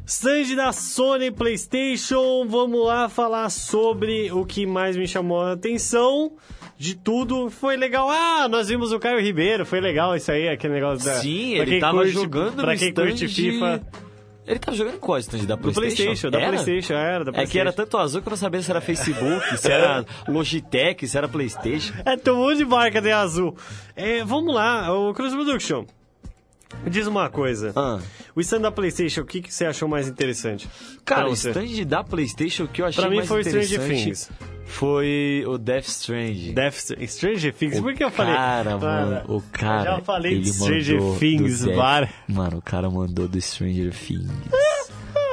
Stand 0.06 0.54
da 0.56 0.72
Sony 0.72 1.30
PlayStation, 1.30 2.46
vamos 2.48 2.86
lá 2.86 3.08
falar 3.08 3.50
sobre 3.50 4.32
o 4.32 4.44
que 4.46 4.64
mais 4.66 4.96
me 4.96 5.06
chamou 5.06 5.40
a 5.42 5.52
atenção 5.52 6.32
de 6.78 6.94
tudo. 6.94 7.50
Foi 7.50 7.76
legal. 7.76 8.08
Ah, 8.10 8.48
nós 8.48 8.68
vimos 8.68 8.90
o 8.92 8.98
Caio 8.98 9.20
Ribeiro, 9.20 9.66
foi 9.66 9.80
legal 9.80 10.16
isso 10.16 10.30
aí, 10.32 10.48
aquele 10.48 10.74
negócio 10.74 11.04
da. 11.04 11.14
sim, 11.20 11.54
ele 11.54 11.78
tava 11.78 11.98
curte- 11.98 12.12
jogando 12.12 12.62
Pra 12.62 12.76
quem 12.76 12.88
stand 12.88 13.06
curte 13.06 13.28
FIFA. 13.28 13.82
Ele 14.46 14.58
tava 14.58 14.74
jogando 14.78 14.94
em 14.94 14.98
qual 14.98 15.18
stand 15.18 15.44
da 15.44 15.56
Do 15.56 15.60
PlayStation? 15.60 16.04
PlayStation, 16.04 16.30
da 16.30 16.38
Era? 16.40 16.48
PlayStation, 16.52 16.92
era, 16.94 17.02
da 17.02 17.30
É 17.30 17.34
PlayStation. 17.34 17.52
que 17.52 17.58
era 17.58 17.70
tanto 17.74 17.98
azul 17.98 18.22
que 18.22 18.28
eu 18.28 18.30
não 18.30 18.36
sabia 18.38 18.62
se 18.62 18.70
era 18.70 18.80
Facebook, 18.80 19.58
se 19.58 19.70
era 19.70 20.06
Logitech, 20.26 21.06
se 21.06 21.18
era 21.18 21.28
PlayStation. 21.28 21.92
É, 22.06 22.16
tem 22.16 22.32
um 22.32 22.36
monte 22.38 22.56
de 22.56 22.64
marca 22.64 22.98
de 23.02 23.10
azul. 23.12 23.54
É, 23.94 24.24
vamos 24.24 24.54
lá, 24.54 24.90
o 24.90 25.12
Cross 25.12 25.34
Production. 25.34 25.84
Me 26.84 26.90
diz 26.90 27.06
uma 27.06 27.28
coisa. 27.30 27.72
Ah. 27.74 27.98
O 28.34 28.40
stand 28.40 28.60
da 28.60 28.70
PlayStation, 28.70 29.22
o 29.22 29.24
que, 29.24 29.40
que 29.42 29.52
você 29.52 29.64
achou 29.66 29.88
mais 29.88 30.06
interessante? 30.08 30.68
Cara, 31.04 31.28
o 31.28 31.32
stand 31.32 31.84
da 31.86 32.04
PlayStation 32.04 32.66
que 32.66 32.82
eu 32.82 32.86
achei 32.86 33.00
Pra 33.02 33.10
mim 33.10 33.16
mais 33.16 33.28
foi 33.28 33.42
Stranger 33.42 33.80
interessante 33.80 34.04
Things. 34.04 34.30
foi 34.64 35.44
o 35.46 35.58
Death 35.58 35.86
Stranding. 35.88 36.52
Death 36.54 36.92
Stranger 37.08 37.52
Things, 37.54 37.78
O 37.78 37.82
por 37.82 37.94
que 37.94 38.04
eu 38.04 38.10
falei? 38.10 38.34
Cara, 38.34 38.78
mano, 38.78 39.22
o 39.36 39.42
cara. 39.50 39.90
Eu 39.90 39.96
já 39.96 40.02
falei 40.02 40.40
de 40.40 40.52
Stranger 40.52 41.00
mandou 41.00 41.16
Things, 41.18 41.64
var. 41.64 42.12
Mano, 42.28 42.58
o 42.58 42.62
cara 42.62 42.88
mandou 42.90 43.26
do 43.26 43.40
Stranger 43.40 43.92
Things. 43.92 44.30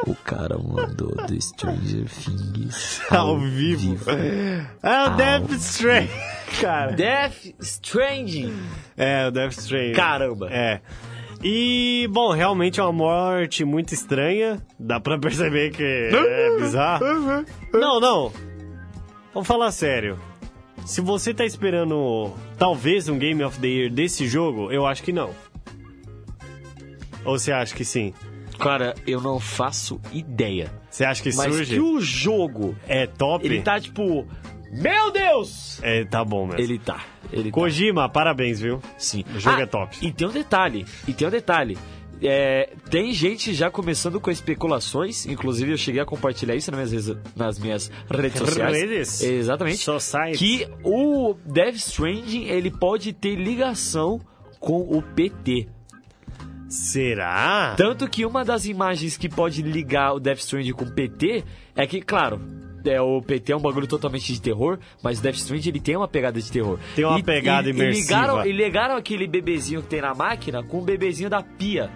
O 0.08 0.16
cara 0.16 0.58
mandou 0.58 1.16
do 1.28 1.42
Stranger 1.42 2.06
Things 2.08 3.02
Ao 3.10 3.40
vivo. 3.40 4.06
É 4.84 5.04
o 5.04 5.10
Death 5.16 5.52
Stranding, 5.52 6.10
cara. 6.62 6.92
Death 6.94 7.54
Stranding. 7.60 8.54
É, 8.96 9.28
o 9.28 9.32
Death 9.32 9.54
Stranding. 9.60 9.94
Caramba. 9.94 10.50
É. 10.52 10.82
E, 11.44 12.08
bom, 12.12 12.32
realmente 12.32 12.80
é 12.80 12.84
uma 12.84 12.92
morte 12.92 13.64
muito 13.64 13.94
estranha. 13.94 14.62
Dá 14.80 15.00
pra 15.00 15.18
perceber 15.20 15.72
que 15.72 15.84
é 15.84 16.58
bizarro. 16.60 17.06
Não, 17.74 18.00
não. 18.00 18.32
Vamos 19.34 19.48
falar 19.48 19.72
sério. 19.72 20.18
Se 20.86 21.02
você 21.02 21.34
tá 21.34 21.46
esperando 21.46 22.32
talvez 22.58 23.10
um 23.10 23.18
Game 23.18 23.44
of 23.44 23.60
the 23.60 23.68
Year 23.68 23.92
desse 23.92 24.28
jogo, 24.28 24.72
eu 24.72 24.86
acho 24.86 25.04
que 25.04 25.12
não. 25.12 25.32
Ou 27.24 27.38
você 27.40 27.52
acha 27.52 27.74
que 27.76 27.84
sim? 27.84 28.14
Cara, 28.60 28.94
eu 29.06 29.20
não 29.20 29.40
faço 29.40 30.00
ideia. 30.14 30.72
Você 30.90 31.04
acha 31.04 31.22
que 31.22 31.36
Mas 31.36 31.54
surge? 31.54 31.74
que 31.76 31.80
o 31.82 32.00
jogo, 32.00 32.76
É 32.88 33.06
top? 33.08 33.46
ele 33.46 33.62
tá 33.62 33.80
tipo... 33.80 34.26
Meu 34.72 35.12
Deus! 35.12 35.80
É, 35.84 36.04
tá 36.06 36.24
bom 36.24 36.46
mesmo. 36.46 36.60
Ele 36.62 36.78
tá. 36.80 37.04
Ele 37.32 37.50
tá. 37.50 37.52
Kojima, 37.56 38.08
parabéns, 38.10 38.60
viu? 38.60 38.80
Sim. 38.98 39.24
O 39.36 39.40
jogo 39.40 39.58
Ah, 39.58 39.62
é 39.62 39.66
top. 39.66 39.98
E 40.02 40.12
tem 40.12 40.28
um 40.28 40.32
detalhe, 40.32 40.86
e 41.08 41.14
tem 41.14 41.28
um 41.28 41.32
detalhe. 41.32 41.78
É, 42.22 42.70
tem 42.90 43.12
gente 43.14 43.54
já 43.54 43.70
começando 43.70 44.22
com 44.22 44.32
especulações, 44.32 45.26
inclusive 45.26 45.72
eu 45.74 45.78
cheguei 45.78 46.00
a 46.02 46.06
compartilhar 46.06 46.56
isso 46.56 46.72
nas 46.72 46.90
minhas, 46.92 47.08
redes- 47.08 47.24
nas 47.36 47.60
minhas 47.60 47.92
redes 48.10 48.40
sociais. 48.40 48.78
Redes? 48.78 49.22
Exatamente. 49.22 49.78
Society. 49.78 50.38
Que 50.38 50.68
o 50.84 51.36
Death 51.46 51.76
Stranding 51.76 52.46
ele 52.46 52.72
pode 52.72 53.12
ter 53.12 53.36
ligação 53.36 54.22
com 54.62 54.80
o 54.82 55.02
PT. 55.02 55.68
Será? 56.70 57.76
Tanto 57.78 58.08
que 58.10 58.26
uma 58.26 58.44
das 58.44 58.66
imagens 58.66 59.18
que 59.18 59.30
pode 59.30 59.62
ligar 59.62 60.14
o 60.14 60.20
Death 60.20 60.40
Stranding 60.40 60.72
com 60.72 60.86
o 60.86 60.92
PT 60.92 61.44
é 61.76 61.86
que, 61.86 62.02
claro, 62.02 62.42
é, 62.88 63.02
o 63.02 63.22
PT 63.22 63.52
é 63.54 63.56
um 63.56 63.60
bagulho 63.62 63.88
totalmente 63.88 64.32
de 64.32 64.42
terror, 64.42 64.78
mas 65.04 65.20
o 65.20 65.22
Death 65.22 65.36
Stranding 65.36 65.70
ele 65.70 65.80
tem 65.80 65.96
uma 65.96 66.08
pegada 66.08 66.40
de 66.42 66.52
terror. 66.52 66.80
Tem 66.96 67.06
uma 67.06 67.20
E- 67.20 67.24
pegada 67.24 67.68
e, 67.68 67.72
imersiva. 67.72 67.98
E 67.98 68.02
ligaram, 68.04 68.46
e 68.46 68.52
ligaram 68.52 68.96
aquele 68.96 69.28
bebezinho 69.28 69.82
que 69.82 69.88
tem 69.90 70.02
na 70.02 70.14
máquina 70.14 70.64
com 70.64 70.80
o 70.80 70.82
bebezinho 70.82 71.30
da 71.30 71.42
pia. 71.44 71.90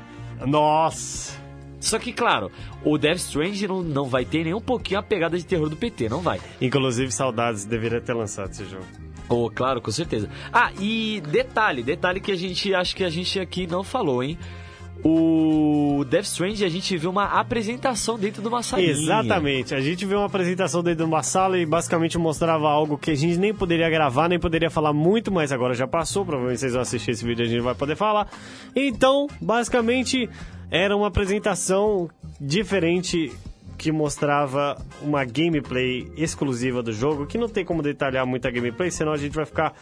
Nossa. 0.45 1.37
Só 1.79 1.97
que, 1.97 2.11
claro, 2.11 2.51
o 2.83 2.97
Death 2.97 3.17
Stranding 3.19 3.67
não, 3.67 3.81
não 3.81 4.05
vai 4.05 4.25
ter 4.25 4.43
nem 4.43 4.53
um 4.53 4.59
pouquinho 4.59 4.99
a 4.99 5.03
pegada 5.03 5.37
de 5.37 5.45
terror 5.45 5.69
do 5.69 5.77
PT, 5.77 6.09
não 6.09 6.19
vai. 6.21 6.39
Inclusive, 6.59 7.11
saudades, 7.11 7.63
deveria 7.65 8.01
ter 8.01 8.13
lançado 8.13 8.49
esse 8.51 8.65
jogo. 8.65 8.83
Oh, 9.29 9.49
claro, 9.49 9.79
com 9.79 9.91
certeza. 9.91 10.27
Ah, 10.51 10.71
e 10.79 11.21
detalhe, 11.21 11.83
detalhe 11.83 12.19
que 12.19 12.31
a 12.31 12.35
gente 12.35 12.73
acho 12.73 12.95
que 12.95 13.03
a 13.03 13.09
gente 13.09 13.39
aqui 13.39 13.65
não 13.67 13.83
falou, 13.83 14.23
hein? 14.23 14.37
O 15.03 16.03
Death 16.09 16.25
Stranding 16.25 16.65
a 16.65 16.69
gente 16.69 16.97
viu 16.97 17.09
uma 17.09 17.25
apresentação 17.25 18.19
dentro 18.19 18.41
de 18.41 18.47
uma 18.47 18.61
salinha. 18.61 18.91
Exatamente. 18.91 19.73
A 19.73 19.79
gente 19.79 20.05
viu 20.05 20.17
uma 20.17 20.25
apresentação 20.25 20.83
dentro 20.83 21.05
de 21.05 21.09
uma 21.09 21.23
sala 21.23 21.57
e 21.57 21.65
basicamente 21.65 22.17
mostrava 22.17 22.69
algo 22.69 22.97
que 22.97 23.11
a 23.11 23.15
gente 23.15 23.37
nem 23.37 23.53
poderia 23.53 23.89
gravar, 23.89 24.27
nem 24.27 24.39
poderia 24.39 24.69
falar 24.69 24.93
muito, 24.93 25.31
mas 25.31 25.51
agora 25.51 25.73
já 25.73 25.87
passou. 25.87 26.25
Provavelmente 26.25 26.59
vocês 26.59 26.73
vão 26.73 26.81
assistir 26.81 27.11
esse 27.11 27.23
vídeo 27.23 27.43
e 27.43 27.47
a 27.47 27.49
gente 27.49 27.61
vai 27.61 27.75
poder 27.75 27.95
falar. 27.95 28.27
Então, 28.75 29.27
basicamente, 29.39 30.29
era 30.69 30.95
uma 30.95 31.07
apresentação 31.07 32.09
diferente 32.39 33.31
que 33.79 33.93
mostrava 33.93 34.77
uma 35.01 35.23
gameplay 35.23 36.11
exclusiva 36.17 36.83
do 36.83 36.91
jogo, 36.91 37.25
que 37.25 37.37
não 37.37 37.47
tem 37.47 37.63
como 37.63 37.81
detalhar 37.81 38.27
muita 38.27 38.51
gameplay, 38.51 38.91
senão 38.91 39.13
a 39.13 39.17
gente 39.17 39.33
vai 39.33 39.45
ficar 39.45 39.73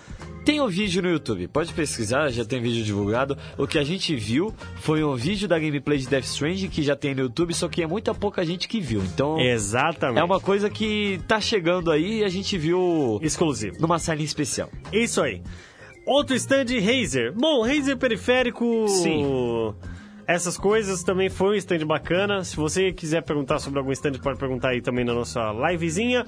Tem 0.45 0.61
um 0.61 0.67
vídeo 0.67 1.01
no 1.01 1.09
YouTube, 1.09 1.47
pode 1.47 1.73
pesquisar, 1.73 2.29
já 2.29 2.45
tem 2.45 2.61
vídeo 2.61 2.83
divulgado. 2.85 3.35
O 3.57 3.65
que 3.65 3.79
a 3.79 3.83
gente 3.83 4.15
viu 4.15 4.53
foi 4.75 5.03
um 5.03 5.15
vídeo 5.15 5.47
da 5.47 5.57
gameplay 5.57 5.97
de 5.97 6.07
Death 6.07 6.25
Stranding 6.25 6.69
que 6.69 6.83
já 6.83 6.95
tem 6.95 7.15
no 7.15 7.21
YouTube, 7.21 7.55
só 7.55 7.67
que 7.67 7.81
é 7.81 7.87
muita 7.87 8.13
pouca 8.13 8.45
gente 8.45 8.67
que 8.67 8.79
viu. 8.79 9.01
Então 9.01 9.39
exatamente 9.39 10.19
é 10.19 10.23
uma 10.23 10.39
coisa 10.39 10.69
que 10.69 11.19
tá 11.27 11.41
chegando 11.41 11.91
aí 11.91 12.19
e 12.19 12.23
a 12.23 12.29
gente 12.29 12.55
viu 12.55 13.19
exclusivo. 13.23 13.77
numa 13.79 13.97
salinha 13.97 14.25
especial. 14.25 14.69
Isso 14.93 15.21
aí. 15.21 15.41
Outro 16.05 16.35
stand, 16.35 16.67
Razer. 16.79 17.33
Bom, 17.33 17.65
Razer 17.65 17.97
periférico. 17.97 18.87
Sim. 18.87 19.73
Essas 20.27 20.57
coisas 20.57 21.03
também 21.03 21.29
foi 21.29 21.51
um 21.51 21.53
stand 21.55 21.85
bacana. 21.85 22.43
Se 22.43 22.55
você 22.57 22.91
quiser 22.91 23.21
perguntar 23.23 23.59
sobre 23.59 23.79
algum 23.79 23.91
stand, 23.93 24.13
pode 24.21 24.37
perguntar 24.37 24.69
aí 24.69 24.81
também 24.81 25.05
na 25.05 25.13
nossa 25.13 25.39
livezinha. 25.71 26.25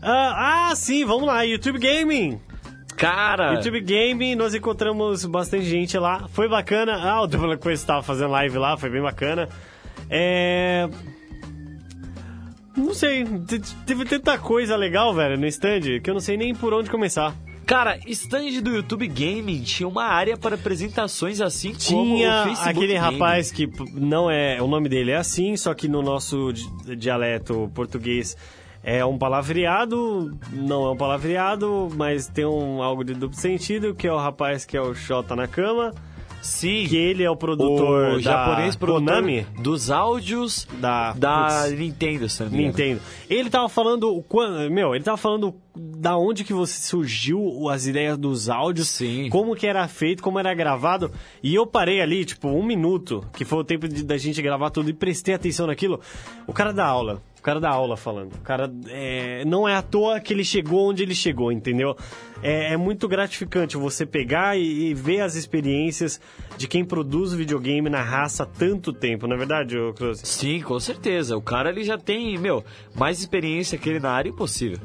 Ah, 0.00 0.70
ah, 0.70 0.76
sim, 0.76 1.04
vamos 1.04 1.26
lá. 1.26 1.42
YouTube 1.42 1.78
Gaming. 1.78 2.40
Cara, 2.96 3.54
YouTube 3.54 3.80
Gaming, 3.80 4.34
nós 4.34 4.54
encontramos 4.54 5.26
bastante 5.26 5.64
gente 5.66 5.98
lá. 5.98 6.26
Foi 6.28 6.48
bacana. 6.48 6.94
Ah, 6.94 7.20
o 7.22 7.26
Double 7.26 7.56
Quest 7.58 7.82
estava 7.82 8.02
fazendo 8.02 8.30
live 8.30 8.56
lá, 8.56 8.76
foi 8.78 8.88
bem 8.88 9.02
bacana. 9.02 9.48
É. 10.08 10.88
Não 12.76 12.92
sei, 12.94 13.24
te- 13.24 13.60
teve 13.86 14.04
tanta 14.04 14.36
coisa 14.38 14.74
legal, 14.76 15.14
velho, 15.14 15.38
no 15.38 15.46
stand, 15.46 16.00
que 16.02 16.08
eu 16.10 16.14
não 16.14 16.20
sei 16.20 16.36
nem 16.36 16.54
por 16.54 16.72
onde 16.74 16.90
começar. 16.90 17.34
Cara, 17.64 17.98
stand 18.06 18.60
do 18.62 18.70
YouTube 18.70 19.06
Gaming 19.08 19.62
tinha 19.62 19.88
uma 19.88 20.04
área 20.04 20.36
para 20.36 20.54
apresentações 20.54 21.40
assim 21.40 21.72
como 21.88 22.14
o 22.14 22.16
Tinha 22.18 22.44
Facebook 22.44 22.68
aquele 22.70 22.94
Gaming. 22.94 23.12
rapaz 23.12 23.50
que 23.52 23.68
não 23.92 24.30
é. 24.30 24.60
O 24.62 24.66
nome 24.66 24.88
dele 24.88 25.10
é 25.12 25.16
assim, 25.16 25.56
só 25.56 25.72
que 25.74 25.88
no 25.88 26.02
nosso 26.02 26.52
di- 26.52 26.96
dialeto 26.96 27.70
português 27.74 28.36
é 28.82 29.04
um 29.04 29.16
palavreado. 29.18 30.36
Não 30.52 30.86
é 30.86 30.90
um 30.90 30.96
palavreado, 30.96 31.88
mas 31.96 32.26
tem 32.28 32.44
um 32.44 32.82
algo 32.82 33.02
de 33.04 33.14
duplo 33.14 33.38
sentido, 33.38 33.94
que 33.94 34.06
é 34.06 34.12
o 34.12 34.18
rapaz 34.18 34.64
que 34.64 34.76
é 34.76 34.80
o 34.80 34.94
Xota 34.94 35.34
na 35.34 35.46
cama. 35.48 35.92
Sim, 36.44 36.86
Que 36.86 36.96
ele 36.96 37.22
é 37.24 37.30
o 37.30 37.36
produtor 37.36 38.14
o 38.16 38.20
japonês 38.20 38.76
produtor 38.76 39.02
Konami. 39.04 39.46
dos 39.58 39.90
áudios 39.90 40.68
Da, 40.78 41.12
da 41.14 41.68
Nintendo, 41.70 42.28
se. 42.28 42.44
Nintendo. 42.44 43.00
Ele 43.30 43.48
tava 43.48 43.68
falando. 43.68 44.22
Meu, 44.70 44.94
ele 44.94 45.02
tava 45.02 45.16
falando 45.16 45.54
da 45.74 46.16
onde 46.16 46.44
que 46.44 46.52
você 46.52 46.80
surgiu 46.86 47.68
as 47.70 47.86
ideias 47.86 48.18
dos 48.18 48.48
áudios. 48.50 48.88
Sim. 48.88 49.28
Como 49.30 49.56
que 49.56 49.66
era 49.66 49.88
feito, 49.88 50.22
como 50.22 50.38
era 50.38 50.52
gravado. 50.54 51.10
E 51.42 51.54
eu 51.54 51.66
parei 51.66 52.00
ali, 52.02 52.24
tipo, 52.24 52.48
um 52.48 52.62
minuto, 52.62 53.24
que 53.36 53.44
foi 53.44 53.58
o 53.60 53.64
tempo 53.64 53.88
de- 53.88 54.04
da 54.04 54.16
gente 54.18 54.40
gravar 54.42 54.68
tudo, 54.70 54.90
e 54.90 54.92
prestei 54.92 55.34
atenção 55.34 55.66
naquilo. 55.66 55.98
O 56.46 56.52
cara 56.52 56.72
da 56.72 56.84
aula. 56.86 57.22
O 57.44 57.50
cara 57.52 57.60
da 57.60 57.68
aula 57.68 57.94
falando. 57.94 58.32
O 58.32 58.40
cara. 58.40 58.72
é, 58.88 59.44
não 59.44 59.68
é 59.68 59.74
à 59.74 59.82
toa 59.82 60.18
que 60.18 60.32
ele 60.32 60.42
chegou 60.42 60.88
onde 60.88 61.02
ele 61.02 61.14
chegou, 61.14 61.52
entendeu? 61.52 61.94
É, 62.42 62.72
é 62.72 62.76
muito 62.78 63.06
gratificante 63.06 63.76
você 63.76 64.06
pegar 64.06 64.56
e, 64.56 64.86
e 64.86 64.94
ver 64.94 65.20
as 65.20 65.34
experiências 65.34 66.18
de 66.56 66.66
quem 66.66 66.82
produz 66.82 67.34
o 67.34 67.36
videogame 67.36 67.90
na 67.90 68.00
raça 68.00 68.44
há 68.44 68.46
tanto 68.46 68.94
tempo, 68.94 69.26
não 69.26 69.36
é 69.36 69.38
verdade, 69.38 69.76
Cruz? 69.94 70.20
Sim, 70.24 70.62
com 70.62 70.80
certeza. 70.80 71.36
O 71.36 71.42
cara 71.42 71.68
ele 71.68 71.84
já 71.84 71.98
tem, 71.98 72.38
meu, 72.38 72.64
mais 72.94 73.20
experiência 73.20 73.76
que 73.76 73.90
ele 73.90 74.00
na 74.00 74.12
área 74.12 74.30
impossível. 74.30 74.78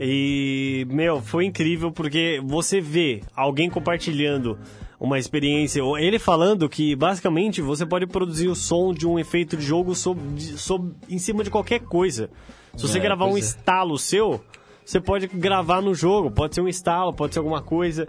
E, 0.00 0.86
meu, 0.88 1.20
foi 1.20 1.44
incrível 1.44 1.92
porque 1.92 2.40
você 2.42 2.80
vê 2.80 3.20
alguém 3.36 3.68
compartilhando 3.68 4.58
uma 5.04 5.18
experiência, 5.18 5.80
ele 5.98 6.18
falando 6.18 6.68
que 6.68 6.96
basicamente 6.96 7.60
você 7.60 7.84
pode 7.84 8.06
produzir 8.06 8.48
o 8.48 8.54
som 8.54 8.92
de 8.92 9.06
um 9.06 9.18
efeito 9.18 9.56
de 9.56 9.62
jogo 9.64 9.94
sob, 9.94 10.20
sob- 10.56 10.92
em 11.08 11.18
cima 11.18 11.44
de 11.44 11.50
qualquer 11.50 11.80
coisa. 11.80 12.30
Se 12.76 12.88
você 12.88 12.98
É, 12.98 13.00
gravar 13.02 13.26
um 13.26 13.36
é. 13.36 13.40
estalo 13.40 13.98
seu, 13.98 14.40
você 14.84 15.00
pode 15.00 15.26
gravar 15.28 15.80
no 15.80 15.94
jogo, 15.94 16.30
pode 16.30 16.54
ser 16.54 16.60
um 16.60 16.68
estalo, 16.68 17.12
pode 17.12 17.34
ser 17.34 17.40
alguma 17.40 17.62
coisa. 17.62 18.08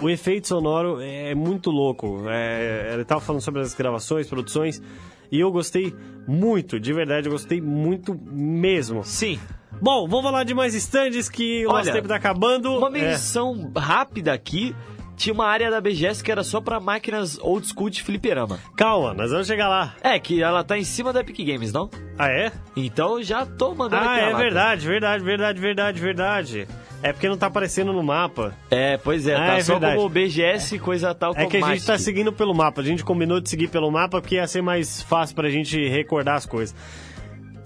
O 0.00 0.08
efeito 0.10 0.48
sonoro 0.48 1.00
é 1.00 1.34
muito 1.34 1.70
louco. 1.70 2.24
É, 2.28 2.90
ele 2.94 3.04
tava 3.04 3.20
falando 3.20 3.42
sobre 3.42 3.60
as 3.60 3.74
gravações, 3.74 4.26
produções, 4.26 4.82
e 5.30 5.38
eu 5.38 5.52
gostei 5.52 5.94
muito, 6.26 6.80
de 6.80 6.92
verdade, 6.92 7.26
eu 7.28 7.32
gostei 7.32 7.60
muito 7.60 8.18
mesmo. 8.30 9.04
Sim. 9.04 9.38
Bom, 9.80 10.06
vamos 10.08 10.24
falar 10.24 10.44
de 10.44 10.54
mais 10.54 10.74
stands 10.74 11.28
que 11.28 11.64
o 11.66 11.68
nosso 11.68 11.84
Olha, 11.88 11.92
tempo 11.92 12.08
tá 12.08 12.16
acabando. 12.16 12.76
Uma 12.76 12.88
É. 12.88 13.10
menção 13.10 13.70
rápida 13.76 14.32
aqui. 14.32 14.74
Tinha 15.16 15.32
uma 15.34 15.46
área 15.46 15.70
da 15.70 15.80
BGS 15.80 16.22
que 16.24 16.32
era 16.32 16.42
só 16.42 16.60
pra 16.60 16.80
máquinas 16.80 17.38
old 17.40 17.66
school 17.66 17.88
de 17.90 18.02
fliperama. 18.02 18.58
Calma, 18.76 19.14
nós 19.14 19.30
vamos 19.30 19.46
chegar 19.46 19.68
lá. 19.68 19.94
É, 20.02 20.18
que 20.18 20.42
ela 20.42 20.64
tá 20.64 20.76
em 20.76 20.84
cima 20.84 21.12
da 21.12 21.20
Epic 21.20 21.38
Games, 21.46 21.72
não? 21.72 21.88
Ah, 22.18 22.28
é? 22.28 22.50
Então 22.76 23.22
já 23.22 23.44
tô 23.46 23.74
mandando 23.74 24.04
Ah, 24.08 24.14
aqui 24.16 24.24
é 24.24 24.34
verdade, 24.34 24.86
verdade, 24.86 25.22
verdade, 25.24 25.60
verdade, 25.60 26.00
verdade. 26.00 26.68
É 27.02 27.12
porque 27.12 27.28
não 27.28 27.36
tá 27.36 27.46
aparecendo 27.48 27.92
no 27.92 28.02
mapa. 28.02 28.54
É, 28.70 28.96
pois 28.96 29.26
é, 29.26 29.34
Ah, 29.34 29.46
tá 29.46 29.54
é 29.58 29.60
só 29.60 29.72
verdade. 29.74 29.96
como 29.96 30.08
BGS, 30.08 30.78
coisa 30.78 31.14
tal 31.14 31.32
É 31.32 31.46
que 31.46 31.56
a 31.56 31.60
gente 31.60 31.68
Magic. 31.68 31.86
tá 31.86 31.98
seguindo 31.98 32.32
pelo 32.32 32.54
mapa. 32.54 32.80
A 32.80 32.84
gente 32.84 33.04
combinou 33.04 33.40
de 33.40 33.48
seguir 33.50 33.68
pelo 33.68 33.90
mapa 33.90 34.20
porque 34.20 34.36
ia 34.36 34.46
ser 34.46 34.62
mais 34.62 35.02
fácil 35.02 35.34
pra 35.36 35.48
gente 35.50 35.76
recordar 35.88 36.36
as 36.36 36.46
coisas. 36.46 36.74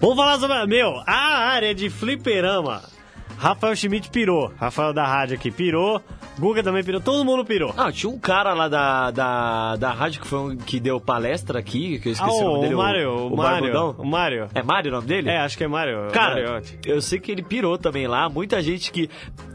Vamos 0.01 0.17
falar 0.17 0.39
sobre. 0.39 0.67
Meu, 0.67 1.03
a 1.07 1.49
área 1.51 1.75
de 1.75 1.89
fliperama. 1.91 2.83
Rafael 3.39 3.75
Schmidt 3.77 4.11
pirou. 4.11 4.53
Rafael 4.59 4.93
da 4.93 5.07
rádio 5.07 5.37
aqui 5.37 5.51
pirou. 5.51 6.01
Guga 6.39 6.63
também 6.63 6.83
pirou. 6.85 7.01
Todo 7.01 7.25
mundo 7.25 7.45
pirou. 7.45 7.73
Ah, 7.77 7.91
tinha 7.93 8.11
um 8.11 8.19
cara 8.19 8.53
lá 8.55 8.69
da, 8.69 9.11
da, 9.11 9.77
da 9.77 9.93
rádio 9.93 10.21
que, 10.21 10.27
foi 10.27 10.39
um, 10.39 10.57
que 10.57 10.79
deu 10.81 11.01
palestra 11.01 11.59
aqui, 11.59 11.99
que 11.99 12.09
eu 12.09 12.13
Ah, 12.13 12.15
esqueci 12.15 12.43
o 12.43 12.45
nome 12.45 12.59
o, 12.59 12.61
dele. 12.63 12.75
o 12.75 12.79
Mário. 12.79 13.11
O, 13.11 13.27
o 13.33 13.37
Mário. 13.37 13.73
Barbudão. 13.73 13.95
O 13.99 14.07
Mário. 14.07 14.49
É 14.55 14.63
Mário 14.63 14.91
o 14.91 14.95
nome 14.95 15.07
dele? 15.07 15.31
É, 15.31 15.39
acho 15.39 15.57
que 15.57 15.65
é 15.65 15.69
Mário. 15.69 16.09
Cara, 16.13 16.35
Mariotti. 16.35 16.79
eu 16.85 17.01
sei 17.01 17.19
que 17.21 17.31
ele 17.33 17.43
pirou 17.43 17.79
também 17.79 18.07
lá. 18.07 18.29
Muita 18.29 18.61
gente 18.63 18.91
que. 18.91 19.09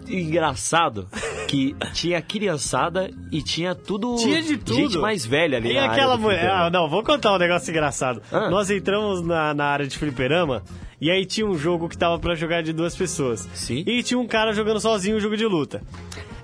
Engraçado 0.07 1.07
que 1.47 1.75
tinha 1.93 2.21
criançada 2.21 3.09
e 3.31 3.41
tinha 3.41 3.73
tudo. 3.75 4.15
Tinha 4.17 4.41
de 4.41 4.57
tudo. 4.57 4.75
Gente 4.75 4.97
mais 4.97 5.25
velha 5.25 5.57
ali. 5.57 5.73
E 5.73 5.77
aquela 5.77 6.17
mulher. 6.17 6.49
Ah, 6.49 6.69
não, 6.69 6.89
vou 6.89 7.03
contar 7.03 7.33
um 7.33 7.37
negócio 7.37 7.69
engraçado. 7.71 8.21
Ah. 8.31 8.49
Nós 8.49 8.69
entramos 8.69 9.21
na, 9.21 9.53
na 9.53 9.65
área 9.65 9.87
de 9.87 9.97
fliperama 9.97 10.63
e 11.01 11.09
aí 11.11 11.25
tinha 11.25 11.45
um 11.47 11.57
jogo 11.57 11.89
que 11.89 11.97
tava 11.97 12.17
pra 12.19 12.35
jogar 12.35 12.61
de 12.61 12.71
duas 12.71 12.95
pessoas. 12.95 13.49
Sim. 13.55 13.83
E 13.87 14.03
tinha 14.03 14.19
um 14.19 14.27
cara 14.27 14.53
jogando 14.53 14.79
sozinho 14.79 15.17
o 15.17 15.19
jogo 15.19 15.35
de 15.35 15.45
luta. 15.45 15.81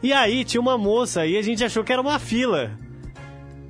E 0.03 0.11
aí 0.11 0.43
tinha 0.43 0.59
uma 0.59 0.77
moça 0.77 1.25
e 1.25 1.37
a 1.37 1.41
gente 1.41 1.63
achou 1.63 1.83
que 1.83 1.93
era 1.93 2.01
uma 2.01 2.17
fila. 2.19 2.71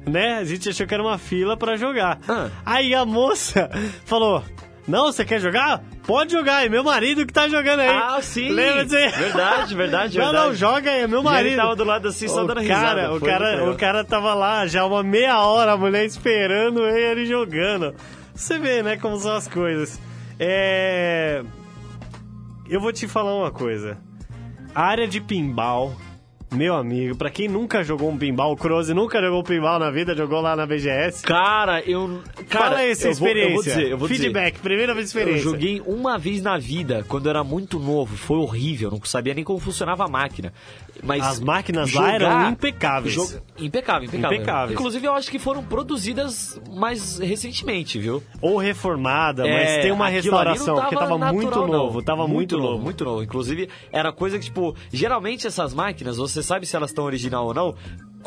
Né? 0.06 0.36
A 0.38 0.44
gente 0.46 0.70
achou 0.70 0.88
que 0.88 0.94
era 0.94 1.04
uma 1.04 1.18
fila 1.18 1.58
pra 1.58 1.76
jogar. 1.76 2.20
Ah. 2.28 2.50
Aí 2.66 2.96
a 2.96 3.06
moça 3.06 3.70
falou: 4.06 4.42
Não, 4.88 5.06
você 5.12 5.26
quer 5.26 5.40
jogar? 5.42 5.84
Pode 6.06 6.32
jogar, 6.32 6.66
é 6.66 6.70
meu 6.70 6.86
marido 6.86 7.26
que 7.26 7.34
tá 7.34 7.50
jogando 7.50 7.82
aí. 7.82 7.90
Ah, 7.90 8.22
sim! 8.22 8.48
Lembra 8.50 8.86
disso? 8.86 9.18
Verdade, 9.20 9.76
verdade, 9.76 10.18
Não, 10.18 10.26
verdade. 10.26 10.48
não, 10.48 10.56
joga 10.56 10.90
aí, 10.92 11.02
é 11.02 11.08
meu 11.08 11.20
E 11.20 11.24
marido. 11.26 11.48
ele 11.50 11.56
tava 11.58 11.76
do 11.76 11.84
lado 11.84 12.08
assim, 12.08 12.30
só 12.30 12.46
o 12.46 12.48
dando 12.48 12.66
cara, 12.66 13.02
risada. 13.02 13.14
O 13.14 13.20
Foi 13.20 13.30
cara, 13.30 13.70
o 13.72 13.76
cara 13.76 14.04
tava 14.06 14.34
lá 14.34 14.66
já 14.66 14.86
uma 14.86 15.04
meia 15.04 15.38
hora, 15.42 15.74
a 15.74 15.78
mulher 15.78 16.06
esperando 16.06 16.80
e 16.88 16.98
ele 16.98 17.26
jogando. 17.26 17.94
Você 18.34 18.58
vê, 18.58 18.82
né, 18.82 18.96
como 18.96 19.18
são 19.18 19.34
as 19.36 19.50
coisas. 19.50 20.00
É... 20.40 21.44
Eu 22.70 22.82
vou 22.82 22.92
te 22.92 23.08
falar 23.08 23.36
uma 23.36 23.52
coisa. 23.52 23.98
A 24.76 24.84
área 24.84 25.08
de 25.08 25.22
pinball, 25.22 25.96
meu 26.50 26.76
amigo, 26.76 27.16
pra 27.18 27.30
quem 27.30 27.48
nunca 27.48 27.84
jogou 27.84 28.10
um 28.10 28.18
pinball, 28.18 28.54
o 28.54 28.56
Croze 28.58 28.94
nunca 28.94 29.22
jogou 29.22 29.42
um 29.42 29.44
pinball 29.44 29.78
na 29.80 29.92
vida, 29.92 30.16
jogou 30.16 30.40
lá 30.42 30.56
na 30.56 30.66
BGS. 30.66 31.22
Cara, 31.24 31.82
eu. 31.82 32.22
Cara, 32.50 32.66
Fala 32.70 32.78
aí 32.80 32.92
essa 32.92 33.10
eu 33.10 33.14
vou- 33.14 33.28
experiência. 33.28 33.50
Eu 33.50 33.54
vou, 33.54 33.64
dizer, 33.64 33.92
eu 33.92 33.98
vou 33.98 34.08
dizer. 34.08 34.22
Feedback, 34.24 34.60
primeira 34.60 34.94
vez 34.94 35.12
de 35.12 35.18
Eu 35.18 35.22
experiência. 35.22 35.44
joguei 35.52 35.82
uma 35.86 36.18
vez 36.18 36.42
na 36.42 36.58
vida, 36.58 37.04
quando 37.08 37.26
eu 37.26 37.32
era 37.32 37.44
muito 37.44 37.80
novo. 37.80 38.16
Foi 38.16 38.38
horrível, 38.38 38.90
não 38.92 39.00
sabia 39.04 39.34
nem 39.34 39.44
como 39.44 39.60
funcionava 39.60 40.06
a 40.06 40.08
máquina. 40.08 40.54
Mas 41.04 41.22
As 41.24 41.40
máquinas 41.40 41.94
lá 41.94 42.14
eram 42.14 42.50
impecáveis. 42.50 43.14
Jo- 43.14 43.40
Impecável, 43.60 44.08
impecável. 44.08 44.38
Impecáveis. 44.38 44.72
Inclusive, 44.80 45.06
eu 45.06 45.14
acho 45.14 45.30
que 45.30 45.38
foram 45.40 45.64
produzidas 45.64 46.60
mais 46.74 47.20
recentemente, 47.20 48.00
viu? 48.00 48.24
Ou 48.42 48.58
reformada, 48.58 49.44
mas 49.44 49.70
É, 49.70 49.80
tem 49.82 49.92
uma 49.92 50.06
não 50.06 50.12
restauração, 50.12 50.76
porque 50.80 50.96
tava 50.96 51.18
muito 51.18 51.46
natural, 51.46 51.68
não. 51.68 51.74
novo, 51.78 52.02
tava 52.02 52.28
muito, 52.28 52.58
novo. 52.58 52.82
Muito 52.84 53.04
novo. 53.04 53.22
Inclusive, 53.24 53.70
era 53.92 54.12
coisa 54.12 54.40
que, 54.40 54.46
tipo, 54.46 54.76
geralmente 54.92 55.46
essas 55.46 55.74
máquinas, 55.74 56.18
você 56.18 56.37
sabe 56.44 56.66
se 56.66 56.76
elas 56.76 56.92
estão 56.92 57.06
original 57.06 57.46
ou 57.46 57.54
não, 57.54 57.76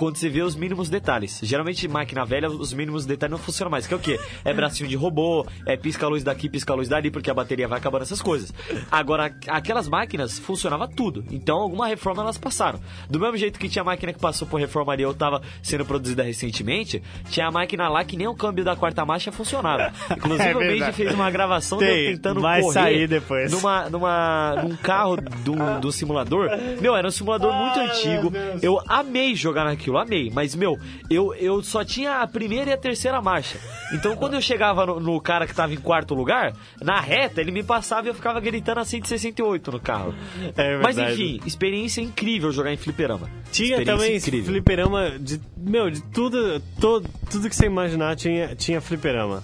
quando 0.01 0.17
você 0.17 0.31
vê 0.31 0.41
os 0.41 0.57
mínimos 0.57 0.89
detalhes. 0.89 1.41
Geralmente, 1.43 1.87
máquina 1.87 2.25
velha, 2.25 2.49
os 2.49 2.73
mínimos 2.73 3.05
detalhes 3.05 3.33
não 3.33 3.39
funcionam 3.39 3.71
mais. 3.71 3.87
Que 3.87 3.93
é 3.93 3.97
o 3.99 4.01
quê? 4.01 4.19
É 4.47 4.55
bracinho 4.55 4.89
de 4.89 4.97
robô, 4.97 5.47
é 5.67 5.77
pisca-luz 5.77 6.25
daqui, 6.25 6.49
pisca-luz 6.49 6.89
dali, 6.89 7.11
porque 7.11 7.31
a 7.31 7.35
bateria 7.35 7.69
vai 7.69 7.79
acabando, 7.79 8.01
essas 8.05 8.23
coisas. 8.23 8.51
Agora, 8.91 9.31
aquelas 9.47 9.91
máquinas 9.91 10.39
funcionava 10.39 10.89
tudo. 10.89 11.23
Então, 11.31 11.59
alguma 11.59 11.87
reforma 11.87 12.23
elas 12.23 12.39
passaram. 12.39 12.81
Do 13.11 13.21
mesmo 13.21 13.37
jeito 13.37 13.59
que 13.59 13.69
tinha 13.69 13.85
máquina 13.85 14.11
que 14.15 14.19
passou 14.19 14.49
por 14.49 14.59
reforma 14.59 14.95
ali, 14.95 15.05
ou 15.05 15.13
tava 15.13 15.43
sendo 15.63 15.85
produzida 15.85 16.23
recentemente, 16.23 17.03
tinha 17.29 17.49
a 17.49 17.51
máquina 17.51 17.87
lá 17.91 18.03
que 18.03 18.17
nem 18.17 18.27
o 18.27 18.35
câmbio 18.35 18.65
da 18.65 18.75
quarta 18.75 19.05
marcha 19.05 19.31
funcionava. 19.31 19.93
Inclusive, 20.17 20.49
É 20.49 20.57
o 20.57 20.61
verdade. 20.61 20.97
fez 20.97 21.13
uma 21.13 21.31
gravação 21.31 21.77
Tem, 21.77 21.89
dele 21.89 22.17
tentando 22.17 22.41
vai 22.41 22.63
correr 22.63 22.73
sair 22.73 23.07
depois. 23.07 23.53
Numa, 23.53 23.91
numa, 23.91 24.63
num 24.63 24.77
carro 24.77 25.17
do, 25.19 25.79
do 25.79 25.93
simulador. 25.93 26.49
Meu, 26.81 26.97
era 26.97 27.07
um 27.07 27.11
simulador 27.11 27.53
muito 27.53 27.79
Ai, 27.79 27.91
antigo. 27.91 28.33
Eu 28.63 28.81
amei 28.89 29.35
jogar 29.35 29.65
naquilo, 29.65 29.90
amei. 29.99 30.31
Mas, 30.33 30.55
meu, 30.55 30.79
eu, 31.09 31.35
eu 31.35 31.63
só 31.63 31.85
tinha 31.85 32.21
a 32.21 32.27
primeira 32.27 32.71
e 32.71 32.73
a 32.73 32.77
terceira 32.77 33.21
marcha. 33.21 33.59
Então, 33.93 34.17
quando 34.17 34.35
eu 34.35 34.41
chegava 34.41 34.87
no, 34.87 35.01
no 35.01 35.21
cara 35.21 35.47
que 35.47 35.55
tava 35.55 35.73
em 35.73 35.79
quarto 35.79 36.15
lugar, 36.15 36.55
na 36.81 37.01
reta, 37.01 37.41
ele 37.41 37.51
me 37.51 37.63
passava 37.63 38.07
e 38.07 38.11
eu 38.11 38.15
ficava 38.15 38.41
gritando 38.41 38.81
a 38.81 38.85
168 38.85 39.73
no 39.73 39.81
carro. 39.81 40.15
É 40.57 40.79
Mas, 40.79 40.99
enfim, 40.99 41.41
experiência 41.47 42.01
incrível 42.01 42.53
jogar 42.53 42.73
em 42.73 42.77
fliperama. 42.77 43.31
Tinha 43.51 43.85
também 43.85 44.17
incrível. 44.17 44.53
fliperama 44.53 45.19
de. 45.19 45.41
Meu, 45.57 45.91
de 45.91 46.03
tudo, 46.05 46.61
todo, 46.81 47.09
tudo 47.31 47.49
que 47.49 47.57
você 47.57 47.67
imaginar 47.67 48.17
tinha, 48.17 48.55
tinha 48.55 48.81
fliperama. 48.81 49.43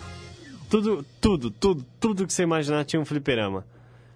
Tudo, 0.68 1.04
tudo, 1.20 1.50
tudo, 1.50 1.86
tudo 2.00 2.26
que 2.26 2.32
você 2.32 2.42
imaginar 2.42 2.84
tinha 2.84 3.00
um 3.00 3.04
fliperama. 3.04 3.64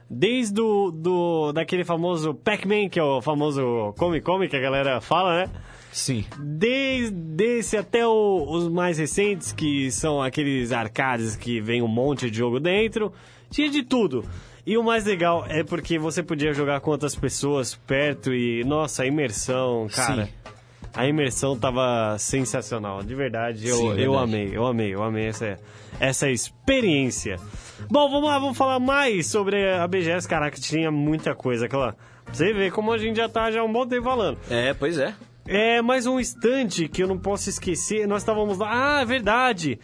Desde 0.09 0.61
o, 0.61 0.91
do, 0.91 1.53
daquele 1.53 1.85
famoso 1.85 2.35
Pac-Man, 2.35 2.89
que 2.89 2.99
é 2.99 3.03
o 3.03 3.23
famoso 3.23 3.95
Come 3.97 4.21
Come, 4.21 4.49
que 4.49 4.57
a 4.57 4.61
galera 4.61 5.01
fala, 5.01 5.43
né? 5.43 5.51
Sim. 5.93 6.25
Desde 6.39 7.77
até 7.77 8.07
o- 8.07 8.47
os 8.49 8.69
mais 8.69 8.99
recentes, 8.99 9.53
que 9.53 9.91
são 9.91 10.23
aqueles 10.23 10.73
arcades 10.73 11.37
que 11.37 11.61
vem 11.61 11.83
um 11.83 11.89
monte 11.89 12.31
de 12.31 12.39
jogo 12.39 12.61
dentro. 12.61 13.13
Tinha 13.51 13.69
de 13.69 13.83
tudo. 13.83 14.25
E 14.67 14.77
o 14.77 14.83
mais 14.85 15.05
legal 15.05 15.45
é 15.49 15.65
porque 15.65 15.99
você 15.99 16.23
podia 16.23 16.53
jogar 16.53 16.81
com 16.81 16.91
outras 16.91 17.17
pessoas 17.17 17.75
perto 17.75 18.33
e, 18.33 18.63
nossa, 18.65 19.03
a 19.03 19.07
imersão, 19.07 19.89
cara. 19.93 20.27
Sim. 20.27 20.33
A 20.95 21.07
imersão 21.07 21.57
tava 21.59 22.17
sensacional, 22.19 23.03
de 23.03 23.15
verdade. 23.15 23.67
Eu, 23.67 23.77
Sim, 23.77 23.89
eu 23.91 23.95
verdade. 24.13 24.17
amei, 24.25 24.51
eu 24.53 24.67
amei, 24.67 24.95
eu 24.95 25.03
amei 25.03 25.27
essa, 25.27 25.59
essa 25.99 26.29
experiência. 26.31 27.37
Bom, 27.91 28.09
vamos 28.11 28.29
lá, 28.29 28.39
vamos 28.39 28.59
falar 28.59 28.79
mais 28.79 29.27
sobre 29.27 29.71
a 29.73 29.87
BGS. 29.89 30.29
Caraca, 30.29 30.61
tinha 30.61 30.91
muita 30.91 31.35
coisa. 31.35 31.67
Aquela... 31.67 31.97
Você 32.33 32.53
vê 32.53 32.71
como 32.71 32.93
a 32.93 32.99
gente 32.99 33.17
já 33.17 33.29
tá 33.29 33.51
já 33.51 33.65
um 33.65 33.73
bom 33.73 33.87
tempo 33.87 34.05
falando. 34.05 34.39
É, 34.49 34.73
pois 34.75 34.99
é. 34.99 35.15
É, 35.47 35.83
mais 35.83 36.07
um 36.07 36.21
instante 36.21 36.89
que 36.89 37.03
eu 37.03 37.09
não 37.09 37.19
posso 37.19 37.49
esquecer. 37.49 38.07
Nós 38.07 38.23
estávamos 38.23 38.59
lá. 38.59 38.99
Ah, 38.99 39.01
é 39.03 39.05
verdade. 39.05 39.79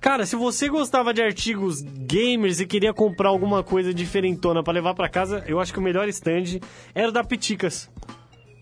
Cara, 0.00 0.26
se 0.26 0.36
você 0.36 0.68
gostava 0.68 1.14
de 1.14 1.22
artigos 1.22 1.80
gamers 1.80 2.60
e 2.60 2.66
queria 2.66 2.92
comprar 2.92 3.30
alguma 3.30 3.62
coisa 3.62 3.94
diferentona 3.94 4.62
pra 4.62 4.72
levar 4.72 4.94
pra 4.94 5.08
casa, 5.08 5.42
eu 5.46 5.58
acho 5.58 5.72
que 5.72 5.78
o 5.78 5.82
melhor 5.82 6.06
stand 6.08 6.60
era 6.94 7.08
o 7.08 7.12
da 7.12 7.24
Piticas. 7.24 7.90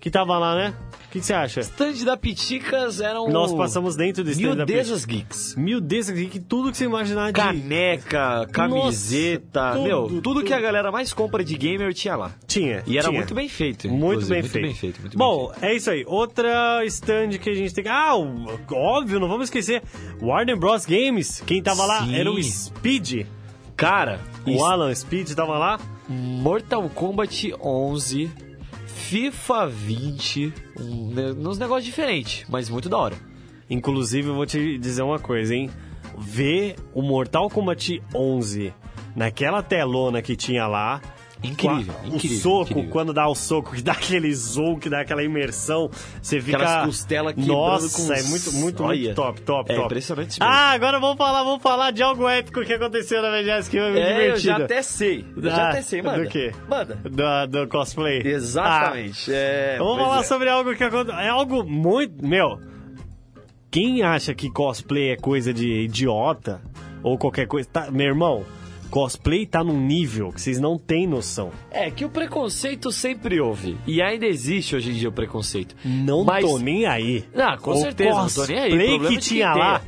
Que 0.01 0.09
tava 0.09 0.39
lá, 0.39 0.55
né? 0.55 0.74
O 1.12 1.14
que 1.14 1.20
que 1.20 1.26
você 1.26 1.34
acha? 1.34 1.60
Stand 1.60 2.06
da 2.06 2.16
Piticas 2.16 2.98
eram. 2.98 3.28
Nós 3.28 3.52
passamos 3.52 3.97
dentro 3.97 4.24
do 4.24 4.30
stand 4.30 4.56
da 4.56 4.64
Miudezas 4.64 5.05
Geeks. 5.05 5.55
Mil 5.56 5.78
desses 5.78 6.30
que 6.30 6.40
tudo 6.40 6.70
que 6.70 6.76
você 6.78 6.86
imaginar 6.86 7.26
de. 7.26 7.32
Caneca, 7.39 8.48
camiseta, 8.51 9.74
Nossa, 9.74 9.82
meu, 9.82 10.02
tudo, 10.05 10.22
tudo, 10.22 10.40
que 10.40 10.47
tudo. 10.47 10.56
a 10.56 10.60
galera 10.62 10.90
mais 10.90 11.12
compra 11.12 11.44
de 11.44 11.55
gamer 11.55 11.93
tinha 11.93 12.16
lá. 12.16 12.32
Tinha. 12.47 12.82
E 12.86 12.97
era 12.97 13.09
tinha. 13.09 13.18
muito 13.18 13.34
bem 13.34 13.47
feito. 13.47 13.90
Muito 13.90 14.24
bem, 14.24 14.39
muito 14.40 14.52
feito. 14.52 14.64
bem 14.64 14.74
feito. 14.74 15.01
muito 15.02 15.18
bem 15.18 15.18
Bom, 15.18 15.52
é 15.60 15.74
isso 15.74 15.90
aí. 15.90 16.02
Outra 16.06 16.82
stand 16.86 17.36
que 17.39 17.51
a 17.51 17.55
gente 17.55 17.74
tem. 17.74 17.86
Ah, 17.89 18.14
óbvio, 18.16 19.20
não 19.20 19.28
vamos 19.28 19.48
esquecer. 19.48 19.82
Warner 20.18 20.59
Bros. 20.59 20.86
Games. 20.86 21.43
Quem 21.44 21.62
tava 21.62 21.84
lá 21.84 22.06
Sim. 22.06 22.16
era 22.16 22.32
o 22.32 22.43
Speed. 22.43 23.10
feito. 23.10 23.28
Cara, 23.76 24.18
O 24.47 24.64
Alan 24.64 24.94
Speed 24.94 25.32
tava 25.32 25.59
lá. 25.59 25.78
Mortal 26.09 26.89
Kombat 26.89 27.52
11, 27.60 28.30
FIFA 29.12 29.66
20, 29.66 30.55
um, 30.80 31.47
uns 31.47 31.59
negócios 31.59 31.84
diferentes, 31.84 32.47
mas 32.48 32.70
muito 32.70 32.89
da 32.89 32.97
hora. 32.97 33.14
Inclusive, 33.68 34.28
eu 34.28 34.34
vou 34.34 34.47
te 34.47 34.78
dizer 34.78 35.02
uma 35.02 35.18
coisa, 35.18 35.55
hein? 35.55 35.68
Ver 36.16 36.76
o 36.94 37.02
Mortal 37.02 37.51
Kombat 37.51 38.02
11 38.14 38.72
naquela 39.14 39.62
telona 39.62 40.22
que 40.22 40.34
tinha 40.34 40.66
lá. 40.66 40.98
Incrível, 41.43 41.94
a- 42.02 42.06
incrível, 42.06 42.36
O 42.39 42.40
soco, 42.40 42.70
incrível. 42.73 42.90
quando 42.90 43.12
dá 43.12 43.27
o 43.28 43.35
soco, 43.35 43.73
que 43.74 43.82
dá 43.82 43.93
aquele 43.93 44.32
zoom, 44.35 44.78
que 44.78 44.89
dá 44.89 45.01
aquela 45.01 45.23
imersão, 45.23 45.90
você 46.20 46.40
fica... 46.40 46.56
Aquelas 46.59 47.36
Nossa, 47.36 48.06
com 48.06 48.12
é 48.12 48.23
muito, 48.23 48.52
muito, 48.52 48.85
Olha, 48.85 49.01
muito 49.01 49.14
top, 49.16 49.40
top, 49.43 49.73
é 49.73 49.74
top. 49.74 49.86
impressionante 49.86 50.39
mesmo. 50.39 50.44
Ah, 50.52 50.70
agora 50.70 51.01
vamos 51.01 51.16
falar, 51.16 51.43
vamos 51.43 51.62
falar 51.62 51.90
de 51.90 52.02
algo 52.02 52.28
épico 52.28 52.62
que 52.64 52.73
aconteceu 52.73 53.20
na 53.23 53.31
VGS 53.31 53.69
que 53.70 53.78
foi 53.78 53.90
muito 53.90 54.02
É, 54.05 54.12
eu 54.12 54.16
divertido. 54.36 54.40
já 54.40 54.56
até 54.64 54.82
sei. 54.82 55.24
Eu 55.36 55.43
já 55.43 55.56
Ah, 55.56 55.69
até 55.70 55.82
sei, 55.82 56.02
manda. 56.02 56.23
Do 56.23 56.28
quê? 56.28 56.52
Manda. 56.69 56.94
Do, 56.94 57.47
do 57.64 57.69
cosplay. 57.69 58.23
Exatamente. 58.24 59.32
é, 59.32 59.74
Ah, 59.74 59.78
vamos 59.78 59.94
pois 59.97 60.06
falar 60.09 60.20
é. 60.20 60.24
sobre 60.24 60.48
algo 60.48 60.74
que 60.77 60.85
aconteceu. 60.85 61.19
É 61.20 61.28
algo 61.28 61.64
muito. 61.64 62.24
Meu, 62.24 62.59
quem 63.70 64.02
acha 64.02 64.35
que 64.35 64.51
cosplay 64.51 65.10
é 65.10 65.16
coisa 65.16 65.52
de 65.52 65.66
idiota 65.85 66.60
ou 67.02 67.16
qualquer 67.19 67.47
coisa. 67.47 67.69
Tá, 67.73 67.90
meu 67.90 68.06
irmão, 68.06 68.44
cosplay 68.93 69.47
tá 69.47 69.64
num 69.64 69.81
nível 69.81 70.31
que 70.31 70.40
vocês 70.40 70.60
não 70.60 70.77
têm 70.78 71.06
noção. 71.06 71.51
É 71.70 71.90
que 71.90 72.05
o 72.05 72.10
preconceito 72.10 72.93
sempre 72.93 73.40
houve. 73.40 73.78
E 73.86 74.02
ainda 74.02 74.27
existe 74.27 74.77
hoje 74.77 74.90
em 74.90 74.94
dia 74.94 75.09
o 75.09 75.12
preconceito. 75.12 75.74
Não 75.82 76.23
Mas- 76.24 76.44
tô 76.44 76.59
nem 76.59 76.85
aí. 76.85 77.24
Ah, 77.35 77.56
com 77.56 77.70
o 77.70 77.77
certeza, 77.77 78.14
não 78.14 78.28
tô 78.28 78.44
nem 78.47 78.59
aí. 78.59 78.69
Problema 78.70 79.09
que 79.09 79.16
de 79.16 79.20
tinha 79.23 79.55
lá. 79.55 79.81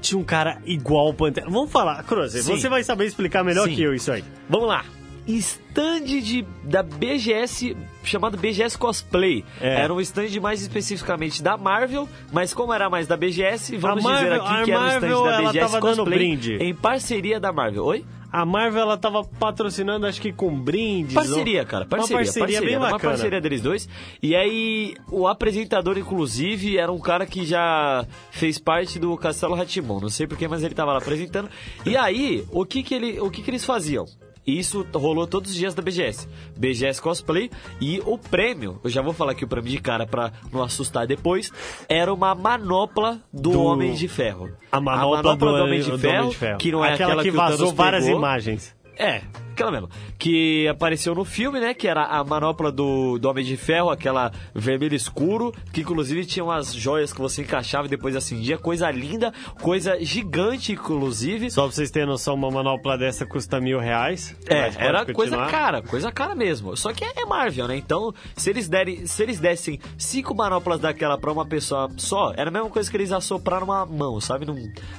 Tinha 0.00 0.18
um 0.18 0.24
cara 0.24 0.60
igual 0.66 1.08
o 1.10 1.14
Pantera. 1.14 1.48
Vamos 1.48 1.70
falar, 1.70 2.02
Cruz, 2.02 2.32
Sim. 2.32 2.42
você 2.56 2.68
vai 2.68 2.82
saber 2.82 3.06
explicar 3.06 3.44
melhor 3.44 3.68
Sim. 3.68 3.74
que 3.76 3.82
eu 3.82 3.94
isso 3.94 4.10
aí. 4.10 4.24
Vamos 4.48 4.66
lá. 4.68 4.84
Stand 5.26 6.04
de, 6.06 6.44
da 6.64 6.82
BGS, 6.82 7.76
chamado 8.02 8.36
BGS 8.38 8.78
Cosplay. 8.78 9.44
É. 9.60 9.82
Era 9.82 9.92
um 9.92 10.00
stand 10.00 10.40
mais 10.40 10.62
especificamente 10.62 11.42
da 11.42 11.56
Marvel, 11.56 12.08
mas 12.32 12.54
como 12.54 12.72
era 12.72 12.88
mais 12.88 13.06
da 13.06 13.16
BGS, 13.16 13.76
vamos 13.76 14.06
A 14.06 14.14
dizer 14.14 14.30
Marvel- 14.30 14.42
aqui 14.46 14.64
que 14.64 14.70
era 14.72 14.80
um 14.80 14.86
stand 14.88 15.00
Marvel, 15.00 15.24
da 15.24 15.52
BGS 15.52 15.80
Cosplay 15.80 16.38
em 16.60 16.74
parceria 16.74 17.38
da 17.38 17.52
Marvel. 17.52 17.84
Oi? 17.84 18.04
A 18.30 18.44
Marvel, 18.44 18.82
ela 18.82 18.96
tava 18.98 19.24
patrocinando, 19.24 20.06
acho 20.06 20.20
que 20.20 20.32
com 20.32 20.50
brindes. 20.54 21.14
Parceria, 21.14 21.60
ou- 21.60 21.66
cara, 21.66 21.84
Uma 21.84 21.88
parceria. 21.90 22.16
parceria, 22.24 22.60
bem 22.60 22.76
uma 22.76 22.90
bacana. 22.90 23.12
parceria 23.12 23.40
deles 23.40 23.62
dois. 23.62 23.88
E 24.22 24.36
aí, 24.36 24.94
o 25.10 25.26
apresentador, 25.26 25.96
inclusive, 25.96 26.76
era 26.76 26.92
um 26.92 26.98
cara 26.98 27.24
que 27.26 27.46
já 27.46 28.06
fez 28.30 28.58
parte 28.58 28.98
do 28.98 29.16
Castelo 29.16 29.54
Ratimon. 29.54 30.00
Não 30.00 30.08
sei 30.10 30.26
porquê, 30.26 30.46
mas 30.46 30.62
ele 30.62 30.74
tava 30.74 30.92
lá 30.92 30.98
apresentando. 30.98 31.48
E 31.86 31.96
aí, 31.96 32.44
o 32.52 32.64
que 32.66 32.82
que, 32.82 32.94
ele, 32.94 33.18
o 33.20 33.30
que 33.30 33.42
que 33.42 33.50
eles 33.50 33.64
faziam? 33.64 34.04
E 34.48 34.58
isso 34.58 34.86
rolou 34.94 35.26
todos 35.26 35.50
os 35.50 35.56
dias 35.56 35.74
da 35.74 35.82
BGS. 35.82 36.26
BGS 36.56 37.02
Cosplay 37.02 37.50
e 37.80 38.00
o 38.06 38.16
prêmio, 38.16 38.80
eu 38.82 38.88
já 38.88 39.02
vou 39.02 39.12
falar 39.12 39.32
aqui 39.32 39.44
o 39.44 39.48
prêmio 39.48 39.70
de 39.70 39.78
cara 39.78 40.06
pra 40.06 40.32
não 40.50 40.62
assustar 40.62 41.06
depois, 41.06 41.52
era 41.86 42.10
uma 42.14 42.34
manopla 42.34 43.20
do, 43.30 43.50
Do- 43.50 43.62
Homem 43.62 43.92
de 43.92 44.08
Ferro. 44.08 44.50
A 44.72 44.80
manopla, 44.80 45.36
do, 45.36 45.46
Homem 45.46 45.80
de 45.82 45.90
do 45.90 45.98
Ferro, 45.98 46.16
Homem 46.20 46.30
de 46.30 46.36
Ferro. 46.38 46.58
que 46.58 46.72
não 46.72 46.82
é 46.82 46.94
aquela, 46.94 47.22
que 47.22 47.28
o 47.28 47.34
vazou 47.34 47.74
várias 47.74 48.08
imagens. 48.08 48.74
É, 48.96 49.20
aquela 49.58 49.70
mesmo. 49.72 49.90
Que 50.18 50.68
apareceu 50.68 51.14
no 51.14 51.24
filme, 51.24 51.60
né? 51.60 51.74
Que 51.74 51.88
era 51.88 52.04
a 52.04 52.22
manopla 52.22 52.70
do, 52.70 53.18
do 53.18 53.28
Homem 53.28 53.44
de 53.44 53.56
Ferro, 53.56 53.90
aquela 53.90 54.32
vermelho 54.54 54.94
escuro, 54.94 55.52
que 55.72 55.80
inclusive 55.80 56.24
tinha 56.24 56.44
umas 56.44 56.72
joias 56.72 57.12
que 57.12 57.20
você 57.20 57.42
encaixava 57.42 57.86
e 57.86 57.90
depois 57.90 58.14
acendia. 58.14 58.56
Coisa 58.56 58.90
linda, 58.90 59.32
coisa 59.60 60.02
gigante, 60.02 60.72
inclusive. 60.72 61.50
Só 61.50 61.62
pra 61.62 61.72
vocês 61.72 61.90
terem 61.90 62.08
noção, 62.08 62.34
uma 62.34 62.50
manopla 62.50 62.96
dessa 62.96 63.26
custa 63.26 63.60
mil 63.60 63.78
reais. 63.78 64.36
É, 64.48 64.70
era 64.78 65.04
coisa 65.06 65.36
cara, 65.46 65.82
coisa 65.82 66.12
cara 66.12 66.34
mesmo. 66.34 66.76
Só 66.76 66.92
que 66.92 67.04
é 67.04 67.24
Marvel, 67.24 67.68
né? 67.68 67.76
Então, 67.76 68.14
se 68.36 68.50
eles, 68.50 68.68
derem, 68.68 69.06
se 69.06 69.22
eles 69.22 69.38
dessem 69.38 69.78
cinco 69.96 70.34
manoplas 70.34 70.80
daquela 70.80 71.18
pra 71.18 71.32
uma 71.32 71.46
pessoa 71.46 71.90
só, 71.96 72.32
era 72.36 72.48
a 72.48 72.52
mesma 72.52 72.70
coisa 72.70 72.90
que 72.90 72.96
eles 72.96 73.12
assopraram 73.12 73.64
uma 73.64 73.84
mão, 73.84 74.20
sabe? 74.20 74.46
Não, 74.46 74.56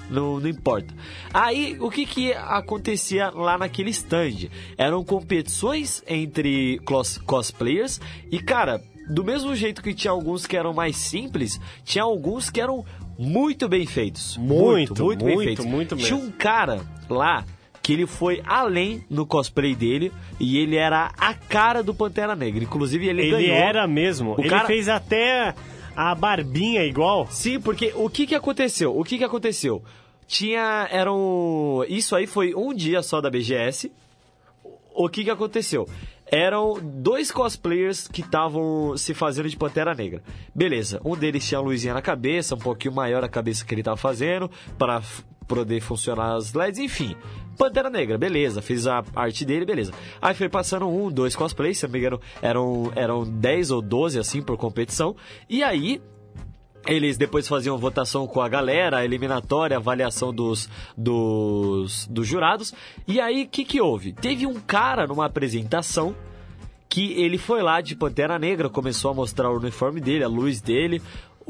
não, 0.10 0.40
não 0.40 0.48
importa. 0.48 0.94
Aí, 1.34 1.78
o 1.80 1.90
que 1.90 2.06
que 2.06 2.34
acontecia 2.34 3.30
lá 3.32 3.58
naquele 3.58 3.90
stand? 3.90 4.49
Eram 4.78 5.04
competições 5.04 6.04
entre 6.08 6.80
cos- 6.86 7.18
cosplayers 7.20 8.00
e, 8.32 8.40
cara, 8.40 8.82
do 9.10 9.24
mesmo 9.24 9.56
jeito 9.56 9.82
que 9.82 9.94
tinha 9.94 10.12
alguns 10.12 10.46
que 10.46 10.56
eram 10.56 10.74
mais 10.74 10.96
simples, 10.98 11.60
tinha 11.84 12.04
alguns 12.04 12.50
que 12.50 12.62
eram 12.62 12.86
muito 13.18 13.68
bem 13.68 13.86
feitos. 13.86 14.38
Muito, 14.38 15.04
muito, 15.04 15.26
bem 15.26 15.36
muito, 15.36 15.48
feitos. 15.48 15.66
muito 15.66 15.96
Tinha 15.98 16.16
um 16.18 16.32
cara 16.32 16.82
lá 17.10 17.44
que 17.82 17.94
ele 17.94 18.06
foi 18.06 18.42
além 18.46 19.04
no 19.10 19.26
cosplay 19.26 19.74
dele 19.74 20.12
e 20.40 20.58
ele 20.60 20.76
era 20.76 21.12
a 21.18 21.34
cara 21.34 21.82
do 21.82 21.94
Pantera 21.94 22.36
Negra. 22.36 22.64
Inclusive, 22.64 23.08
ele, 23.08 23.24
Ele 23.24 23.32
ganhou. 23.32 23.56
era 23.56 23.88
mesmo. 23.88 24.36
O 24.38 24.42
ele 24.42 24.50
cara- 24.50 24.68
fez 24.68 24.88
até 24.88 25.56
a 25.96 26.14
barbinha 26.14 26.84
igual. 26.86 27.28
Sim, 27.32 27.60
porque 27.60 27.92
o 27.96 28.08
que 28.10 28.28
que 28.28 28.36
aconteceu? 28.36 28.96
O 28.98 29.04
que 29.04 29.18
que 29.18 29.24
aconteceu? 29.24 29.84
Tinha. 30.28 30.88
Eram. 30.92 31.84
Isso 31.90 32.16
aí 32.16 32.28
foi 32.28 32.54
um 32.54 32.74
dia 32.74 33.02
só 33.02 33.20
da 33.20 33.30
BGS. 33.30 33.92
O 34.94 35.08
que 35.10 35.24
que 35.24 35.30
aconteceu? 35.30 35.88
Eram 36.26 36.80
dois 36.82 37.32
cosplayers 37.32 38.08
que 38.08 38.22
estavam 38.22 38.96
se 38.96 39.14
fazendo 39.14 39.50
de 39.50 39.58
Pantera 39.58 39.96
Negra. 39.96 40.22
Beleza, 40.54 41.02
um 41.04 41.16
deles 41.16 41.48
tinha 41.48 41.58
a 41.58 41.62
luzinha 41.62 41.94
na 41.94 42.02
cabeça, 42.02 42.56
um 42.56 42.60
pouquinho 42.60 42.94
maior 42.94 43.24
a 43.24 43.30
cabeça 43.30 43.66
que 43.66 43.74
ele 43.74 43.82
tava 43.82 43.98
fazendo, 43.98 44.50
para 44.78 45.02
poder 45.48 45.82
funcionar 45.82 46.36
as 46.36 46.54
LEDs, 46.54 46.80
enfim. 46.80 47.16
Pantera 47.58 47.90
Negra, 47.90 48.18
beleza, 48.18 48.62
fez 48.62 48.86
a 48.88 49.04
arte 49.16 49.44
dele, 49.44 49.66
beleza. 49.66 49.92
Aí 50.22 50.34
foi 50.36 50.48
passando 50.48 50.88
um, 50.88 51.12
dois 51.12 51.36
cosplays, 51.36 51.80
se 51.80 51.86
não 51.86 51.92
me 51.92 52.00
engano, 52.00 52.22
eram, 52.42 52.92
eram 52.96 53.24
10 53.24 53.72
ou 53.72 53.82
12 53.82 54.20
assim 54.20 54.42
por 54.42 54.56
competição. 54.56 55.16
E 55.50 55.64
aí, 55.64 56.02
eles 56.88 57.18
depois 57.18 57.48
faziam 57.48 57.78
votação 57.78 58.26
com 58.28 58.42
a 58.42 58.50
galera, 58.50 59.04
eliminatória, 59.04 59.78
avaliação 59.78 60.34
dos, 60.34 60.70
dos, 60.98 62.08
dos 62.08 62.28
jurados. 62.28 62.74
E 63.08 63.20
aí, 63.20 63.44
o 63.44 63.48
que, 63.48 63.66
que 63.66 63.82
houve? 63.82 64.14
Teve 64.14 64.46
um 64.46 64.60
cara 64.60 65.06
numa 65.06 65.26
apresentação 65.26 66.16
que 66.90 67.14
ele 67.14 67.38
foi 67.38 67.62
lá 67.62 67.82
de 67.82 67.96
Pantera 67.96 68.40
Negra, 68.40 68.68
começou 68.68 69.12
a 69.12 69.14
mostrar 69.14 69.52
o 69.52 69.58
uniforme 69.58 70.02
dele, 70.02 70.24
a 70.24 70.28
luz 70.28 70.60
dele. 70.60 71.02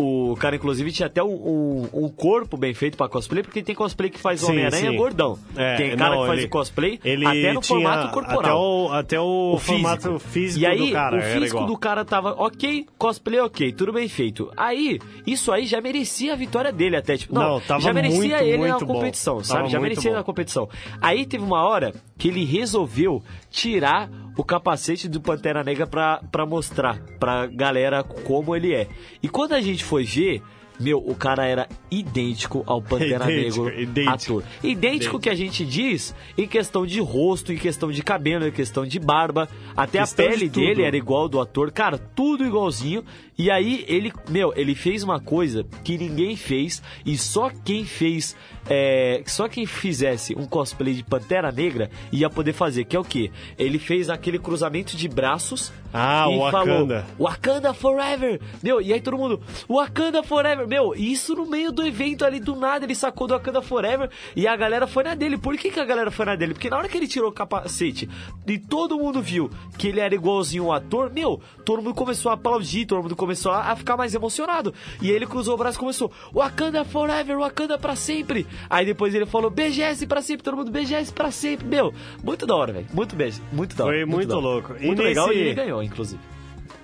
O 0.01 0.33
cara, 0.37 0.55
inclusive, 0.55 0.93
tinha 0.93 1.07
até 1.07 1.21
um, 1.21 1.27
um, 1.27 1.89
um 2.05 2.07
corpo 2.09 2.55
bem 2.55 2.73
feito 2.73 2.95
pra 2.97 3.09
cosplay, 3.09 3.43
porque 3.43 3.61
tem 3.61 3.75
cosplay 3.75 4.09
que 4.09 4.17
faz 4.17 4.41
Homem-Aranha 4.41 4.93
gordão. 4.93 5.37
É, 5.57 5.75
tem 5.75 5.97
cara 5.97 6.15
não, 6.15 6.21
que 6.21 6.27
faz 6.27 6.39
ele- 6.39 6.47
o 6.47 6.49
cosplay 6.49 6.99
Ele 7.03 7.25
até 7.25 7.51
no 7.53 7.61
formato 7.61 8.13
corporal 8.13 8.39
Até 8.39 8.53
o, 8.53 8.91
até 8.93 9.19
o, 9.19 9.57
formato 9.59 10.17
físico 10.19 10.63
e 10.63 10.65
aí, 10.65 10.87
do 10.87 10.91
cara 10.93 11.17
o 11.17 11.21
físico 11.21 11.65
do 11.65 11.77
cara 11.77 12.05
tava 12.05 12.31
ok, 12.41 12.85
cosplay 12.97 13.41
ok, 13.41 13.73
tudo 13.73 13.91
bem 13.91 14.07
feito. 14.07 14.49
Aí, 14.55 15.01
isso 15.27 15.51
aí 15.51 15.65
já 15.65 15.81
merecia 15.81 16.31
a 16.31 16.35
vitória 16.37 16.71
dele 16.71 16.95
até, 16.95 17.17
tipo, 17.17 17.33
não, 17.35 17.41
Não, 17.55 17.59
tava 17.59 17.81
já 17.81 17.91
merecia 17.91 18.19
muito, 18.19 18.33
ele 18.35 18.57
na 18.57 18.67
muito 18.69 18.85
bom. 18.85 18.93
competição, 18.93 19.33
Tava 19.35 19.43
sabe? 19.45 19.69
Já 19.69 19.79
muito 19.79 19.89
merecia 19.89 20.11
bom. 20.11 20.17
na 20.17 20.23
competição. 20.23 20.69
Aí 21.01 21.25
teve 21.25 21.43
uma 21.43 21.61
hora 21.67 21.93
que 22.17 22.29
ele 22.29 22.45
resolveu 22.45 23.21
tirar 23.49 24.09
o 24.39 24.43
capacete 24.43 25.09
do 25.09 25.19
Pantera 25.19 25.63
Negra 25.65 25.85
pra, 25.85 26.21
pra 26.31 26.45
mostrar 26.45 26.97
pra 27.19 27.45
galera 27.45 28.03
como 28.03 28.55
ele 28.55 28.73
é. 28.73 28.87
E 29.21 29.27
quando 29.27 29.51
a 29.53 29.59
gente 29.59 29.83
foi 29.83 30.05
ver, 30.05 30.41
meu, 30.79 30.97
o 30.97 31.13
cara 31.13 31.45
era 31.45 31.67
idêntico 31.91 32.63
ao 32.65 32.81
Pantera 32.81 33.29
Idêntico, 33.29 33.65
Negro 33.65 33.81
idêntico. 33.81 34.37
ator. 34.39 34.43
Idêntico 34.63 35.19
que 35.19 35.29
a 35.29 35.35
gente 35.35 35.65
diz 35.65 36.15
em 36.37 36.47
questão 36.47 36.85
de 36.85 37.01
rosto, 37.01 37.51
em 37.51 37.57
questão 37.57 37.91
de 37.91 38.01
cabelo, 38.01 38.47
em 38.47 38.51
questão 38.51 38.85
de 38.85 38.97
barba. 38.97 39.49
Até 39.75 39.99
Questão 39.99 40.25
a 40.25 40.29
de 40.29 40.35
pele 40.37 40.49
tudo. 40.49 40.65
dele 40.65 40.83
era 40.83 40.95
igual 40.95 41.27
do 41.27 41.41
ator. 41.41 41.69
Cara, 41.69 41.97
tudo 41.97 42.45
igualzinho. 42.45 43.03
E 43.39 43.49
aí 43.49 43.85
ele, 43.87 44.11
meu, 44.29 44.53
ele 44.55 44.75
fez 44.75 45.01
uma 45.01 45.19
coisa 45.19 45.65
que 45.83 45.97
ninguém 45.97 46.35
fez 46.35 46.83
e 47.05 47.17
só 47.17 47.49
quem 47.63 47.85
fez, 47.85 48.35
é, 48.69 49.23
só 49.25 49.47
quem 49.47 49.65
fizesse 49.65 50.35
um 50.37 50.45
cosplay 50.45 50.93
de 50.93 51.03
Pantera 51.05 51.49
Negra 51.51 51.89
ia 52.11 52.29
poder 52.29 52.51
fazer, 52.51 52.83
que 52.83 52.97
é 52.97 52.99
o 52.99 53.03
quê? 53.03 53.31
Ele 53.57 53.79
fez 53.79 54.09
aquele 54.09 54.37
cruzamento 54.37 54.97
de 54.97 55.07
braços 55.07 55.71
Ah, 55.93 56.25
e 56.29 56.35
o 56.35 56.39
Wakanda. 56.39 56.51
falou 56.51 57.03
Wakanda 57.17 57.73
Forever! 57.73 58.41
Meu, 58.61 58.81
e 58.81 58.91
aí 58.91 58.99
todo 58.99 59.17
mundo, 59.17 59.41
Wakanda 59.69 60.21
Forever! 60.21 60.67
Meu, 60.67 60.93
e 60.93 61.09
isso 61.13 61.33
no 61.33 61.45
meio 61.45 61.71
do 61.71 61.85
evento 61.87 62.25
ali, 62.25 62.41
do 62.41 62.57
nada, 62.57 62.85
ele 62.85 62.93
sacou 62.93 63.25
do 63.25 63.33
Wakanda 63.33 63.61
Forever 63.61 64.09
e 64.35 64.45
a 64.47 64.55
galera 64.57 64.85
foi 64.85 65.05
na 65.05 65.15
dele. 65.15 65.37
Por 65.37 65.55
que, 65.57 65.71
que 65.71 65.79
a 65.79 65.85
galera 65.85 66.11
foi 66.11 66.25
na 66.25 66.35
dele? 66.35 66.53
Porque 66.53 66.69
na 66.69 66.77
hora 66.77 66.89
que 66.89 66.97
ele 66.97 67.07
tirou 67.07 67.29
o 67.29 67.33
capacete 67.33 68.09
e 68.45 68.57
todo 68.59 68.97
mundo 68.99 69.21
viu 69.21 69.49
que 69.77 69.87
ele 69.87 70.01
era 70.01 70.13
igualzinho 70.13 70.65
o 70.65 70.73
ator, 70.73 71.09
meu, 71.09 71.39
todo 71.63 71.81
mundo 71.81 71.95
começou 71.95 72.29
a 72.31 72.33
aplaudir, 72.35 72.85
todo 72.85 73.01
mundo 73.01 73.15
começou 73.15 73.28
a, 73.53 73.71
a 73.71 73.75
ficar 73.75 73.95
mais 73.97 74.13
emocionado. 74.15 74.73
E 75.01 75.09
ele 75.11 75.25
cruzou 75.25 75.55
o 75.55 75.57
braço 75.57 75.77
e 75.77 75.79
começou, 75.79 76.11
Wakanda 76.33 76.83
Forever, 76.85 77.37
Wakanda 77.39 77.77
pra 77.77 77.95
sempre! 77.95 78.45
Aí 78.69 78.85
depois 78.85 79.13
ele 79.13 79.25
falou, 79.25 79.49
BGS 79.49 80.05
pra 80.07 80.21
sempre, 80.21 80.43
todo 80.43 80.57
mundo 80.57 80.71
BGS 80.71 81.11
pra 81.13 81.31
sempre, 81.31 81.67
meu. 81.67 81.93
Muito 82.23 82.45
da 82.45 82.55
hora, 82.55 82.73
velho. 82.73 82.87
Muito 82.93 83.15
beijo, 83.15 83.41
muito 83.51 83.75
da 83.75 83.85
hora. 83.85 83.95
Foi 83.95 84.05
muito 84.05 84.31
hora. 84.31 84.39
louco. 84.41 84.75
E 84.79 84.85
Muito 84.87 85.01
legal 85.01 85.27
nesse- 85.27 85.39
e 85.39 85.41
ele 85.43 85.53
ganhou, 85.53 85.81
inclusive. 85.83 86.21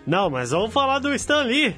Não, 0.06 0.30
mas 0.30 0.52
vamos 0.52 0.72
falar 0.74 1.00
do 1.00 1.14
Stan 1.16 1.42
Lee. 1.44 1.76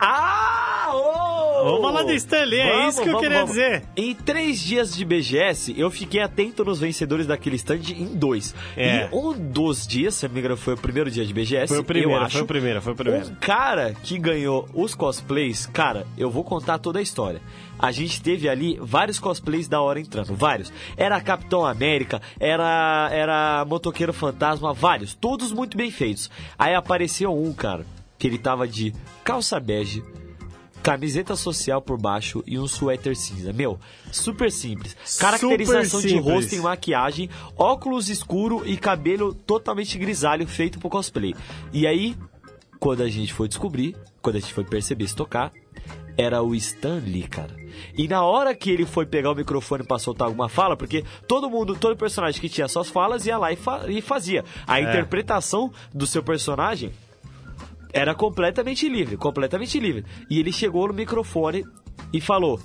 Ah! 0.00 0.60
ô! 0.94 1.64
Vamos 1.64 1.82
falar 1.82 2.02
do 2.04 2.12
Stan 2.12 2.44
Lee, 2.44 2.60
é 2.60 2.88
isso 2.88 3.02
que 3.02 3.08
eu 3.08 3.18
queria 3.18 3.44
dizer. 3.44 3.82
Em 3.96 4.14
três 4.14 4.60
dias 4.60 4.94
de 4.94 5.04
BGS, 5.04 5.74
eu 5.76 5.90
fiquei 5.90 6.20
atento 6.20 6.64
nos 6.64 6.80
vencedores 6.80 7.26
daquele 7.26 7.56
stand 7.56 7.80
em 7.90 8.06
dois. 8.06 8.54
É. 8.76 9.08
E 9.12 9.14
um 9.14 9.32
dos 9.32 9.86
dias, 9.86 10.14
se 10.14 10.26
não 10.26 10.34
me 10.34 10.40
engano, 10.40 10.56
foi 10.56 10.74
o 10.74 10.76
primeiro 10.76 11.10
dia 11.10 11.24
de 11.24 11.32
BGS. 11.32 11.68
Foi 11.68 11.78
o 11.78 11.84
primeiro, 11.84 12.12
eu 12.12 12.16
acho, 12.16 12.32
foi 12.32 12.42
o 12.42 12.46
primeiro, 12.46 12.80
foi 12.80 12.92
o 12.92 12.96
primeiro. 12.96 13.26
Um 13.26 13.34
cara 13.34 13.94
que 14.02 14.18
ganhou 14.18 14.68
os 14.74 14.94
cosplays, 14.94 15.66
cara, 15.66 16.06
eu 16.16 16.30
vou 16.30 16.44
contar 16.44 16.78
toda 16.78 16.98
a 16.98 17.02
história. 17.02 17.40
A 17.78 17.92
gente 17.92 18.22
teve 18.22 18.48
ali 18.48 18.78
vários 18.80 19.18
cosplays 19.18 19.68
da 19.68 19.80
hora 19.80 20.00
entrando, 20.00 20.34
vários. 20.34 20.72
Era 20.96 21.20
Capitão 21.20 21.64
América, 21.64 22.20
era 22.38 23.08
era 23.10 23.64
Motoqueiro 23.66 24.12
Fantasma, 24.12 24.72
vários, 24.72 25.14
todos 25.14 25.52
muito 25.52 25.76
bem 25.76 25.90
feitos. 25.90 26.30
Aí 26.58 26.74
apareceu 26.74 27.34
um, 27.34 27.52
cara, 27.52 27.84
que 28.20 28.26
ele 28.28 28.38
tava 28.38 28.68
de 28.68 28.94
calça 29.24 29.58
bege, 29.58 30.04
camiseta 30.82 31.34
social 31.34 31.82
por 31.82 31.98
baixo 32.00 32.44
e 32.46 32.58
um 32.58 32.68
suéter 32.68 33.16
cinza. 33.16 33.52
Meu, 33.52 33.78
super 34.12 34.52
simples. 34.52 34.94
Caracterização 35.18 36.00
de 36.00 36.10
simples. 36.10 36.24
rosto 36.34 36.54
e 36.54 36.60
maquiagem, 36.60 37.28
óculos 37.56 38.08
escuro 38.08 38.62
e 38.64 38.76
cabelo 38.76 39.34
totalmente 39.34 39.98
grisalho 39.98 40.46
feito 40.46 40.78
pro 40.78 40.88
cosplay. 40.88 41.34
E 41.72 41.86
aí, 41.86 42.16
quando 42.78 43.02
a 43.02 43.08
gente 43.08 43.32
foi 43.32 43.48
descobrir, 43.48 43.96
quando 44.22 44.36
a 44.36 44.40
gente 44.40 44.52
foi 44.54 44.64
perceber 44.64 45.08
se 45.08 45.16
tocar, 45.16 45.50
era 46.16 46.42
o 46.42 46.54
Stan 46.54 47.00
Lee, 47.02 47.26
cara. 47.26 47.56
E 47.96 48.06
na 48.06 48.22
hora 48.22 48.54
que 48.54 48.70
ele 48.70 48.84
foi 48.84 49.06
pegar 49.06 49.30
o 49.30 49.34
microfone 49.34 49.82
pra 49.84 49.98
soltar 49.98 50.26
alguma 50.28 50.48
fala, 50.48 50.76
porque 50.76 51.04
todo 51.26 51.48
mundo, 51.48 51.74
todo 51.74 51.96
personagem 51.96 52.38
que 52.40 52.48
tinha 52.48 52.68
suas 52.68 52.88
falas 52.90 53.24
ia 53.26 53.38
lá 53.38 53.50
e, 53.52 53.56
fa- 53.56 53.84
e 53.88 54.02
fazia. 54.02 54.44
A 54.66 54.78
É. 54.78 54.82
interpretação 54.82 55.72
do 55.94 56.06
seu 56.06 56.22
personagem 56.22 56.90
era 57.92 58.14
completamente 58.14 58.88
livre, 58.88 59.16
completamente 59.16 59.78
livre. 59.78 60.04
E 60.28 60.38
ele 60.38 60.52
chegou 60.52 60.88
no 60.88 60.94
microfone 60.94 61.64
e 62.12 62.20
falou: 62.20 62.60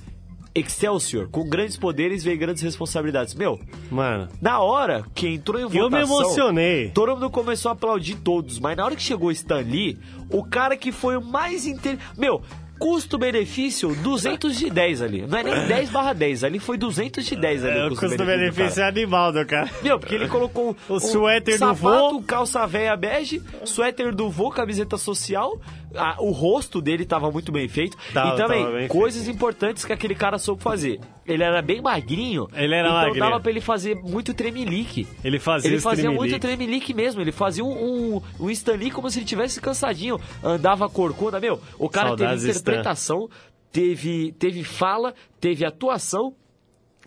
Excelsior, 0.55 1.27
com 1.29 1.49
grandes 1.49 1.75
poderes 1.75 2.23
vem 2.23 2.37
grandes 2.37 2.63
responsabilidades. 2.63 3.35
Meu, 3.35 3.59
Mano, 3.91 4.29
na 4.41 4.59
hora 4.61 5.03
que 5.13 5.27
entrou 5.27 5.59
em 5.59 5.65
votação... 5.65 5.81
eu 5.83 5.89
me 5.89 5.99
emocionei. 5.99 6.91
Todo 6.91 7.13
mundo 7.13 7.29
começou 7.29 7.69
a 7.69 7.73
aplaudir 7.73 8.15
todos, 8.15 8.57
mas 8.57 8.77
na 8.77 8.85
hora 8.85 8.95
que 8.95 9.01
chegou 9.01 9.27
o 9.27 9.31
Stan 9.31 9.59
Lee, 9.59 9.99
o 10.31 10.45
cara 10.45 10.77
que 10.77 10.93
foi 10.93 11.17
o 11.17 11.21
mais 11.21 11.67
inte... 11.67 11.99
Meu, 12.17 12.41
custo-benefício 12.79 13.95
200 13.95 14.57
de 14.57 14.69
10 14.69 15.01
ali. 15.01 15.21
Não 15.27 15.37
é 15.37 15.43
nem 15.43 15.67
10 15.67 15.89
barra 15.89 16.13
10, 16.13 16.43
ali 16.43 16.59
foi 16.59 16.77
200 16.77 17.25
de 17.25 17.35
10 17.35 17.65
ali 17.65 17.77
É, 17.79 17.85
o 17.85 17.89
custo-benefício. 17.89 18.17
custo-benefício 18.25 18.83
é 18.83 18.87
animal 18.87 19.31
do 19.31 19.45
cara. 19.45 19.69
Meu, 19.81 19.99
porque 19.99 20.15
ele 20.15 20.27
colocou 20.27 20.75
O 20.89 20.95
um 20.95 20.99
suéter 20.99 21.55
do 21.55 21.59
sapato, 21.59 21.79
vô. 22.13 22.21
calça 22.23 22.65
véia 22.65 22.95
bege, 22.95 23.41
suéter 23.63 24.13
do 24.13 24.29
vô, 24.29 24.49
camiseta 24.49 24.97
social. 24.97 25.59
A- 25.97 26.17
o 26.19 26.31
rosto 26.31 26.81
dele 26.81 27.05
tava 27.05 27.31
muito 27.31 27.51
bem 27.51 27.67
feito. 27.67 27.97
Tava, 28.13 28.33
e 28.33 28.37
também, 28.37 28.87
coisas 28.87 29.27
importantes 29.27 29.83
que 29.85 29.93
aquele 29.93 30.15
cara 30.15 30.37
soube 30.37 30.61
fazer. 30.61 30.99
ele 31.27 31.43
era 31.43 31.61
bem 31.61 31.81
magrinho. 31.81 32.47
Ele 32.53 32.73
era 32.75 32.87
então 32.87 32.99
magrinho. 33.01 33.19
dava 33.19 33.39
pra 33.39 33.49
ele 33.51 33.61
fazer 33.61 33.95
muito 33.95 34.33
tremelique. 34.33 35.07
Ele 35.23 35.39
fazia 35.39 35.69
Ele 35.71 35.79
fazia 35.79 36.03
tremelique. 36.05 36.29
muito 36.29 36.41
tremelique 36.41 36.93
mesmo. 36.93 37.21
Ele 37.21 37.31
fazia 37.31 37.63
um, 37.65 38.15
um, 38.17 38.21
um 38.39 38.49
Stan 38.51 38.73
Lee 38.75 38.91
como 38.91 39.09
se 39.09 39.19
ele 39.19 39.25
tivesse 39.25 39.59
cansadinho. 39.59 40.19
Andava 40.43 40.87
corcunda. 40.89 41.39
Meu, 41.39 41.59
o 41.79 41.89
cara 41.89 42.09
Saudades 42.09 42.41
teve 42.43 42.51
Stan. 42.51 42.71
interpretação, 42.71 43.29
teve, 43.71 44.31
teve 44.39 44.63
fala, 44.63 45.13
teve 45.39 45.65
atuação 45.65 46.33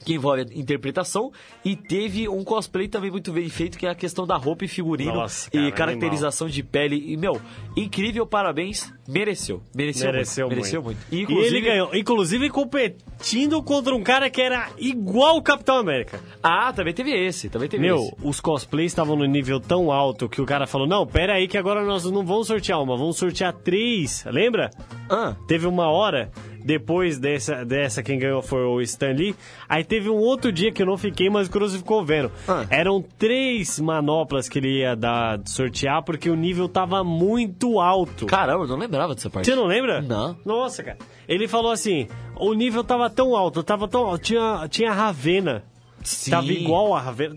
que 0.04 0.14
envolve 0.14 0.42
interpretação 0.54 1.30
e 1.64 1.74
teve 1.76 2.28
um 2.28 2.44
cosplay 2.44 2.88
também 2.88 3.10
muito 3.10 3.32
bem 3.32 3.48
feito 3.48 3.78
que 3.78 3.86
é 3.86 3.90
a 3.90 3.94
questão 3.94 4.26
da 4.26 4.36
roupa 4.36 4.64
e 4.64 4.68
figurino 4.68 5.12
Nossa, 5.14 5.48
e 5.52 5.58
cara, 5.72 5.72
caracterização 5.72 6.48
de 6.48 6.62
pele 6.62 7.12
e 7.12 7.16
meu 7.16 7.40
incrível 7.76 8.26
parabéns 8.26 8.92
mereceu 9.08 9.62
mereceu, 9.74 10.12
Mereceu 10.12 10.46
muito, 10.46 10.56
muito. 10.56 10.56
mereceu 10.56 10.82
muito 10.82 10.98
E, 11.10 11.22
inclusive 11.22 11.56
ele 11.56 11.60
ganhou. 11.66 11.94
Inclusive 11.94 12.50
competindo 12.50 13.62
contra 13.62 13.94
um 13.94 14.02
cara 14.02 14.28
que 14.30 14.40
era 14.40 14.68
igual 14.78 15.36
o 15.36 15.42
Capitão 15.42 15.78
América. 15.78 16.20
ah 16.42 16.72
também 16.72 16.92
teve 16.94 17.10
esse 17.12 17.48
também 17.48 17.68
teve 17.68 17.82
Meu, 17.82 17.96
esse 17.96 18.14
os 18.22 18.40
cosplays 18.40 18.92
estavam 18.92 19.16
no 19.16 19.24
nível 19.24 19.60
tão 19.60 19.90
alto 19.90 20.28
que 20.28 20.40
o 20.40 20.46
cara 20.46 20.66
falou: 20.66 20.86
Não, 20.86 21.06
pera 21.06 21.34
aí, 21.34 21.48
que 21.48 21.56
agora 21.56 21.84
nós 21.84 22.04
não 22.04 22.24
vamos 22.24 22.46
sortear 22.46 22.82
uma, 22.82 22.96
vamos 22.96 23.16
sortear 23.16 23.52
três. 23.52 24.24
Lembra? 24.26 24.70
ah, 25.10 25.34
Teve 25.46 25.66
uma 25.66 25.88
hora, 25.88 26.30
depois 26.68 27.18
dessa, 27.18 27.64
dessa 27.64 28.02
quem 28.02 28.18
ganhou 28.18 28.42
foi 28.42 28.62
o 28.62 28.82
Stan 28.82 29.12
Lee. 29.12 29.34
Aí 29.66 29.82
teve 29.82 30.10
um 30.10 30.18
outro 30.18 30.52
dia 30.52 30.70
que 30.70 30.82
eu 30.82 30.86
não 30.86 30.98
fiquei, 30.98 31.30
mas 31.30 31.48
o 31.48 31.50
Cruz 31.50 31.74
ficou 31.74 32.04
vendo. 32.04 32.30
Ah. 32.46 32.66
Eram 32.68 33.02
três 33.02 33.80
manoplas 33.80 34.50
que 34.50 34.58
ele 34.58 34.80
ia 34.80 34.94
dar, 34.94 35.40
sortear, 35.46 36.02
porque 36.02 36.28
o 36.28 36.34
nível 36.34 36.68
tava 36.68 37.02
muito 37.02 37.80
alto. 37.80 38.26
caramba 38.26 38.64
eu 38.64 38.68
não 38.68 38.76
lembrava 38.76 39.14
dessa 39.14 39.30
parte 39.30 39.46
Você 39.46 39.56
não 39.56 39.64
lembra? 39.64 40.02
Não. 40.02 40.36
Nossa, 40.44 40.82
cara. 40.82 40.98
Ele 41.26 41.48
falou 41.48 41.72
assim: 41.72 42.06
o 42.36 42.52
nível 42.52 42.84
tava 42.84 43.08
tão 43.08 43.34
alto, 43.34 43.62
tava 43.62 43.88
tão 43.88 44.02
alto, 44.02 44.22
tinha, 44.22 44.68
tinha 44.68 44.92
Ravena. 44.92 45.64
Sim. 46.02 46.30
Tava 46.30 46.52
igual 46.52 46.94
a 46.94 47.00
Ravena. 47.00 47.34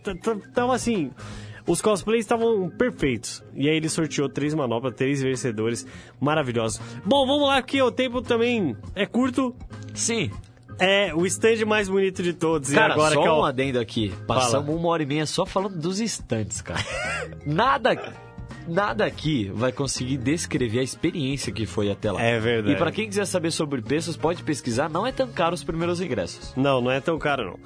Tava 0.53 0.75
assim. 0.75 1.09
Os 1.67 1.81
cosplays 1.81 2.21
estavam 2.25 2.69
perfeitos. 2.69 3.43
E 3.53 3.69
aí 3.69 3.75
ele 3.75 3.89
sorteou 3.89 4.27
três 4.29 4.53
manoplas, 4.53 4.93
três 4.95 5.21
vencedores 5.21 5.85
maravilhosos. 6.19 6.79
Bom, 7.05 7.25
vamos 7.25 7.47
lá, 7.47 7.61
porque 7.61 7.81
o 7.81 7.91
tempo 7.91 8.21
também 8.21 8.75
é 8.95 9.05
curto. 9.05 9.55
sim 9.93 10.29
É 10.79 11.13
o 11.13 11.25
stand 11.27 11.63
mais 11.67 11.88
bonito 11.88 12.23
de 12.23 12.33
todos. 12.33 12.71
Cara, 12.71 12.89
e 12.89 12.91
agora 12.93 13.13
só 13.15 13.21
que 13.21 13.27
é 13.27 13.31
o- 13.31 13.39
um 13.41 13.45
adendo 13.45 13.79
aqui. 13.79 14.11
Passamos 14.25 14.75
uma 14.75 14.88
hora 14.89 15.03
e 15.03 15.05
meia 15.05 15.25
só 15.27 15.45
falando 15.45 15.77
dos 15.77 15.99
estantes, 15.99 16.59
cara. 16.61 16.79
nada, 17.45 18.15
nada 18.67 19.05
aqui 19.05 19.51
vai 19.53 19.71
conseguir 19.71 20.17
descrever 20.17 20.79
a 20.79 20.83
experiência 20.83 21.51
que 21.53 21.67
foi 21.67 21.91
até 21.91 22.11
lá. 22.11 22.19
É 22.21 22.39
verdade. 22.39 22.73
E 22.73 22.77
pra 22.77 22.91
quem 22.91 23.07
quiser 23.07 23.25
saber 23.25 23.51
sobre 23.51 23.81
preços, 23.81 24.17
pode 24.17 24.41
pesquisar. 24.41 24.89
Não 24.89 25.05
é 25.05 25.11
tão 25.11 25.27
caro 25.27 25.53
os 25.53 25.63
primeiros 25.63 26.01
ingressos. 26.01 26.51
Não, 26.55 26.81
não 26.81 26.89
é 26.89 26.99
tão 26.99 27.19
caro, 27.19 27.45
não. 27.51 27.59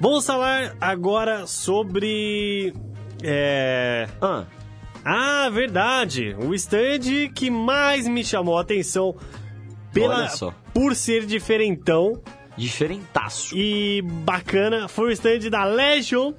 Vamos 0.00 0.24
falar 0.24 0.76
agora 0.80 1.46
sobre. 1.46 2.72
É. 3.22 4.08
Ah, 4.20 4.44
Ah, 5.04 5.50
verdade. 5.50 6.36
O 6.38 6.54
stand 6.54 7.28
que 7.34 7.50
mais 7.50 8.06
me 8.06 8.24
chamou 8.24 8.56
a 8.56 8.60
atenção 8.62 9.16
pela, 9.92 10.16
Olha 10.16 10.28
só. 10.28 10.54
por 10.72 10.94
ser 10.94 11.26
diferentão 11.26 12.20
diferentaço. 12.56 13.56
e 13.56 14.00
bacana 14.02 14.86
foi 14.88 15.08
o 15.08 15.10
stand 15.12 15.50
da 15.50 15.64
Legion. 15.64 16.32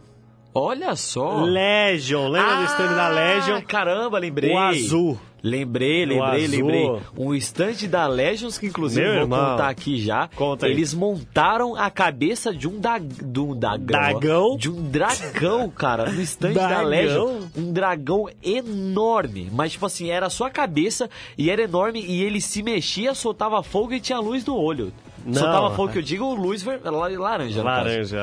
Olha 0.56 0.96
só. 0.96 1.44
Legion, 1.44 2.28
lembra 2.30 2.58
do 2.58 2.64
stand 2.66 2.96
da 2.96 3.08
Legion? 3.10 3.58
Ah, 3.58 3.62
Caramba, 3.64 4.20
lembrei. 4.20 4.54
O 4.54 4.58
azul. 4.60 5.20
Lembrei, 5.44 6.06
lembrei, 6.06 6.48
lembrei. 6.48 6.90
Um 7.18 7.36
stand 7.36 7.90
da 7.90 8.08
Legends 8.08 8.58
que 8.58 8.68
inclusive 8.68 9.02
Meu 9.02 9.14
vou 9.14 9.22
irmão. 9.24 9.52
contar 9.52 9.68
aqui 9.68 10.00
já. 10.00 10.30
Conta 10.36 10.68
aí. 10.68 10.72
Eles 10.72 10.94
montaram 10.94 11.76
a 11.76 11.90
cabeça 11.92 12.54
de 12.56 12.66
um, 12.66 12.80
da, 12.80 12.98
de 12.98 13.40
um 13.42 13.54
dagão. 13.54 14.56
De 14.56 14.72
um 14.72 14.82
dragão, 14.90 15.70
cara. 15.70 16.10
No 16.10 16.22
stand 16.22 16.54
da 16.54 16.70
Dagão? 16.70 16.86
Legend. 16.88 17.52
Um 17.58 17.74
dragão 17.74 18.30
enorme. 18.42 19.50
Mas, 19.52 19.74
tipo 19.74 19.86
assim, 19.86 20.10
era 20.10 20.30
só 20.30 20.46
a 20.46 20.50
cabeça 20.50 21.10
e 21.38 21.50
era 21.50 21.62
enorme. 21.64 22.02
E 22.02 22.24
ele 22.24 22.40
se 22.40 22.64
mexia, 22.64 23.14
soltava 23.14 23.62
fogo 23.62 23.94
e 23.94 24.00
tinha 24.00 24.20
luz 24.20 24.46
no 24.46 24.56
olho. 24.56 24.94
Não. 25.26 25.34
Soltava 25.34 25.76
fogo, 25.76 25.92
que 25.94 26.00
eu 26.00 26.02
digo, 26.02 26.34
luz 26.34 26.62
ver... 26.64 26.82
la- 26.84 27.08
laranja. 27.08 27.64
Laranja. 27.64 28.18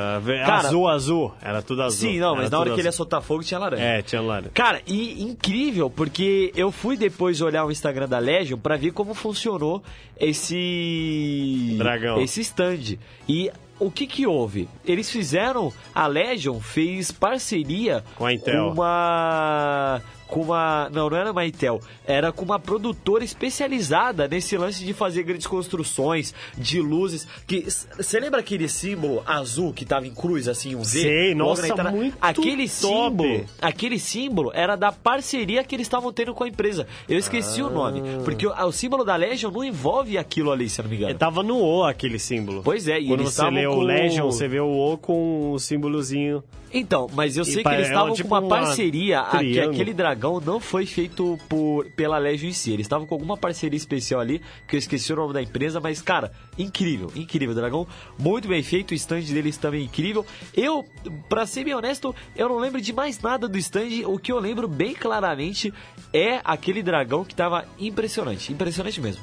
Cara, 0.47 0.69
azul, 0.69 0.89
azul. 0.89 1.35
Era 1.41 1.63
tudo 1.63 1.83
azul. 1.83 2.11
Sim, 2.11 2.19
não, 2.19 2.35
mas 2.35 2.47
Era 2.47 2.51
na 2.51 2.59
hora 2.61 2.71
que 2.71 2.77
ele 2.81 2.83
ia 2.87 2.89
azul. 2.91 2.97
soltar 2.99 3.23
fogo 3.23 3.43
tinha 3.43 3.59
laranja. 3.59 3.83
É, 3.83 4.03
tinha 4.03 4.21
laranja. 4.21 4.51
Cara, 4.53 4.81
e 4.87 5.23
incrível, 5.23 5.89
porque 5.89 6.53
eu 6.55 6.71
fui 6.71 6.97
depois 6.97 7.41
olhar 7.41 7.65
o 7.65 7.71
Instagram 7.71 8.09
da 8.09 8.19
Legion 8.19 8.59
pra 8.59 8.77
ver 8.77 8.91
como 8.93 9.15
funcionou 9.15 9.83
esse 10.19 11.75
Dragão. 11.79 12.21
esse 12.21 12.41
stand. 12.43 12.99
E 13.29 13.51
o 13.79 13.91
que 13.91 14.07
que 14.07 14.27
houve? 14.27 14.69
Eles 14.85 15.11
fizeram 15.11 15.73
a 15.95 16.07
Legion 16.07 16.61
fez 16.61 17.11
parceria 17.11 18.05
Com 18.17 18.27
a 18.27 18.33
Intel. 18.35 18.71
uma 18.73 20.01
com 20.31 20.43
uma, 20.43 20.89
não, 20.91 21.11
não 21.11 21.17
era 21.17 21.33
uma 21.33 21.45
Intel, 21.45 21.81
era 22.07 22.33
com 22.33 22.45
uma 22.45 22.59
produtora 22.59 23.25
especializada 23.25 24.29
nesse 24.29 24.57
lance 24.57 24.85
de 24.85 24.95
fazer 24.95 25.25
grandes 25.25 25.47
construções, 25.47 26.33
de 26.57 26.81
luzes, 26.81 27.27
que 27.47 27.67
você 27.97 28.21
lembra 28.21 28.41
aquele 28.41 28.69
símbolo 28.69 29.23
azul 29.27 29.73
que 29.73 29.85
tava 29.85 30.07
em 30.07 30.15
cruz 30.15 30.49
assim, 30.49 30.75
um 30.75 30.83
V? 30.83 30.85
Sei, 30.85 31.35
nossa, 31.35 31.67
entrada? 31.69 31.91
muito 31.91 32.17
Aquele 32.21 32.69
top. 32.69 32.69
símbolo 32.69 33.47
aquele 33.61 33.99
símbolo 33.99 34.51
era 34.55 34.77
da 34.77 34.93
parceria 34.93 35.65
que 35.65 35.75
eles 35.75 35.87
estavam 35.87 36.13
tendo 36.13 36.35
com 36.35 36.45
a 36.45 36.49
empresa. 36.49 36.87
Eu 37.09 37.19
esqueci 37.19 37.63
o 37.63 37.71
nome. 37.71 38.03
Porque 38.25 38.47
o, 38.47 38.53
o 38.53 38.73
símbolo 38.73 39.05
da 39.05 39.17
Legion 39.17 39.51
não 39.51 39.65
envolve 39.65 40.17
aquilo 40.17 40.53
ali, 40.53 40.69
se 40.69 40.81
não 40.83 40.89
me 40.89 40.97
engano. 40.97 41.15
Tava 41.15 41.43
no 41.43 41.59
O 41.59 41.85
aquele 41.85 42.19
símbolo. 42.19 42.63
Pois 42.63 42.87
é, 42.89 43.01
e 43.01 43.09
Quando 43.09 43.25
você 43.25 43.51
lê 43.51 43.67
o 43.67 43.81
Legion, 43.81 44.27
você 44.27 44.47
vê 44.47 44.61
o 44.61 44.69
O 44.69 44.97
com 44.99 45.53
o 45.53 45.59
símbolozinho. 45.59 46.43
Então, 46.73 47.09
mas 47.13 47.37
eu 47.37 47.45
sei 47.45 47.63
pa- 47.65 47.71
que 47.71 47.77
eles 47.77 47.89
é 47.89 47.91
estavam 47.91 48.15
tipo 48.15 48.29
com 48.29 48.35
uma 48.37 48.41
uma 48.41 48.49
parceria. 48.49 49.21
a- 49.23 49.31
que 49.31 49.39
triângulo. 49.39 49.75
aquele 49.75 49.93
dragão 49.93 50.41
não 50.41 50.61
foi 50.61 50.87
feito 50.87 51.37
por, 51.49 51.85
pela 51.97 52.17
Legion 52.17 52.49
em 52.49 52.53
si. 52.53 52.73
Eles 52.73 52.87
estavam 52.87 53.07
com 53.07 53.15
alguma 53.15 53.37
parceria 53.37 53.77
especial 53.77 54.21
ali, 54.21 54.41
que 54.69 54.77
eu 54.77 54.79
esqueci 54.79 55.13
o 55.13 55.17
nome 55.17 55.35
da 55.35 55.43
empresa, 55.43 55.81
mas, 55.81 56.01
cara, 56.01 56.31
incrível, 56.57 57.11
incrível. 57.17 57.55
Dragão 57.57 57.87
muito 58.19 58.47
bem 58.47 58.63
feito, 58.63 58.93
o 58.93 58.95
stand 58.95 59.23
deles 59.23 59.57
também 59.57 59.85
incrível. 59.85 60.25
Eu, 60.55 60.85
pra 61.29 61.45
ser 61.45 61.65
bem 61.65 61.75
honesto, 61.75 62.15
eu 62.37 62.49
não 62.49 62.59
lembro 62.59 62.81
de 62.81 62.93
mais 62.93 63.21
nada 63.21 63.49
do 63.49 63.59
stand. 63.59 64.07
O 64.07 64.17
que 64.19 64.31
eu 64.31 64.39
lembro 64.39 64.69
bem 64.69 64.95
claramente 64.95 65.75
é 66.13 66.41
aquele 66.45 66.83
dragão 66.85 67.25
que 67.25 67.35
tava 67.35 67.65
impressionante. 67.81 68.53
Impressionante 68.53 69.01
mesmo. 69.01 69.23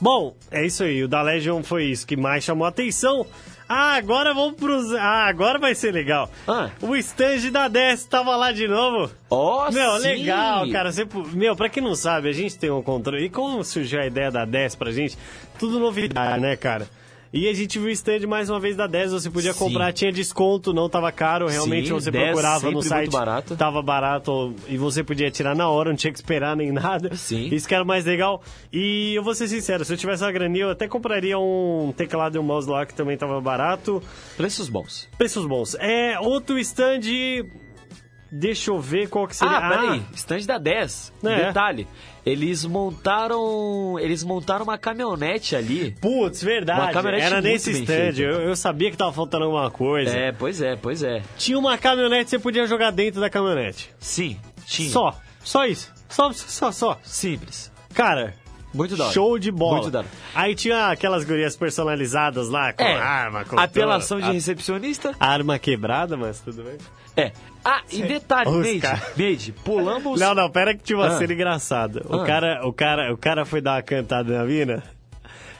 Bom, 0.00 0.34
é 0.50 0.66
isso 0.66 0.82
aí. 0.82 1.04
O 1.04 1.08
da 1.08 1.22
Legion 1.22 1.62
foi 1.62 1.84
isso 1.84 2.04
que 2.04 2.16
mais 2.16 2.42
chamou 2.42 2.64
a 2.66 2.70
atenção. 2.70 3.24
Ah, 3.74 3.94
agora 3.96 4.34
vamos 4.34 4.54
pros. 4.54 4.92
Ah, 4.92 5.26
agora 5.26 5.58
vai 5.58 5.74
ser 5.74 5.92
legal. 5.92 6.30
Ah. 6.46 6.68
O 6.82 6.94
stand 6.96 7.50
da 7.50 7.68
10 7.68 8.04
tava 8.04 8.36
lá 8.36 8.52
de 8.52 8.68
novo. 8.68 9.10
Ó, 9.30 9.70
Meu, 9.70 9.98
sim! 9.98 10.08
legal, 10.08 10.68
cara. 10.70 10.92
Você, 10.92 11.06
meu, 11.32 11.56
pra 11.56 11.68
quem 11.68 11.82
não 11.82 11.94
sabe, 11.94 12.28
a 12.28 12.32
gente 12.32 12.58
tem 12.58 12.70
um 12.70 12.82
controle. 12.82 13.24
E 13.24 13.30
como 13.30 13.64
surgiu 13.64 14.00
a 14.00 14.06
ideia 14.06 14.30
da 14.30 14.44
10 14.44 14.74
pra 14.74 14.92
gente? 14.92 15.16
Tudo 15.58 15.80
novidade, 15.80 16.40
né, 16.40 16.54
cara? 16.56 16.86
E 17.32 17.48
a 17.48 17.54
gente 17.54 17.78
viu 17.78 17.88
o 17.88 17.90
stand 17.90 18.26
mais 18.26 18.50
uma 18.50 18.60
vez 18.60 18.76
da 18.76 18.86
10, 18.86 19.12
você 19.12 19.30
podia 19.30 19.54
Sim. 19.54 19.58
comprar, 19.58 19.90
tinha 19.92 20.12
desconto, 20.12 20.74
não 20.74 20.86
tava 20.86 21.10
caro, 21.10 21.46
realmente 21.48 21.86
Sim, 21.88 21.94
você 21.94 22.10
10 22.10 22.24
procurava 22.26 22.66
no 22.66 22.72
muito 22.72 22.88
site, 22.88 23.10
barato. 23.10 23.56
tava 23.56 23.80
barato 23.80 24.54
e 24.68 24.76
você 24.76 25.02
podia 25.02 25.30
tirar 25.30 25.54
na 25.56 25.66
hora, 25.66 25.88
não 25.88 25.96
tinha 25.96 26.12
que 26.12 26.18
esperar 26.18 26.54
nem 26.54 26.70
nada. 26.72 27.16
Sim. 27.16 27.48
Isso 27.50 27.66
que 27.66 27.74
era 27.74 27.84
mais 27.86 28.04
legal. 28.04 28.42
E 28.70 29.14
eu 29.14 29.22
vou 29.22 29.34
ser 29.34 29.48
sincero, 29.48 29.82
se 29.82 29.92
eu 29.94 29.96
tivesse 29.96 30.22
uma 30.22 30.30
graninha, 30.30 30.64
eu 30.66 30.70
até 30.70 30.86
compraria 30.86 31.38
um 31.38 31.94
teclado 31.96 32.36
e 32.36 32.38
um 32.38 32.42
mouse 32.42 32.68
lá 32.68 32.84
que 32.84 32.92
também 32.92 33.16
tava 33.16 33.40
barato. 33.40 34.02
Preços 34.36 34.68
bons. 34.68 35.08
Preços 35.16 35.46
bons. 35.46 35.74
É, 35.76 36.20
outro 36.20 36.58
stand. 36.58 37.00
Deixa 38.34 38.70
eu 38.70 38.80
ver 38.80 39.08
qual 39.10 39.26
que 39.28 39.36
seria. 39.36 39.56
Ah, 39.58 39.68
peraí, 39.68 40.02
stand 40.14 40.40
da 40.46 40.56
10. 40.56 41.12
É. 41.22 41.46
Detalhe, 41.46 41.86
eles 42.24 42.64
montaram. 42.64 43.98
Eles 43.98 44.22
montaram 44.22 44.64
uma 44.64 44.78
caminhonete 44.78 45.56
ali. 45.56 45.92
Putz, 46.00 46.42
verdade. 46.42 46.96
Era 47.20 47.40
nesse 47.40 47.70
stand. 47.72 48.18
Eu, 48.18 48.40
eu 48.42 48.56
sabia 48.56 48.90
que 48.90 48.96
tava 48.96 49.12
faltando 49.12 49.44
alguma 49.44 49.70
coisa. 49.70 50.16
É, 50.16 50.32
pois 50.32 50.60
é, 50.60 50.76
pois 50.76 51.02
é. 51.02 51.22
Tinha 51.36 51.58
uma 51.58 51.76
caminhonete, 51.76 52.30
você 52.30 52.38
podia 52.38 52.66
jogar 52.66 52.90
dentro 52.90 53.20
da 53.20 53.28
caminhonete. 53.28 53.90
Sim, 53.98 54.38
tinha. 54.66 54.90
Só. 54.90 55.18
Só 55.42 55.66
isso. 55.66 55.92
Só, 56.08 56.32
só, 56.32 56.70
só. 56.70 56.98
Simples. 57.02 57.72
Cara, 57.94 58.34
Muito 58.72 58.96
da 58.96 59.04
hora. 59.04 59.12
show 59.12 59.38
de 59.38 59.50
bola. 59.50 59.82
Muito. 59.82 60.04
Aí 60.34 60.54
tinha 60.54 60.88
aquelas 60.88 61.24
gurias 61.24 61.56
personalizadas 61.56 62.48
lá, 62.48 62.72
com 62.72 62.84
É, 62.84 62.94
arma, 62.98 63.44
com 63.44 63.58
apelação 63.58 64.18
tudo. 64.18 64.28
de 64.28 64.34
recepcionista. 64.34 65.14
Arma 65.18 65.58
quebrada, 65.58 66.16
mas 66.16 66.38
tudo 66.40 66.62
bem. 66.62 66.78
É. 67.16 67.32
Ah, 67.64 67.82
e 67.90 68.02
detalhe, 68.02 68.48
Os 68.50 68.62
Neide, 68.64 68.80
cara- 68.80 69.02
Neide, 69.16 69.52
pulamos... 69.52 70.20
Não, 70.20 70.34
não, 70.34 70.50
pera 70.50 70.74
que 70.74 70.82
tinha 70.82 70.98
uma 70.98 71.06
Ah. 71.06 71.18
cena 71.18 71.32
engraçada. 71.32 72.02
O, 72.08 72.16
Ah. 72.16 72.24
cara, 72.26 72.66
o, 72.66 72.72
cara, 72.72 73.12
o 73.12 73.16
cara 73.16 73.44
foi 73.44 73.60
dar 73.60 73.76
uma 73.76 73.82
cantada 73.82 74.36
na 74.36 74.44
mina, 74.44 74.82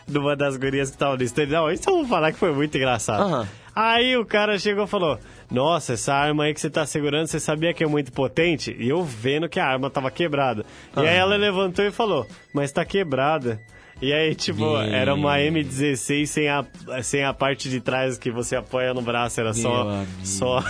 numa 0.09 0.35
das 0.35 0.57
gurias 0.57 0.91
que 0.91 0.99
tava 0.99 1.17
no 1.17 1.23
stand. 1.23 1.47
Não, 1.47 1.71
isso 1.71 1.89
eu 1.89 1.95
vou 1.99 2.07
falar 2.07 2.33
que 2.33 2.39
foi 2.39 2.53
muito 2.53 2.77
engraçado. 2.77 3.23
Aham. 3.23 3.49
Aí 3.75 4.17
o 4.19 4.27
cara 4.27 4.59
chegou 4.59 4.85
e 4.85 4.87
falou: 4.87 5.19
Nossa, 5.51 5.95
essa 5.95 6.13
arma 6.13 6.45
aí 6.45 6.53
que 6.53 6.61
você 6.61 6.69
tá 6.69 6.85
segurando, 6.85 7.27
você 7.27 7.41
sabia 7.41 7.73
que 7.73 7.83
é 7.83 7.87
muito 7.87 8.13
potente? 8.13 8.77
E 8.79 8.89
eu 8.91 9.03
vendo 9.03 9.49
que 9.49 9.59
a 9.59 9.65
arma 9.67 9.89
tava 9.89 10.11
quebrada. 10.11 10.67
E 10.95 11.01
aí 11.01 11.07
Ah. 11.09 11.13
ela 11.13 11.37
levantou 11.37 11.83
e 11.85 11.91
falou: 11.91 12.27
Mas 12.53 12.71
tá 12.71 12.85
quebrada. 12.85 13.59
E 14.01 14.13
aí, 14.13 14.35
tipo, 14.35 14.77
era 14.79 15.15
uma 15.15 15.39
M16 15.39 16.27
sem 16.27 16.49
a, 16.49 16.65
sem 17.05 17.25
a 17.25 17.33
parte 17.33 17.71
de 17.71 17.81
trás 17.81 18.19
que 18.19 18.31
você 18.33 18.57
apoia 18.57 18.93
no 18.93 19.01
braço, 19.01 19.41
era 19.41 19.55
só. 19.55 20.03
só... 20.25 20.63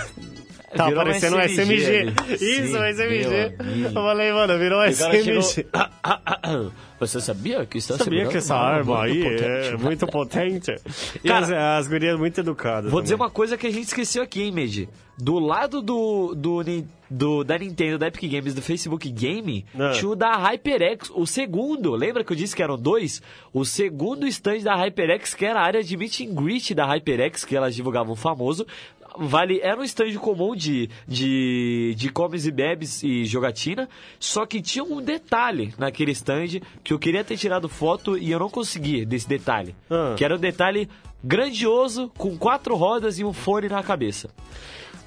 Tá 0.75 0.85
Virou 0.87 1.01
um 1.01 1.05
parecendo 1.05 1.37
um 1.37 1.39
SMG 1.41 1.75
SMG. 1.75 2.13
Isso, 2.33 2.67
Sim, 2.67 2.77
um 2.77 2.83
SMG. 2.85 3.55
Eu 3.85 3.91
falei, 3.91 4.31
mano, 4.33 4.57
virou 4.57 4.79
um 4.79 4.83
SMG. 4.85 5.41
chegou, 5.43 5.69
"Ah, 5.73 5.89
ah, 6.03 6.19
ah, 6.43 6.65
Você 6.99 7.19
sabia 7.19 7.65
que 7.65 7.77
está 7.79 7.97
Sabia 7.97 8.27
que 8.27 8.37
essa 8.37 8.55
arma 8.55 9.03
aí 9.03 9.23
potente?" 9.23 9.43
é 9.43 9.77
muito 9.77 10.07
potente. 10.07 10.75
E 11.23 11.27
Cara, 11.27 11.45
as, 11.45 11.85
as 11.85 11.87
gurias 11.87 12.17
muito 12.17 12.39
educadas. 12.39 12.89
Vou 12.91 13.01
dizer 13.01 13.15
também. 13.15 13.25
uma 13.27 13.31
coisa 13.31 13.57
que 13.57 13.67
a 13.67 13.71
gente 13.71 13.85
esqueceu 13.87 14.23
aqui, 14.23 14.41
hein, 14.43 14.51
Medi? 14.51 14.89
Do 15.15 15.37
lado 15.37 15.79
do, 15.79 16.33
do, 16.33 16.63
do- 17.07 17.43
da 17.43 17.55
Nintendo, 17.55 17.99
da 17.99 18.07
Epic 18.07 18.31
Games, 18.31 18.55
do 18.55 18.63
Facebook 18.63 19.07
Game, 19.11 19.63
Ah. 19.77 19.91
tinha 19.91 20.09
o 20.09 20.15
da 20.15 20.35
HyperX, 20.37 21.11
o 21.13 21.27
segundo. 21.27 21.91
Lembra 21.91 22.23
que 22.23 22.33
eu 22.33 22.35
disse 22.35 22.55
que 22.55 22.63
eram 22.63 22.77
dois? 22.79 23.21
O 23.53 23.63
segundo 23.63 24.25
stand 24.25 24.61
da 24.63 24.73
HyperX, 24.75 25.35
que 25.35 25.45
era 25.45 25.59
a 25.59 25.63
área 25.63 25.83
de 25.83 25.95
meet 25.95 26.21
and 26.21 26.33
greet 26.33 26.73
da 26.73 26.85
HyperX, 26.87 27.45
que 27.45 27.55
elas 27.55 27.75
divulgavam 27.75 28.15
famoso. 28.15 28.65
Vale, 29.17 29.59
era 29.61 29.79
um 29.79 29.83
stand 29.83 30.13
comum 30.15 30.55
de, 30.55 30.89
de, 31.07 31.93
de 31.95 32.09
comes 32.09 32.45
e 32.45 32.51
bebes 32.51 33.03
e 33.03 33.25
jogatina, 33.25 33.87
só 34.19 34.45
que 34.45 34.61
tinha 34.61 34.83
um 34.83 35.01
detalhe 35.01 35.73
naquele 35.77 36.11
stand 36.11 36.61
que 36.83 36.93
eu 36.93 36.99
queria 36.99 37.23
ter 37.23 37.37
tirado 37.37 37.69
foto 37.69 38.17
e 38.17 38.31
eu 38.31 38.39
não 38.39 38.49
consegui 38.49 39.05
desse 39.05 39.27
detalhe. 39.27 39.75
Ah. 39.89 40.13
Que 40.17 40.25
era 40.25 40.35
um 40.35 40.39
detalhe 40.39 40.89
grandioso, 41.23 42.11
com 42.17 42.37
quatro 42.37 42.75
rodas 42.75 43.19
e 43.19 43.23
um 43.23 43.33
fone 43.33 43.69
na 43.69 43.81
cabeça. 43.81 44.29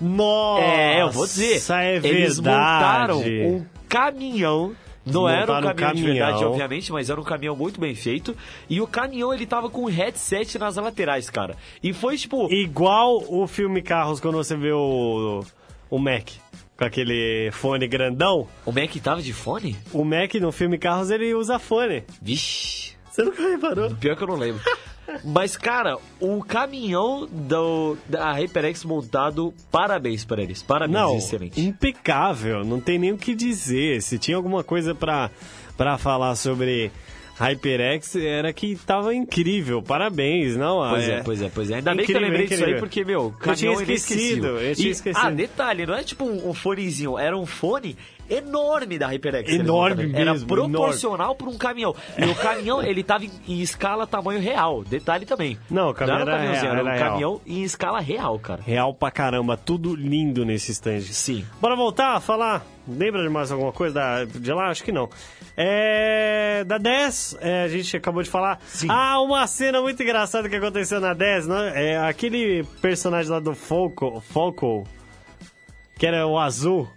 Nossa! 0.00 0.62
é, 0.62 1.02
eu 1.02 1.10
vou 1.10 1.26
dizer. 1.26 1.62
É 1.72 1.96
Eles 1.96 2.38
montaram 2.38 3.20
um 3.20 3.64
caminhão. 3.88 4.74
Não 5.06 5.28
era 5.28 5.44
um 5.44 5.62
caminhão, 5.62 5.90
um 5.90 5.94
de 5.94 6.02
verdade, 6.02 6.32
caminhão. 6.32 6.50
obviamente, 6.50 6.92
mas 6.92 7.08
era 7.08 7.20
um 7.20 7.24
caminhão 7.24 7.56
muito 7.56 7.80
bem 7.80 7.94
feito. 7.94 8.36
E 8.68 8.80
o 8.80 8.86
caminhão, 8.86 9.32
ele 9.32 9.46
tava 9.46 9.70
com 9.70 9.82
um 9.82 9.88
headset 9.88 10.58
nas 10.58 10.76
laterais, 10.76 11.30
cara. 11.30 11.56
E 11.82 11.92
foi, 11.92 12.16
tipo... 12.18 12.52
Igual 12.52 13.22
o 13.28 13.46
filme 13.46 13.80
Carros, 13.82 14.20
quando 14.20 14.36
você 14.36 14.56
vê 14.56 14.72
o, 14.72 15.44
o 15.88 15.98
Mac 15.98 16.30
com 16.76 16.84
aquele 16.84 17.50
fone 17.52 17.86
grandão. 17.88 18.46
O 18.64 18.72
Mac 18.72 18.94
tava 19.02 19.22
de 19.22 19.32
fone? 19.32 19.76
O 19.92 20.04
Mac 20.04 20.34
no 20.34 20.52
filme 20.52 20.76
Carros 20.76 21.10
ele 21.10 21.34
usa 21.34 21.58
fone. 21.58 22.04
Vixe... 22.20 22.94
Você 23.10 23.22
nunca 23.22 23.48
reparou? 23.48 23.90
Pior 23.94 24.14
que 24.14 24.22
eu 24.22 24.28
não 24.28 24.36
lembro. 24.36 24.62
Mas, 25.24 25.56
cara, 25.56 25.98
o 26.20 26.42
caminhão 26.42 27.26
do, 27.30 27.96
da 28.08 28.32
HyperX 28.32 28.84
montado, 28.84 29.52
parabéns 29.70 30.24
pra 30.24 30.42
eles. 30.42 30.62
Parabéns, 30.62 30.98
Não, 30.98 31.16
excelente. 31.16 31.60
impecável, 31.60 32.64
não 32.64 32.80
tem 32.80 32.98
nem 32.98 33.12
o 33.12 33.18
que 33.18 33.34
dizer. 33.34 34.02
Se 34.02 34.18
tinha 34.18 34.36
alguma 34.36 34.62
coisa 34.64 34.94
pra, 34.94 35.30
pra 35.76 35.96
falar 35.98 36.34
sobre 36.36 36.90
HyperX, 37.38 38.16
era 38.16 38.52
que 38.52 38.74
tava 38.76 39.14
incrível. 39.14 39.82
Parabéns, 39.82 40.56
não? 40.56 40.78
Pois 40.90 41.08
é, 41.08 41.22
pois 41.22 41.42
é, 41.42 41.50
pois 41.54 41.70
é. 41.70 41.74
Ainda 41.76 41.94
bem 41.94 42.06
que 42.06 42.12
eu 42.12 42.16
Incrível, 42.16 42.28
lembrei 42.30 42.46
disso 42.48 42.64
aí, 42.64 42.70
incrível. 42.70 42.80
porque, 42.80 43.04
meu, 43.04 43.34
Eu 43.46 43.54
tinha 43.54 43.72
esquecido, 43.94 44.46
eu 44.58 44.74
tinha 44.74 44.88
E- 44.88 44.92
esquecido. 44.92 45.26
Ah, 45.26 45.30
detalhe, 45.30 45.86
não 45.86 45.94
é 45.94 46.02
tipo 46.02 46.24
um, 46.24 46.48
um 46.50 46.54
fonezinho, 46.54 47.18
era 47.18 47.36
um 47.36 47.44
fone 47.46 47.96
enorme 48.28 48.98
da 48.98 49.08
HyperX. 49.08 49.52
Enorme 49.52 50.06
montaram. 50.06 50.20
Era 50.20 50.32
mesmo, 50.32 50.48
proporcional 50.48 51.34
para 51.34 51.48
um 51.48 51.58
caminhão. 51.58 51.94
E 52.18 52.24
o 52.24 52.34
caminhão, 52.34 52.82
ele 52.82 53.02
tava 53.02 53.24
em, 53.24 53.30
em 53.48 53.60
escala 53.60 54.06
tamanho 54.06 54.40
real. 54.40 54.84
Detalhe 54.84 55.26
também. 55.26 55.58
Não, 55.70 55.90
o 55.90 55.94
caminhão 55.94 56.24
Não 56.24 56.26
era 56.26 56.32
um 56.32 56.36
caminhãozinho, 56.36 56.72
real, 56.72 56.74
era 56.74 56.84
um 56.84 56.88
era 56.88 56.98
real. 56.98 57.10
caminhão 57.10 57.40
em 57.46 57.62
escala 57.62 58.00
real, 58.00 58.38
cara. 58.38 58.62
Real 58.64 58.94
pra 58.94 59.10
caramba, 59.10 59.56
tudo 59.56 59.94
lindo 59.94 60.44
nesse 60.44 60.72
stand. 60.72 61.00
Sim. 61.00 61.44
Bora 61.60 61.76
voltar 61.76 62.16
a 62.16 62.20
falar? 62.20 62.64
Lembra 62.88 63.22
de 63.22 63.28
mais 63.28 63.50
alguma 63.50 63.72
coisa 63.72 63.94
da, 63.94 64.24
de 64.24 64.52
lá? 64.52 64.68
Acho 64.70 64.84
que 64.84 64.92
não. 64.92 65.08
É, 65.56 66.62
da 66.64 66.78
10, 66.78 67.38
é, 67.40 67.64
a 67.64 67.68
gente 67.68 67.96
acabou 67.96 68.22
de 68.22 68.30
falar. 68.30 68.60
Sim. 68.66 68.86
Ah, 68.88 69.20
uma 69.20 69.46
cena 69.46 69.80
muito 69.80 70.02
engraçada 70.02 70.48
que 70.48 70.54
aconteceu 70.54 71.00
na 71.00 71.12
10, 71.12 71.48
né? 71.48 71.72
É 71.74 71.98
aquele 71.98 72.62
personagem 72.80 73.30
lá 73.30 73.40
do 73.40 73.54
Foco, 73.54 74.20
Foco 74.20 74.86
que 75.98 76.06
era 76.06 76.26
o 76.26 76.38
azul. 76.38 76.88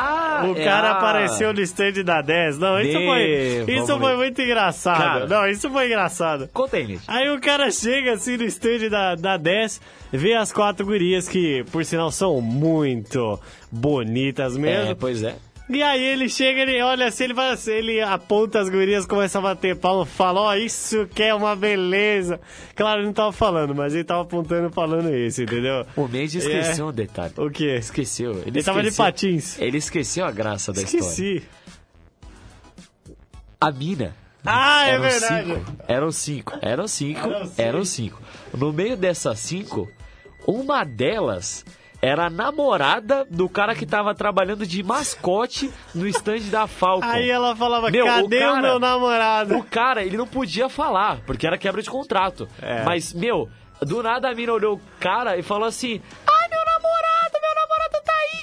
Ah, 0.00 0.44
O 0.46 0.56
é 0.56 0.64
cara 0.64 0.88
a- 0.88 0.92
apareceu 0.92 1.52
no 1.52 1.60
stand 1.60 2.04
da 2.04 2.20
10. 2.22 2.58
Não, 2.58 2.80
isso 2.80 2.98
Vê, 2.98 3.06
foi, 3.06 3.74
isso 3.74 3.98
foi 3.98 4.16
muito 4.16 4.40
engraçado. 4.40 4.98
Cara. 4.98 5.26
não, 5.26 5.48
isso 5.48 5.68
foi 5.70 5.86
engraçado. 5.86 6.48
Conta 6.52 6.76
aí, 6.76 6.86
gente. 6.86 7.02
Aí 7.08 7.28
o 7.30 7.40
cara 7.40 7.70
chega 7.70 8.12
assim 8.12 8.36
no 8.36 8.44
stand 8.44 8.88
da, 8.90 9.14
da 9.14 9.36
10, 9.36 9.80
vê 10.12 10.34
as 10.34 10.52
quatro 10.52 10.86
gurias 10.86 11.28
que, 11.28 11.64
por 11.72 11.84
sinal, 11.84 12.10
são 12.12 12.40
muito 12.40 13.38
bonitas 13.70 14.56
mesmo. 14.56 14.90
É, 14.92 14.94
pois 14.94 15.22
é. 15.22 15.34
E 15.70 15.82
aí 15.82 16.02
ele 16.02 16.28
chega, 16.30 16.62
ele 16.62 16.80
olha 16.82 17.08
assim, 17.08 17.24
ele, 17.24 17.34
fala 17.34 17.52
assim, 17.52 17.72
ele 17.72 18.00
aponta 18.00 18.58
as 18.58 18.70
gurias, 18.70 19.04
começa 19.04 19.38
a 19.38 19.42
bater 19.42 19.76
palma, 19.76 20.06
fala, 20.06 20.40
ó, 20.40 20.54
isso 20.54 21.06
que 21.14 21.22
é 21.22 21.34
uma 21.34 21.54
beleza. 21.54 22.40
Claro, 22.74 23.00
ele 23.00 23.06
não 23.08 23.12
tava 23.12 23.32
falando, 23.32 23.74
mas 23.74 23.94
ele 23.94 24.04
tava 24.04 24.22
apontando 24.22 24.70
falando 24.70 25.14
isso, 25.14 25.42
entendeu? 25.42 25.84
O 25.94 26.08
Mendes 26.08 26.36
esqueceu 26.36 26.86
um 26.88 26.92
detalhe. 26.92 27.34
O 27.36 27.50
quê? 27.50 27.76
Esqueceu. 27.76 28.30
Ele, 28.32 28.44
Ele 28.46 28.62
tava 28.62 28.80
de 28.80 28.88
esqueceu- 28.88 29.04
patins. 29.04 29.58
Ele 29.60 29.76
esqueceu 29.76 30.24
a 30.24 30.30
graça 30.30 30.72
da 30.72 30.80
história. 30.80 31.04
Esqueci. 31.04 31.42
A 33.60 33.70
mina. 33.70 34.14
Ah, 34.46 34.86
é 34.86 34.92
eram 34.92 35.02
verdade. 35.02 35.46
Cinco. 35.54 35.72
Eram 35.86 36.10
cinco. 36.12 36.52
Eram 36.62 36.88
cinco. 36.88 37.20
Eram 37.28 37.44
cinco. 37.44 37.60
Eram 37.60 37.84
cinco. 37.84 38.22
No 38.56 38.72
meio 38.72 38.96
dessas 38.96 39.38
cinco, 39.40 39.90
uma 40.46 40.84
delas 40.84 41.64
era 42.00 42.26
a 42.26 42.30
namorada 42.30 43.26
do 43.28 43.48
cara 43.48 43.74
que 43.74 43.84
tava 43.84 44.14
trabalhando 44.14 44.64
de 44.66 44.82
mascote 44.82 45.70
no 45.94 46.06
stand 46.06 46.42
da 46.50 46.66
Falcon. 46.66 47.06
Aí 47.06 47.28
ela 47.28 47.56
falava, 47.56 47.90
Meu, 47.90 48.04
o 48.04 48.08
cadê 48.08 48.36
o, 48.36 48.40
cara- 48.40 48.62
meu 48.62 48.78
namorado? 48.78 49.56
O 49.58 49.64
cara, 49.64 50.04
ele 50.04 50.16
não 50.16 50.26
podia 50.26 50.68
falar, 50.68 51.18
porque 51.26 51.46
era 51.46 51.58
quebra 51.58 51.82
de 51.82 51.90
contrato. 51.90 52.48
É. 52.62 52.84
Mas, 52.84 53.12
meu, 53.12 53.48
do 53.80 54.02
nada 54.02 54.28
a 54.30 54.34
mina 54.34 54.52
olhou 54.52 54.76
o 54.76 54.80
cara 55.00 55.36
e 55.36 55.42
falou 55.42 55.66
assim: 55.66 56.00
Ai, 56.26 56.37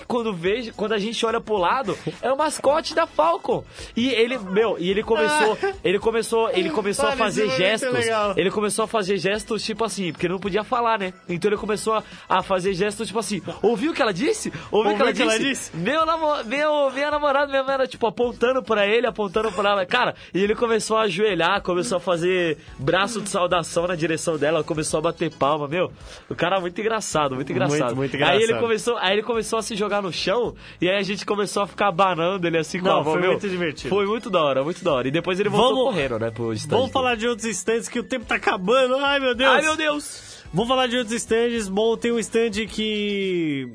Quando, 0.08 0.34
vejo, 0.34 0.74
quando 0.74 0.94
a 0.94 0.98
gente 0.98 1.26
olha 1.26 1.40
pro 1.42 1.58
lado, 1.58 1.98
é 2.22 2.32
o 2.32 2.38
mascote 2.38 2.94
da 2.94 3.08
Falcon. 3.08 3.64
E 3.96 4.10
ele, 4.10 4.38
meu, 4.38 4.78
e 4.80 4.90
ele 4.90 5.04
começou, 5.04 5.58
ele 5.84 6.00
começou, 6.00 6.50
ele 6.52 6.70
começou 6.70 7.08
a 7.08 7.12
fazer 7.14 7.46
muito 7.46 7.58
gestos. 7.58 7.90
Ele 8.36 8.52
começou 8.52 8.86
a 8.86 8.88
fazer 8.88 9.18
gestos, 9.18 9.64
tipo 9.64 9.84
assim, 9.84 10.12
porque 10.12 10.26
ele 10.26 10.34
não 10.34 10.40
podia 10.40 10.64
falar, 10.64 11.00
né? 11.00 11.14
Então 11.28 11.50
ele 11.50 11.58
começou 11.58 11.94
a, 11.94 12.04
a 12.30 12.44
fazer 12.44 12.74
gestos, 12.74 13.08
tipo 13.08 13.20
assim, 13.20 13.42
ouviu 13.62 13.92
o 13.92 13.94
que 13.94 14.02
ela 14.02 14.14
disse? 14.14 14.52
Ouviu 14.72 14.94
o 14.94 14.96
que, 14.96 15.02
ela, 15.02 15.14
que 15.14 15.22
ela 15.22 15.38
disse? 15.40 15.72
disse? 15.72 15.78
Meu, 15.78 16.06
namo 16.06 16.44
meu, 16.46 16.92
minha 16.92 17.12
namorada, 17.12 17.48
minha 17.48 17.66
era, 17.74 17.88
tipo, 17.88 18.06
apontando 18.08 18.62
pra 18.64 18.86
ele, 18.86 19.08
apontando 19.08 19.52
pra 19.52 19.72
ela. 19.72 19.86
Cara, 19.86 20.16
e 20.34 20.42
ele 20.42 20.56
começou 20.56 20.98
a 20.98 21.02
ajoelhar, 21.02 21.62
começou 21.62 21.98
a 21.98 22.02
fazer 22.02 22.58
braço 22.78 23.22
de 23.22 23.30
saudação 23.30 23.88
na 23.88 23.96
direção 23.96 24.38
dela, 24.38 24.64
começou 24.64 25.00
a 25.00 25.02
bater 25.02 25.32
palma, 25.34 25.68
meu. 25.68 25.92
O 26.30 26.36
cara 26.36 26.60
muito 26.60 26.80
engraçado, 26.80 27.36
muito 27.36 27.52
engraçado. 27.52 27.96
muito 27.96 28.16
Aí 28.16 28.22
ele 28.36 28.44
engraçado. 28.44 28.62
começou, 28.62 28.98
aí 28.98 29.14
ele 29.14 29.24
começou 29.24 29.60
a 29.60 29.62
se 29.62 29.76
jogar 29.76 30.02
no 30.06 30.14
chão, 30.14 30.56
e 30.80 30.90
aí 30.90 30.98
a 30.98 31.02
gente 31.04 31.26
começou 31.26 31.64
a 31.64 31.68
ficar 31.68 31.92
banando 31.92 32.46
ele 32.48 32.58
assim 32.58 32.80
com 32.80 32.86
Não, 32.86 33.00
a 33.00 33.04
mão, 33.04 33.14
foi 33.14 33.22
meu. 33.22 33.32
muito 33.32 33.50
divertido. 33.50 33.90
Foi 33.90 34.06
muito 34.06 34.30
da 34.30 34.42
hora, 34.44 34.64
muito 34.64 34.84
da 34.84 34.94
hora. 34.94 35.08
E 35.08 35.12
depois 35.12 35.40
ele 35.40 35.50
voltou 35.50 35.70
Vamos- 35.76 35.84
correndo, 35.94 36.20
né, 36.20 36.32
pro 36.32 36.54
stand. 36.54 36.76
Vamos 36.78 36.92
falar 36.92 37.16
de 37.16 37.28
outros 37.28 37.48
stands 37.48 37.90
que 37.90 38.00
o 38.00 38.04
tempo 38.04 38.26
tá 38.26 38.36
acabando. 38.36 38.96
Ai, 38.98 39.20
meu 39.20 39.36
Deus. 39.36 39.52
Ai, 39.52 39.62
meu 39.62 39.76
Deus! 39.76 40.36
Vamos 40.54 40.68
falar 40.70 40.88
de 40.88 40.98
outros 40.98 41.16
stands. 41.16 41.68
Bom, 41.68 41.98
tem 41.98 42.12
um 42.12 42.20
stand 42.20 42.52
que. 42.70 43.70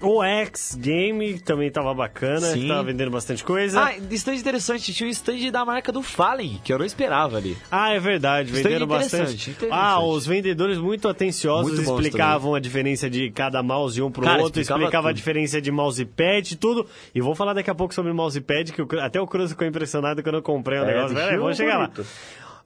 O 0.00 0.22
X 0.22 0.76
Game 0.78 1.38
também 1.40 1.70
tava 1.70 1.94
bacana, 1.94 2.40
Sim. 2.52 2.68
tava 2.68 2.82
vendendo 2.84 3.10
bastante 3.10 3.42
coisa. 3.42 3.80
Ah, 3.82 3.94
stand 4.10 4.34
interessante, 4.34 4.92
tinha 4.92 5.06
um 5.06 5.10
stand 5.10 5.50
da 5.50 5.64
marca 5.64 5.90
do 5.90 6.02
Fallen, 6.02 6.60
que 6.62 6.70
eu 6.70 6.78
não 6.78 6.84
esperava 6.84 7.38
ali. 7.38 7.56
Ah, 7.70 7.92
é 7.94 7.98
verdade, 7.98 8.50
Stand 8.50 8.62
venderam 8.62 8.84
interessante, 8.86 9.20
bastante. 9.22 9.50
interessante. 9.52 9.78
Ah, 9.80 10.00
os 10.00 10.26
vendedores 10.26 10.76
muito 10.76 11.08
atenciosos 11.08 11.72
Muito 11.72 11.80
explicavam 11.90 12.54
a 12.54 12.60
diferença 12.60 13.08
de 13.08 13.30
cada 13.30 13.62
mouse 13.62 13.94
de 13.94 14.02
um 14.02 14.10
pro 14.10 14.22
Cara, 14.22 14.42
outro, 14.42 14.60
explicava 14.60 14.82
explicava 14.82 15.08
a 15.08 15.12
diferença 15.12 15.60
de 15.62 15.70
mousepad 15.70 16.52
e 16.52 16.56
tudo. 16.56 16.86
E 17.14 17.20
vou 17.22 17.34
falar 17.34 17.54
daqui 17.54 17.70
a 17.70 17.74
pouco 17.74 17.94
sobre 17.94 18.12
o 18.12 18.14
mousepad, 18.14 18.72
que 18.72 18.82
o 18.82 18.86
Cru- 18.86 19.00
até 19.00 19.18
o 19.18 19.26
Cruz 19.26 19.52
ficou 19.52 19.66
impressionado 19.66 20.22
quando 20.22 20.34
eu 20.34 20.42
comprei 20.42 20.78
o 20.78 20.82
É, 20.84 20.86
negócio. 20.94 21.16
Pera 21.16 21.38
vamos 21.38 21.56
chegar 21.56 21.78
lá. 21.78 21.90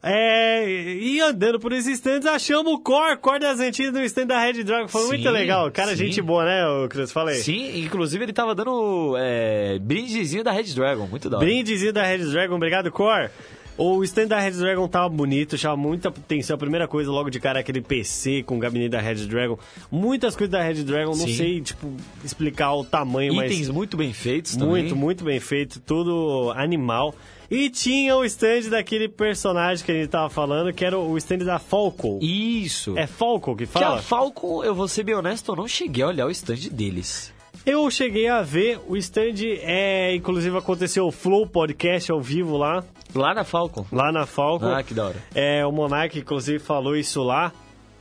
É, 0.03 0.67
e 0.67 1.21
andando 1.21 1.59
por 1.59 1.71
esses 1.71 1.93
stands, 1.93 2.25
achamos 2.25 2.73
o 2.73 2.79
Core, 2.79 3.17
Core 3.17 3.39
das 3.39 3.59
antigas 3.59 3.93
no 3.93 4.03
stand 4.03 4.27
da 4.27 4.39
Red 4.39 4.63
Dragon. 4.63 4.87
Foi 4.87 5.01
Sim, 5.03 5.07
muito 5.09 5.29
legal. 5.29 5.69
Cara, 5.71 5.91
sim. 5.91 6.05
gente 6.07 6.21
boa, 6.21 6.43
né, 6.43 6.65
o 6.67 6.89
Cruz? 6.89 7.11
Falei. 7.11 7.35
Sim, 7.35 7.83
inclusive 7.83 8.23
ele 8.23 8.33
tava 8.33 8.55
dando 8.55 9.15
é, 9.19 9.77
brindezinho 9.79 10.43
da 10.43 10.51
Red 10.51 10.73
Dragon, 10.73 11.05
muito 11.05 11.29
da 11.29 11.37
hora. 11.37 11.45
Brindezinho 11.45 11.93
da 11.93 12.03
Red 12.03 12.25
Dragon, 12.31 12.55
obrigado, 12.55 12.91
Core. 12.91 13.29
O 13.77 14.03
stand 14.03 14.27
da 14.27 14.39
Red 14.39 14.51
Dragon 14.51 14.87
tava 14.87 15.09
bonito, 15.09 15.57
chama 15.57 15.77
muita 15.77 16.09
atenção. 16.09 16.55
A 16.55 16.57
primeira 16.57 16.87
coisa, 16.87 17.09
logo 17.09 17.29
de 17.29 17.39
cara, 17.39 17.59
é 17.59 17.61
aquele 17.61 17.81
PC 17.81 18.43
com 18.43 18.57
o 18.57 18.59
gabinete 18.59 18.89
da 18.91 18.99
Red 18.99 19.25
Dragon. 19.27 19.57
Muitas 19.89 20.35
coisas 20.35 20.51
da 20.51 20.61
Red 20.61 20.83
Dragon, 20.83 21.11
não 21.11 21.27
Sim. 21.27 21.35
sei, 21.35 21.61
tipo, 21.61 21.91
explicar 22.23 22.73
o 22.73 22.83
tamanho, 22.83 23.33
Itens 23.43 23.67
mas 23.67 23.69
muito 23.69 23.95
bem 23.97 24.13
feitos 24.13 24.55
também. 24.55 24.67
muito, 24.67 24.95
muito 24.95 25.23
bem 25.23 25.39
feito, 25.39 25.79
tudo 25.79 26.51
animal. 26.55 27.15
E 27.51 27.69
tinha 27.69 28.15
o 28.15 28.23
stand 28.23 28.69
daquele 28.69 29.09
personagem 29.09 29.85
que 29.85 29.91
a 29.91 29.95
gente 29.95 30.07
tava 30.07 30.29
falando, 30.29 30.71
que 30.71 30.85
era 30.85 30.97
o 30.97 31.17
stand 31.17 31.39
da 31.39 31.59
Falco. 31.59 32.17
Isso. 32.21 32.97
É 32.97 33.05
Falco 33.05 33.57
que 33.57 33.65
que 33.65 33.71
fala? 33.73 33.97
a 33.97 34.01
Falcon, 34.01 34.63
eu 34.63 34.73
vou 34.73 34.87
ser 34.87 35.03
bem 35.03 35.15
honesto, 35.15 35.51
eu 35.51 35.57
não 35.57 35.67
cheguei 35.67 36.01
a 36.01 36.07
olhar 36.07 36.27
o 36.27 36.31
stand 36.31 36.69
deles. 36.71 37.33
Eu 37.65 37.91
cheguei 37.91 38.29
a 38.29 38.41
ver 38.41 38.79
o 38.87 38.95
stand, 38.95 39.35
é, 39.43 40.15
inclusive 40.15 40.57
aconteceu 40.57 41.05
o 41.05 41.11
Flow 41.11 41.45
Podcast 41.45 42.09
ao 42.09 42.21
vivo 42.21 42.55
lá. 42.55 42.85
Lá 43.13 43.33
na 43.33 43.43
Falcon. 43.43 43.85
lá 43.91 44.13
na 44.13 44.25
Falcon. 44.25 44.73
Ah, 44.73 44.81
que 44.81 44.93
da 44.93 45.07
hora. 45.07 45.17
É, 45.35 45.65
o 45.65 45.73
Monark, 45.73 46.17
inclusive, 46.17 46.57
falou 46.57 46.95
isso 46.95 47.21
lá, 47.21 47.51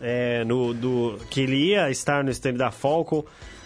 é, 0.00 0.44
no, 0.44 0.72
do, 0.72 1.18
que 1.28 1.40
ele 1.40 1.70
ia 1.70 1.90
estar 1.90 2.22
no 2.22 2.30
stand 2.30 2.54
da 2.54 2.70
Falcon. 2.70 3.24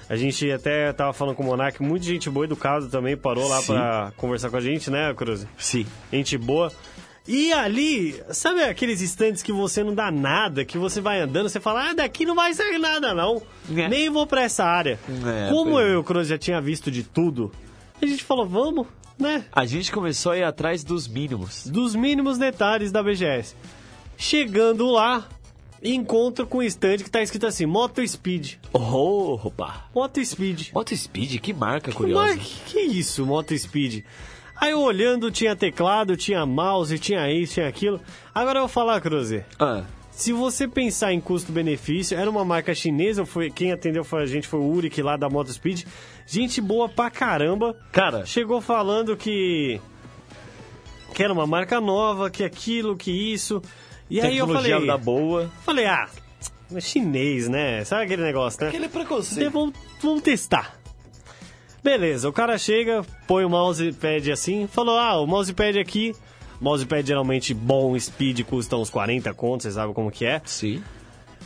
A 0.08 0.16
gente 0.16 0.50
até 0.50 0.92
tava 0.92 1.12
falando 1.12 1.34
com 1.34 1.42
o 1.42 1.46
Monark, 1.46 1.82
muita 1.82 2.04
gente 2.04 2.28
boa 2.28 2.44
educado 2.44 2.88
também, 2.88 3.16
parou 3.16 3.48
lá 3.48 3.62
pra 3.62 4.12
conversar 4.16 4.50
com 4.50 4.56
a 4.56 4.60
gente, 4.60 4.90
né, 4.90 5.12
Cruz? 5.14 5.46
Sim. 5.56 5.86
Gente 6.12 6.36
boa. 6.36 6.70
E 7.26 7.52
ali, 7.54 8.20
sabe 8.30 8.62
aqueles 8.62 9.00
stands 9.00 9.42
que 9.42 9.50
você 9.50 9.82
não 9.82 9.94
dá 9.94 10.10
nada, 10.10 10.62
que 10.62 10.76
você 10.76 11.00
vai 11.00 11.20
andando, 11.20 11.48
você 11.48 11.58
fala, 11.58 11.90
ah, 11.90 11.94
daqui 11.94 12.26
não 12.26 12.34
vai 12.34 12.52
sair 12.52 12.78
nada, 12.78 13.14
não. 13.14 13.40
É. 13.74 13.88
Nem 13.88 14.10
vou 14.10 14.26
pra 14.26 14.42
essa 14.42 14.62
área. 14.62 14.98
É, 15.08 15.48
Como 15.48 15.72
pois 15.72 15.86
é. 15.86 15.88
eu 15.88 15.94
e 15.94 15.96
o 15.96 16.04
Cruz 16.04 16.28
já 16.28 16.36
tinha 16.36 16.60
visto 16.60 16.90
de 16.90 17.02
tudo, 17.02 17.50
a 18.00 18.04
gente 18.04 18.22
falou, 18.22 18.46
vamos, 18.46 18.86
né? 19.18 19.46
A 19.50 19.64
gente 19.64 19.90
começou 19.90 20.32
a 20.32 20.36
ir 20.36 20.44
atrás 20.44 20.84
dos 20.84 21.08
mínimos. 21.08 21.66
dos 21.66 21.94
mínimos 21.94 22.36
detalhes 22.36 22.92
da 22.92 23.02
BGS. 23.02 23.56
Chegando 24.18 24.90
lá, 24.90 25.26
encontro 25.84 26.46
com 26.46 26.58
um 26.58 26.62
stand 26.62 26.98
que 26.98 27.10
tá 27.10 27.22
escrito 27.22 27.46
assim, 27.46 27.66
Moto 27.66 28.06
Speed. 28.06 28.54
Oh, 28.72 29.38
opa. 29.44 29.84
Moto 29.94 30.24
Speed. 30.24 30.72
Moto 30.72 30.96
Speed, 30.96 31.40
que 31.40 31.52
marca 31.52 31.92
curiosa. 31.92 32.34
Mas 32.36 32.42
que, 32.42 32.72
que 32.72 32.80
isso, 32.80 33.26
Moto 33.26 33.56
Speed? 33.56 34.04
Aí 34.56 34.70
eu 34.70 34.80
olhando, 34.80 35.30
tinha 35.30 35.54
teclado, 35.56 36.16
tinha 36.16 36.46
mouse, 36.46 36.98
tinha 36.98 37.30
isso, 37.30 37.54
tinha 37.54 37.68
aquilo. 37.68 38.00
Agora 38.34 38.58
eu 38.58 38.62
vou 38.62 38.68
falar, 38.68 39.00
Cruze. 39.00 39.44
Ah, 39.58 39.82
Se 40.12 40.32
você 40.32 40.66
pensar 40.68 41.12
em 41.12 41.20
custo-benefício, 41.20 42.16
era 42.16 42.30
uma 42.30 42.44
marca 42.44 42.72
chinesa, 42.74 43.26
foi, 43.26 43.50
quem 43.50 43.72
atendeu 43.72 44.04
foi 44.04 44.22
a 44.22 44.26
gente, 44.26 44.46
foi 44.46 44.60
o 44.60 44.70
Uric 44.70 45.02
lá 45.02 45.16
da 45.16 45.28
Moto 45.28 45.52
Speed. 45.52 45.82
Gente 46.26 46.60
boa 46.60 46.88
pra 46.88 47.10
caramba. 47.10 47.76
cara, 47.92 48.24
chegou 48.24 48.60
falando 48.60 49.16
que 49.16 49.80
que 51.14 51.22
era 51.22 51.32
uma 51.32 51.46
marca 51.46 51.80
nova, 51.80 52.28
que 52.30 52.42
aquilo, 52.42 52.96
que 52.96 53.10
isso. 53.32 53.60
E 54.10 54.20
aí 54.20 54.36
eu 54.36 54.46
tecnologia 54.46 54.74
falei, 54.74 54.86
da 54.86 54.96
boa. 54.98 55.50
falei, 55.64 55.86
ah, 55.86 56.08
é 56.74 56.80
chinês, 56.80 57.48
né? 57.48 57.84
Sabe 57.84 58.04
aquele 58.04 58.22
negócio, 58.22 58.60
né? 58.62 58.68
Aquele 58.68 58.86
Então, 58.86 59.00
preconceito. 59.00 59.50
vamos, 59.50 59.74
vamos 60.02 60.22
testar. 60.22 60.78
Beleza, 61.82 62.28
o 62.28 62.32
cara 62.32 62.56
chega, 62.56 63.04
põe 63.26 63.44
o 63.44 63.50
mousepad 63.50 64.32
assim, 64.32 64.66
falou, 64.66 64.98
ah, 64.98 65.20
o 65.20 65.26
mousepad 65.26 65.78
aqui, 65.78 66.14
mousepad 66.60 67.06
geralmente 67.06 67.52
bom, 67.52 67.98
speed, 67.98 68.42
custa 68.44 68.76
uns 68.76 68.88
40 68.88 69.32
contos, 69.34 69.64
você 69.64 69.72
sabe 69.72 69.92
como 69.92 70.10
que 70.10 70.24
é. 70.24 70.40
Sim. 70.44 70.82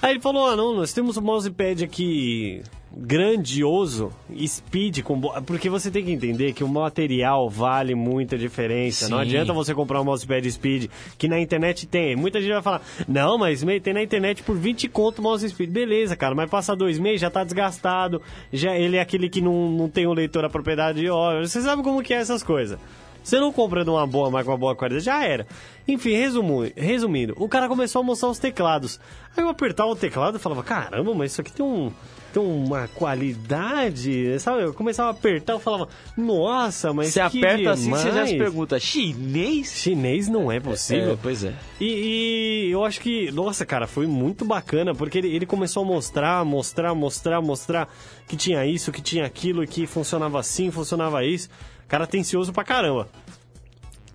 Aí 0.01 0.13
ele 0.13 0.21
falou: 0.21 0.47
ah, 0.47 0.55
não, 0.57 0.77
nós 0.77 0.93
temos 0.93 1.17
um 1.17 1.21
mousepad 1.23 1.83
aqui 1.83 2.63
grandioso, 3.01 4.11
speed, 4.45 5.03
com 5.03 5.21
bo... 5.21 5.33
porque 5.43 5.71
você 5.71 5.89
tem 5.89 6.05
que 6.05 6.11
entender 6.11 6.53
que 6.53 6.65
o 6.65 6.69
material 6.69 7.49
vale 7.49 7.95
muita 7.95 8.37
diferença. 8.37 9.09
Não 9.09 9.19
Sim. 9.19 9.23
adianta 9.23 9.53
você 9.53 9.73
comprar 9.73 10.01
um 10.01 10.05
mousepad 10.05 10.51
speed, 10.51 10.91
que 11.17 11.29
na 11.29 11.39
internet 11.39 11.87
tem. 11.87 12.17
Muita 12.17 12.41
gente 12.41 12.53
vai 12.53 12.63
falar: 12.63 12.83
não, 13.07 13.39
mas 13.39 13.63
tem 13.83 13.95
na 13.95 14.03
internet 14.03 14.43
por 14.43 14.57
20 14.57 14.89
conto 14.89 15.21
o 15.21 15.23
mouse 15.23 15.49
speed. 15.49 15.71
Beleza, 15.71 16.17
cara, 16.17 16.35
mas 16.35 16.51
passa 16.51 16.75
dois 16.75 16.99
meses, 16.99 17.21
já 17.21 17.31
tá 17.31 17.45
desgastado, 17.45 18.21
já 18.53 18.75
ele 18.75 18.97
é 18.97 19.01
aquele 19.01 19.29
que 19.29 19.41
não, 19.41 19.71
não 19.71 19.89
tem 19.89 20.07
o 20.07 20.13
leitor 20.13 20.45
a 20.45 20.51
propriedade 20.51 21.01
de 21.01 21.09
óleo. 21.09 21.47
Você 21.47 21.63
sabe 21.63 21.85
como 21.85 22.03
que 22.03 22.13
é 22.13 22.17
essas 22.17 22.43
coisas. 22.43 22.79
Você 23.23 23.39
não 23.39 23.53
compra 23.53 23.85
de 23.85 23.91
uma 23.91 24.07
boa 24.07 24.31
marca, 24.31 24.51
uma 24.51 24.57
boa 24.57 24.75
qualidade, 24.75 25.05
já 25.05 25.23
era. 25.23 25.47
Enfim, 25.87 26.13
resumo, 26.13 26.63
resumindo, 26.75 27.35
o 27.37 27.49
cara 27.49 27.69
começou 27.69 28.01
a 28.01 28.03
mostrar 28.03 28.31
os 28.31 28.39
teclados. 28.39 28.99
Aí 29.37 29.45
eu 29.45 29.49
apertava 29.51 29.91
o 29.91 29.97
teclado 29.97 30.37
e 30.37 30.41
falava, 30.41 30.63
caramba, 30.63 31.15
mas 31.15 31.33
isso 31.33 31.41
aqui 31.41 31.53
tem 31.53 31.65
um. 31.65 31.93
Uma 32.39 32.89
qualidade, 32.89 34.39
sabe? 34.39 34.63
Eu 34.63 34.75
começava 34.75 35.09
a 35.09 35.13
apertar, 35.13 35.55
eu 35.55 35.61
falava, 35.61 35.89
nossa, 36.17 36.93
mas 36.93 37.09
Você 37.09 37.21
aperta 37.21 37.73
assim, 37.73 37.91
você 37.91 38.11
já 38.11 38.27
se 38.27 38.33
demais." 38.33 38.39
pergunta, 38.39 38.79
chinês? 38.79 39.73
Chinês 39.77 40.29
não 40.29 40.51
é 40.51 40.61
possível. 40.61 41.13
É, 41.13 41.19
pois 41.21 41.45
é. 41.45 41.55
E, 41.81 42.67
e 42.67 42.71
eu 42.71 42.85
acho 42.85 43.01
que, 43.01 43.31
nossa, 43.33 43.67
cara, 43.67 43.87
foi 43.87 44.07
muito 44.07 44.45
bacana, 44.45 44.95
porque 44.95 45.19
ele, 45.19 45.35
ele 45.35 45.47
começou 45.47 45.83
a 45.83 45.87
mostrar, 45.87 46.45
mostrar, 46.45 46.95
mostrar, 46.95 47.41
mostrar 47.41 47.89
que 48.27 48.37
tinha 48.37 48.65
isso, 48.67 48.93
que 48.93 49.03
tinha 49.03 49.25
aquilo, 49.25 49.67
que 49.67 49.87
funcionava 49.87 50.39
assim, 50.39 50.71
funcionava 50.71 51.25
isso. 51.25 51.49
Cara 51.87 52.05
atencioso 52.05 52.53
pra 52.53 52.65
caramba. 52.65 53.09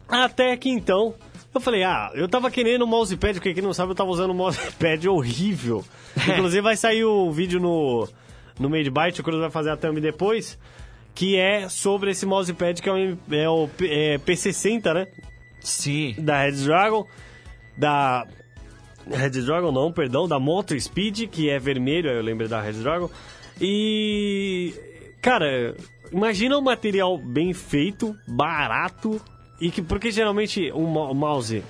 Até 0.07 0.55
que 0.57 0.69
então, 0.69 1.15
eu 1.53 1.61
falei, 1.61 1.83
ah, 1.83 2.11
eu 2.15 2.27
tava 2.27 2.49
querendo 2.49 2.83
um 2.83 2.87
mousepad, 2.87 3.35
porque 3.35 3.53
quem 3.53 3.63
não 3.63 3.73
sabe, 3.73 3.91
eu 3.91 3.95
tava 3.95 4.09
usando 4.09 4.31
um 4.31 4.35
mousepad 4.35 5.07
horrível. 5.07 5.83
Inclusive 6.27 6.61
vai 6.61 6.75
sair 6.75 7.03
o 7.03 7.31
vídeo 7.31 7.59
no, 7.59 8.07
no 8.59 8.69
Made 8.69 8.89
Byte, 8.89 9.21
o 9.21 9.23
Cruz 9.23 9.39
vai 9.39 9.51
fazer 9.51 9.69
a 9.69 9.77
thumb 9.77 10.01
depois, 10.01 10.57
que 11.13 11.37
é 11.37 11.69
sobre 11.69 12.11
esse 12.11 12.25
mousepad 12.25 12.81
que 12.81 12.89
é 12.89 12.91
o, 12.91 13.17
é 13.31 13.49
o 13.49 13.69
é, 13.81 14.17
P60, 14.17 14.93
né? 14.93 15.07
Sim. 15.59 16.15
da 16.17 16.41
Red 16.41 16.63
Dragon, 16.63 17.07
da 17.77 18.27
Red 19.09 19.29
Dragon 19.29 19.71
não, 19.71 19.91
perdão, 19.93 20.27
da 20.27 20.39
Motor 20.39 20.79
Speed, 20.79 21.29
que 21.29 21.49
é 21.49 21.59
vermelho, 21.59 22.09
eu 22.09 22.21
lembrei 22.21 22.49
da 22.49 22.61
Red 22.61 22.73
Dragon. 22.73 23.09
E 23.61 24.73
cara, 25.21 25.75
imagina 26.11 26.57
um 26.57 26.61
material 26.61 27.17
bem 27.17 27.53
feito, 27.53 28.15
barato 28.27 29.21
e 29.65 29.71
que 29.71 29.81
porque 29.81 30.11
geralmente 30.11 30.71
um 30.73 30.85
mo- 30.85 31.13
mouse 31.13 31.63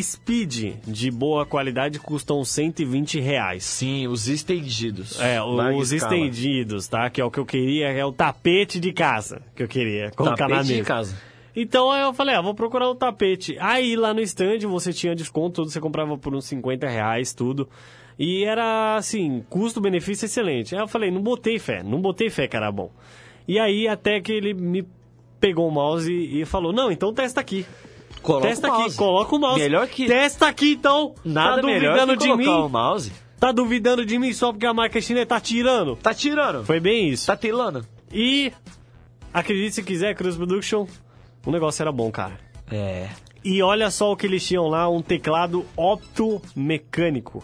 Speed 0.00 0.76
de 0.86 1.10
boa 1.10 1.44
qualidade 1.44 1.98
custa 1.98 2.32
uns 2.32 2.48
120 2.50 3.18
reais. 3.18 3.64
Sim, 3.64 4.06
os 4.06 4.28
estendidos. 4.28 5.18
É, 5.20 5.42
os 5.42 5.90
escala. 5.90 6.14
estendidos, 6.16 6.86
tá? 6.86 7.10
Que 7.10 7.20
é 7.20 7.24
o 7.24 7.30
que 7.30 7.40
eu 7.40 7.44
queria, 7.46 7.88
é 7.88 8.04
o 8.04 8.12
tapete 8.12 8.78
de 8.78 8.92
casa 8.92 9.42
que 9.54 9.62
eu 9.62 9.68
queria 9.68 10.10
colocar 10.12 10.48
na 10.48 10.56
Tapete 10.56 10.68
mesa. 10.68 10.80
de 10.82 10.86
casa. 10.86 11.18
Então 11.56 11.90
aí 11.90 12.02
eu 12.02 12.14
falei, 12.14 12.36
ah, 12.36 12.40
vou 12.40 12.54
procurar 12.54 12.88
o 12.88 12.94
tapete. 12.94 13.56
Aí 13.58 13.96
lá 13.96 14.14
no 14.14 14.20
stand 14.20 14.60
você 14.68 14.92
tinha 14.92 15.12
desconto, 15.16 15.56
tudo 15.62 15.70
você 15.70 15.80
comprava 15.80 16.16
por 16.16 16.36
uns 16.36 16.44
50 16.44 16.86
reais, 16.88 17.34
tudo. 17.34 17.68
E 18.16 18.44
era 18.44 18.94
assim, 18.96 19.44
custo-benefício 19.50 20.26
excelente. 20.26 20.76
Aí 20.76 20.80
eu 20.80 20.86
falei, 20.86 21.10
não 21.10 21.20
botei 21.20 21.58
fé, 21.58 21.82
não 21.82 22.00
botei 22.00 22.30
fé 22.30 22.46
que 22.46 22.56
era 22.56 22.70
bom. 22.70 22.92
E 23.48 23.58
aí 23.58 23.88
até 23.88 24.20
que 24.20 24.30
ele 24.30 24.54
me 24.54 24.86
pegou 25.40 25.66
o 25.66 25.70
mouse 25.70 26.12
e 26.12 26.44
falou, 26.44 26.72
não, 26.72 26.90
então 26.92 27.12
testa 27.14 27.40
aqui. 27.40 27.64
Coloca 28.22 28.48
testa 28.48 28.68
o 28.68 28.72
aqui, 28.72 28.80
mouse. 28.82 28.96
coloca 28.96 29.34
o 29.34 29.38
mouse. 29.38 29.60
Melhor 29.60 29.86
que- 29.88 30.06
Testa 30.06 30.46
aqui 30.48 30.72
então. 30.72 31.14
Nada 31.24 31.56
tá 31.56 31.62
duvidando 31.62 32.16
de 32.16 32.36
mim? 32.36 32.46
o 32.46 32.68
mouse. 32.68 33.12
Tá 33.38 33.50
duvidando 33.52 34.04
de 34.04 34.18
mim 34.18 34.32
só 34.34 34.52
porque 34.52 34.66
a 34.66 34.74
marca 34.74 35.00
chinesa 35.00 35.24
tá 35.26 35.40
tirando? 35.40 35.96
Tá 35.96 36.12
tirando. 36.12 36.62
Foi 36.64 36.78
bem 36.78 37.08
isso. 37.08 37.26
Tá 37.26 37.34
telando. 37.36 37.86
E 38.12 38.52
acredite 39.32 39.76
se 39.76 39.82
quiser, 39.82 40.14
Cruz 40.14 40.36
Production, 40.36 40.86
o 41.46 41.50
negócio 41.50 41.82
era 41.82 41.90
bom, 41.90 42.10
cara. 42.10 42.38
É. 42.70 43.08
E 43.42 43.62
olha 43.62 43.90
só 43.90 44.12
o 44.12 44.16
que 44.16 44.26
eles 44.26 44.46
tinham 44.46 44.66
lá, 44.68 44.86
um 44.90 45.00
teclado 45.00 45.64
optomecânico. 45.74 47.42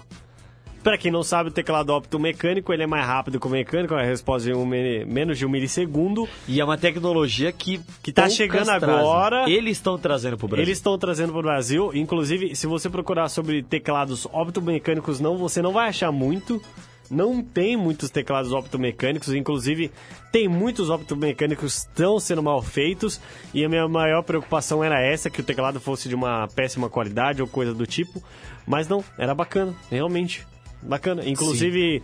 Pra 0.87 0.97
quem 0.97 1.11
não 1.11 1.25
sabe, 1.25 1.49
o 1.49 1.53
teclado 1.53 1.91
optomecânico, 1.93 2.73
ele 2.73 2.85
é 2.85 2.87
mais 2.87 3.05
rápido 3.05 3.41
que 3.41 3.47
o 3.49 3.51
mecânico, 3.51 3.93
a 3.93 4.03
resposta 4.03 4.49
em 4.49 4.55
um 4.55 4.65
menos 4.65 5.37
de 5.37 5.45
um 5.45 5.49
milissegundo. 5.49 6.29
E 6.47 6.61
é 6.61 6.65
uma 6.65 6.79
tecnologia 6.79 7.51
que, 7.51 7.81
Que 8.05 8.13
tá 8.13 8.29
chegando 8.29 8.67
trazem. 8.67 8.89
agora. 8.89 9.51
Eles 9.51 9.79
estão 9.79 9.99
trazendo 9.99 10.39
pro 10.39 10.47
Brasil. 10.47 10.63
Eles 10.63 10.79
estão 10.79 10.97
trazendo 10.97 11.33
para 11.33 11.41
o 11.41 11.43
Brasil. 11.43 11.91
Inclusive, 11.93 12.55
se 12.55 12.69
você 12.69 12.89
procurar 12.89 13.29
sobre 13.29 13.65
teclados 13.65 14.27
optomecânicos, 14.27 15.19
não, 15.19 15.37
você 15.37 15.61
não 15.61 15.73
vai 15.73 15.89
achar 15.89 16.13
muito. 16.13 16.63
Não 17.11 17.43
tem 17.43 17.77
muitos 17.77 18.09
teclados 18.09 18.53
optomecânicos. 18.53 19.35
Inclusive, 19.35 19.91
tem 20.31 20.47
muitos 20.47 20.89
optomecânicos 20.89 21.83
que 21.83 21.89
estão 21.91 22.21
sendo 22.21 22.45
mal 22.45 22.63
feitos. 22.63 23.21
E 23.53 23.65
a 23.65 23.69
minha 23.69 23.89
maior 23.89 24.23
preocupação 24.23 24.85
era 24.85 25.03
essa, 25.03 25.29
que 25.29 25.41
o 25.41 25.45
teclado 25.45 25.81
fosse 25.81 26.09
de 26.09 26.15
uma 26.15 26.47
péssima 26.47 26.89
qualidade 26.89 27.43
ou 27.43 27.49
coisa 27.49 27.75
do 27.75 27.89
tipo. 27.89 28.23
Mas 28.65 28.87
não, 28.87 29.03
era 29.19 29.35
bacana, 29.35 29.75
realmente. 29.91 30.47
Bacana. 30.87 31.23
Inclusive, 31.29 32.03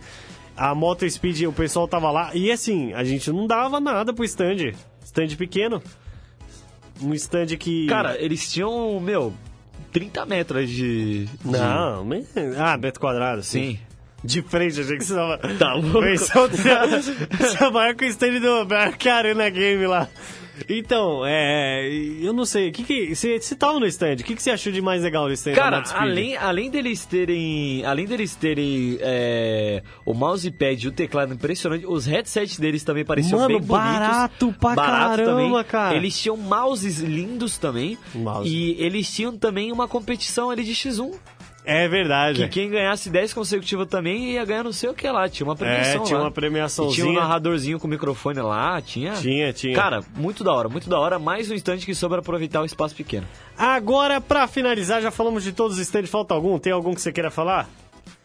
a 0.55 0.75
Moto 0.75 1.09
Speed, 1.09 1.43
o 1.43 1.53
pessoal 1.53 1.87
tava 1.87 2.11
lá. 2.11 2.31
E 2.35 2.51
assim, 2.51 2.93
a 2.93 3.03
gente 3.03 3.31
não 3.31 3.47
dava 3.47 3.79
nada 3.79 4.13
pro 4.13 4.23
stand. 4.25 4.73
Stand 5.03 5.35
pequeno. 5.37 5.81
Um 7.01 7.13
stand 7.13 7.47
que. 7.57 7.87
Cara, 7.87 8.15
eles 8.21 8.51
tinham, 8.51 8.99
meu, 8.99 9.33
30 9.91 10.25
metros 10.25 10.69
de... 10.69 11.27
Não, 11.43 12.05
me- 12.05 12.25
ah, 12.57 12.77
metro 12.77 12.99
quadrado, 12.99 13.41
sim. 13.43 13.73
Sim. 13.73 13.79
De 14.23 14.41
frente, 14.41 14.79
achei 14.79 14.97
que 14.97 15.03
você 15.03 15.15
tava. 15.15 15.37
Tá 15.37 15.73
louco? 15.73 15.99
Pensou 16.01 16.47
que 16.47 16.55
você 16.57 17.69
maior 17.71 17.93
que 17.93 18.05
o 18.05 18.07
stand 18.07 18.39
do 18.39 18.65
Arena 19.09 19.49
Game 19.49 19.85
lá. 19.85 20.07
Então, 20.69 21.25
é. 21.25 21.87
Eu 22.21 22.33
não 22.33 22.45
sei, 22.45 22.69
o 22.69 22.71
que 22.71 22.83
que. 22.83 23.15
Você, 23.15 23.39
você 23.39 23.55
tava 23.55 23.79
no 23.79 23.85
stand, 23.87 24.13
o 24.15 24.23
que, 24.23 24.35
que 24.35 24.41
você 24.43 24.51
achou 24.51 24.71
de 24.71 24.81
mais 24.81 25.01
legal 25.03 25.27
no 25.27 25.33
stand 25.33 25.53
Cara, 25.53 25.83
além, 25.95 26.35
além 26.37 26.69
deles 26.69 27.05
terem. 27.05 27.85
Além 27.85 28.05
deles 28.05 28.35
terem 28.35 28.97
é, 29.01 29.83
o 30.05 30.13
mousepad 30.13 30.83
e 30.83 30.87
o 30.87 30.91
teclado 30.91 31.33
impressionante, 31.33 31.85
os 31.85 32.05
headsets 32.05 32.57
deles 32.59 32.83
também 32.83 33.03
pareciam 33.05 33.39
Mano, 33.39 33.59
bem 33.59 33.67
bonitos. 33.67 33.89
barato 33.89 34.55
pra 34.59 34.75
caramba, 34.75 35.23
também. 35.23 35.63
cara. 35.63 35.95
Eles 35.95 36.19
tinham 36.19 36.37
mouses 36.37 36.99
lindos 36.99 37.57
também. 37.57 37.97
Mouse. 38.13 38.49
E 38.49 38.81
eles 38.81 39.11
tinham 39.11 39.37
também 39.37 39.71
uma 39.71 39.87
competição 39.87 40.49
ali 40.49 40.63
de 40.63 40.73
X1. 40.73 41.13
É 41.65 41.87
verdade. 41.87 42.43
Que 42.43 42.49
quem 42.49 42.69
ganhasse 42.69 43.09
10 43.09 43.33
consecutivas 43.33 43.87
também 43.87 44.31
ia 44.31 44.43
ganhar 44.43 44.63
não 44.63 44.73
sei 44.73 44.89
o 44.89 44.93
que 44.93 45.07
lá. 45.09 45.29
Tinha 45.29 45.47
uma 45.47 45.53
É, 45.53 45.57
premiação 45.57 46.03
tinha 46.03 46.17
lá. 46.17 46.23
uma 46.25 46.29
E 46.29 46.33
premiaçãozinha. 46.33 47.05
tinha 47.05 47.07
um 47.09 47.21
narradorzinho 47.21 47.79
com 47.79 47.87
microfone 47.87 48.39
lá, 48.41 48.81
tinha. 48.81 49.13
Tinha, 49.13 49.53
tinha. 49.53 49.75
Cara, 49.75 50.01
muito 50.15 50.43
da 50.43 50.51
hora, 50.53 50.67
muito 50.67 50.89
da 50.89 50.99
hora. 50.99 51.17
Mais 51.17 51.49
um 51.49 51.53
instante 51.53 51.85
que 51.85 51.95
sobra 51.95 52.19
aproveitar 52.19 52.61
o 52.61 52.65
espaço 52.65 52.93
pequeno. 52.95 53.25
Agora, 53.57 54.19
pra 54.19 54.47
finalizar, 54.47 55.01
já 55.01 55.09
falamos 55.11 55.43
de 55.43 55.53
todos 55.53 55.77
os 55.77 55.81
stands. 55.83 56.09
Falta 56.09 56.33
algum? 56.33 56.59
Tem 56.59 56.73
algum 56.73 56.93
que 56.93 57.01
você 57.01 57.11
queira 57.13 57.31
falar? 57.31 57.69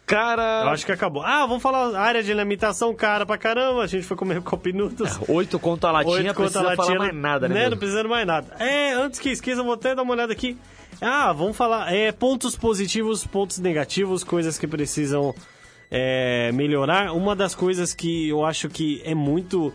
Cara. 0.05 0.63
Eu 0.65 0.71
acho 0.71 0.87
que 0.87 0.93
acabou. 0.93 1.23
Ah, 1.23 1.45
vamos 1.47 1.63
falar 1.63 1.95
área 1.95 2.23
de 2.23 2.33
limitação 2.33 2.95
cara 2.95 3.27
pra 3.27 3.37
caramba. 3.37 3.83
A 3.83 3.87
gente 3.87 4.05
foi 4.07 4.17
comer 4.17 4.41
copinutos. 4.41 5.19
Oito 5.29 5.59
conto 5.59 5.87
a 5.87 5.93
latinha, 5.93 6.15
Oito 6.17 6.35
precisa 6.35 6.61
contra 6.61 6.73
a 6.73 6.77
falar 6.77 6.89
latinha, 6.89 6.99
mais 6.99 7.15
nada, 7.15 7.47
né? 7.47 7.55
Não 7.55 7.61
mesmo? 7.63 7.77
precisa 7.77 8.03
mais 8.05 8.27
nada. 8.27 8.55
É, 8.59 8.95
antes 8.95 9.21
que 9.21 9.29
esqueça, 9.29 9.63
vou 9.63 9.75
até 9.75 9.95
dar 9.95 10.03
uma 10.03 10.13
olhada 10.15 10.33
aqui. 10.33 10.57
Ah, 11.01 11.33
vamos 11.33 11.57
falar. 11.57 11.93
É, 11.93 12.11
pontos 12.13 12.57
positivos, 12.57 13.27
pontos 13.27 13.59
negativos, 13.59 14.25
coisas 14.25 14.59
que 14.59 14.67
precisam 14.67 15.35
é, 15.91 16.51
melhorar. 16.53 17.13
Uma 17.13 17.35
das 17.37 17.55
coisas 17.55 17.95
que 17.95 18.29
eu 18.29 18.45
acho 18.45 18.69
que 18.69 19.01
é 19.05 19.15
muito. 19.15 19.73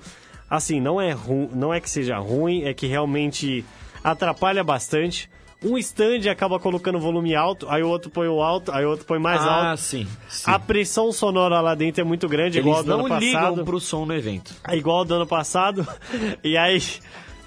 Assim, 0.50 0.80
não 0.80 1.02
é, 1.02 1.12
ru, 1.12 1.50
não 1.54 1.74
é 1.74 1.80
que 1.80 1.90
seja 1.90 2.18
ruim, 2.18 2.64
é 2.64 2.74
que 2.74 2.86
realmente 2.86 3.66
atrapalha 4.04 4.64
bastante. 4.64 5.30
Um 5.64 5.78
stand 5.78 6.30
acaba 6.30 6.60
colocando 6.60 7.00
volume 7.00 7.34
alto, 7.34 7.68
aí 7.70 7.82
o 7.82 7.88
outro 7.88 8.12
põe 8.12 8.28
o 8.28 8.42
alto, 8.42 8.70
aí 8.72 8.86
o 8.86 8.90
outro 8.90 9.06
põe 9.06 9.18
mais 9.18 9.42
ah, 9.42 9.70
alto. 9.70 9.80
sim. 9.80 10.06
sim. 10.28 10.44
A 10.46 10.60
pressão 10.60 11.12
sonora 11.14 11.62
lá 11.62 11.74
dentro 11.74 12.02
é 12.02 12.04
muito 12.04 12.28
grande, 12.28 12.60
igual 12.60 12.80
Eles 12.80 12.86
do 12.86 12.98
não 12.98 13.06
ano 13.06 13.18
ligam 13.18 13.42
passado. 13.42 13.64
pro 13.66 13.80
som 13.80 14.06
no 14.06 14.14
evento. 14.14 14.54
É 14.68 14.76
igual 14.76 15.06
do 15.06 15.16
ano 15.16 15.26
passado, 15.26 15.88
e 16.44 16.58
aí 16.58 16.82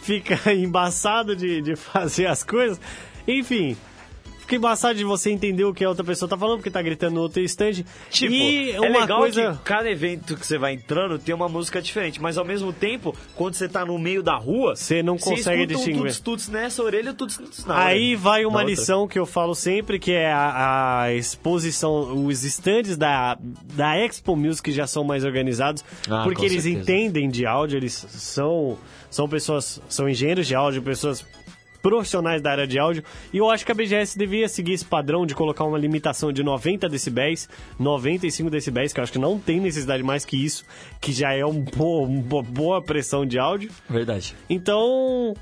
fica 0.01 0.41
embaçado 0.51 1.37
de, 1.37 1.61
de 1.61 1.77
fazer 1.77 2.27
as 2.27 2.43
coisas. 2.43 2.81
Enfim, 3.27 3.77
fica 4.41 4.55
embaçado 4.57 4.97
de 4.97 5.03
você 5.05 5.31
entender 5.31 5.65
o 5.65 5.75
que 5.75 5.85
a 5.85 5.89
outra 5.89 6.05
pessoa 6.05 6.29
tá 6.29 6.37
falando, 6.39 6.59
porque 6.59 6.71
tá 6.71 6.81
gritando 6.81 7.15
no 7.17 7.23
outro 7.23 7.43
stand. 7.43 7.85
Tipo, 8.11 8.33
e 8.33 8.71
é 8.71 8.81
uma 8.81 9.01
legal 9.01 9.19
coisa. 9.19 9.53
que 9.55 9.65
cada 9.65 9.91
evento 9.91 10.37
que 10.37 10.47
você 10.47 10.57
vai 10.57 10.75
entrando 10.75 11.19
tem 11.19 11.35
uma 11.35 11.49
música 11.49 11.83
diferente, 11.83 12.23
mas 12.23 12.39
ao 12.39 12.45
mesmo 12.45 12.73
tempo, 12.73 13.13
quando 13.35 13.55
você 13.55 13.69
tá 13.69 13.85
no 13.85 13.99
meio 13.99 14.23
da 14.23 14.37
rua, 14.37 14.77
Você 14.77 15.03
não 15.03 15.19
consegue 15.19 15.67
distinguir. 15.67 16.01
Um 16.01 16.05
tuts-tuts 16.05 16.49
nessa 16.49 16.81
orelha 16.83 17.11
e 17.11 17.15
tuts-tuts 17.15 17.65
na 17.65 17.77
Aí 17.87 17.97
orelha. 18.15 18.19
vai 18.19 18.45
uma 18.45 18.53
Da 18.53 18.59
outra. 18.61 18.71
lição 18.71 19.09
que 19.09 19.19
eu 19.19 19.27
falo 19.27 19.55
sempre, 19.55 19.99
que 19.99 20.13
é 20.13 20.31
a, 20.33 21.01
a 21.03 21.15
exposição, 21.15 22.25
os 22.25 22.45
stands 22.45 22.97
da, 22.97 23.37
da 23.75 23.97
Expo 23.99 24.37
Music 24.37 24.71
já 24.71 24.87
são 24.87 25.03
mais 25.03 25.25
organizados, 25.25 25.85
Ah, 26.09 26.23
porque 26.23 26.45
eles 26.45 26.63
certeza. 26.63 26.83
entendem 26.83 27.29
de 27.29 27.45
áudio, 27.47 27.79
eles 27.79 27.93
são, 28.11 28.79
são 29.11 29.29
pessoas, 29.29 29.81
são 29.89 30.09
engenheiros 30.09 30.47
de 30.47 30.55
áudio, 30.55 30.83
pessoas 30.83 31.25
profissionais 31.87 32.43
da 32.43 32.51
área 32.51 32.67
de 32.67 32.81
áudio, 32.81 33.05
e 33.33 33.39
eu 33.39 33.49
acho 33.49 33.65
que 33.65 33.71
a 33.71 33.75
BGS 33.75 34.19
devia 34.19 34.49
seguir 34.49 34.73
esse 34.73 34.85
padrão 34.85 35.25
de 35.25 35.37
colocar 35.37 35.63
uma 35.63 35.79
limitação 35.79 36.33
de 36.33 36.43
90 36.43 36.89
decibéis, 36.89 37.49
95 37.79 38.51
decibéis, 38.51 38.93
que 38.93 38.99
eu 38.99 39.05
acho 39.05 39.13
que 39.13 39.21
não 39.21 39.39
tem 39.39 39.61
necessidade 39.61 40.03
mais 40.03 40.25
que 40.25 40.37
isso, 40.37 40.65
que 41.01 41.13
já 41.13 41.33
é 41.33 41.47
um 41.47 41.65
uma 41.79 42.43
boa 42.43 42.83
pressão 42.83 43.25
de 43.25 43.39
áudio. 43.39 43.71
Verdade. 43.89 44.35
Então, 44.51 45.33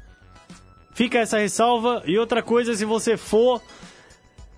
fica 0.93 1.19
essa 1.19 1.39
ressalva. 1.39 2.03
E 2.05 2.19
outra 2.19 2.43
coisa, 2.43 2.75
se 2.75 2.85
você 2.85 3.16
for, 3.16 3.62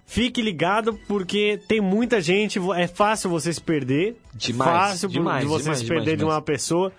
fique 0.07 0.43
ligado, 0.43 0.99
porque 1.07 1.61
tem 1.69 1.81
muita 1.81 2.21
gente, 2.21 2.59
é 2.75 2.89
fácil 2.89 3.31
você 3.31 3.53
se 3.53 3.61
perder. 3.61 4.17
Demais, 4.35 4.71
Fácil 4.71 5.09
demais, 5.09 5.45
de 5.45 5.49
você 5.49 5.63
demais, 5.63 5.79
se 5.79 5.87
perder 5.87 6.17
demais, 6.17 6.19
de 6.19 6.25
uma 6.25 6.43
pessoa. 6.43 6.93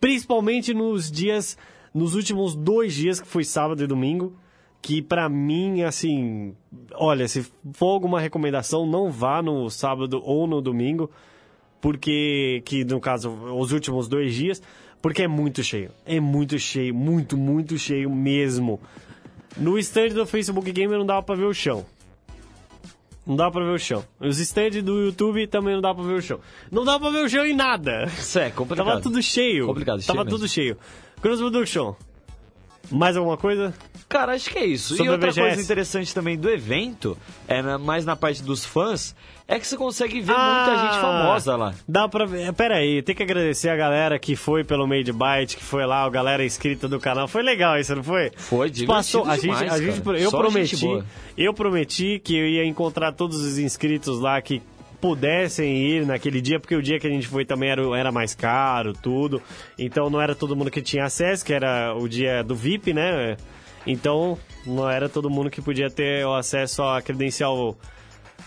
Principalmente 0.00 0.72
nos 0.72 1.10
dias, 1.10 1.58
nos 1.94 2.14
últimos 2.14 2.54
dois 2.54 2.94
dias, 2.94 3.20
que 3.20 3.26
foi 3.26 3.44
sábado 3.44 3.82
e 3.82 3.86
domingo. 3.86 4.32
Que 4.82 5.02
pra 5.02 5.28
mim, 5.28 5.82
assim, 5.82 6.54
olha, 6.94 7.28
se 7.28 7.46
for 7.74 7.88
alguma 7.92 8.18
recomendação, 8.18 8.86
não 8.86 9.10
vá 9.10 9.42
no 9.42 9.68
sábado 9.68 10.22
ou 10.24 10.46
no 10.46 10.62
domingo 10.62 11.10
porque 11.80 12.62
que 12.64 12.84
no 12.84 13.00
caso 13.00 13.30
os 13.30 13.72
últimos 13.72 14.08
dois 14.08 14.34
dias, 14.34 14.62
porque 15.00 15.22
é 15.22 15.28
muito 15.28 15.62
cheio, 15.62 15.90
é 16.04 16.20
muito 16.20 16.58
cheio, 16.58 16.94
muito 16.94 17.36
muito 17.36 17.78
cheio 17.78 18.10
mesmo. 18.10 18.80
No 19.56 19.78
stand 19.78 20.10
do 20.10 20.26
Facebook 20.26 20.70
Gamer 20.70 20.98
não 20.98 21.06
dava 21.06 21.22
pra 21.22 21.34
ver 21.34 21.46
o 21.46 21.54
chão. 21.54 21.84
Não 23.26 23.36
dá 23.36 23.50
pra 23.50 23.62
ver 23.64 23.72
o 23.72 23.78
chão. 23.78 24.04
Os 24.18 24.38
stands 24.38 24.82
do 24.82 25.02
YouTube 25.04 25.46
também 25.46 25.74
não 25.74 25.80
dá 25.80 25.94
pra 25.94 26.02
ver 26.02 26.14
o 26.14 26.22
chão. 26.22 26.40
Não 26.70 26.84
dá 26.84 26.98
pra 26.98 27.10
ver 27.10 27.24
o 27.24 27.28
chão 27.28 27.44
em 27.44 27.54
nada. 27.54 28.04
Isso 28.06 28.38
é 28.38 28.50
complicado. 28.50 28.86
Tava 28.86 29.00
tudo 29.00 29.22
cheio. 29.22 29.66
Complicado, 29.66 30.00
cheio 30.00 30.06
Tava 30.06 30.24
mesmo. 30.24 30.38
tudo 30.38 30.48
cheio. 30.48 30.76
Cross 31.20 31.40
Production. 31.40 31.94
Mais 32.90 33.16
alguma 33.16 33.36
coisa? 33.36 33.72
Cara, 34.08 34.34
acho 34.34 34.50
que 34.50 34.58
é 34.58 34.64
isso. 34.64 34.96
Sobre 34.96 35.06
e 35.06 35.10
outra 35.10 35.32
coisa 35.32 35.60
interessante 35.60 36.12
também 36.12 36.36
do 36.36 36.50
evento, 36.50 37.16
é 37.46 37.62
mais 37.78 38.04
na 38.04 38.16
parte 38.16 38.42
dos 38.42 38.64
fãs, 38.64 39.14
é 39.46 39.58
que 39.58 39.66
você 39.66 39.76
consegue 39.76 40.20
ver 40.20 40.32
Ah, 40.36 40.66
muita 40.66 40.82
gente 40.82 41.00
famosa 41.00 41.56
lá. 41.56 41.74
Dá 41.86 42.08
pra 42.08 42.24
ver. 42.24 42.52
Pera 42.52 42.76
aí, 42.76 43.02
tem 43.02 43.14
que 43.14 43.22
agradecer 43.22 43.68
a 43.68 43.76
galera 43.76 44.18
que 44.18 44.34
foi 44.34 44.64
pelo 44.64 44.86
Made 44.88 45.12
Byte, 45.12 45.56
que 45.56 45.62
foi 45.62 45.86
lá, 45.86 46.04
a 46.04 46.10
galera 46.10 46.44
inscrita 46.44 46.88
do 46.88 46.98
canal. 46.98 47.28
Foi 47.28 47.42
legal 47.42 47.78
isso, 47.78 47.94
não 47.94 48.02
foi? 48.02 48.32
Foi 48.36 48.68
divertido 48.68 48.92
Passou, 48.92 49.24
a 49.24 49.36
gente, 49.36 49.64
a 49.64 49.78
gente, 49.78 50.02
eu 50.20 50.30
Só 50.30 50.38
prometi, 50.38 51.04
eu 51.38 51.54
prometi 51.54 52.20
que 52.22 52.36
eu 52.36 52.48
ia 52.48 52.64
encontrar 52.64 53.12
todos 53.12 53.40
os 53.40 53.58
inscritos 53.58 54.18
lá 54.18 54.42
que 54.42 54.60
pudessem 55.00 55.76
ir 55.76 56.06
naquele 56.06 56.40
dia, 56.40 56.60
porque 56.60 56.76
o 56.76 56.82
dia 56.82 56.98
que 56.98 57.06
a 57.06 57.10
gente 57.10 57.26
foi 57.26 57.44
também 57.44 57.70
era, 57.70 57.82
era 57.96 58.12
mais 58.12 58.34
caro, 58.34 58.92
tudo. 58.92 59.42
Então 59.78 60.10
não 60.10 60.20
era 60.20 60.34
todo 60.34 60.54
mundo 60.54 60.70
que 60.70 60.82
tinha 60.82 61.04
acesso, 61.04 61.44
que 61.44 61.52
era 61.52 61.94
o 61.94 62.08
dia 62.08 62.42
do 62.42 62.54
VIP, 62.54 62.92
né? 62.92 63.36
Então 63.86 64.38
não 64.66 64.88
era 64.88 65.08
todo 65.08 65.30
mundo 65.30 65.50
que 65.50 65.62
podia 65.62 65.90
ter 65.90 66.24
o 66.26 66.34
acesso 66.34 66.82
à 66.82 67.00
credencial 67.00 67.76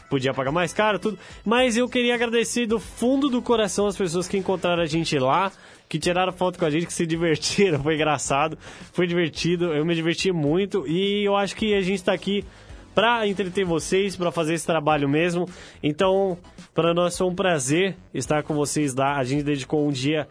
podia 0.09 0.33
pagar 0.33 0.51
mais 0.51 0.71
caro, 0.71 0.99
tudo. 0.99 1.17
Mas 1.43 1.75
eu 1.75 1.89
queria 1.89 2.13
agradecer 2.13 2.67
do 2.67 2.79
fundo 2.79 3.29
do 3.29 3.41
coração 3.41 3.87
as 3.87 3.97
pessoas 3.97 4.27
que 4.27 4.37
encontraram 4.37 4.83
a 4.83 4.85
gente 4.85 5.17
lá, 5.17 5.51
que 5.89 5.97
tiraram 5.97 6.31
foto 6.31 6.59
com 6.59 6.65
a 6.65 6.69
gente, 6.69 6.85
que 6.85 6.93
se 6.93 7.05
divertiram, 7.07 7.81
foi 7.81 7.95
engraçado, 7.95 8.57
foi 8.91 9.07
divertido, 9.07 9.73
eu 9.73 9.83
me 9.83 9.95
diverti 9.95 10.31
muito 10.31 10.87
e 10.87 11.23
eu 11.23 11.35
acho 11.35 11.55
que 11.55 11.73
a 11.73 11.81
gente 11.81 12.03
tá 12.03 12.13
aqui 12.13 12.45
pra 12.93 13.27
entreter 13.27 13.65
vocês, 13.65 14.15
pra 14.15 14.31
fazer 14.31 14.53
esse 14.53 14.65
trabalho 14.65 15.07
mesmo. 15.09 15.47
Então, 15.81 16.37
para 16.73 16.93
nós 16.93 17.17
foi 17.17 17.27
um 17.27 17.35
prazer 17.35 17.95
estar 18.13 18.43
com 18.43 18.53
vocês 18.53 18.93
lá. 18.95 19.17
A 19.17 19.23
gente 19.23 19.43
dedicou 19.43 19.87
um 19.87 19.91
dia 19.91 20.27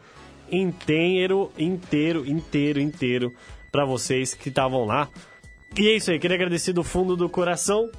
inteiro, 0.51 1.51
inteiro, 1.59 2.29
inteiro, 2.29 2.81
inteiro 2.81 3.33
pra 3.71 3.85
vocês 3.85 4.35
que 4.35 4.49
estavam 4.51 4.85
lá. 4.85 5.09
E 5.79 5.89
é 5.89 5.97
isso 5.97 6.11
aí, 6.11 6.19
queria 6.19 6.37
agradecer 6.37 6.73
do 6.73 6.85
fundo 6.85 7.17
do 7.17 7.29
coração. 7.29 7.91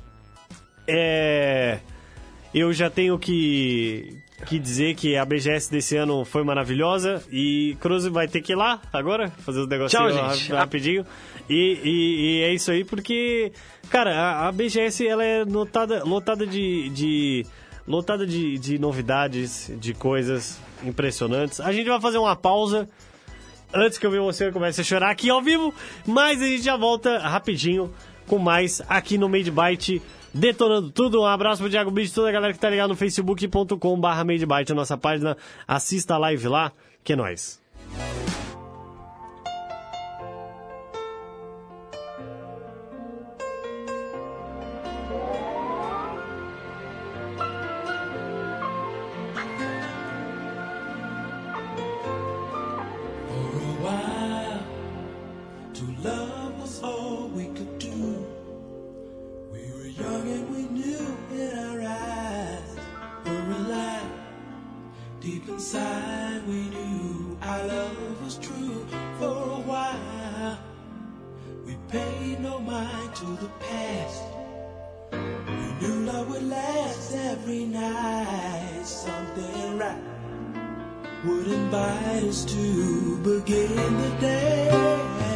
É, 0.88 1.80
eu 2.53 2.72
já 2.72 2.90
tenho 2.90 3.18
que, 3.18 4.22
que 4.46 4.60
dizer 4.60 4.96
que 4.96 5.16
a 5.16 5.24
BGS 5.24 5.72
desse 5.72 5.96
ano 5.96 6.26
foi 6.26 6.44
maravilhosa 6.44 7.24
e 7.32 7.78
Cruz 7.80 8.06
vai 8.08 8.28
ter 8.28 8.42
que 8.42 8.52
ir 8.52 8.56
lá 8.56 8.82
agora, 8.92 9.30
fazer 9.46 9.62
os 9.62 9.68
negocinhos 9.68 10.14
gente. 10.14 10.52
rapidinho. 10.52 11.06
E, 11.50 11.80
e- 11.84 12.40
e 12.40 12.42
é 12.44 12.54
isso 12.54 12.72
aí, 12.72 12.84
porque, 12.84 13.52
cara, 13.90 14.14
a, 14.16 14.48
a 14.48 14.52
BGS 14.52 15.06
ela 15.08 15.24
é 15.24 15.44
lotada, 15.44 16.04
lotada 16.04 16.46
de. 16.46 16.90
de 16.90 17.46
lotada 17.86 18.26
de, 18.26 18.58
de 18.58 18.80
novidades, 18.80 19.70
de 19.78 19.94
coisas 19.94 20.58
impressionantes. 20.86 21.60
A 21.60 21.72
gente 21.74 21.90
vai 21.90 22.00
fazer 22.00 22.18
uma 22.18 22.34
pausa 22.36 22.88
antes 23.74 23.98
que 23.98 24.06
eu 24.06 24.12
ver 24.12 24.22
você 24.22 24.52
comece 24.54 24.80
a 24.80 24.84
chorar 24.86 25.10
aqui 25.12 25.30
ao 25.30 25.42
vivo, 25.42 25.74
mas 26.06 26.42
a 26.42 26.46
gente 26.46 26.64
já 26.64 26.78
volta 26.78 27.18
rapidinho 27.20 27.92
com 28.26 28.38
mais 28.38 28.82
aqui 28.88 29.18
no 29.18 29.28
Made 29.28 29.52
Byte, 29.52 30.02
detonando 30.34 30.90
tudo. 30.90 31.22
Um 31.22 31.26
abraço 31.26 31.62
pro 31.62 31.72
Thiago 31.72 31.92
Beach, 31.92 32.14
toda 32.14 32.30
a 32.30 32.32
galera 32.32 32.54
que 32.54 32.60
tá 32.60 32.70
ligado 32.70 32.90
no 32.90 32.96
facebook.com 32.96 34.00
barra 34.00 34.24
Made 34.24 34.46
Byte, 34.46 34.72
a 34.72 34.76
nossa 34.76 34.98
página, 34.98 35.38
assista 35.68 36.16
a 36.16 36.18
live 36.18 36.48
lá, 36.48 36.72
que 37.04 37.14
é 37.14 37.16
nóis. 37.16 37.62
Paid 71.94 72.40
no 72.40 72.57
mind 72.57 73.15
to 73.15 73.26
the 73.44 73.49
past. 73.65 74.24
We 75.11 75.68
knew 75.80 75.98
love 76.11 76.28
would 76.30 76.41
last 76.49 77.14
every 77.14 77.65
night. 77.65 78.82
Something 78.84 79.78
right 79.78 80.03
would 81.24 81.48
invite 81.48 82.24
us 82.24 82.45
to 82.45 83.18
begin 83.18 83.76
the 84.03 84.11
day. 84.20 84.70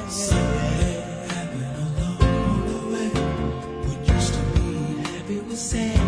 Something 0.10 1.02
happened 1.30 1.76
along 1.86 2.60
the 2.72 2.82
way. 2.94 3.10
What 3.86 4.00
used 4.16 4.34
to 4.34 4.44
be 4.56 4.70
happy 5.12 5.40
was 5.42 5.62
sad. 5.62 6.07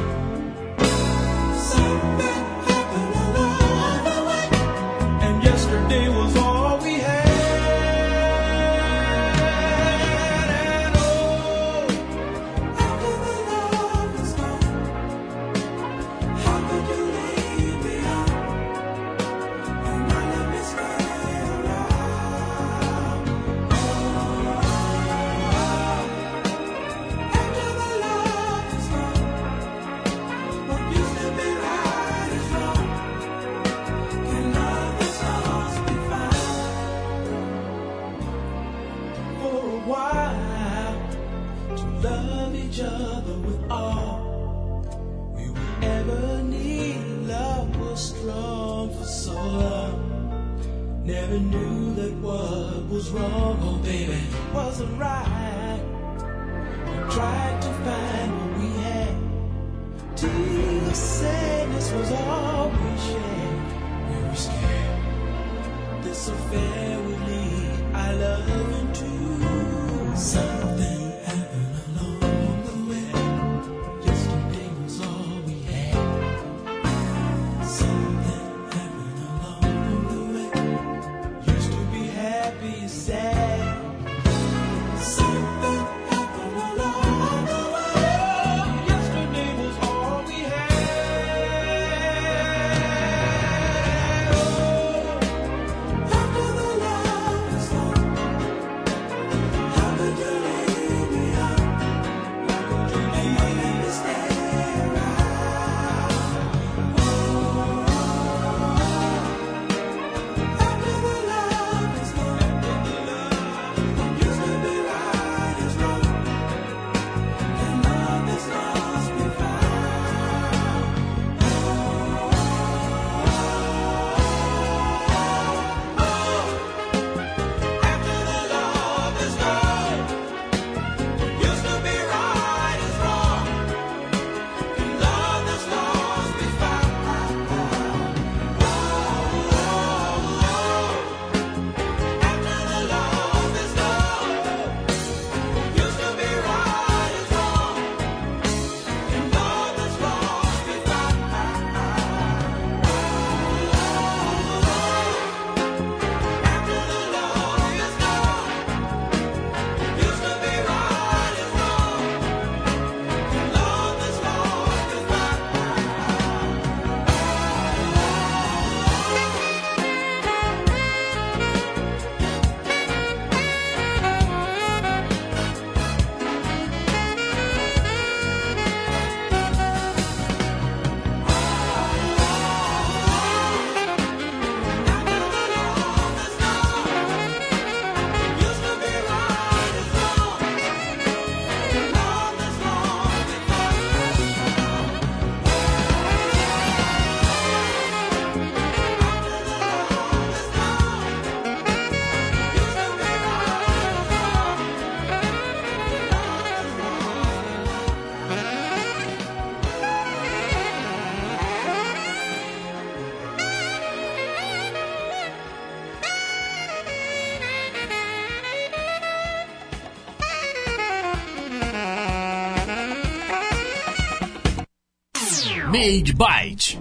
Made 225.79 226.11
Byte. 226.11 226.77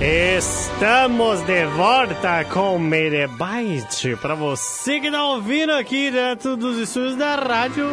Estamos 0.00 1.40
de 1.42 1.64
volta 1.66 2.44
com 2.46 2.76
Merebyte 2.76 4.16
para 4.16 4.34
você 4.34 4.98
que 4.98 5.08
tá 5.08 5.22
ouvindo 5.22 5.70
aqui 5.70 6.10
direto 6.10 6.56
dos 6.56 6.76
estúdios 6.76 7.14
da 7.14 7.36
rádio 7.36 7.86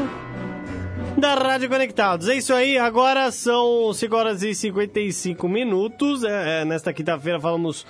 da 1.19 1.35
Rádio 1.35 1.69
Conectados. 1.69 2.27
É 2.27 2.35
isso 2.35 2.51
aí, 2.51 2.75
agora 2.75 3.31
são 3.31 3.93
5 3.93 4.15
horas 4.15 4.41
e 4.41 4.55
55 4.55 5.47
minutos. 5.47 6.23
É, 6.23 6.61
é, 6.61 6.65
nesta 6.65 6.91
quinta-feira 6.91 7.39
falamos 7.39 7.85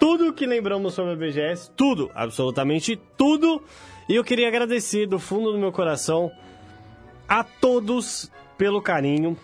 tudo 0.00 0.32
que 0.32 0.46
lembramos 0.46 0.94
sobre 0.94 1.12
a 1.12 1.16
BGS, 1.16 1.70
tudo, 1.76 2.10
absolutamente 2.12 3.00
tudo. 3.16 3.62
E 4.08 4.16
eu 4.16 4.24
queria 4.24 4.48
agradecer 4.48 5.06
do 5.06 5.20
fundo 5.20 5.52
do 5.52 5.58
meu 5.58 5.70
coração 5.70 6.28
a 7.28 7.44
todos 7.44 8.28
pelo 8.56 8.82
carinho 8.82 9.38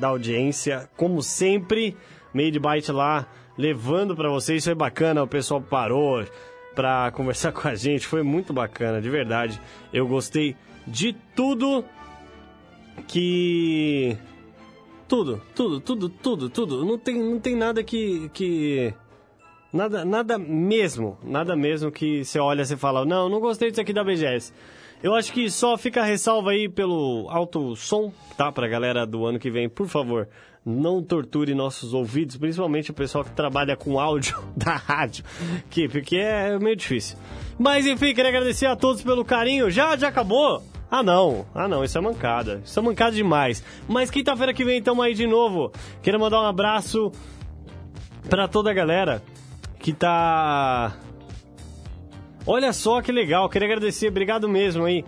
da 0.00 0.08
audiência, 0.08 0.88
como 0.96 1.22
sempre, 1.22 1.96
Made 2.34 2.58
Byte 2.58 2.90
lá 2.90 3.26
levando 3.56 4.16
pra 4.16 4.30
vocês, 4.30 4.66
é 4.66 4.74
bacana, 4.74 5.22
o 5.22 5.28
pessoal 5.28 5.60
parou 5.60 6.24
pra 6.74 7.10
conversar 7.14 7.52
com 7.52 7.68
a 7.68 7.74
gente, 7.74 8.06
foi 8.06 8.22
muito 8.22 8.52
bacana, 8.52 9.00
de 9.00 9.10
verdade. 9.10 9.60
Eu 9.92 10.08
gostei 10.08 10.56
de 10.86 11.12
tudo 11.36 11.84
que 13.06 14.16
tudo, 15.06 15.42
tudo, 15.54 15.80
tudo, 15.80 16.08
tudo, 16.08 16.48
tudo. 16.48 16.84
Não 16.84 16.98
tem, 16.98 17.16
não 17.22 17.38
tem 17.38 17.54
nada 17.54 17.82
que 17.82 18.30
que 18.32 18.94
nada, 19.72 20.04
nada 20.04 20.38
mesmo, 20.38 21.18
nada 21.22 21.54
mesmo 21.54 21.90
que 21.90 22.24
você 22.24 22.38
olha 22.38 22.62
e 22.62 22.76
fala, 22.76 23.04
não, 23.04 23.28
não 23.28 23.40
gostei 23.40 23.70
disso 23.70 23.80
aqui 23.80 23.92
da 23.92 24.04
BGS. 24.04 24.52
Eu 25.02 25.14
acho 25.14 25.32
que 25.32 25.50
só 25.50 25.78
fica 25.78 26.02
a 26.02 26.04
ressalva 26.04 26.50
aí 26.50 26.68
pelo 26.68 27.26
alto 27.30 27.74
som, 27.74 28.12
tá? 28.36 28.52
Pra 28.52 28.68
galera 28.68 29.06
do 29.06 29.24
ano 29.24 29.38
que 29.38 29.50
vem, 29.50 29.66
por 29.66 29.88
favor, 29.88 30.28
não 30.64 31.02
torture 31.02 31.54
nossos 31.54 31.94
ouvidos, 31.94 32.36
principalmente 32.36 32.90
o 32.90 32.94
pessoal 32.94 33.24
que 33.24 33.30
trabalha 33.30 33.76
com 33.76 33.98
áudio 33.98 34.36
da 34.54 34.76
rádio, 34.76 35.24
que, 35.70 35.88
porque 35.88 36.16
é 36.16 36.58
meio 36.58 36.76
difícil. 36.76 37.16
Mas 37.58 37.86
enfim, 37.86 38.14
queria 38.14 38.28
agradecer 38.28 38.66
a 38.66 38.76
todos 38.76 39.02
pelo 39.02 39.24
carinho. 39.24 39.70
Já, 39.70 39.96
já 39.96 40.08
acabou? 40.08 40.62
Ah 40.90 41.02
não, 41.02 41.46
ah 41.54 41.66
não, 41.66 41.82
isso 41.82 41.96
é 41.96 42.00
mancada. 42.00 42.60
Isso 42.62 42.78
é 42.78 42.82
mancada 42.82 43.12
demais. 43.12 43.64
Mas 43.88 44.10
quinta-feira 44.10 44.52
que 44.52 44.64
vem 44.64 44.78
estamos 44.80 45.02
aí 45.02 45.14
de 45.14 45.26
novo. 45.26 45.72
Quero 46.02 46.20
mandar 46.20 46.42
um 46.42 46.46
abraço 46.46 47.10
pra 48.28 48.46
toda 48.48 48.70
a 48.70 48.74
galera 48.74 49.22
que 49.78 49.94
tá 49.94 50.94
Olha 52.52 52.72
só 52.72 53.00
que 53.00 53.12
legal, 53.12 53.48
queria 53.48 53.68
agradecer, 53.68 54.08
obrigado 54.08 54.48
mesmo 54.48 54.84
aí. 54.84 55.04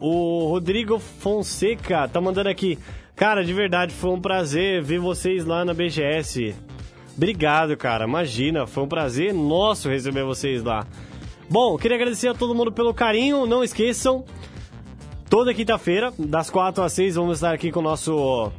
O 0.00 0.46
Rodrigo 0.48 0.98
Fonseca 0.98 2.08
tá 2.08 2.18
mandando 2.18 2.48
aqui. 2.48 2.78
Cara, 3.14 3.44
de 3.44 3.52
verdade, 3.52 3.92
foi 3.92 4.08
um 4.08 4.18
prazer 4.18 4.82
ver 4.82 4.98
vocês 4.98 5.44
lá 5.44 5.66
na 5.66 5.74
BGS. 5.74 6.54
Obrigado, 7.14 7.76
cara. 7.76 8.06
Imagina, 8.06 8.66
foi 8.66 8.84
um 8.84 8.88
prazer 8.88 9.34
nosso 9.34 9.90
receber 9.90 10.24
vocês 10.24 10.64
lá. 10.64 10.86
Bom, 11.50 11.76
queria 11.76 11.98
agradecer 11.98 12.28
a 12.28 12.34
todo 12.34 12.54
mundo 12.54 12.72
pelo 12.72 12.94
carinho. 12.94 13.44
Não 13.44 13.62
esqueçam, 13.62 14.24
toda 15.28 15.52
quinta-feira, 15.52 16.10
das 16.18 16.48
4 16.48 16.82
às 16.82 16.94
6, 16.94 17.16
vamos 17.16 17.36
estar 17.36 17.52
aqui 17.52 17.70
com 17.70 17.80
o 17.80 17.82
nosso 17.82 18.50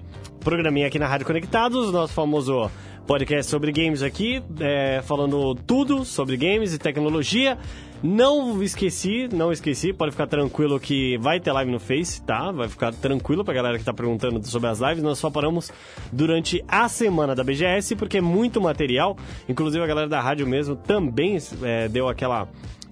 programinha 0.42 0.86
aqui 0.86 1.00
na 1.00 1.08
Rádio 1.08 1.26
Conectados, 1.26 1.92
nosso 1.92 2.14
famoso 2.14 2.70
podcast 3.08 3.50
sobre 3.50 3.72
games 3.72 4.04
aqui, 4.04 4.40
é, 4.60 5.02
falando 5.02 5.56
tudo 5.56 6.06
sobre 6.06 6.38
games 6.38 6.76
e 6.76 6.78
tecnologia. 6.78 7.58
Não 8.02 8.64
esqueci, 8.64 9.28
não 9.34 9.52
esqueci, 9.52 9.92
pode 9.92 10.12
ficar 10.12 10.26
tranquilo 10.26 10.80
que 10.80 11.18
vai 11.18 11.38
ter 11.38 11.52
live 11.52 11.70
no 11.70 11.80
Face, 11.80 12.22
tá? 12.22 12.50
Vai 12.50 12.70
ficar 12.70 12.94
tranquilo 12.94 13.44
pra 13.44 13.54
galera 13.54 13.78
que 13.78 13.84
tá 13.84 13.94
perguntando 13.94 14.46
sobre 14.48 14.70
as 14.70 14.80
lives. 14.80 15.04
Nós 15.04 15.20
só 15.20 15.30
paramos 15.30 15.70
durante 16.12 16.64
a 16.66 16.88
semana 16.88 17.36
da 17.36 17.44
BGS, 17.44 17.98
porque 17.98 18.20
é 18.20 18.22
muito 18.22 18.62
material. 18.62 19.18
Inclusive 19.50 19.84
a 19.84 19.88
galera 19.88 20.08
da 20.08 20.22
rádio 20.22 20.48
mesmo 20.48 20.78
também 20.78 21.38
é, 21.62 21.90
deu 21.90 22.08
aquela 22.08 22.48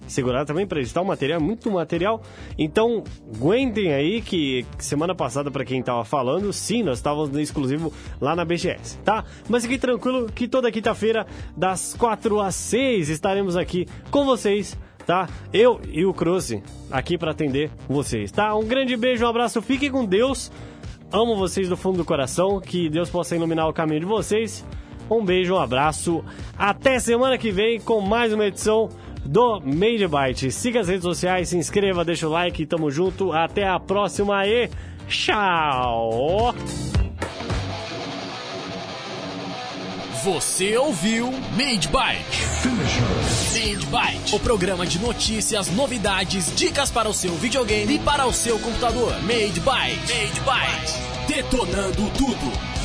segurada 0.06 0.46
também 0.46 0.66
para 0.66 0.80
editar 0.80 1.00
o 1.00 1.06
material, 1.06 1.40
muito 1.40 1.70
material. 1.70 2.22
Então, 2.58 3.04
aguentem 3.34 3.92
aí 3.92 4.20
que 4.20 4.66
semana 4.78 5.14
passada, 5.14 5.50
para 5.50 5.64
quem 5.64 5.82
tava 5.82 6.04
falando, 6.04 6.52
sim, 6.52 6.82
nós 6.82 6.98
estávamos 6.98 7.30
no 7.30 7.40
exclusivo 7.40 7.92
lá 8.20 8.34
na 8.34 8.44
BGS, 8.44 8.98
tá? 8.98 9.24
Mas 9.48 9.64
fique 9.64 9.78
tranquilo 9.78 10.26
que 10.26 10.48
toda 10.48 10.72
quinta-feira, 10.72 11.26
das 11.56 11.94
4 11.98 12.40
às 12.40 12.54
6, 12.54 13.08
estaremos 13.08 13.56
aqui 13.56 13.86
com 14.10 14.24
vocês. 14.24 14.76
Tá? 15.08 15.26
Eu 15.54 15.80
e 15.90 16.04
o 16.04 16.12
Croce 16.12 16.62
aqui 16.90 17.16
para 17.16 17.30
atender 17.30 17.70
vocês, 17.88 18.30
tá? 18.30 18.54
Um 18.54 18.66
grande 18.66 18.94
beijo, 18.94 19.24
um 19.24 19.28
abraço, 19.28 19.62
fiquem 19.62 19.90
com 19.90 20.04
Deus. 20.04 20.52
Amo 21.10 21.34
vocês 21.34 21.66
do 21.66 21.78
fundo 21.78 21.96
do 21.96 22.04
coração, 22.04 22.60
que 22.60 22.90
Deus 22.90 23.08
possa 23.08 23.34
iluminar 23.34 23.66
o 23.66 23.72
caminho 23.72 24.00
de 24.00 24.06
vocês. 24.06 24.62
Um 25.10 25.24
beijo, 25.24 25.54
um 25.54 25.58
abraço. 25.58 26.22
Até 26.58 26.98
semana 26.98 27.38
que 27.38 27.50
vem 27.50 27.80
com 27.80 28.02
mais 28.02 28.34
uma 28.34 28.44
edição 28.44 28.90
do 29.24 29.58
Made 29.60 30.06
Byte. 30.06 30.52
Siga 30.52 30.80
as 30.80 30.88
redes 30.88 31.04
sociais, 31.04 31.48
se 31.48 31.56
inscreva, 31.56 32.04
deixa 32.04 32.28
o 32.28 32.30
like, 32.30 32.66
tamo 32.66 32.90
junto. 32.90 33.32
Até 33.32 33.66
a 33.66 33.80
próxima 33.80 34.46
e 34.46 34.68
tchau! 35.08 36.54
Você 40.24 40.76
ouviu 40.76 41.30
Made 41.52 41.86
Byte. 41.88 42.42
Made 43.52 43.86
Byte, 43.86 44.34
o 44.34 44.40
programa 44.40 44.84
de 44.84 44.98
notícias, 44.98 45.70
novidades, 45.70 46.52
dicas 46.56 46.90
para 46.90 47.08
o 47.08 47.14
seu 47.14 47.34
videogame 47.34 47.94
e 47.94 47.98
para 48.00 48.26
o 48.26 48.32
seu 48.32 48.58
computador. 48.58 49.12
Made 49.22 49.60
Byte. 49.60 50.12
Made 50.12 50.40
Byte. 50.40 50.92
Detonando 51.28 52.10
tudo. 52.16 52.77